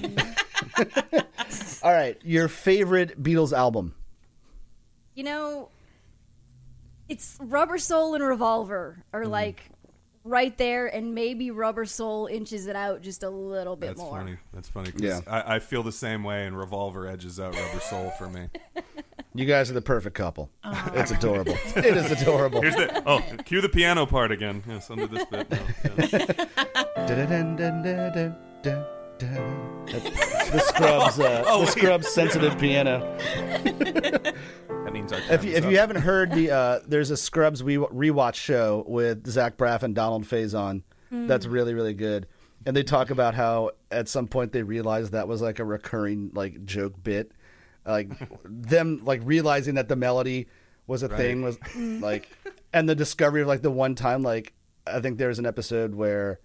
All 1.83 1.91
right, 1.91 2.17
your 2.23 2.47
favorite 2.47 3.21
Beatles 3.21 3.51
album? 3.53 3.95
you 5.15 5.23
know, 5.25 5.67
it's 7.09 7.37
Rubber 7.41 7.77
Soul 7.77 8.15
and 8.15 8.23
Revolver 8.23 9.03
are 9.11 9.21
Mm-hmm. 9.23 9.31
like 9.31 9.63
right 10.29 10.57
there, 10.57 10.87
and 10.87 11.13
maybe 11.15 11.51
Rubber 11.51 11.85
Soul 11.85 12.27
inches 12.27 12.67
it 12.67 12.75
out 12.75 13.01
just 13.01 13.23
a 13.23 13.29
little 13.29 13.75
bit 13.75 13.97
more. 13.97 13.97
That's 13.97 13.99
more. 13.99 14.19
funny. 14.19 14.37
That's 14.53 14.69
funny. 14.69 14.91
'cause 14.91 15.01
Yeah. 15.01 15.19
I, 15.27 15.55
I 15.55 15.59
feel 15.59 15.83
the 15.83 15.91
same 15.91 16.23
way, 16.23 16.45
and 16.45 16.57
Revolver 16.57 17.07
edges 17.07 17.39
out 17.39 17.55
Rubber 17.55 17.79
Soul 17.81 18.11
for 18.17 18.27
me. 18.29 18.47
You 19.35 19.45
guys 19.45 19.69
are 19.69 19.75
the 19.75 19.81
perfect 19.81 20.15
couple. 20.15 20.49
It's 20.95 21.11
adorable. 21.11 21.55
it 21.75 21.85
is 21.95 22.11
adorable. 22.11 22.61
Here's 22.63 22.75
the 22.75 23.03
oh, 23.05 23.21
cue 23.45 23.61
the 23.61 23.69
piano 23.69 24.07
part 24.07 24.31
again. 24.31 24.63
Yes, 24.67 24.89
under 24.89 25.05
this 25.05 25.23
bit. 25.25 25.47
No, 25.51 25.57
yeah. 25.97 26.25
The 30.51 30.59
Scrubs, 30.65 31.19
uh, 31.19 31.43
Oh, 31.47 31.61
the. 31.61 31.67
Scrubs 31.71 32.07
sensitive 32.07 32.57
piano. 32.57 33.17
That 35.09 35.19
means 35.19 35.31
If 35.31 35.43
you, 35.43 35.53
time 35.53 35.63
if 35.63 35.71
you 35.71 35.77
haven't 35.77 36.01
heard 36.01 36.31
the, 36.31 36.51
uh, 36.51 36.79
there's 36.87 37.11
a 37.11 37.17
Scrubs 37.17 37.63
we 37.63 37.77
rewatch 37.77 38.35
show 38.35 38.83
with 38.87 39.27
Zach 39.27 39.57
Braff 39.57 39.83
and 39.83 39.93
Donald 39.95 40.25
Faison. 40.25 40.83
That's 41.11 41.45
really 41.45 41.73
really 41.73 41.93
good. 41.93 42.27
And 42.65 42.75
they 42.75 42.83
talk 42.83 43.09
about 43.09 43.33
how 43.35 43.71
at 43.89 44.07
some 44.07 44.27
point 44.27 44.51
they 44.51 44.63
realized 44.63 45.13
that 45.13 45.27
was 45.27 45.41
like 45.41 45.59
a 45.59 45.65
recurring 45.65 46.31
like 46.33 46.65
joke 46.65 47.01
bit, 47.03 47.31
like 47.85 48.09
them 48.43 49.01
like 49.03 49.21
realizing 49.23 49.75
that 49.75 49.87
the 49.87 49.95
melody 49.95 50.47
was 50.87 51.01
a 51.03 51.09
thing 51.09 51.41
was 51.41 51.57
like, 51.75 52.29
and 52.73 52.87
the 52.87 52.95
discovery 52.95 53.41
of 53.41 53.47
like 53.47 53.61
the 53.61 53.71
one 53.71 53.95
time 53.95 54.21
like 54.21 54.53
I 54.85 54.99
think 54.99 55.17
there's 55.17 55.39
an 55.39 55.45
episode 55.45 55.95
where 55.95 56.39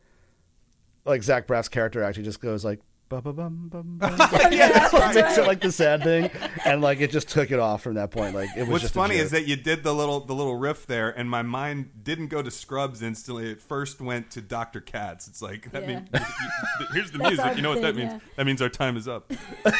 like 1.04 1.22
Zach 1.22 1.46
Braff's 1.46 1.68
character 1.68 2.02
actually 2.02 2.24
just 2.24 2.40
goes 2.40 2.64
like. 2.64 2.80
Bum, 3.10 3.20
bum, 3.22 3.34
bum, 3.36 3.68
bum, 3.70 3.98
bum. 3.98 4.16
yeah, 4.50 4.72
that's 4.88 4.94
It 4.94 5.14
makes 5.22 5.38
it 5.38 5.46
like 5.46 5.60
the 5.60 5.70
sad 5.70 6.02
thing, 6.02 6.30
and 6.64 6.80
like 6.80 7.00
it 7.00 7.10
just 7.12 7.28
took 7.28 7.50
it 7.50 7.60
off 7.60 7.82
from 7.82 7.94
that 7.94 8.10
point. 8.10 8.34
Like 8.34 8.48
it 8.56 8.62
was. 8.62 8.68
What's 8.70 8.82
just 8.84 8.94
funny 8.94 9.16
is 9.16 9.30
that 9.32 9.46
you 9.46 9.56
did 9.56 9.84
the 9.84 9.94
little 9.94 10.20
the 10.20 10.34
little 10.34 10.56
riff 10.56 10.86
there, 10.86 11.10
and 11.10 11.28
my 11.28 11.42
mind 11.42 11.90
didn't 12.02 12.28
go 12.28 12.42
to 12.42 12.50
Scrubs 12.50 13.02
instantly. 13.02 13.50
It 13.50 13.60
first 13.60 14.00
went 14.00 14.30
to 14.32 14.40
Dr. 14.40 14.80
Katz. 14.80 15.28
It's 15.28 15.42
like 15.42 15.70
that 15.72 15.82
Yeah. 15.82 16.00
means 16.00 16.08
here's 16.94 17.10
the 17.12 17.18
music. 17.18 17.56
You 17.56 17.62
know 17.62 17.70
what 17.70 17.82
that 17.82 17.94
thing, 17.94 18.08
means? 18.08 18.12
yeah. 18.22 18.28
That 18.36 18.46
means 18.46 18.62
our 18.62 18.70
time 18.70 18.96
is 18.96 19.06
up. 19.06 19.30
Wow. 19.30 19.36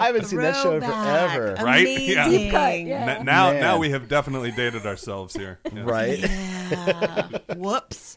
I 0.00 0.04
haven't 0.06 0.24
seen 0.26 0.38
that 0.40 0.62
show 0.62 0.76
in 0.76 0.80
Throwback. 0.80 1.30
forever. 1.32 1.64
Right? 1.64 1.86
Yeah. 1.88 2.28
Deep 2.28 2.50
cut, 2.52 2.80
yeah. 2.80 3.16
N- 3.18 3.24
now 3.26 3.50
Man. 3.50 3.60
now 3.60 3.78
we 3.78 3.90
have 3.90 4.08
definitely 4.08 4.52
dated 4.52 4.86
ourselves 4.86 5.34
here. 5.34 5.58
Yeah. 5.74 5.82
right? 5.84 6.18
Yeah. 6.20 7.28
Whoops. 7.56 8.16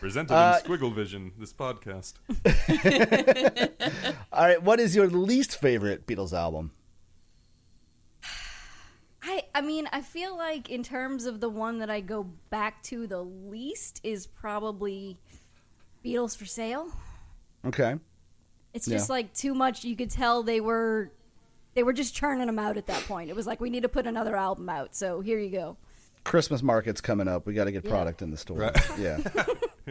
Presented 0.00 0.32
Uh, 0.34 0.60
in 0.64 0.70
Squiggle 0.70 0.94
Vision, 0.94 1.32
this 1.38 1.52
podcast. 1.52 2.11
All 4.32 4.44
right. 4.46 4.62
What 4.62 4.80
is 4.80 4.94
your 4.96 5.06
least 5.08 5.60
favorite 5.60 6.06
Beatles 6.06 6.32
album? 6.32 6.70
I 9.22 9.44
I 9.54 9.60
mean, 9.60 9.88
I 9.92 10.00
feel 10.00 10.36
like 10.36 10.68
in 10.68 10.82
terms 10.82 11.26
of 11.26 11.40
the 11.40 11.48
one 11.48 11.78
that 11.78 11.90
I 11.90 12.00
go 12.00 12.24
back 12.50 12.82
to 12.84 13.06
the 13.06 13.22
least 13.22 14.00
is 14.02 14.26
probably 14.26 15.16
Beatles 16.04 16.36
for 16.36 16.44
Sale. 16.46 16.88
Okay. 17.64 17.96
It's 18.74 18.86
just 18.86 19.08
Yeah. 19.08 19.12
like 19.14 19.32
too 19.34 19.54
much. 19.54 19.84
You 19.84 19.94
could 19.96 20.10
tell 20.10 20.42
they 20.42 20.60
were 20.60 21.12
they 21.74 21.82
were 21.82 21.92
just 21.92 22.14
churning 22.14 22.46
them 22.46 22.58
out 22.58 22.76
at 22.76 22.86
that 22.86 23.02
point. 23.04 23.30
It 23.30 23.36
was 23.36 23.46
like 23.46 23.60
we 23.60 23.70
need 23.70 23.82
to 23.82 23.88
put 23.88 24.06
another 24.06 24.36
album 24.36 24.68
out. 24.68 24.94
So 24.96 25.20
here 25.20 25.38
you 25.38 25.50
go. 25.50 25.76
Christmas 26.24 26.62
market's 26.62 27.00
coming 27.00 27.28
up. 27.28 27.46
We 27.46 27.54
got 27.54 27.64
to 27.64 27.72
get 27.72 27.84
Yeah. 27.84 27.90
product 27.90 28.22
in 28.22 28.30
the 28.30 28.36
store. 28.36 28.58
Right. 28.58 28.98
Yeah. 28.98 29.18
I 29.86 29.90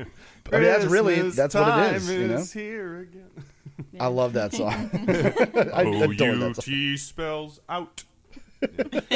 mean, 0.52 0.64
that's 0.64 0.86
really 0.86 1.16
Christmas 1.16 1.36
that's 1.36 1.56
what 1.56 1.68
it 1.68 1.72
time 1.72 1.96
is. 1.96 2.10
You 2.10 2.28
know, 2.28 2.36
is 2.36 2.54
here 2.54 3.00
again. 3.00 3.30
I 4.00 4.08
love 4.08 4.34
that 4.34 4.54
song. 4.54 4.90
I 5.74 5.84
O 5.84 6.04
adore 6.10 6.36
that 6.38 6.56
song. 6.56 6.64
T 6.64 6.98
spells 6.98 7.60
out. 7.68 8.04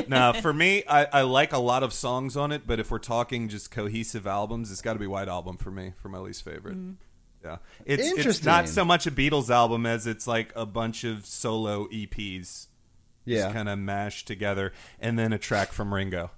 now, 0.08 0.34
for 0.34 0.52
me, 0.54 0.84
I, 0.90 1.06
I 1.06 1.22
like 1.22 1.54
a 1.54 1.60
lot 1.60 1.84
of 1.84 1.94
songs 1.94 2.36
on 2.36 2.52
it, 2.52 2.64
but 2.66 2.80
if 2.80 2.90
we're 2.90 2.98
talking 2.98 3.48
just 3.48 3.70
cohesive 3.72 4.26
albums, 4.26 4.72
it's 4.72 4.82
got 4.82 4.94
to 4.94 5.00
be 5.00 5.06
White 5.08 5.28
Album 5.28 5.58
for 5.58 5.70
me 5.72 5.94
for 5.98 6.10
my 6.10 6.18
least 6.18 6.44
favorite. 6.44 6.76
Mm-hmm. 6.76 6.94
Yeah, 7.44 7.58
it's 7.86 8.02
it's 8.08 8.18
Interesting. 8.18 8.46
not 8.48 8.68
so 8.68 8.84
much 8.84 9.06
a 9.06 9.12
Beatles 9.12 9.52
album 9.52 9.86
as 9.86 10.08
it's 10.08 10.26
like 10.26 10.52
a 10.56 10.66
bunch 10.66 11.04
of 11.04 11.28
solo 11.28 11.88
EPs, 11.90 12.66
Yeah. 13.24 13.54
kind 13.54 13.70
of 13.70 13.78
mashed 13.78 14.26
together, 14.26 14.74
and 15.00 15.18
then 15.20 15.32
a 15.32 15.38
track 15.38 15.72
from 15.72 15.94
Ringo. 15.94 16.32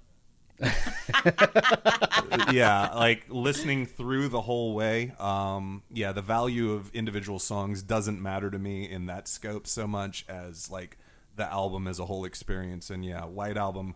yeah, 2.52 2.90
like 2.94 3.24
listening 3.28 3.86
through 3.86 4.28
the 4.28 4.40
whole 4.40 4.74
way. 4.74 5.12
Um, 5.18 5.82
yeah, 5.92 6.12
the 6.12 6.22
value 6.22 6.72
of 6.72 6.94
individual 6.94 7.38
songs 7.38 7.82
doesn't 7.82 8.20
matter 8.20 8.50
to 8.50 8.58
me 8.58 8.88
in 8.90 9.06
that 9.06 9.28
scope 9.28 9.66
so 9.66 9.86
much 9.86 10.24
as 10.28 10.70
like 10.70 10.98
the 11.36 11.44
album 11.50 11.86
as 11.86 11.98
a 11.98 12.06
whole 12.06 12.24
experience. 12.24 12.90
And 12.90 13.04
yeah, 13.04 13.24
White 13.24 13.56
Album. 13.56 13.94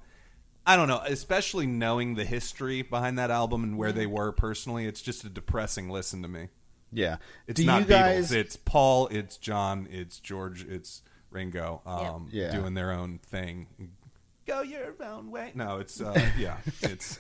I 0.65 0.77
don't 0.77 0.87
know, 0.87 1.03
especially 1.05 1.67
knowing 1.67 2.15
the 2.15 2.25
history 2.25 2.83
behind 2.83 3.19
that 3.19 3.33
album 3.33 3.65
and 3.65 3.77
where 3.77 3.91
they 3.91 4.07
were 4.07 4.31
personally. 4.31 4.87
It's 4.87 5.03
just 5.03 5.25
a 5.25 5.29
depressing 5.29 5.89
listen 5.91 6.23
to 6.23 6.29
me. 6.29 6.51
Yeah. 6.93 7.17
It's 7.49 7.59
Do 7.61 7.67
not 7.67 7.83
you 7.83 7.89
guys? 7.89 8.31
Beatles. 8.31 8.35
It's 8.37 8.57
Paul. 8.57 9.09
It's 9.09 9.37
John. 9.39 9.89
It's 9.91 10.21
George. 10.21 10.65
It's 10.65 11.03
Ringo. 11.31 11.83
Um, 11.85 12.29
Yeah. 12.31 12.53
doing 12.53 12.75
their 12.75 12.93
own 12.93 13.19
thing. 13.19 13.67
Go 14.53 14.63
your 14.63 14.95
own 15.05 15.31
way. 15.31 15.53
No, 15.55 15.79
it's 15.79 16.01
uh, 16.01 16.19
yeah, 16.39 16.59
it's 16.83 17.19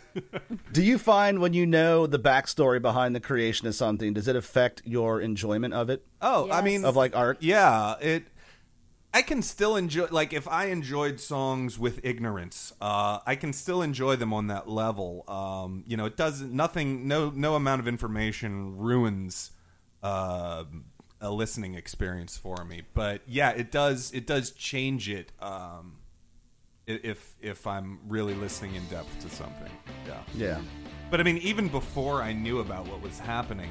Do 0.72 0.82
you 0.82 0.98
find 0.98 1.40
when 1.40 1.52
you 1.54 1.66
know 1.66 2.06
the 2.06 2.18
backstory 2.18 2.80
behind 2.80 3.14
the 3.14 3.20
creation 3.20 3.66
of 3.66 3.74
something, 3.74 4.12
does 4.14 4.28
it 4.28 4.36
affect 4.36 4.82
your 4.84 5.20
enjoyment 5.20 5.74
of 5.74 5.90
it? 5.90 6.04
oh, 6.20 6.50
I 6.50 6.62
mean, 6.62 6.84
Of 6.84 6.96
like 6.96 7.16
art? 7.16 7.38
Yeah, 7.40 7.96
it. 8.00 8.24
I 9.14 9.20
can 9.20 9.42
still 9.42 9.76
enjoy 9.76 10.06
like 10.10 10.32
if 10.32 10.48
I 10.48 10.66
enjoyed 10.66 11.20
songs 11.20 11.78
with 11.78 12.00
ignorance, 12.02 12.72
uh, 12.80 13.18
I 13.26 13.36
can 13.36 13.52
still 13.52 13.82
enjoy 13.82 14.16
them 14.16 14.32
on 14.32 14.46
that 14.46 14.68
level. 14.70 15.24
Um, 15.28 15.84
you 15.86 15.98
know, 15.98 16.06
it 16.06 16.16
doesn't 16.16 16.50
nothing 16.52 17.06
no 17.08 17.30
no 17.34 17.54
amount 17.54 17.80
of 17.80 17.86
information 17.88 18.78
ruins 18.78 19.50
uh, 20.02 20.64
a 21.20 21.30
listening 21.30 21.74
experience 21.74 22.38
for 22.38 22.64
me. 22.64 22.82
But 22.94 23.20
yeah, 23.26 23.50
it 23.50 23.70
does 23.70 24.10
it 24.14 24.26
does 24.26 24.50
change 24.50 25.10
it 25.10 25.30
um, 25.40 25.98
i- 25.98 26.01
if 27.02 27.34
if 27.40 27.66
I'm 27.66 27.98
really 28.08 28.34
listening 28.34 28.74
in 28.74 28.84
depth 28.86 29.20
to 29.20 29.30
something. 29.30 29.70
Yeah. 30.06 30.20
Yeah. 30.34 30.60
But 31.10 31.20
I 31.20 31.24
mean, 31.24 31.38
even 31.38 31.68
before 31.68 32.22
I 32.22 32.32
knew 32.32 32.60
about 32.60 32.86
what 32.86 33.02
was 33.02 33.18
happening 33.18 33.70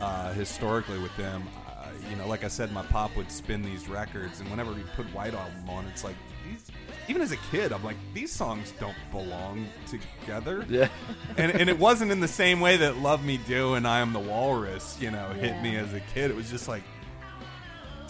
uh, 0.00 0.32
historically 0.34 0.98
with 0.98 1.16
them, 1.16 1.48
uh, 1.68 1.86
you 2.10 2.16
know, 2.16 2.28
like 2.28 2.44
I 2.44 2.48
said, 2.48 2.70
my 2.72 2.82
pop 2.82 3.16
would 3.16 3.30
spin 3.30 3.62
these 3.62 3.88
records, 3.88 4.40
and 4.40 4.50
whenever 4.50 4.74
he 4.74 4.82
put 4.94 5.06
White 5.14 5.34
Album 5.34 5.68
on, 5.70 5.86
it's 5.86 6.04
like 6.04 6.16
these. 6.46 6.66
Even 7.08 7.22
as 7.22 7.30
a 7.30 7.36
kid, 7.50 7.72
I'm 7.72 7.84
like, 7.84 7.96
these 8.14 8.32
songs 8.32 8.72
don't 8.80 8.96
belong 9.12 9.68
together. 9.86 10.66
Yeah. 10.68 10.88
and 11.38 11.52
and 11.52 11.70
it 11.70 11.78
wasn't 11.78 12.10
in 12.10 12.20
the 12.20 12.28
same 12.28 12.60
way 12.60 12.76
that 12.78 12.98
"Love 12.98 13.24
Me 13.24 13.38
Do" 13.38 13.74
and 13.74 13.86
"I 13.86 14.00
Am 14.00 14.12
the 14.12 14.18
Walrus," 14.20 14.98
you 15.00 15.10
know, 15.10 15.28
hit 15.30 15.62
me 15.62 15.76
as 15.76 15.94
a 15.94 16.00
kid. 16.00 16.30
It 16.30 16.36
was 16.36 16.50
just 16.50 16.68
like 16.68 16.82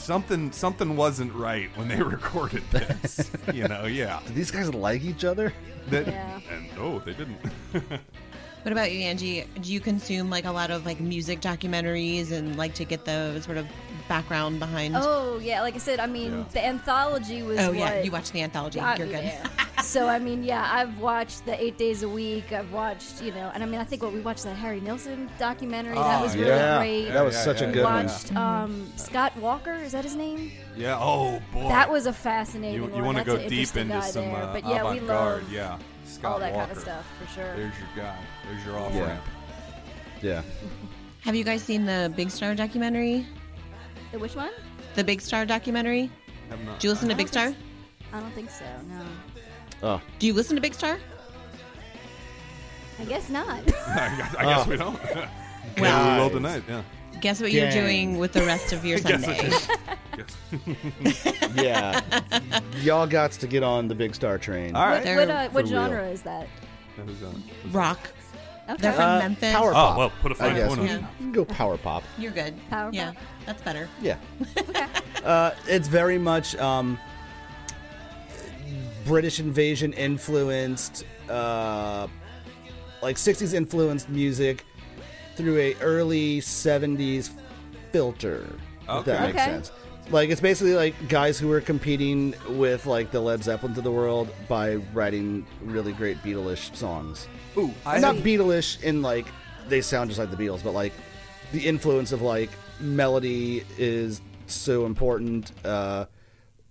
something 0.07 0.53
something 0.53 0.97
wasn't 0.97 1.33
right 1.35 1.69
when 1.77 1.89
they 1.89 2.01
recorded 2.17 2.63
this. 2.71 3.31
you 3.53 3.67
know, 3.69 3.85
yeah. 3.87 4.21
Do 4.27 4.33
these 4.33 4.51
guys 4.51 4.73
like 4.73 5.03
each 5.03 5.25
other? 5.25 5.53
That, 5.91 6.07
Yeah. 6.07 6.41
And 6.51 6.77
no, 6.77 7.01
they 7.01 7.13
didn't. 7.13 7.39
What 8.63 8.73
about 8.73 8.91
you, 8.91 9.03
Angie? 9.03 9.45
Do 9.61 9.73
you 9.73 9.79
consume 9.79 10.29
like 10.29 10.45
a 10.45 10.51
lot 10.51 10.73
of 10.73 10.85
like 10.85 10.99
music 10.99 11.41
documentaries 11.41 12.33
and 12.33 12.57
like 12.57 12.75
to 12.75 12.85
get 12.85 13.05
the 13.05 13.41
sort 13.41 13.59
of 13.59 13.67
background 14.09 14.59
behind? 14.59 14.95
Oh 14.97 15.39
yeah, 15.43 15.63
like 15.63 15.75
I 15.75 15.79
said, 15.79 16.01
I 16.01 16.07
mean 16.07 16.33
Yeah. 16.33 16.45
the 16.53 16.65
anthology 16.67 17.43
was. 17.43 17.59
Oh, 17.61 17.69
what 17.69 17.77
yeah, 17.79 18.03
you 18.03 18.11
watched 18.11 18.33
the 18.33 18.43
anthology. 18.43 18.79
got 18.81 18.99
You're 18.99 19.07
me 19.09 19.15
good. 19.15 19.25
there. 19.25 19.43
so 19.83 20.09
I 20.09 20.19
mean, 20.19 20.43
yeah, 20.45 20.69
I've 20.71 20.99
watched 20.99 21.45
the 21.47 21.63
eight 21.63 21.77
days 21.79 22.03
a 22.03 22.09
week. 22.09 22.53
I've 22.53 22.73
watched, 22.73 23.23
you 23.23 23.33
know, 23.33 23.51
and 23.55 23.63
I 23.63 23.67
mean, 23.67 23.81
I 23.81 23.85
think 23.85 24.03
what 24.03 24.13
we 24.13 24.21
watched 24.21 24.45
that 24.45 24.57
Harry 24.57 24.81
Nilsson 24.81 25.29
documentary. 25.39 25.95
that 25.95 26.21
Oh, 26.21 26.25
was 26.25 26.35
really 26.37 26.49
yeah. 26.49 26.79
great. 26.79 27.09
That 27.11 27.25
was 27.25 27.35
Yeah, 27.35 27.43
such 27.43 27.61
yeah, 27.61 27.65
a 27.65 27.69
yeah. 27.69 27.75
good 27.75 27.85
one. 27.85 28.07
watched 28.07 28.37
um, 28.37 28.93
Scott 28.97 29.37
Walker. 29.39 29.75
Is 29.75 29.93
that 29.93 30.05
his 30.05 30.17
name? 30.17 30.51
yeah. 30.77 30.99
Oh 31.01 31.41
boy. 31.53 31.69
That 31.69 31.91
was 31.91 32.07
a 32.07 32.13
fascinating 32.13 32.83
You, 32.83 32.97
you 32.97 33.03
want 33.03 33.19
to 33.19 33.25
go 33.25 33.37
deep 33.37 33.51
interesting 33.53 33.83
into 33.83 33.95
guy 33.95 34.01
some 34.11 34.25
there. 34.25 34.37
uh, 34.37 34.53
but 34.53 34.65
yeah, 34.67 34.83
we 34.91 34.99
avant-garde, 34.99 35.43
love 35.45 35.53
yeah. 35.53 35.79
Scott 36.07 36.33
all 36.33 36.39
that 36.39 36.53
Walker. 36.53 36.67
kind 36.67 36.77
of 36.77 36.83
stuff 36.83 37.07
for 37.21 37.27
sure. 37.35 37.57
There's 37.57 37.73
your 37.79 37.89
guy. 38.05 38.17
There's 38.51 38.65
your 38.65 38.79
off 38.79 38.95
Yeah. 38.95 39.07
ramp. 39.07 39.23
Yeah. 40.23 40.43
Have 41.21 41.35
you 41.35 41.45
guys 41.45 41.63
seen 41.63 41.85
the 41.85 42.11
Big 42.17 42.31
Star 42.31 42.55
documentary? 42.55 43.27
The 44.13 44.19
which 44.19 44.35
one? 44.37 44.51
The 44.95 45.05
Big 45.05 45.21
Star 45.21 45.45
documentary? 45.45 46.11
Not. 46.65 46.79
Do 46.81 46.87
you 46.87 46.93
listen 46.93 47.09
to 47.09 47.15
Big 47.15 47.29
Star? 47.29 47.53
I 48.13 48.21
don't 48.21 48.33
think 48.33 48.51
so. 48.51 48.65
No, 48.89 49.05
Oh. 49.83 50.01
Do 50.19 50.27
you 50.27 50.33
listen 50.33 50.55
to 50.57 50.63
Big 50.63 50.75
Star? 50.75 50.99
I 52.99 53.05
guess 53.05 53.29
not. 53.29 53.49
I 53.89 54.15
guess, 54.17 54.35
I 54.37 54.45
guess 54.45 54.67
we 54.67 54.77
don't. 54.79 54.99
Maybe 55.05 55.21
we 55.77 55.83
will 55.83 56.29
Guys. 56.29 56.33
tonight. 56.33 56.63
Yeah. 56.69 56.83
Guess 57.21 57.41
what 57.41 57.51
you're 57.53 57.71
doing 57.71 58.19
with 58.19 58.33
the 58.33 58.43
rest 58.43 58.73
of 58.73 58.85
your 58.85 58.99
Guess 59.01 59.27
what 59.27 60.31
Sunday. 61.13 61.63
Yeah. 61.63 62.01
Y'all 62.81 63.07
got 63.07 63.33
to 63.33 63.47
get 63.47 63.63
on 63.63 63.89
the 63.89 63.95
big 63.95 64.15
star 64.15 64.39
train. 64.39 64.75
All 64.77 64.87
right. 64.87 65.05
what 65.05 65.17
what, 65.17 65.31
uh, 65.31 65.49
what 65.51 65.67
genre 65.67 66.03
real. 66.03 66.13
is 66.13 66.23
that? 66.23 66.49
Who's 66.97 67.23
on? 67.23 67.43
Rock. 67.71 67.99
Okay. 68.69 68.77
They're 68.83 68.93
from 68.95 69.03
Uh, 69.11 69.19
Memphis. 69.21 69.53
Power 69.53 69.73
Oh 69.75 69.95
well, 69.99 70.13
put 70.23 70.33
a 70.33 70.35
fine 70.35 70.55
guess 70.57 70.69
point 70.69 70.81
we 70.81 70.89
on 70.89 71.01
Yeah. 71.01 71.07
it. 71.07 71.19
can, 71.19 71.33
go 71.33 71.45
power 71.45 71.77
pop. 71.79 72.03
You're 72.19 72.33
good. 72.33 72.55
Power 72.71 72.91
yeah, 72.93 73.13
pop? 73.13 73.23
That's 73.47 73.63
better. 73.63 73.89
Yeah. 74.03 74.19
uh, 75.25 75.53
it's 75.67 75.89
very 75.89 76.19
much 76.19 76.55
um, 76.57 76.99
British 79.05 79.39
invasion 79.41 79.93
influenced, 79.93 81.05
uh, 81.31 82.09
like 83.03 83.17
60s 83.17 83.55
influenced 83.55 84.09
music 84.09 84.65
through 85.37 85.59
a 85.59 85.75
early 85.77 86.41
70s 86.41 87.31
filter. 87.93 88.47
If 88.89 89.05
that 89.05 89.21
makes 89.23 89.35
Okay. 89.37 89.45
sense. 89.45 89.73
Like 90.11 90.31
it's 90.31 90.41
basically 90.41 90.75
like 90.75 90.95
guys 91.09 91.37
who 91.39 91.49
were 91.49 91.61
competing 91.61 92.33
with 92.51 92.87
like 92.87 93.11
the 93.11 93.21
Led 93.21 93.43
Zeppelin 93.43 93.77
of 93.77 93.83
the 93.83 93.91
world 93.91 94.29
by 94.49 94.77
writing 94.95 95.45
really 95.65 95.93
great 95.93 96.23
Beatles 96.23 96.75
songs. 96.77 97.27
Ooh, 97.59 97.75
I 97.85 97.99
not 97.99 98.15
have- 98.17 98.25
Beatles 98.25 98.81
in 98.85 99.03
like 99.03 99.27
they 99.69 99.81
sound 99.81 100.11
just 100.11 100.21
like 100.21 100.31
the 100.31 100.37
Beatles, 100.37 100.63
but 100.63 100.75
like 100.75 100.93
the 101.53 101.67
influence 101.67 102.13
of 102.13 102.23
like 102.23 102.51
melody 102.81 103.65
is 103.79 104.21
so 104.47 104.87
important. 104.87 105.53
Uh, 105.65 106.07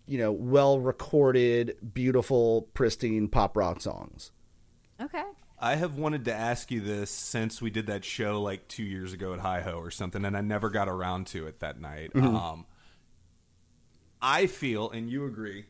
you 0.08 0.18
know, 0.18 0.32
well 0.32 0.80
recorded, 0.80 1.78
beautiful, 1.94 2.64
pristine 2.74 3.28
pop 3.28 3.58
rock 3.58 3.82
songs. 3.82 4.32
Okay. 5.02 5.24
I 5.58 5.76
have 5.76 5.96
wanted 5.96 6.26
to 6.26 6.34
ask 6.34 6.70
you 6.70 6.80
this 6.82 7.10
since 7.10 7.62
we 7.62 7.70
did 7.70 7.88
that 7.88 8.06
show 8.06 8.42
like 8.42 8.68
two 8.68 8.84
years 8.84 9.14
ago 9.14 9.34
at 9.34 9.40
Hi 9.40 9.62
Ho 9.62 9.80
or 9.80 9.90
something, 9.90 10.24
and 10.26 10.36
I 10.38 10.42
never 10.42 10.70
got 10.70 10.88
around 10.88 11.28
to 11.28 11.48
it 11.48 11.60
that 11.60 11.80
night. 11.80 12.12
Mm-hmm. 12.14 12.36
Um, 12.36 12.66
I 14.22 14.48
feel, 14.48 14.90
and 14.92 15.10
you 15.10 15.26
agree 15.26 15.66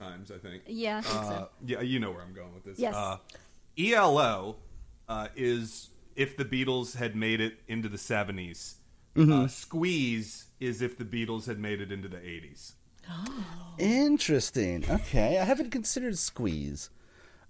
at 0.00 0.04
times, 0.06 0.30
I 0.30 0.38
think. 0.38 0.64
Yeah, 0.66 0.98
I 0.98 1.00
think 1.02 1.16
Uh, 1.24 1.28
so. 1.28 1.48
yeah, 1.64 1.80
you 1.80 1.98
know 1.98 2.10
where 2.10 2.22
I'm 2.22 2.34
going 2.34 2.52
with 2.54 2.64
this. 2.64 2.78
Yes. 2.78 2.94
Uh, 2.94 3.18
ELO 3.78 4.56
uh, 5.08 5.28
is 5.36 5.90
if 6.16 6.36
the 6.36 6.44
Beatles 6.44 6.96
had 6.96 7.16
made 7.16 7.40
it 7.40 7.60
into 7.68 7.88
the 7.88 7.96
70s. 7.96 8.74
Mm-hmm. 9.16 9.32
Uh, 9.32 9.46
Squeeze 9.48 10.46
is 10.60 10.80
if 10.82 10.96
the 10.96 11.04
Beatles 11.04 11.46
had 11.46 11.58
made 11.58 11.80
it 11.80 11.92
into 11.92 12.08
the 12.08 12.16
80s. 12.18 12.72
Interesting. 13.78 14.84
Okay, 14.88 15.38
I 15.38 15.44
haven't 15.44 15.70
considered 15.70 16.16
Squeeze 16.18 16.90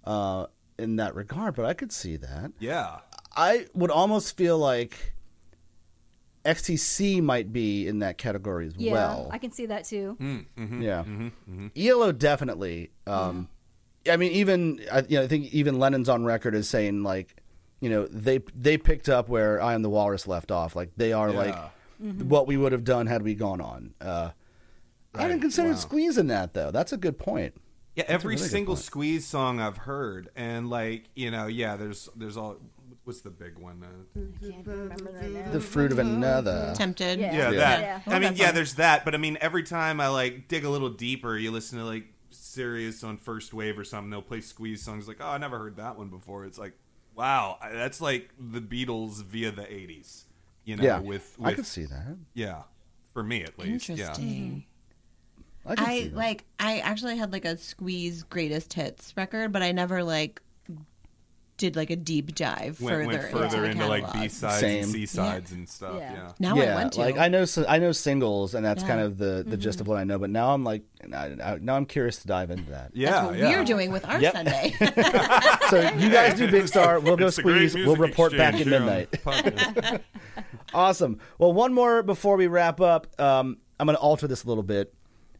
uh, 0.03 0.47
in 0.77 0.95
that 0.97 1.15
regard, 1.15 1.55
but 1.55 1.65
I 1.65 1.73
could 1.73 1.91
see 1.91 2.17
that. 2.17 2.51
Yeah. 2.59 2.97
I 3.35 3.67
would 3.73 3.91
almost 3.91 4.35
feel 4.37 4.57
like 4.57 5.13
XTC 6.45 7.21
might 7.21 7.53
be 7.53 7.87
in 7.87 7.99
that 7.99 8.17
category 8.17 8.67
as 8.67 8.75
Yeah, 8.75 8.93
well. 8.93 9.29
I 9.31 9.37
can 9.37 9.51
see 9.51 9.65
that 9.67 9.85
too. 9.85 10.17
Yeah. 10.57 11.03
ELO 11.75 12.11
definitely. 12.11 12.91
Um, 13.07 13.47
I 14.09 14.17
mean, 14.17 14.31
even 14.33 14.79
you 15.07 15.17
know, 15.19 15.23
I 15.23 15.27
think 15.27 15.53
even 15.53 15.79
Lennon's 15.79 16.09
on 16.09 16.25
record 16.25 16.55
as 16.55 16.67
saying 16.67 17.03
like, 17.03 17.37
you 17.83 17.89
know, 17.89 18.07
they 18.07 18.39
they 18.55 18.77
picked 18.77 19.09
up 19.09 19.27
where 19.27 19.61
I 19.61 19.73
am 19.73 19.81
the 19.81 19.89
Walrus 19.89 20.25
left 20.25 20.51
off. 20.51 20.73
Like 20.73 20.91
they 20.95 21.11
are 21.11 21.31
like 21.31 21.53
Yeah. 21.53 22.11
what 22.23 22.47
we 22.47 22.55
would 22.55 22.71
have 22.71 22.85
done 22.85 23.07
had 23.07 23.23
we 23.23 23.35
gone 23.35 23.59
on. 23.59 23.93
Uh, 23.99 24.29
I 25.13 25.27
didn't 25.27 25.41
consider 25.41 25.67
considered 25.67 25.69
wow. 25.71 25.75
squeezing 25.75 26.27
that 26.27 26.53
though. 26.53 26.71
That's 26.71 26.93
a 26.93 26.97
good 26.97 27.19
point. 27.19 27.55
Yeah, 27.95 28.05
every 28.07 28.35
really 28.35 28.47
single. 28.47 28.77
Squeeze 28.77 29.27
song 29.27 29.59
I've 29.59 29.77
heard, 29.77 30.29
and 30.35 30.69
like 30.69 31.09
you 31.13 31.29
know, 31.29 31.47
yeah, 31.47 31.75
there's 31.75 32.07
there's 32.15 32.37
all. 32.37 32.55
What's 33.03 33.19
the 33.19 33.31
big 33.31 33.59
one? 33.59 33.83
Uh, 33.83 34.19
Can't 34.49 34.65
remember 34.65 35.11
right 35.11 35.29
now. 35.29 35.51
The 35.51 35.59
fruit 35.59 35.91
of 35.91 35.99
another. 35.99 36.71
Tempted. 36.73 37.19
Yeah. 37.19 37.33
yeah, 37.33 37.51
Yeah. 37.51 37.57
that. 37.57 37.81
Yeah. 38.07 38.15
I 38.15 38.19
mean, 38.19 38.37
yeah, 38.37 38.53
there's 38.53 38.75
that, 38.75 39.03
but 39.03 39.13
I 39.13 39.17
mean, 39.17 39.37
every 39.41 39.63
time 39.63 39.99
I 39.99 40.07
like 40.07 40.47
dig 40.47 40.63
a 40.63 40.69
little 40.69 40.89
deeper, 40.89 41.37
you 41.37 41.51
listen 41.51 41.79
to 41.79 41.83
like 41.83 42.05
Sirius 42.29 43.03
on 43.03 43.17
First 43.17 43.53
Wave 43.53 43.77
or 43.77 43.83
something. 43.83 44.09
They'll 44.09 44.21
play 44.21 44.39
Squeeze 44.39 44.81
songs. 44.83 45.05
Like, 45.07 45.17
oh, 45.19 45.27
I 45.27 45.37
never 45.37 45.59
heard 45.59 45.75
that 45.75 45.97
one 45.97 46.07
before. 46.07 46.45
It's 46.45 46.57
like, 46.57 46.73
wow, 47.15 47.57
that's 47.71 48.01
like 48.01 48.29
the 48.39 48.61
Beatles 48.61 49.23
via 49.23 49.51
the 49.51 49.63
'80s. 49.63 50.23
You 50.65 50.77
know, 50.77 50.83
yeah, 50.83 50.99
with, 50.99 51.35
I 51.43 51.53
could 51.53 51.65
see 51.65 51.85
that. 51.85 52.15
yeah, 52.33 52.63
for 53.13 53.23
me 53.23 53.43
at 53.43 53.59
least. 53.59 53.89
Yeah. 53.89 53.95
Interesting. 53.95 54.65
Mm-hmm. 55.67 55.71
I, 55.71 55.75
I 55.77 56.11
like. 56.13 56.45
I 56.59 56.79
actually 56.79 57.17
had 57.17 57.31
like 57.31 57.45
a 57.45 57.57
squeeze 57.57 58.23
greatest 58.23 58.73
hits 58.73 59.13
record, 59.15 59.51
but 59.51 59.61
I 59.61 59.71
never 59.71 60.03
like 60.03 60.41
did 61.57 61.75
like 61.75 61.89
a 61.91 61.95
deep 61.95 62.33
dive 62.33 62.81
Went, 62.81 62.95
further, 62.95 63.05
went 63.07 63.31
further 63.31 63.57
into, 63.65 63.71
into 63.71 63.83
the 63.83 63.87
like 63.89 64.03
catalog. 64.05 64.23
B 64.23 64.29
sides 64.29 64.63
and 64.63 64.85
C 64.87 65.05
sides 65.05 65.51
and 65.51 65.69
stuff. 65.69 65.95
Yeah. 65.97 66.13
Yeah. 66.13 66.31
Now 66.39 66.55
yeah, 66.55 66.63
I 66.63 66.81
want 66.81 66.93
to. 66.93 66.99
like 66.99 67.17
I 67.17 67.27
know, 67.27 67.45
so, 67.45 67.63
I 67.67 67.77
know 67.77 67.91
singles, 67.91 68.55
and 68.55 68.65
that's 68.65 68.81
Yeah. 68.81 68.87
kind 68.87 69.01
of 69.01 69.17
the 69.17 69.43
the 69.47 69.55
gist 69.57 69.79
of 69.79 69.87
what 69.87 69.97
I 69.97 70.03
know. 70.03 70.17
But 70.17 70.29
now 70.31 70.53
I'm 70.53 70.63
like, 70.63 70.83
I, 71.13 71.35
I, 71.43 71.57
now 71.61 71.75
I'm 71.75 71.85
curious 71.85 72.17
to 72.17 72.27
dive 72.27 72.49
into 72.51 72.71
that. 72.71 72.91
Yeah, 72.93 73.11
That's 73.11 73.27
what 73.27 73.37
yeah. 73.37 73.49
we're 73.59 73.65
doing 73.65 73.91
with 73.91 74.05
our 74.05 74.19
Yep. 74.19 74.33
Sunday. 74.33 74.75
So 75.69 75.79
you 75.97 76.09
guys 76.09 76.37
do 76.37 76.49
Big 76.51 76.67
Star, 76.67 76.99
we'll 77.01 77.17
go 77.17 77.27
It's 77.27 77.37
squeeze, 77.37 77.73
we'll 77.75 77.95
report 77.95 78.31
back 78.33 78.53
at 78.55 78.61
exchange 78.61 78.69
here 78.69 79.11
on 79.25 79.43
midnight. 79.45 80.01
Awesome. 80.73 81.19
Well, 81.37 81.53
one 81.53 81.73
more 81.73 82.01
before 82.03 82.35
we 82.35 82.47
wrap 82.47 82.81
up. 82.81 83.07
Um, 83.19 83.57
I'm 83.79 83.85
going 83.85 83.95
to 83.95 84.01
alter 84.01 84.27
this 84.27 84.43
a 84.43 84.47
little 84.47 84.63
bit. 84.63 84.93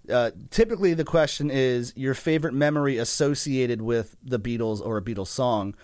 Uh, 0.10 0.31
typically, 0.52 0.94
the 0.94 1.03
question 1.06 1.49
is 1.49 1.94
your 1.95 2.14
favorite 2.14 2.53
memory 2.53 2.98
associated 2.98 3.81
with 3.81 4.15
the 4.23 4.40
Beatles 4.40 4.85
or 4.85 4.98
a 4.98 5.02
Beatles 5.02 5.27
song, 5.27 5.76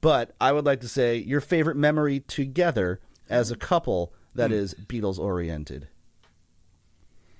but 0.00 0.34
I 0.40 0.52
would 0.52 0.64
like 0.64 0.80
to 0.80 0.88
say 0.88 1.16
your 1.16 1.40
favorite 1.40 1.76
memory 1.76 2.20
together 2.20 3.00
as 3.28 3.50
a 3.50 3.56
couple 3.56 4.12
that 4.34 4.52
is 4.52 4.74
Beatles 4.74 5.18
oriented. 5.18 5.88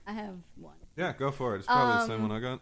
I 0.06 0.12
have 0.12 0.34
one. 0.56 0.74
yeah, 0.96 1.12
go 1.16 1.30
for 1.30 1.54
it. 1.54 1.58
It's 1.58 1.66
probably 1.66 1.94
the 1.94 2.00
Um, 2.00 2.08
same 2.08 2.22
one 2.22 2.32
I 2.32 2.40
got. 2.40 2.60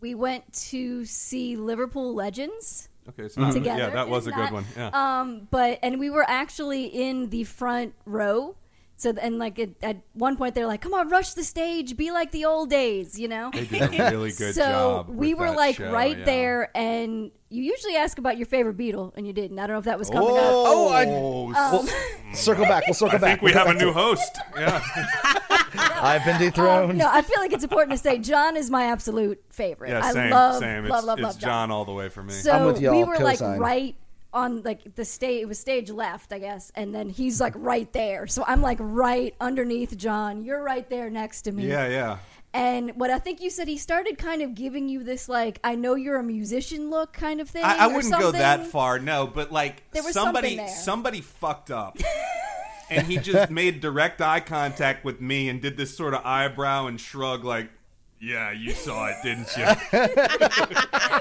we 0.00 0.14
went 0.14 0.52
to 0.70 1.04
see 1.04 1.56
Liverpool 1.56 2.14
Legends. 2.14 2.88
Okay, 3.08 3.28
so 3.28 3.40
that- 3.40 3.52
Together, 3.54 3.78
yeah, 3.78 3.90
that 3.90 4.08
was 4.08 4.26
a 4.26 4.30
it's 4.30 4.36
good 4.36 4.42
not- 4.44 4.52
one. 4.52 4.64
Yeah. 4.76 4.90
Um, 5.20 5.48
but 5.50 5.78
and 5.82 5.98
we 5.98 6.10
were 6.10 6.28
actually 6.28 6.84
in 6.86 7.30
the 7.30 7.44
front 7.44 7.94
row. 8.04 8.56
So 9.00 9.14
and 9.22 9.38
like 9.38 9.60
at, 9.60 9.70
at 9.80 9.98
one 10.14 10.36
point 10.36 10.56
they're 10.56 10.66
like, 10.66 10.80
"Come 10.80 10.92
on, 10.92 11.08
rush 11.08 11.32
the 11.34 11.44
stage, 11.44 11.96
be 11.96 12.10
like 12.10 12.32
the 12.32 12.44
old 12.44 12.68
days," 12.68 13.16
you 13.18 13.28
know. 13.28 13.50
they 13.54 13.64
did 13.64 13.94
a 14.00 14.10
really 14.10 14.32
good 14.32 14.56
so 14.56 14.62
job. 14.62 15.08
we 15.08 15.34
were 15.34 15.52
like 15.52 15.76
show, 15.76 15.92
right 15.92 16.18
yeah. 16.18 16.24
there, 16.24 16.76
and 16.76 17.30
you 17.48 17.62
usually 17.62 17.94
ask 17.94 18.18
about 18.18 18.36
your 18.38 18.46
favorite 18.46 18.76
Beatle, 18.76 19.12
and 19.16 19.24
you 19.24 19.32
didn't. 19.32 19.56
I 19.60 19.68
don't 19.68 19.74
know 19.74 19.78
if 19.78 19.84
that 19.84 20.00
was 20.00 20.10
coming 20.10 20.30
up. 20.30 20.36
Oh, 20.42 20.88
I, 20.88 21.04
Oh, 21.06 21.78
Um, 21.78 21.88
circle 22.34 22.64
back. 22.64 22.88
We'll 22.88 22.94
circle 22.94 23.14
I 23.16 23.18
back. 23.20 23.40
think 23.40 23.42
we 23.42 23.52
We'll 23.52 23.64
have 23.66 23.76
a 23.76 23.78
new 23.78 23.92
back 23.92 24.02
host. 24.02 24.38
Yeah. 24.56 24.82
I've 26.00 26.24
been 26.24 26.34
Um, 26.36 26.42
dethroned. 26.42 26.98
no, 26.98 27.08
I 27.08 27.22
feel 27.22 27.40
like 27.40 27.52
it's 27.52 27.62
important 27.64 27.92
to 27.92 27.98
say 28.02 28.18
John 28.18 28.56
is 28.56 28.68
my 28.68 28.84
absolute 28.86 29.40
favorite. 29.50 29.90
Yeah, 29.90 30.04
I 30.04 30.12
same, 30.12 30.30
love, 30.30 30.56
same. 30.58 30.84
It's, 30.84 30.90
love, 30.90 31.04
love, 31.04 31.18
it's 31.18 31.24
love 31.24 31.38
John 31.38 31.70
all 31.70 31.84
the 31.84 31.92
way 31.92 32.08
for 32.08 32.22
me. 32.22 32.32
So 32.32 32.50
I'm 32.50 32.66
with 32.66 32.80
y'all, 32.80 32.96
we 32.96 33.04
were 33.04 33.18
like 33.18 33.40
right 33.40 33.94
on 34.32 34.62
like 34.62 34.94
the 34.94 35.04
stage. 35.04 35.42
It 35.42 35.48
was 35.48 35.58
stage 35.58 35.90
left, 35.90 36.32
I 36.32 36.38
guess, 36.38 36.72
and 36.74 36.94
then 36.94 37.08
he's 37.08 37.40
like 37.40 37.54
right 37.56 37.90
there. 37.92 38.26
So 38.26 38.44
I'm 38.46 38.62
like 38.62 38.78
right 38.80 39.34
underneath 39.40 39.96
John. 39.96 40.44
You're 40.44 40.62
right 40.62 40.88
there 40.88 41.10
next 41.10 41.42
to 41.42 41.52
me. 41.52 41.66
yeah, 41.66 41.88
yeah. 41.88 42.18
And 42.54 42.92
what 42.96 43.10
I 43.10 43.18
think 43.18 43.42
you 43.42 43.50
said, 43.50 43.68
he 43.68 43.76
started 43.76 44.16
kind 44.16 44.40
of 44.40 44.54
giving 44.54 44.88
you 44.88 45.04
this 45.04 45.28
like, 45.28 45.60
I 45.62 45.74
know 45.74 45.94
you're 45.94 46.16
a 46.16 46.22
musician 46.22 46.88
look 46.88 47.12
kind 47.12 47.40
of 47.40 47.50
thing. 47.50 47.62
I, 47.62 47.84
I 47.84 47.86
wouldn't 47.88 48.12
go 48.18 48.32
that 48.32 48.66
far, 48.66 48.98
no, 48.98 49.26
but 49.26 49.52
like 49.52 49.90
There 49.92 50.02
was 50.02 50.14
somebody 50.14 50.66
somebody 50.66 51.20
fucked 51.20 51.70
up. 51.70 51.98
and 52.90 53.06
he 53.06 53.18
just 53.18 53.50
made 53.50 53.80
direct 53.80 54.22
eye 54.22 54.40
contact 54.40 55.04
with 55.04 55.20
me 55.20 55.48
and 55.48 55.60
did 55.60 55.76
this 55.76 55.94
sort 55.94 56.14
of 56.14 56.24
eyebrow 56.24 56.86
and 56.86 56.98
shrug 57.00 57.44
like, 57.44 57.70
"Yeah, 58.20 58.50
you 58.52 58.72
saw 58.72 59.06
it, 59.06 59.16
didn't 59.22 59.48
you? 59.56 59.66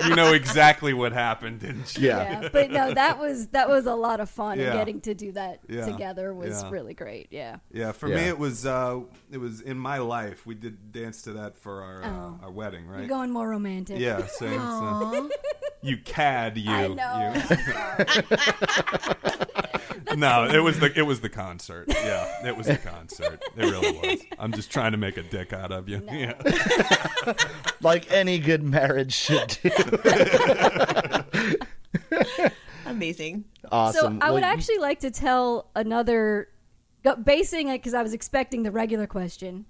you 0.09 0.15
know 0.15 0.33
exactly 0.33 0.93
what 0.93 1.13
happened, 1.13 1.59
didn't 1.59 1.95
you?" 1.97 2.07
Yeah. 2.07 2.41
Yeah, 2.41 2.49
but 2.51 2.71
no, 2.71 2.93
that 2.93 3.19
was 3.19 3.47
that 3.47 3.69
was 3.69 3.85
a 3.85 3.95
lot 3.95 4.19
of 4.19 4.29
fun, 4.29 4.59
Yeah. 4.59 4.71
and 4.71 4.79
getting 4.79 5.01
to 5.01 5.13
do 5.13 5.31
that 5.33 5.59
Yeah. 5.67 5.85
together 5.85 6.33
was 6.33 6.63
Yeah. 6.63 6.69
really 6.71 6.93
great. 6.93 7.27
Yeah. 7.31 7.57
Yeah, 7.71 7.91
for 7.91 8.07
Yeah. 8.09 8.15
me 8.15 8.21
it 8.23 8.39
was 8.39 8.65
uh 8.65 9.01
it 9.31 9.37
was 9.37 9.61
in 9.61 9.77
my 9.77 9.97
life. 9.99 10.45
We 10.45 10.55
did 10.55 10.91
dance 10.91 11.21
to 11.23 11.33
that 11.33 11.57
for 11.57 11.81
our 11.83 12.01
Oh. 12.03 12.39
uh, 12.41 12.45
our 12.45 12.51
wedding, 12.51 12.87
right? 12.87 12.99
You're 12.99 13.07
going 13.09 13.31
more 13.31 13.47
romantic. 13.49 13.99
yeah, 13.99 14.25
same. 14.27 14.59
so- 14.59 15.29
you 15.81 15.97
cad 15.97 16.57
you. 16.57 16.71
I 16.71 16.87
know. 16.87 17.33
you. 18.15 18.23
I'm 20.09 20.19
sorry. 20.21 20.47
no, 20.49 20.55
it 20.57 20.61
was 20.63 20.79
the 20.79 20.91
it 20.97 21.01
was 21.03 21.19
the 21.21 21.29
concert. 21.29 21.85
Yeah, 21.89 22.47
it 22.47 22.55
was 22.57 22.67
the 22.67 22.77
concert. 22.77 23.43
It 23.55 23.61
really 23.63 23.91
was. 23.97 24.21
I'm 24.39 24.51
just 24.53 24.71
trying 24.71 24.91
to 24.93 24.97
make 24.97 25.17
a 25.17 25.23
dick 25.23 25.53
out 25.53 25.71
of 25.71 25.87
you. 25.89 26.01
Yeah. 26.05 26.33
Like 27.81 28.11
any 28.11 28.39
good 28.39 28.63
marriage 28.63 29.13
should 29.13 29.59
do. 29.61 29.69
Amazing. 32.85 33.45
Awesome. 33.71 34.19
So 34.19 34.25
I 34.25 34.31
would 34.31 34.41
Well, 34.41 34.51
actually 34.51 34.77
like 34.79 34.99
to 35.01 35.11
tell 35.11 35.69
another, 35.75 36.47
go- 37.03 37.15
basing 37.17 37.67
it 37.67 37.79
because 37.79 37.93
I 37.93 38.01
was 38.01 38.13
expecting 38.13 38.63
the 38.63 38.71
regular 38.71 39.07
question. 39.07 39.65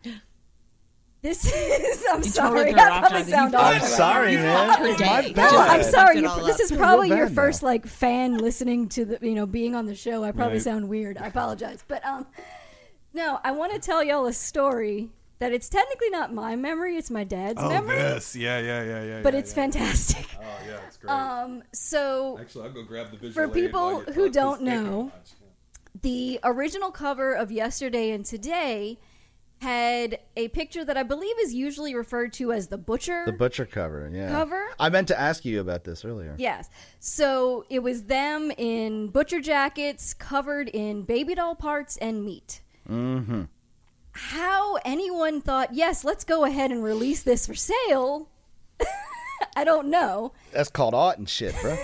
This 1.28 1.45
is. 1.54 2.06
I'm 2.10 2.24
You 2.24 2.30
sorry. 2.30 2.72
told 2.72 2.76
her 2.76 2.82
I 2.82 2.90
off, 2.90 2.99
probably 3.10 3.30
Jonathan. 3.30 3.32
sound 3.32 3.52
You 3.54 3.60
I'm 3.60 3.82
sorry, 3.82 4.36
man. 4.38 4.68
fucked 4.70 4.80
her 4.80 4.88
It's 4.88 4.99
my 5.02 5.22
bad. 5.34 5.36
No, 5.36 5.60
I'm 5.60 5.84
sorry. 5.84 6.20
You, 6.20 6.45
this 6.45 6.60
is 6.62 6.72
probably 6.72 7.10
your 7.10 7.30
first 7.30 7.64
now. 7.64 7.68
like 7.70 7.86
fan 7.86 8.38
listening 8.38 8.88
to 8.90 9.04
the 9.04 9.20
you 9.22 9.36
know 9.36 9.45
being 9.45 9.76
on 9.76 9.88
the 9.88 9.95
show. 9.95 10.24
I 10.24 10.32
probably 10.32 10.54
Right. 10.56 10.62
sound 10.64 10.88
weird. 10.88 11.18
I 11.18 11.28
apologize, 11.28 11.84
but 11.86 12.06
um, 12.06 12.28
no, 13.14 13.40
I 13.44 13.52
want 13.52 13.74
to 13.74 13.80
tell 13.80 14.02
y'all 14.06 14.26
a 14.26 14.32
story 14.32 15.10
that 15.40 15.52
it's 15.52 15.68
technically 15.68 16.10
not 16.12 16.34
my 16.34 16.56
memory; 16.56 16.95
it's 16.95 17.12
my 17.12 17.26
dad's 17.26 17.62
Oh, 17.62 17.68
memory, 17.68 17.98
Yes, 17.98 18.34
Yeah, 18.34 18.60
yeah, 18.60 18.84
yeah, 18.84 19.04
yeah. 19.04 19.22
but 19.22 19.34
yeah, 19.34 19.40
it's 19.41 19.52
yeah. 19.52 19.56
fantastic. 19.56 20.28
Oh, 20.40 20.44
yeah, 20.66 20.78
it's 20.88 20.95
great. 20.95 21.12
Um, 21.12 21.62
so 21.74 22.38
Actually, 22.40 22.68
I'll 22.70 22.74
go 22.74 22.84
grab 22.84 23.12
the 23.12 23.18
visual 23.18 23.48
for 23.48 23.54
people 23.54 23.99
who 24.14 24.30
don't 24.30 24.60
Thank 24.66 24.70
you 24.70 24.76
very 24.82 24.86
know, 24.86 25.12
the 26.02 26.40
original 26.45 26.91
cover 26.91 27.34
of 27.34 27.52
Yesterday 27.52 28.12
and 28.12 28.26
Today 28.26 28.98
had 29.60 30.20
a 30.36 30.48
picture 30.50 30.86
that 30.86 30.98
I 30.98 31.04
believe 31.04 31.36
is 31.40 31.54
usually 31.54 31.96
referred 31.96 32.32
to 32.34 32.52
as 32.52 32.68
the 32.68 32.78
butcher. 32.78 33.24
the 33.26 33.32
butcher 33.32 33.66
cover. 33.66 34.10
Yeah. 34.14 34.30
Cover? 34.30 34.68
I 34.80 34.90
meant 34.90 35.08
to 35.10 35.20
ask 35.20 35.46
you 35.46 35.60
about 35.60 35.84
this 35.84 36.06
earlier. 36.06 36.36
Yes. 36.38 36.70
So 37.00 37.66
it 37.70 37.80
was 37.80 38.04
them 38.04 38.52
in 38.58 39.08
butcher 39.08 39.42
jackets 39.42 40.14
covered 40.14 40.70
in 40.70 41.04
baby 41.04 41.34
doll 41.36 41.56
parts 41.56 41.98
and 41.98 42.24
meat. 42.24 42.62
Mm-hmm. 42.90 43.44
How 44.12 44.76
anyone 44.86 45.42
thought, 45.42 45.74
yes, 45.74 46.04
let's 46.04 46.24
go 46.24 46.44
ahead 46.46 46.72
and 46.72 46.84
release 46.84 47.24
this 47.24 47.48
for 47.48 47.56
sale. 47.56 48.30
I 49.56 49.64
don't 49.64 49.90
know. 49.90 50.34
That's 50.52 50.70
called 50.70 50.94
art 50.94 51.18
and 51.18 51.28
shit, 51.30 51.56
bro. 51.62 51.78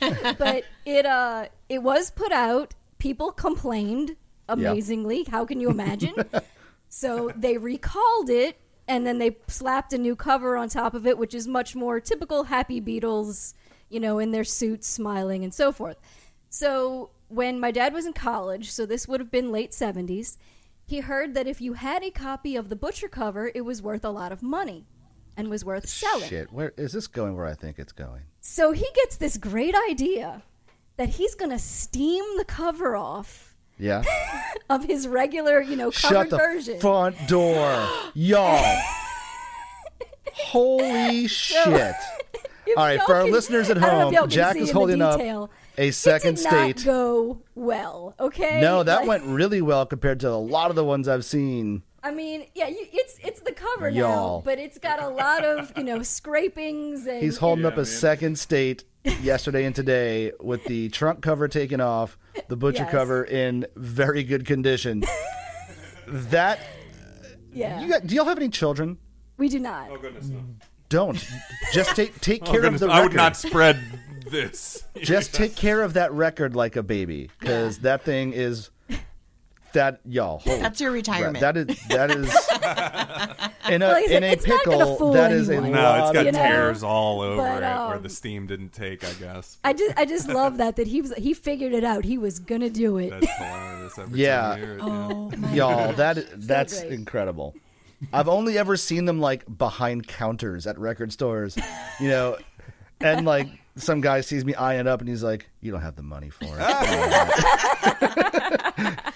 But 0.38 0.64
it 0.84 1.06
uh 1.06 1.46
it 1.68 1.82
was 1.82 2.10
put 2.10 2.32
out. 2.32 2.74
People 2.98 3.32
complained 3.32 4.16
amazingly. 4.48 5.24
How 5.30 5.44
can 5.44 5.60
you 5.60 5.70
imagine? 5.70 6.14
so 6.88 7.30
they 7.36 7.58
recalled 7.58 8.30
it 8.30 8.58
and 8.86 9.06
then 9.06 9.18
they 9.18 9.36
slapped 9.46 9.92
a 9.92 9.98
new 9.98 10.16
cover 10.16 10.56
on 10.56 10.68
top 10.68 10.94
of 10.94 11.06
it, 11.06 11.18
which 11.18 11.34
is 11.34 11.46
much 11.46 11.76
more 11.76 12.00
typical 12.00 12.44
Happy 12.44 12.80
Beatles, 12.80 13.54
you 13.90 14.00
know, 14.00 14.18
in 14.18 14.30
their 14.30 14.44
suits, 14.44 14.86
smiling 14.86 15.44
and 15.44 15.52
so 15.52 15.70
forth. 15.70 15.98
So 16.48 17.10
when 17.28 17.60
my 17.60 17.70
dad 17.70 17.92
was 17.92 18.06
in 18.06 18.14
college, 18.14 18.70
so 18.70 18.86
this 18.86 19.06
would 19.06 19.20
have 19.20 19.30
been 19.30 19.52
late 19.52 19.72
70s, 19.72 20.38
he 20.86 21.00
heard 21.00 21.34
that 21.34 21.46
if 21.46 21.60
you 21.60 21.74
had 21.74 22.02
a 22.02 22.10
copy 22.10 22.56
of 22.56 22.70
the 22.70 22.76
butcher 22.76 23.08
cover, 23.08 23.52
it 23.54 23.60
was 23.60 23.82
worth 23.82 24.04
a 24.04 24.10
lot 24.10 24.32
of 24.32 24.42
money 24.42 24.86
and 25.36 25.50
was 25.50 25.64
worth 25.64 25.86
selling. 25.86 26.28
Shit. 26.28 26.50
Where 26.50 26.72
is 26.78 26.92
this 26.92 27.06
going 27.06 27.36
where 27.36 27.46
I 27.46 27.54
think 27.54 27.78
it's 27.78 27.92
going? 27.92 28.22
So 28.40 28.72
he 28.72 28.86
gets 28.94 29.18
this 29.18 29.36
great 29.36 29.74
idea 29.90 30.42
that 30.96 31.10
he's 31.10 31.34
going 31.34 31.50
to 31.50 31.58
steam 31.58 32.24
the 32.38 32.44
cover 32.44 32.96
off 32.96 33.47
Yeah. 33.78 34.02
of 34.70 34.84
his 34.84 35.06
regular, 35.08 35.60
you 35.62 35.76
know, 35.76 35.90
covered 35.90 36.14
Shut 36.14 36.30
the 36.30 36.36
version. 36.36 36.80
front 36.80 37.16
door. 37.28 37.88
Y'all. 38.14 38.80
Holy 40.34 41.26
shit. 41.26 41.94
All 42.76 42.84
right, 42.84 43.00
for 43.02 43.14
our 43.14 43.22
can- 43.24 43.32
listeners 43.32 43.70
at 43.70 43.78
I 43.78 43.80
don't 43.80 43.90
know 43.90 44.08
if 44.08 44.14
home, 44.14 44.22
can 44.24 44.30
Jack 44.30 44.52
see 44.54 44.60
is 44.60 44.68
in 44.68 44.74
the 44.74 44.78
holding 44.78 45.02
up 45.02 45.18
detail. 45.18 45.50
a 45.78 45.90
second 45.90 46.34
it 46.34 46.42
did 46.42 46.44
not 46.44 46.50
state. 46.78 46.84
go 46.84 47.40
well, 47.54 48.14
okay? 48.20 48.60
No, 48.60 48.82
that 48.82 49.00
Like, 49.00 49.08
went 49.08 49.24
really 49.24 49.62
well 49.62 49.86
compared 49.86 50.20
to 50.20 50.28
a 50.30 50.32
lot 50.36 50.70
of 50.70 50.76
the 50.76 50.84
ones 50.84 51.08
I've 51.08 51.24
seen. 51.24 51.82
I 52.08 52.10
mean, 52.10 52.46
yeah, 52.54 52.68
you, 52.68 52.86
it's 52.90 53.18
it's 53.22 53.40
the 53.40 53.52
cover 53.52 53.90
Y'all. 53.90 54.38
now, 54.38 54.42
but 54.44 54.58
it's 54.58 54.78
got 54.78 55.02
a 55.02 55.08
lot 55.08 55.44
of 55.44 55.72
you 55.76 55.84
know 55.84 56.02
scrapings 56.02 57.06
and 57.06 57.22
He's 57.22 57.36
holding 57.36 57.62
Yeah, 57.64 57.68
up 57.68 57.74
a 57.74 57.78
man. 57.78 57.84
second 57.84 58.38
state 58.38 58.84
yesterday 59.20 59.64
and 59.66 59.74
today 59.74 60.32
with 60.40 60.64
the 60.64 60.88
trunk 60.88 61.20
cover 61.20 61.48
taken 61.48 61.82
off, 61.82 62.16
the 62.48 62.56
butcher 62.56 62.84
Yes. 62.84 62.90
cover 62.90 63.24
in 63.24 63.66
very 63.76 64.22
good 64.24 64.46
condition. 64.46 65.04
that 66.06 66.60
yeah. 67.52 67.80
you 67.82 67.88
got, 67.88 68.06
do 68.06 68.14
y'all 68.14 68.24
have 68.24 68.38
any 68.38 68.48
children? 68.48 68.96
we 69.36 69.48
do 69.50 69.58
not. 69.58 69.88
Oh 69.90 69.98
goodness, 69.98 70.28
no. 70.28 70.40
Don't. 70.88 71.22
Just 71.74 71.94
take 71.94 72.18
take 72.22 72.42
Oh, 72.42 72.46
care 72.50 72.60
of 72.60 72.72
goodness. 72.72 72.80
the 72.80 72.88
I 72.88 73.02
would 73.02 73.12
not 73.12 73.36
spread 73.36 73.78
this. 74.26 74.82
Just 74.96 75.34
take 75.42 75.54
care 75.54 75.82
of 75.82 75.92
that 75.92 76.10
record 76.12 76.56
like 76.56 76.74
a 76.76 76.82
baby, 76.82 77.30
because 77.38 77.80
that 77.80 78.02
thing 78.02 78.32
is 78.32 78.70
that 79.74 80.00
y'all. 80.04 80.38
holy 80.38 80.60
That's 80.60 80.80
your 80.80 80.90
crap. 80.90 80.94
retirement. 80.94 81.40
That 81.40 81.56
is 81.56 81.66
that 81.88 82.10
is 82.10 82.28
in 83.70 83.82
a 83.82 83.88
Like 83.88 84.04
I 84.04 84.06
said, 84.06 84.16
in 84.16 84.24
a 84.24 84.26
it's 84.28 84.46
not 84.46 84.64
gonna 84.64 84.78
pickle. 84.78 84.96
fool 84.96 85.12
That 85.12 85.32
is 85.32 85.48
a. 85.48 85.60
No, 85.60 85.70
lot 85.70 86.00
it's 86.00 86.12
got 86.12 86.16
of- 86.20 86.26
You 86.26 86.32
know? 86.32 86.38
tears 86.38 86.82
all 86.82 87.20
over 87.20 87.36
But, 87.36 87.62
it 87.62 87.66
where 87.66 87.96
um, 87.96 88.02
the 88.02 88.08
steam 88.10 88.46
didn't 88.46 88.72
take. 88.72 89.04
I 89.04 89.12
guess 89.14 89.58
I 89.64 89.72
just 89.72 89.98
I 89.98 90.04
just 90.04 90.28
love 90.28 90.58
that 90.58 90.76
that 90.76 90.86
he 90.86 91.00
was 91.02 91.12
he 91.14 91.34
figured 91.34 91.72
it 91.72 91.84
out. 91.84 92.04
He 92.04 92.18
was 92.18 92.38
gonna 92.38 92.70
do 92.70 92.98
it. 92.98 93.10
that's. 93.10 93.98
Every 93.98 94.20
Yeah. 94.20 94.40
time 94.40 94.52
I 94.52 94.56
hear 94.58 94.72
it, 94.74 94.78
yeah. 94.78 94.84
Oh 94.84 95.30
my 95.36 95.52
y'all. 95.54 95.92
That 95.94 96.18
that's 96.46 96.80
great. 96.80 96.92
incredible. 96.92 97.54
I've 98.12 98.28
only 98.28 98.56
ever 98.58 98.76
seen 98.76 99.06
them 99.06 99.20
like 99.20 99.44
behind 99.58 100.06
counters 100.06 100.66
at 100.66 100.78
record 100.78 101.12
stores, 101.12 101.56
you 101.98 102.08
know, 102.08 102.36
and 103.00 103.26
like 103.26 103.48
some 103.76 104.00
guy 104.00 104.20
sees 104.20 104.44
me 104.44 104.54
eyeing 104.54 104.86
up 104.86 105.00
and 105.00 105.08
he's 105.08 105.22
like, 105.24 105.48
"You 105.60 105.72
don't 105.72 105.80
have 105.80 105.96
the 105.96 106.02
money 106.02 106.30
for 106.30 106.44
it." 106.46 106.58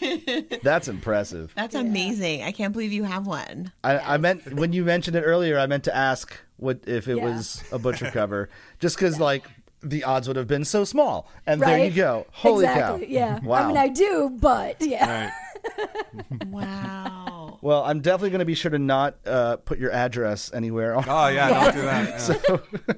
That's 0.62 0.88
impressive. 0.88 1.52
That's 1.56 1.74
amazing. 1.74 2.42
I 2.42 2.52
can't 2.52 2.72
believe 2.72 2.92
you 2.92 3.04
have 3.04 3.26
one. 3.26 3.72
I, 3.84 3.98
I 3.98 4.16
meant 4.16 4.54
when 4.54 4.72
you 4.72 4.84
mentioned 4.84 5.16
it 5.16 5.22
earlier, 5.22 5.58
I 5.58 5.66
meant 5.66 5.84
to 5.84 5.96
ask 5.96 6.36
what 6.56 6.80
if 6.86 7.08
it 7.08 7.16
Yeah. 7.16 7.24
was 7.24 7.62
a 7.72 7.78
butcher 7.78 8.10
cover, 8.12 8.48
just 8.78 8.96
because 8.96 9.18
like 9.20 9.44
the 9.82 10.04
odds 10.04 10.28
would 10.28 10.36
have 10.36 10.46
been 10.46 10.64
so 10.64 10.84
small. 10.84 11.28
And 11.46 11.60
there 11.62 11.84
you 11.84 11.90
go. 11.90 12.26
Holy 12.32 12.64
exactly. 12.66 13.06
cow! 13.06 13.12
Yeah. 13.12 13.38
Wow. 13.40 13.64
I 13.64 13.66
mean, 13.68 13.76
I 13.76 13.88
do, 13.88 14.30
but 14.40 14.76
yeah. 14.80 15.30
Right. 15.30 15.32
Wow. 16.46 17.26
Well, 17.62 17.84
I'm 17.84 18.00
definitely 18.00 18.30
going 18.30 18.38
to 18.40 18.44
be 18.44 18.54
sure 18.54 18.70
to 18.70 18.78
not 18.78 19.16
uh, 19.26 19.56
put 19.58 19.78
your 19.78 19.90
address 19.92 20.50
anywhere. 20.52 20.94
On 20.96 21.04
Oh 21.08 21.28
yeah, 21.28 21.48
don't 21.48 21.74
do 21.74 21.82
that. 21.82 22.94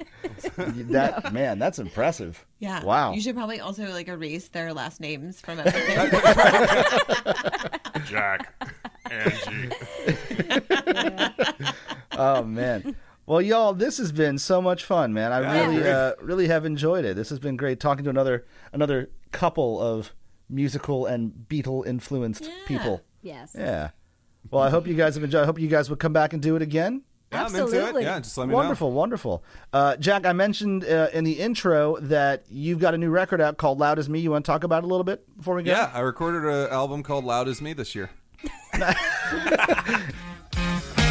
yeah. 0.58 0.82
that 0.92 1.32
man, 1.32 1.58
that's 1.58 1.78
impressive. 1.78 2.44
Yeah. 2.58 2.82
Wow. 2.84 3.12
You 3.12 3.20
should 3.20 3.34
probably 3.34 3.60
also 3.60 3.84
like 3.90 4.08
erase 4.08 4.48
their 4.48 4.72
last 4.72 5.00
names 5.00 5.40
from 5.40 5.58
everything. 5.64 6.10
Jack, 8.06 8.52
Angie. 9.10 9.70
Oh 12.12 12.42
man. 12.44 12.96
Well, 13.24 13.40
y'all, 13.40 13.72
this 13.72 13.98
has 13.98 14.10
been 14.10 14.36
so 14.38 14.60
much 14.60 14.84
fun, 14.84 15.12
man. 15.12 15.32
I 15.32 15.40
Yeah. 15.40 15.66
really, 15.66 15.88
uh, 15.88 16.12
really 16.20 16.48
have 16.48 16.64
enjoyed 16.64 17.04
it. 17.04 17.14
This 17.16 17.30
has 17.30 17.38
been 17.38 17.56
great 17.56 17.78
talking 17.80 18.04
to 18.04 18.10
another 18.10 18.44
another 18.72 19.10
couple 19.30 19.80
of 19.80 20.12
musical 20.50 21.06
and 21.06 21.32
Beatle 21.48 21.86
influenced 21.86 22.44
Yeah. 22.44 22.50
people. 22.66 23.02
Yes. 23.22 23.54
Yeah. 23.56 23.90
Well, 24.50 24.62
I 24.62 24.70
hope 24.70 24.86
you 24.86 24.94
guys 24.94 25.14
have 25.14 25.24
enjoyed. 25.24 25.42
I 25.42 25.46
hope 25.46 25.58
you 25.58 25.68
guys 25.68 25.90
would 25.90 25.98
come 25.98 26.12
back 26.12 26.32
and 26.32 26.42
do 26.42 26.56
it 26.56 26.62
again. 26.62 27.02
Yeah, 27.32 27.40
I'm 27.40 27.46
into 27.46 27.58
it. 27.58 27.62
Absolutely. 27.62 28.02
Yeah, 28.02 28.20
just 28.20 28.36
let 28.36 28.46
me 28.46 28.52
know. 28.52 28.58
wonderful, 28.58 28.92
wonderful. 28.92 29.42
Uh, 29.72 29.96
Jack, 29.96 30.26
I 30.26 30.34
mentioned 30.34 30.84
uh, 30.84 31.08
in 31.14 31.24
the 31.24 31.40
intro 31.40 31.96
that 32.00 32.44
you've 32.50 32.78
got 32.78 32.92
a 32.92 32.98
new 32.98 33.10
record 33.10 33.40
out 33.40 33.56
called 33.56 33.78
"Loud 33.78 33.98
as 33.98 34.08
Me." 34.08 34.20
You 34.20 34.32
want 34.32 34.44
to 34.44 34.52
talk 34.52 34.64
about 34.64 34.82
it 34.82 34.84
a 34.84 34.88
little 34.88 35.04
bit 35.04 35.24
before 35.36 35.54
we 35.54 35.62
go? 35.62 35.70
Yeah, 35.70 35.90
I 35.94 36.00
recorded 36.00 36.44
an 36.44 36.70
album 36.70 37.02
called 37.02 37.24
"Loud 37.24 37.48
as 37.48 37.62
Me" 37.62 37.72
this 37.72 37.94
year. 37.94 38.10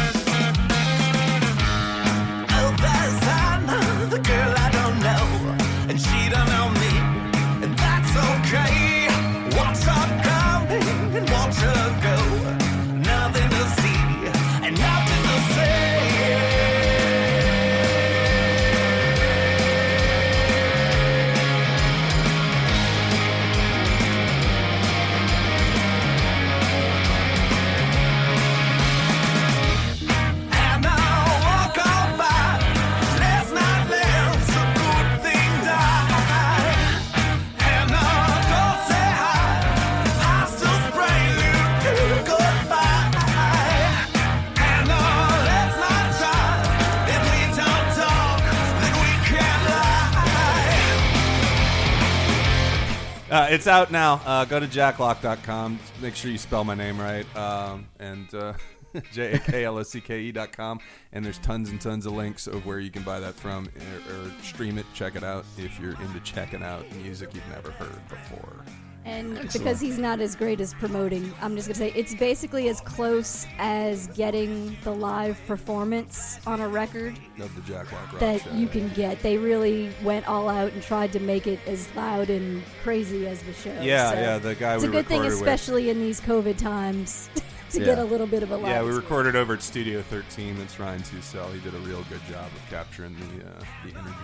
it's 53.52 53.66
out 53.66 53.92
now. 53.92 54.14
Uh, 54.24 54.46
go 54.46 54.58
to 54.58 54.66
jacklocke.com. 54.66 55.78
Make 56.00 56.16
sure 56.16 56.30
you 56.30 56.38
spell 56.38 56.64
my 56.64 56.74
name 56.74 56.98
right. 56.98 57.26
Um, 57.36 57.86
and 58.00 58.34
uh, 58.34 58.54
J 59.12 59.32
A 59.32 59.38
K 59.38 59.64
L 59.64 59.76
O 59.76 59.82
C 59.82 60.00
K 60.00 60.20
E 60.20 60.32
dot 60.32 60.56
com. 60.56 60.80
And 61.12 61.22
there's 61.22 61.38
tons 61.38 61.68
and 61.68 61.78
tons 61.78 62.06
of 62.06 62.14
links 62.14 62.46
of 62.46 62.64
where 62.64 62.80
you 62.80 62.90
can 62.90 63.02
buy 63.02 63.20
that 63.20 63.34
from 63.34 63.68
or, 64.08 64.14
or 64.14 64.30
stream 64.42 64.78
it, 64.78 64.86
check 64.94 65.16
it 65.16 65.22
out 65.22 65.44
if 65.58 65.78
you're 65.78 66.00
into 66.00 66.20
checking 66.20 66.62
out 66.62 66.90
music 67.02 67.34
you've 67.34 67.48
never 67.50 67.70
heard 67.72 68.08
before. 68.08 68.64
And 69.04 69.34
because 69.52 69.80
he's 69.80 69.98
not 69.98 70.20
as 70.20 70.36
great 70.36 70.60
as 70.60 70.74
promoting, 70.74 71.32
I'm 71.40 71.56
just 71.56 71.66
gonna 71.66 71.74
say 71.74 71.92
it's 71.96 72.14
basically 72.14 72.68
as 72.68 72.80
close 72.80 73.46
as 73.58 74.06
getting 74.08 74.76
the 74.84 74.92
live 74.94 75.40
performance 75.48 76.38
on 76.46 76.60
a 76.60 76.68
record 76.68 77.18
Of 77.40 77.52
the 77.56 77.62
Jack 77.62 77.90
Locke 77.90 78.12
Rock 78.12 78.20
that 78.20 78.42
Show. 78.42 78.52
you 78.52 78.68
can 78.68 78.88
get. 78.90 79.20
They 79.20 79.38
really 79.38 79.90
went 80.04 80.28
all 80.28 80.48
out 80.48 80.72
and 80.72 80.80
tried 80.82 81.12
to 81.14 81.20
make 81.20 81.48
it 81.48 81.58
as 81.66 81.92
loud 81.96 82.30
and 82.30 82.62
crazy 82.84 83.26
as 83.26 83.42
the 83.42 83.52
show. 83.54 83.76
Yeah, 83.82 84.10
So 84.12 84.16
yeah, 84.20 84.38
the 84.38 84.54
guy 84.54 84.74
It's 84.74 84.82
we 84.84 84.88
a 84.88 84.92
good 84.92 85.06
thing, 85.08 85.20
recorded 85.22 85.40
with. 85.40 85.48
especially 85.48 85.90
in 85.90 85.98
these 86.00 86.20
COVID 86.20 86.56
times, 86.58 87.28
to 87.70 87.80
Yeah. 87.80 87.84
get 87.86 87.98
a 87.98 88.04
little 88.04 88.26
bit 88.28 88.42
of 88.44 88.52
a 88.52 88.56
live. 88.56 88.68
Yeah, 88.68 88.82
we 88.84 88.90
recorded 88.92 89.34
over 89.34 89.54
at 89.54 89.62
Studio 89.62 90.00
13. 90.02 90.58
That's 90.58 90.78
Ryan 90.78 91.02
Tucel. 91.02 91.52
He 91.52 91.58
did 91.60 91.74
a 91.74 91.78
real 91.78 92.04
good 92.08 92.20
job 92.30 92.44
of 92.46 92.70
capturing 92.70 93.16
the 93.16 93.46
uh, 93.48 93.52
the 93.84 93.98
energy 93.98 94.14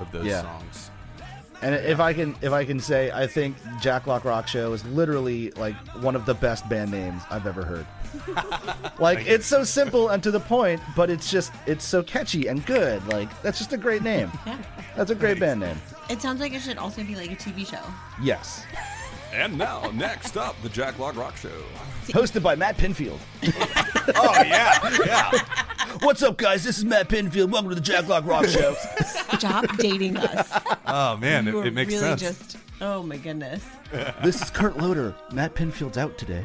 of 0.00 0.10
those 0.10 0.26
Yeah. 0.26 0.42
songs. 0.42 0.90
And 1.62 1.74
if 1.74 2.00
I 2.00 2.12
can, 2.12 2.36
if 2.42 2.52
I 2.52 2.64
can 2.64 2.80
say, 2.80 3.10
I 3.10 3.26
think 3.26 3.56
Jack 3.80 4.06
Locke 4.06 4.24
Rock 4.24 4.48
Show 4.48 4.72
is 4.72 4.84
literally 4.86 5.50
like 5.52 5.74
one 6.02 6.14
of 6.16 6.26
the 6.26 6.34
best 6.34 6.68
band 6.68 6.90
names 6.90 7.22
I've 7.30 7.46
ever 7.46 7.64
heard. 7.64 7.86
like 8.98 9.26
it's 9.26 9.46
so 9.46 9.64
simple 9.64 10.08
and 10.08 10.22
to 10.22 10.30
the 10.30 10.40
point, 10.40 10.80
but 10.96 11.10
it's 11.10 11.30
just 11.30 11.52
it's 11.66 11.84
so 11.84 12.02
catchy 12.02 12.48
and 12.48 12.64
good. 12.66 13.06
Like 13.08 13.28
that's 13.42 13.58
just 13.58 13.72
a 13.72 13.78
great 13.78 14.02
name. 14.02 14.30
Yeah. 14.46 14.58
That's 14.96 15.10
a 15.10 15.14
great 15.14 15.40
band 15.40 15.60
name. 15.60 15.76
It 16.08 16.22
sounds 16.22 16.40
like 16.40 16.52
it 16.52 16.60
should 16.60 16.78
also 16.78 17.02
be 17.02 17.16
like 17.16 17.32
a 17.32 17.34
TV 17.34 17.66
show. 17.68 17.82
Yes. 18.22 18.64
And 19.34 19.58
now, 19.58 19.90
next 19.92 20.36
up, 20.36 20.54
the 20.62 20.68
Jack 20.68 20.96
Locke 21.00 21.16
Rock 21.16 21.36
Show. 21.36 21.48
Hosted 22.06 22.40
by 22.42 22.54
Matt 22.54 22.76
Pinfield. 22.76 23.18
Oh 24.16 24.34
yeah, 24.44 24.98
yeah. 25.06 25.30
What's 26.02 26.22
up, 26.22 26.36
guys? 26.36 26.62
This 26.62 26.76
is 26.76 26.84
Matt 26.84 27.08
Pinfield. 27.08 27.50
Welcome 27.50 27.70
to 27.70 27.74
the 27.74 27.80
Jack 27.80 28.06
Locke 28.06 28.26
Rock 28.26 28.44
Show. 28.44 28.74
Stop 29.38 29.64
dating 29.78 30.18
us. 30.18 30.52
Oh 30.86 31.16
man, 31.16 31.48
it, 31.48 31.52
You 31.52 31.60
are 31.60 31.66
it 31.66 31.72
makes 31.72 31.94
really 31.94 32.18
sense. 32.18 32.20
just. 32.20 32.58
Oh 32.82 33.02
my 33.02 33.16
goodness. 33.16 33.64
this 34.22 34.42
is 34.42 34.50
Kurt 34.50 34.76
Loder. 34.76 35.14
Matt 35.32 35.54
Pinfield's 35.54 35.96
out 35.96 36.18
today. 36.18 36.44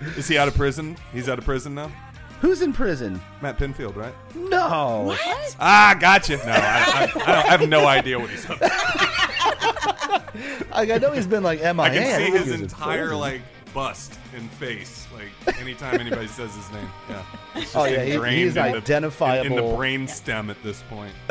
Is 0.16 0.26
he 0.26 0.36
out 0.36 0.48
of 0.48 0.54
prison? 0.56 0.96
He's 1.12 1.28
out 1.28 1.38
of 1.38 1.44
prison 1.44 1.76
now. 1.76 1.92
Who's 2.40 2.60
in 2.60 2.72
prison? 2.72 3.20
Matt 3.40 3.56
Pinfield, 3.56 3.94
right? 3.94 4.14
No. 4.34 5.16
Ah, 5.60 5.96
gotcha. 6.00 6.38
No, 6.38 6.42
I, 6.46 6.48
I, 6.48 7.02
I, 7.02 7.06
don't, 7.06 7.28
I 7.28 7.42
have 7.56 7.68
no 7.68 7.86
idea 7.86 8.18
what 8.18 8.30
he's 8.30 8.50
up 8.50 8.58
to. 8.58 8.70
Like, 10.70 10.90
I 10.90 10.98
know 10.98 11.12
he's 11.12 11.26
been 11.26 11.42
like 11.42 11.60
MIA. 11.60 11.80
I 11.80 11.90
can 11.90 12.04
see 12.04 12.10
don't 12.10 12.32
his 12.32 12.44
he 12.46 12.50
was 12.50 12.60
in 12.60 12.62
entire 12.62 13.14
like 13.16 13.42
bust 13.74 14.18
and 14.36 14.50
face, 14.52 15.06
like 15.14 15.58
anytime 15.60 16.00
anybody 16.00 16.26
says 16.26 16.54
his 16.54 16.70
name. 16.72 16.88
Yeah. 17.08 17.22
It's 17.54 17.74
Oh, 17.76 17.86
just 17.86 17.92
yeah, 17.92 18.04
he- 18.30 18.36
he's 18.42 18.56
in 18.56 18.62
the- 18.62 18.76
identifiable. 18.78 19.46
in, 19.46 19.52
in 19.64 19.70
the 19.70 19.76
brain 19.76 20.08
stem 20.08 20.50
at 20.50 20.60
this 20.62 20.82
point. 20.90 21.12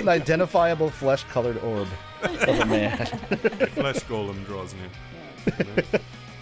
an 0.00 0.08
identifiable 0.08 0.90
flesh-colored 0.90 1.58
orb 1.58 1.86
of 2.22 2.60
a 2.60 2.66
man. 2.66 3.06
Flesh 3.74 4.00
golem 4.04 4.44
draws 4.46 4.74
near. 4.74 5.84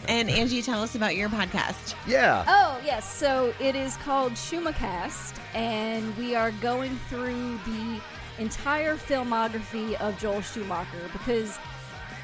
And 0.08 0.30
Angie, 0.30 0.62
tell 0.62 0.82
us 0.82 0.94
about 0.94 1.16
your 1.16 1.28
podcast. 1.28 1.94
Yeah. 2.06 2.44
Oh, 2.46 2.80
yes. 2.84 3.12
So 3.12 3.52
it 3.60 3.74
is 3.74 3.96
called 3.98 4.32
Schumacast, 4.34 5.34
and 5.54 6.16
we 6.16 6.34
are 6.36 6.52
going 6.52 6.96
through 7.10 7.58
the 7.66 8.00
entire 8.38 8.96
filmography 8.96 9.94
of 10.00 10.18
Joel 10.18 10.42
Schumacher 10.42 11.10
because, 11.12 11.58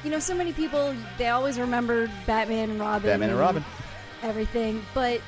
you 0.03 0.11
know, 0.11 0.19
so 0.19 0.35
many 0.35 0.53
people, 0.53 0.95
they 1.17 1.29
always 1.29 1.59
remember 1.59 2.09
Batman 2.25 2.71
and 2.71 2.79
Robin. 2.79 3.09
Batman 3.09 3.29
and 3.31 3.39
Robin. 3.39 3.65
Everything. 4.21 4.83
But 4.93 5.21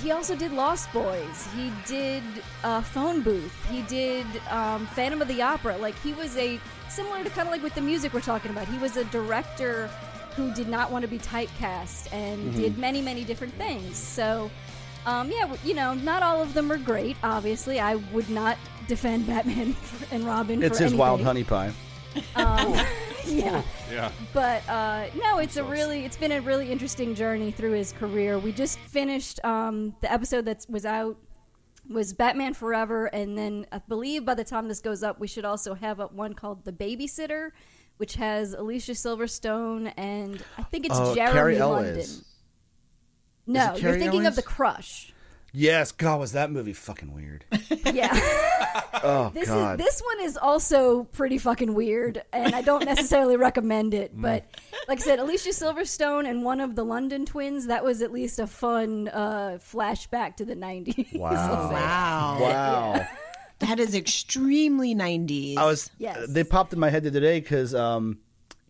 he 0.00 0.12
also 0.12 0.34
did 0.36 0.52
Lost 0.52 0.92
Boys. 0.92 1.48
He 1.54 1.72
did 1.86 2.22
uh, 2.64 2.80
Phone 2.80 3.22
Booth. 3.22 3.54
He 3.70 3.82
did 3.82 4.26
um, 4.48 4.86
Phantom 4.88 5.20
of 5.20 5.28
the 5.28 5.42
Opera. 5.42 5.76
Like, 5.78 5.98
he 6.00 6.12
was 6.12 6.36
a, 6.36 6.58
similar 6.88 7.22
to 7.22 7.30
kind 7.30 7.48
of 7.48 7.52
like 7.52 7.62
with 7.62 7.74
the 7.74 7.80
music 7.80 8.12
we're 8.12 8.20
talking 8.20 8.50
about, 8.50 8.66
he 8.68 8.78
was 8.78 8.96
a 8.96 9.04
director 9.06 9.88
who 10.36 10.54
did 10.54 10.68
not 10.68 10.90
want 10.90 11.02
to 11.02 11.08
be 11.08 11.18
typecast 11.18 12.12
and 12.12 12.54
did 12.54 12.78
many, 12.78 13.02
many 13.02 13.24
different 13.24 13.52
things. 13.54 13.96
So, 13.96 14.50
um, 15.06 15.30
yeah, 15.30 15.54
you 15.64 15.74
know, 15.74 15.94
not 15.94 16.22
all 16.22 16.40
of 16.40 16.54
them 16.54 16.70
are 16.70 16.78
great. 16.78 17.16
Obviously, 17.22 17.80
I 17.80 17.96
would 17.96 18.30
not 18.30 18.56
defend 18.90 19.26
Batman 19.26 19.74
and 20.10 20.24
Robin. 20.26 20.62
It's 20.62 20.76
for 20.78 20.84
his 20.84 20.94
wild 20.94 21.22
honey 21.22 21.44
pie. 21.44 21.72
Yeah, 23.26 23.62
Yeah. 23.92 24.10
but 24.34 24.68
uh, 24.68 25.06
no, 25.22 25.38
it's 25.38 25.56
a 25.56 25.62
really, 25.62 26.04
it's 26.04 26.16
been 26.16 26.32
a 26.32 26.40
really 26.40 26.72
interesting 26.72 27.14
journey 27.14 27.52
through 27.52 27.72
his 27.72 27.92
career. 27.92 28.38
We 28.40 28.50
just 28.50 28.78
finished 28.80 29.38
um, 29.44 29.94
the 30.00 30.10
episode 30.10 30.46
that 30.46 30.66
was 30.68 30.84
out 30.84 31.16
was 31.88 32.12
Batman 32.12 32.54
Forever, 32.54 33.06
and 33.06 33.38
then 33.38 33.66
I 33.70 33.78
believe 33.78 34.24
by 34.24 34.34
the 34.34 34.42
time 34.42 34.66
this 34.66 34.80
goes 34.80 35.02
up, 35.04 35.20
we 35.20 35.28
should 35.28 35.44
also 35.44 35.74
have 35.74 36.00
up 36.00 36.12
one 36.12 36.32
called 36.34 36.64
The 36.64 36.72
Babysitter, 36.72 37.50
which 37.98 38.14
has 38.14 38.52
Alicia 38.54 38.92
Silverstone 38.92 39.92
and 39.96 40.42
I 40.58 40.62
think 40.64 40.86
it's 40.86 40.96
Oh, 40.98 41.14
Jeremy 41.14 41.32
Carrie 41.34 41.58
London. 41.60 41.94
Ellis. 41.94 42.24
No, 43.46 43.74
it 43.74 43.82
you're 43.82 43.92
thinking 43.92 44.20
Ellis? 44.22 44.28
of 44.30 44.36
The 44.36 44.42
Crush. 44.42 45.12
Yes. 45.52 45.92
God, 45.92 46.20
was 46.20 46.32
that 46.32 46.50
movie 46.50 46.72
fucking 46.72 47.12
weird? 47.14 47.44
Yeah. 47.92 48.18
Oh 49.02 49.30
This 49.32 49.48
God. 49.48 49.80
is 49.80 49.86
this 49.86 50.00
one 50.02 50.20
is 50.26 50.36
also 50.36 51.04
pretty 51.04 51.38
fucking 51.38 51.72
weird, 51.72 52.22
and 52.34 52.54
I 52.54 52.60
don't 52.60 52.84
necessarily 52.84 53.36
recommend 53.38 53.94
it. 53.94 54.14
Mm. 54.14 54.20
But 54.20 54.44
like 54.88 54.98
I 55.00 55.02
said, 55.02 55.18
Alicia 55.18 55.50
Silverstone 55.50 56.28
and 56.28 56.44
one 56.44 56.60
of 56.60 56.74
the 56.76 56.84
London 56.84 57.24
twins. 57.24 57.68
That 57.68 57.82
was 57.82 58.02
at 58.02 58.12
least 58.12 58.38
a 58.38 58.46
fun 58.46 59.08
uh, 59.08 59.58
flashback 59.58 60.36
to 60.36 60.44
the 60.44 60.54
'90s. 60.54 61.14
Wow. 61.18 61.70
Wow. 61.72 62.38
Wow. 62.40 63.06
That 63.60 63.78
is 63.80 63.94
extremely 63.94 64.94
90s. 64.94 65.56
I 65.56 65.64
was. 65.64 65.90
Yes. 65.98 66.28
They 66.28 66.44
popped 66.44 66.72
in 66.74 66.78
my 66.78 66.90
head 66.90 67.02
today 67.04 67.40
because 67.40 67.74
um, 67.74 68.18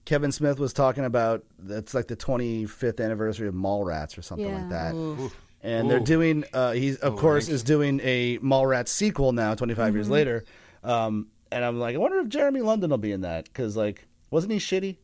Kevin 0.05 0.31
Smith 0.31 0.61
was 0.61 0.73
talking 0.73 1.05
about 1.05 1.44
it's 1.69 1.93
like 1.94 2.07
the 2.07 2.16
25th 2.16 3.05
anniversary 3.05 3.48
of 3.48 3.55
Mallrats 3.55 4.16
or 4.16 4.23
something 4.23 4.47
like 4.52 4.70
Yeah. 4.70 4.93
that. 4.93 5.31
And 5.62 5.90
they're 5.90 6.00
doing. 6.00 6.44
Uh, 6.52 6.72
he's 6.72 6.96
of 6.96 7.16
course 7.16 7.46
thank 7.46 7.54
is 7.54 7.62
doing 7.62 8.00
a 8.02 8.38
Mallrats 8.38 8.88
sequel 8.88 9.32
now, 9.32 9.54
25 9.54 9.94
years 9.94 10.08
later. 10.08 10.44
Um, 10.82 11.28
and 11.52 11.64
I'm 11.64 11.78
like, 11.78 11.94
I 11.94 11.98
wonder 11.98 12.18
if 12.18 12.28
Jeremy 12.28 12.60
London 12.60 12.90
will 12.90 12.98
be 12.98 13.12
in 13.12 13.22
that 13.22 13.44
because 13.44 13.76
like, 13.76 14.06
wasn't 14.30 14.52
he 14.52 14.58
shitty? 14.58 14.96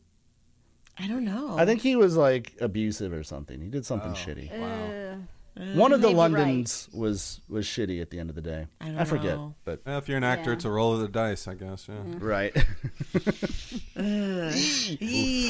I 0.99 1.07
don't 1.07 1.25
know. 1.25 1.55
I 1.57 1.65
think 1.65 1.81
he 1.81 1.95
was 1.95 2.17
like 2.17 2.53
abusive 2.59 3.13
or 3.13 3.23
something. 3.23 3.61
He 3.61 3.67
did 3.69 3.85
something 3.85 4.13
shitty. 4.13 4.51
Uh, 4.51 5.17
Uh, 5.59 5.63
One 5.73 5.91
of 5.91 6.01
the 6.01 6.07
may 6.09 6.13
be 6.13 6.17
right. 6.19 6.31
Londons 6.33 6.87
was 6.93 7.41
was 7.49 7.65
shitty 7.65 7.99
at 8.01 8.11
the 8.11 8.19
end 8.19 8.29
of 8.29 8.35
the 8.35 8.41
day. 8.43 8.67
I 8.79 8.89
don't 8.91 9.05
forget, 9.07 9.35
know. 9.37 9.55
but 9.65 9.81
Well, 9.85 9.97
if 9.97 10.07
you're 10.07 10.17
an 10.17 10.23
actor, 10.23 10.51
Yeah. 10.51 10.55
it's 10.57 10.65
a 10.65 10.69
roll 10.69 10.93
of 10.93 10.99
the 10.99 11.07
dice, 11.07 11.47
I 11.47 11.55
guess. 11.55 11.87
Yeah. 11.89 11.95
Mm-hmm. 11.95 12.19
right. 12.25 12.55
Uh, 13.97 14.51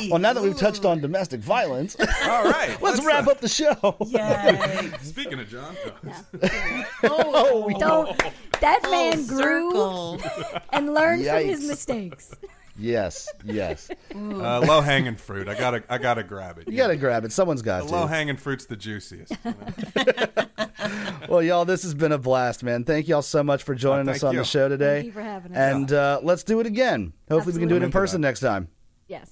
well, 0.09 0.19
now 0.19 0.31
that 0.31 0.41
we've 0.41 0.57
touched 0.57 0.85
on 0.85 1.01
domestic 1.01 1.41
violence, 1.41 1.97
All 2.23 2.45
right. 2.49 2.77
let's 2.81 3.03
wrap 3.05 3.27
up 3.27 3.41
the 3.41 3.49
show. 3.49 3.73
Yikes. 3.75 5.01
Speaking 5.03 5.39
of 5.41 5.49
John, 5.49 5.75
oh, 5.83 6.89
oh, 7.03 7.69
oh, 7.73 7.77
Don't. 7.79 8.17
That 8.61 8.83
man 8.89 9.17
full 9.23 9.37
grew 9.37 10.19
and 10.71 10.93
learned 10.93 11.25
from 11.25 11.43
his 11.43 11.67
mistakes. 11.67 12.33
Yes, 12.79 13.27
yes. 13.43 13.89
uh, 14.13 14.59
low 14.59 14.81
hanging 14.81 15.15
fruit. 15.15 15.47
I 15.47 15.55
gotta, 15.55 15.83
I 15.89 15.97
gotta 15.97 16.23
grab 16.23 16.59
it. 16.59 16.67
You 16.67 16.77
gotta 16.77 16.95
grab 16.95 17.25
it. 17.25 17.31
Someone's 17.31 17.61
got 17.63 17.83
The 17.83 17.87
to. 17.89 17.95
low 17.95 18.05
hanging 18.07 18.37
fruit's 18.37 18.65
the 18.65 18.75
juiciest. 18.75 19.33
you 19.43 19.53
know? 20.05 20.25
Well, 21.27 21.41
y'all, 21.41 21.65
this 21.65 21.83
has 21.83 21.93
been 21.93 22.11
a 22.11 22.17
blast, 22.17 22.63
man. 22.63 22.83
Thank 22.83 23.07
y'all 23.07 23.21
so 23.21 23.43
much 23.43 23.63
for 23.63 23.73
joining 23.75 24.07
Oh, 24.07 24.11
us 24.11 24.23
on 24.23 24.33
you. 24.33 24.39
the 24.39 24.45
show 24.45 24.69
today. 24.69 24.97
Thank 24.97 25.05
you 25.07 25.11
for 25.11 25.21
having 25.23 25.51
us. 25.53 25.57
And 25.57 25.91
uh, 25.91 26.19
let's 26.23 26.43
do 26.43 26.59
it 26.59 26.67
again. 26.67 27.13
Hopefully, 27.29 27.53
we 27.55 27.59
can 27.59 27.69
do 27.69 27.75
it 27.75 27.83
in 27.83 27.91
person 27.91 28.21
next 28.21 28.39
time. 28.41 28.67
Yes. 29.07 29.31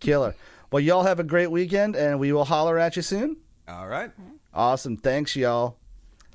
Killer. 0.00 0.34
Well, 0.70 0.80
y'all 0.80 1.02
have 1.04 1.20
a 1.20 1.24
great 1.24 1.50
weekend, 1.50 1.94
and 1.96 2.18
we 2.18 2.32
will 2.32 2.44
holler 2.46 2.78
at 2.78 2.96
you 2.96 3.02
soon. 3.02 3.36
All 3.68 3.86
right. 3.86 4.10
Awesome. 4.54 4.96
Thanks, 4.96 5.36
y'all. 5.36 5.76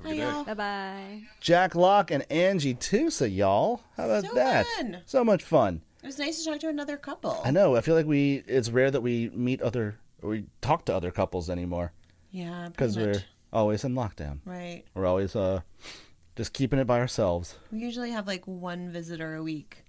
Hi, 0.04 0.12
y'all. 0.12 0.44
Bye 0.44 0.54
bye. 0.54 1.22
Jack 1.40 1.74
Locke 1.74 2.12
and 2.12 2.24
Angie 2.30 2.74
Tusa, 2.74 3.34
y'all. 3.34 3.80
How 3.96 4.04
about 4.04 4.24
So 4.26 4.34
that? 4.36 4.64
fun. 4.76 5.02
So 5.06 5.24
much 5.24 5.42
fun. 5.42 5.82
It 6.02 6.06
was 6.06 6.18
nice 6.18 6.42
to 6.44 6.50
talk 6.50 6.60
to 6.60 6.68
another 6.68 6.96
couple. 6.96 7.40
I 7.44 7.50
know. 7.50 7.76
I 7.76 7.80
feel 7.80 7.94
like 7.94 8.06
we. 8.06 8.42
It's 8.46 8.70
rare 8.70 8.90
that 8.90 9.00
we 9.00 9.30
meet 9.30 9.60
other, 9.62 9.98
or 10.22 10.30
we 10.30 10.44
talk 10.60 10.84
to 10.86 10.94
other 10.94 11.10
couples 11.10 11.50
anymore 11.50 11.92
Yeah, 12.30 12.68
because 12.68 12.96
we're 12.96 13.24
always 13.52 13.84
in 13.84 13.94
lockdown. 13.94 14.38
right. 14.44 14.84
We're 14.94 15.06
always 15.06 15.34
uh, 15.34 15.60
just 16.36 16.52
keeping 16.52 16.78
it 16.78 16.86
by 16.86 17.00
ourselves. 17.00 17.56
We 17.72 17.78
usually 17.80 18.10
have 18.12 18.26
like 18.26 18.46
one 18.46 18.90
visitor 18.92 19.34
a 19.34 19.42
week 19.42 19.84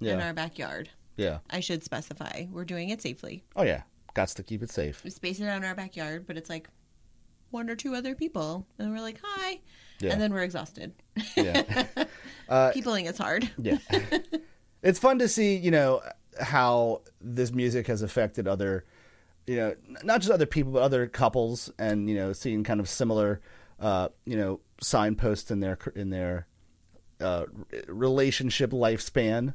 in 0.00 0.18
our 0.20 0.32
backyard. 0.32 0.88
Yeah. 1.16 1.38
I 1.50 1.60
should 1.60 1.84
specify 1.84 2.46
we're 2.50 2.64
doing 2.64 2.88
it 2.88 3.02
safely. 3.02 3.44
Oh 3.54 3.62
yeah. 3.64 3.82
Got 4.14 4.28
to 4.28 4.42
keep 4.42 4.62
it 4.62 4.70
safe. 4.70 5.04
We 5.04 5.10
space 5.10 5.38
it 5.40 5.46
out 5.46 5.58
in 5.58 5.64
our 5.64 5.74
backyard, 5.74 6.26
but 6.26 6.36
it's 6.38 6.48
like 6.48 6.68
one 7.50 7.68
or 7.68 7.76
two 7.76 7.94
other 7.94 8.14
people, 8.14 8.66
and 8.78 8.90
we're 8.92 9.00
like, 9.02 9.20
"Hi," 9.22 9.60
Yeah. 10.00 10.12
and 10.12 10.20
then 10.20 10.32
we're 10.32 10.42
exhausted. 10.42 10.94
Yeah. 11.36 11.84
Peopling 12.72 13.06
is 13.06 13.18
hard. 13.18 13.50
Yeah. 13.58 13.78
it's 14.82 14.98
fun 14.98 15.18
to 15.18 15.28
see, 15.28 15.56
you 15.56 15.70
know, 15.70 16.02
how 16.40 17.02
this 17.20 17.52
music 17.52 17.86
has 17.88 18.02
affected 18.02 18.46
other, 18.48 18.84
you 19.46 19.56
know, 19.56 19.74
not 20.04 20.20
just 20.20 20.30
other 20.32 20.46
people, 20.46 20.72
but 20.72 20.82
other 20.82 21.06
couples, 21.06 21.70
and 21.78 22.08
you 22.08 22.14
know, 22.16 22.32
seeing 22.32 22.64
kind 22.64 22.80
of 22.80 22.88
similar, 22.88 23.40
uh, 23.80 24.08
you 24.24 24.36
know, 24.36 24.60
signposts 24.80 25.50
in 25.50 25.60
their 25.60 25.78
in 25.94 26.10
their 26.10 26.46
uh, 27.20 27.44
relationship 27.88 28.70
lifespan, 28.70 29.54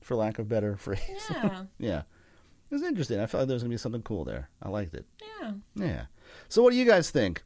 for 0.00 0.14
lack 0.16 0.38
of 0.38 0.48
better 0.48 0.76
phrase. 0.78 1.00
Yeah, 1.30 1.62
yeah, 1.78 1.98
it 2.00 2.74
was 2.74 2.82
interesting. 2.82 3.20
I 3.20 3.26
felt 3.26 3.42
like 3.42 3.48
there 3.48 3.54
was 3.54 3.62
gonna 3.62 3.74
be 3.74 3.78
something 3.78 4.02
cool 4.02 4.24
there. 4.24 4.50
I 4.62 4.68
liked 4.68 4.94
it. 4.94 5.06
yeah. 5.40 5.52
Yeah. 5.74 6.02
So 6.48 6.62
what 6.62 6.70
do 6.70 6.76
you 6.76 6.84
guys 6.84 7.10
think? 7.10 7.42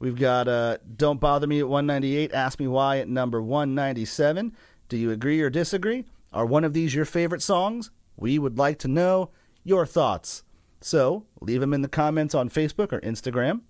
We've 0.00 0.18
got 0.18 0.48
uh, 0.48 0.78
Don't 0.96 1.20
Bother 1.20 1.46
Me 1.46 1.60
at 1.60 1.68
198, 1.68 2.34
Ask 2.34 2.58
Me 2.58 2.66
Why 2.66 2.98
at 2.98 3.08
number 3.08 3.40
197. 3.40 4.54
Do 4.88 4.96
you 4.96 5.10
agree 5.12 5.40
or 5.40 5.48
disagree? 5.48 6.04
Are 6.34 6.44
one 6.44 6.64
of 6.64 6.72
these 6.72 6.94
your 6.94 7.04
favorite 7.04 7.42
songs? 7.42 7.90
We 8.16 8.38
would 8.38 8.58
like 8.58 8.78
to 8.80 8.88
know 8.88 9.30
your 9.62 9.86
thoughts. 9.86 10.42
So 10.80 11.24
leave 11.40 11.60
them 11.60 11.72
in 11.72 11.80
the 11.80 11.88
comments 11.88 12.34
on 12.34 12.50
Facebook 12.50 12.92
or 12.92 13.00
Instagram. 13.00 13.60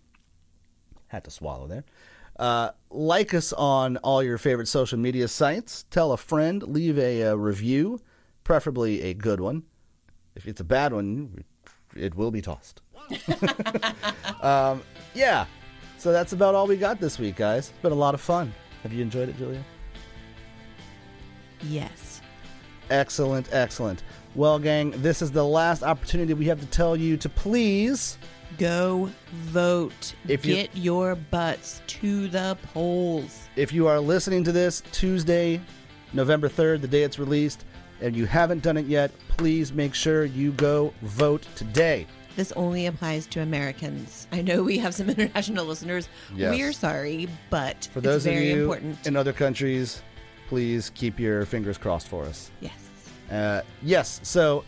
Had 1.08 1.24
to 1.24 1.30
swallow 1.30 1.66
there. 1.68 1.84
Uh, 2.38 2.70
like 2.90 3.34
us 3.34 3.52
on 3.52 3.98
all 3.98 4.22
your 4.22 4.38
favorite 4.38 4.66
social 4.66 4.98
media 4.98 5.28
sites. 5.28 5.84
Tell 5.90 6.10
a 6.10 6.16
friend. 6.16 6.62
Leave 6.62 6.98
a, 6.98 7.22
uh 7.22 7.34
review, 7.34 8.00
preferably 8.42 9.02
a 9.02 9.14
good 9.14 9.40
one. 9.40 9.62
If 10.34 10.48
it's 10.48 10.60
a 10.60 10.64
bad 10.64 10.92
one, 10.92 11.44
it 11.94 12.16
will 12.16 12.30
be 12.30 12.42
tossed. 12.42 12.80
um, 14.42 14.82
yeah. 15.14 15.46
So 15.98 16.12
that's 16.12 16.32
about 16.32 16.54
all 16.54 16.66
we 16.66 16.76
got 16.76 16.98
this 16.98 17.18
week, 17.18 17.36
guys. 17.36 17.68
It's 17.68 17.78
been 17.78 17.92
a 17.92 17.94
lot 17.94 18.14
of 18.14 18.20
fun. 18.20 18.52
Have 18.82 18.92
you 18.92 19.02
enjoyed 19.02 19.28
it, 19.28 19.38
Julia? 19.38 19.62
Yes. 21.62 22.13
Excellent, 22.90 23.48
excellent. 23.52 24.02
Well, 24.34 24.58
gang, 24.58 24.90
this 24.96 25.22
is 25.22 25.30
the 25.30 25.44
last 25.44 25.82
opportunity 25.82 26.34
we 26.34 26.46
have 26.46 26.60
to 26.60 26.66
tell 26.66 26.96
you 26.96 27.16
to 27.18 27.28
please. 27.28 28.18
Go 28.58 29.10
vote. 29.32 30.14
If 30.28 30.44
you- 30.46 30.54
Get 30.54 30.76
your 30.76 31.16
butts 31.16 31.80
to 31.88 32.28
the 32.28 32.56
polls. 32.72 33.48
If 33.56 33.72
you 33.72 33.88
are 33.88 33.98
listening 33.98 34.44
to 34.44 34.52
this 34.52 34.82
Tuesday, 34.92 35.60
November 36.12 36.48
3rd, 36.48 36.80
the 36.82 36.86
day 36.88 37.02
it's 37.02 37.18
released, 37.18 37.64
and 38.00 38.14
you 38.14 38.26
haven't 38.26 38.62
done 38.62 38.76
it 38.76 38.86
yet, 38.86 39.10
please 39.28 39.72
make 39.72 39.92
sure 39.94 40.24
you 40.24 40.52
go 40.52 40.92
vote 41.02 41.44
today. 41.56 42.06
This 42.36 42.52
only 42.52 42.86
applies 42.86 43.26
to 43.28 43.40
Americans. 43.40 44.26
I 44.30 44.42
know 44.42 44.62
we 44.62 44.78
have 44.78 44.94
some 44.94 45.08
international 45.10 45.64
listeners. 45.64 46.08
Yes. 46.34 46.54
We're 46.54 46.72
sorry, 46.72 47.28
but 47.50 47.88
For 47.92 48.00
those 48.00 48.24
of 48.26 48.34
you 48.34 48.62
important. 48.62 49.04
in 49.06 49.16
other 49.16 49.32
countries, 49.32 50.00
please 50.54 50.92
keep 50.94 51.18
your 51.18 51.44
fingers 51.44 51.76
crossed 51.76 52.06
for 52.06 52.22
us. 52.22 52.52
yes. 52.60 52.72
Uh, 53.28 53.60
yes. 53.82 54.20
So 54.22 54.64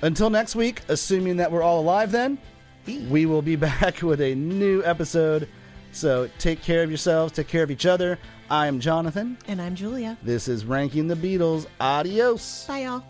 until 0.00 0.30
next 0.30 0.56
week, 0.56 0.80
assuming 0.88 1.36
that 1.36 1.52
we're 1.52 1.62
all 1.62 1.80
alive, 1.80 2.10
then 2.10 2.38
we 2.86 3.26
will 3.26 3.42
be 3.42 3.54
back 3.70 4.00
with 4.00 4.22
a 4.22 4.34
new 4.34 4.82
episode. 4.82 5.46
So 5.92 6.30
take 6.38 6.62
care 6.62 6.82
of 6.82 6.90
yourselves, 6.90 7.34
take 7.34 7.48
care 7.48 7.62
of 7.62 7.70
each 7.70 7.84
other. 7.84 8.18
I 8.48 8.66
am 8.66 8.80
Jonathan. 8.80 9.36
And 9.46 9.60
I'm 9.60 9.74
Julia. 9.74 10.16
This 10.22 10.48
is 10.48 10.64
Ranking 10.64 11.06
the 11.06 11.16
Beatles. 11.16 11.66
Adios. 11.80 12.64
Bye, 12.66 12.84
y'all. 12.84 13.04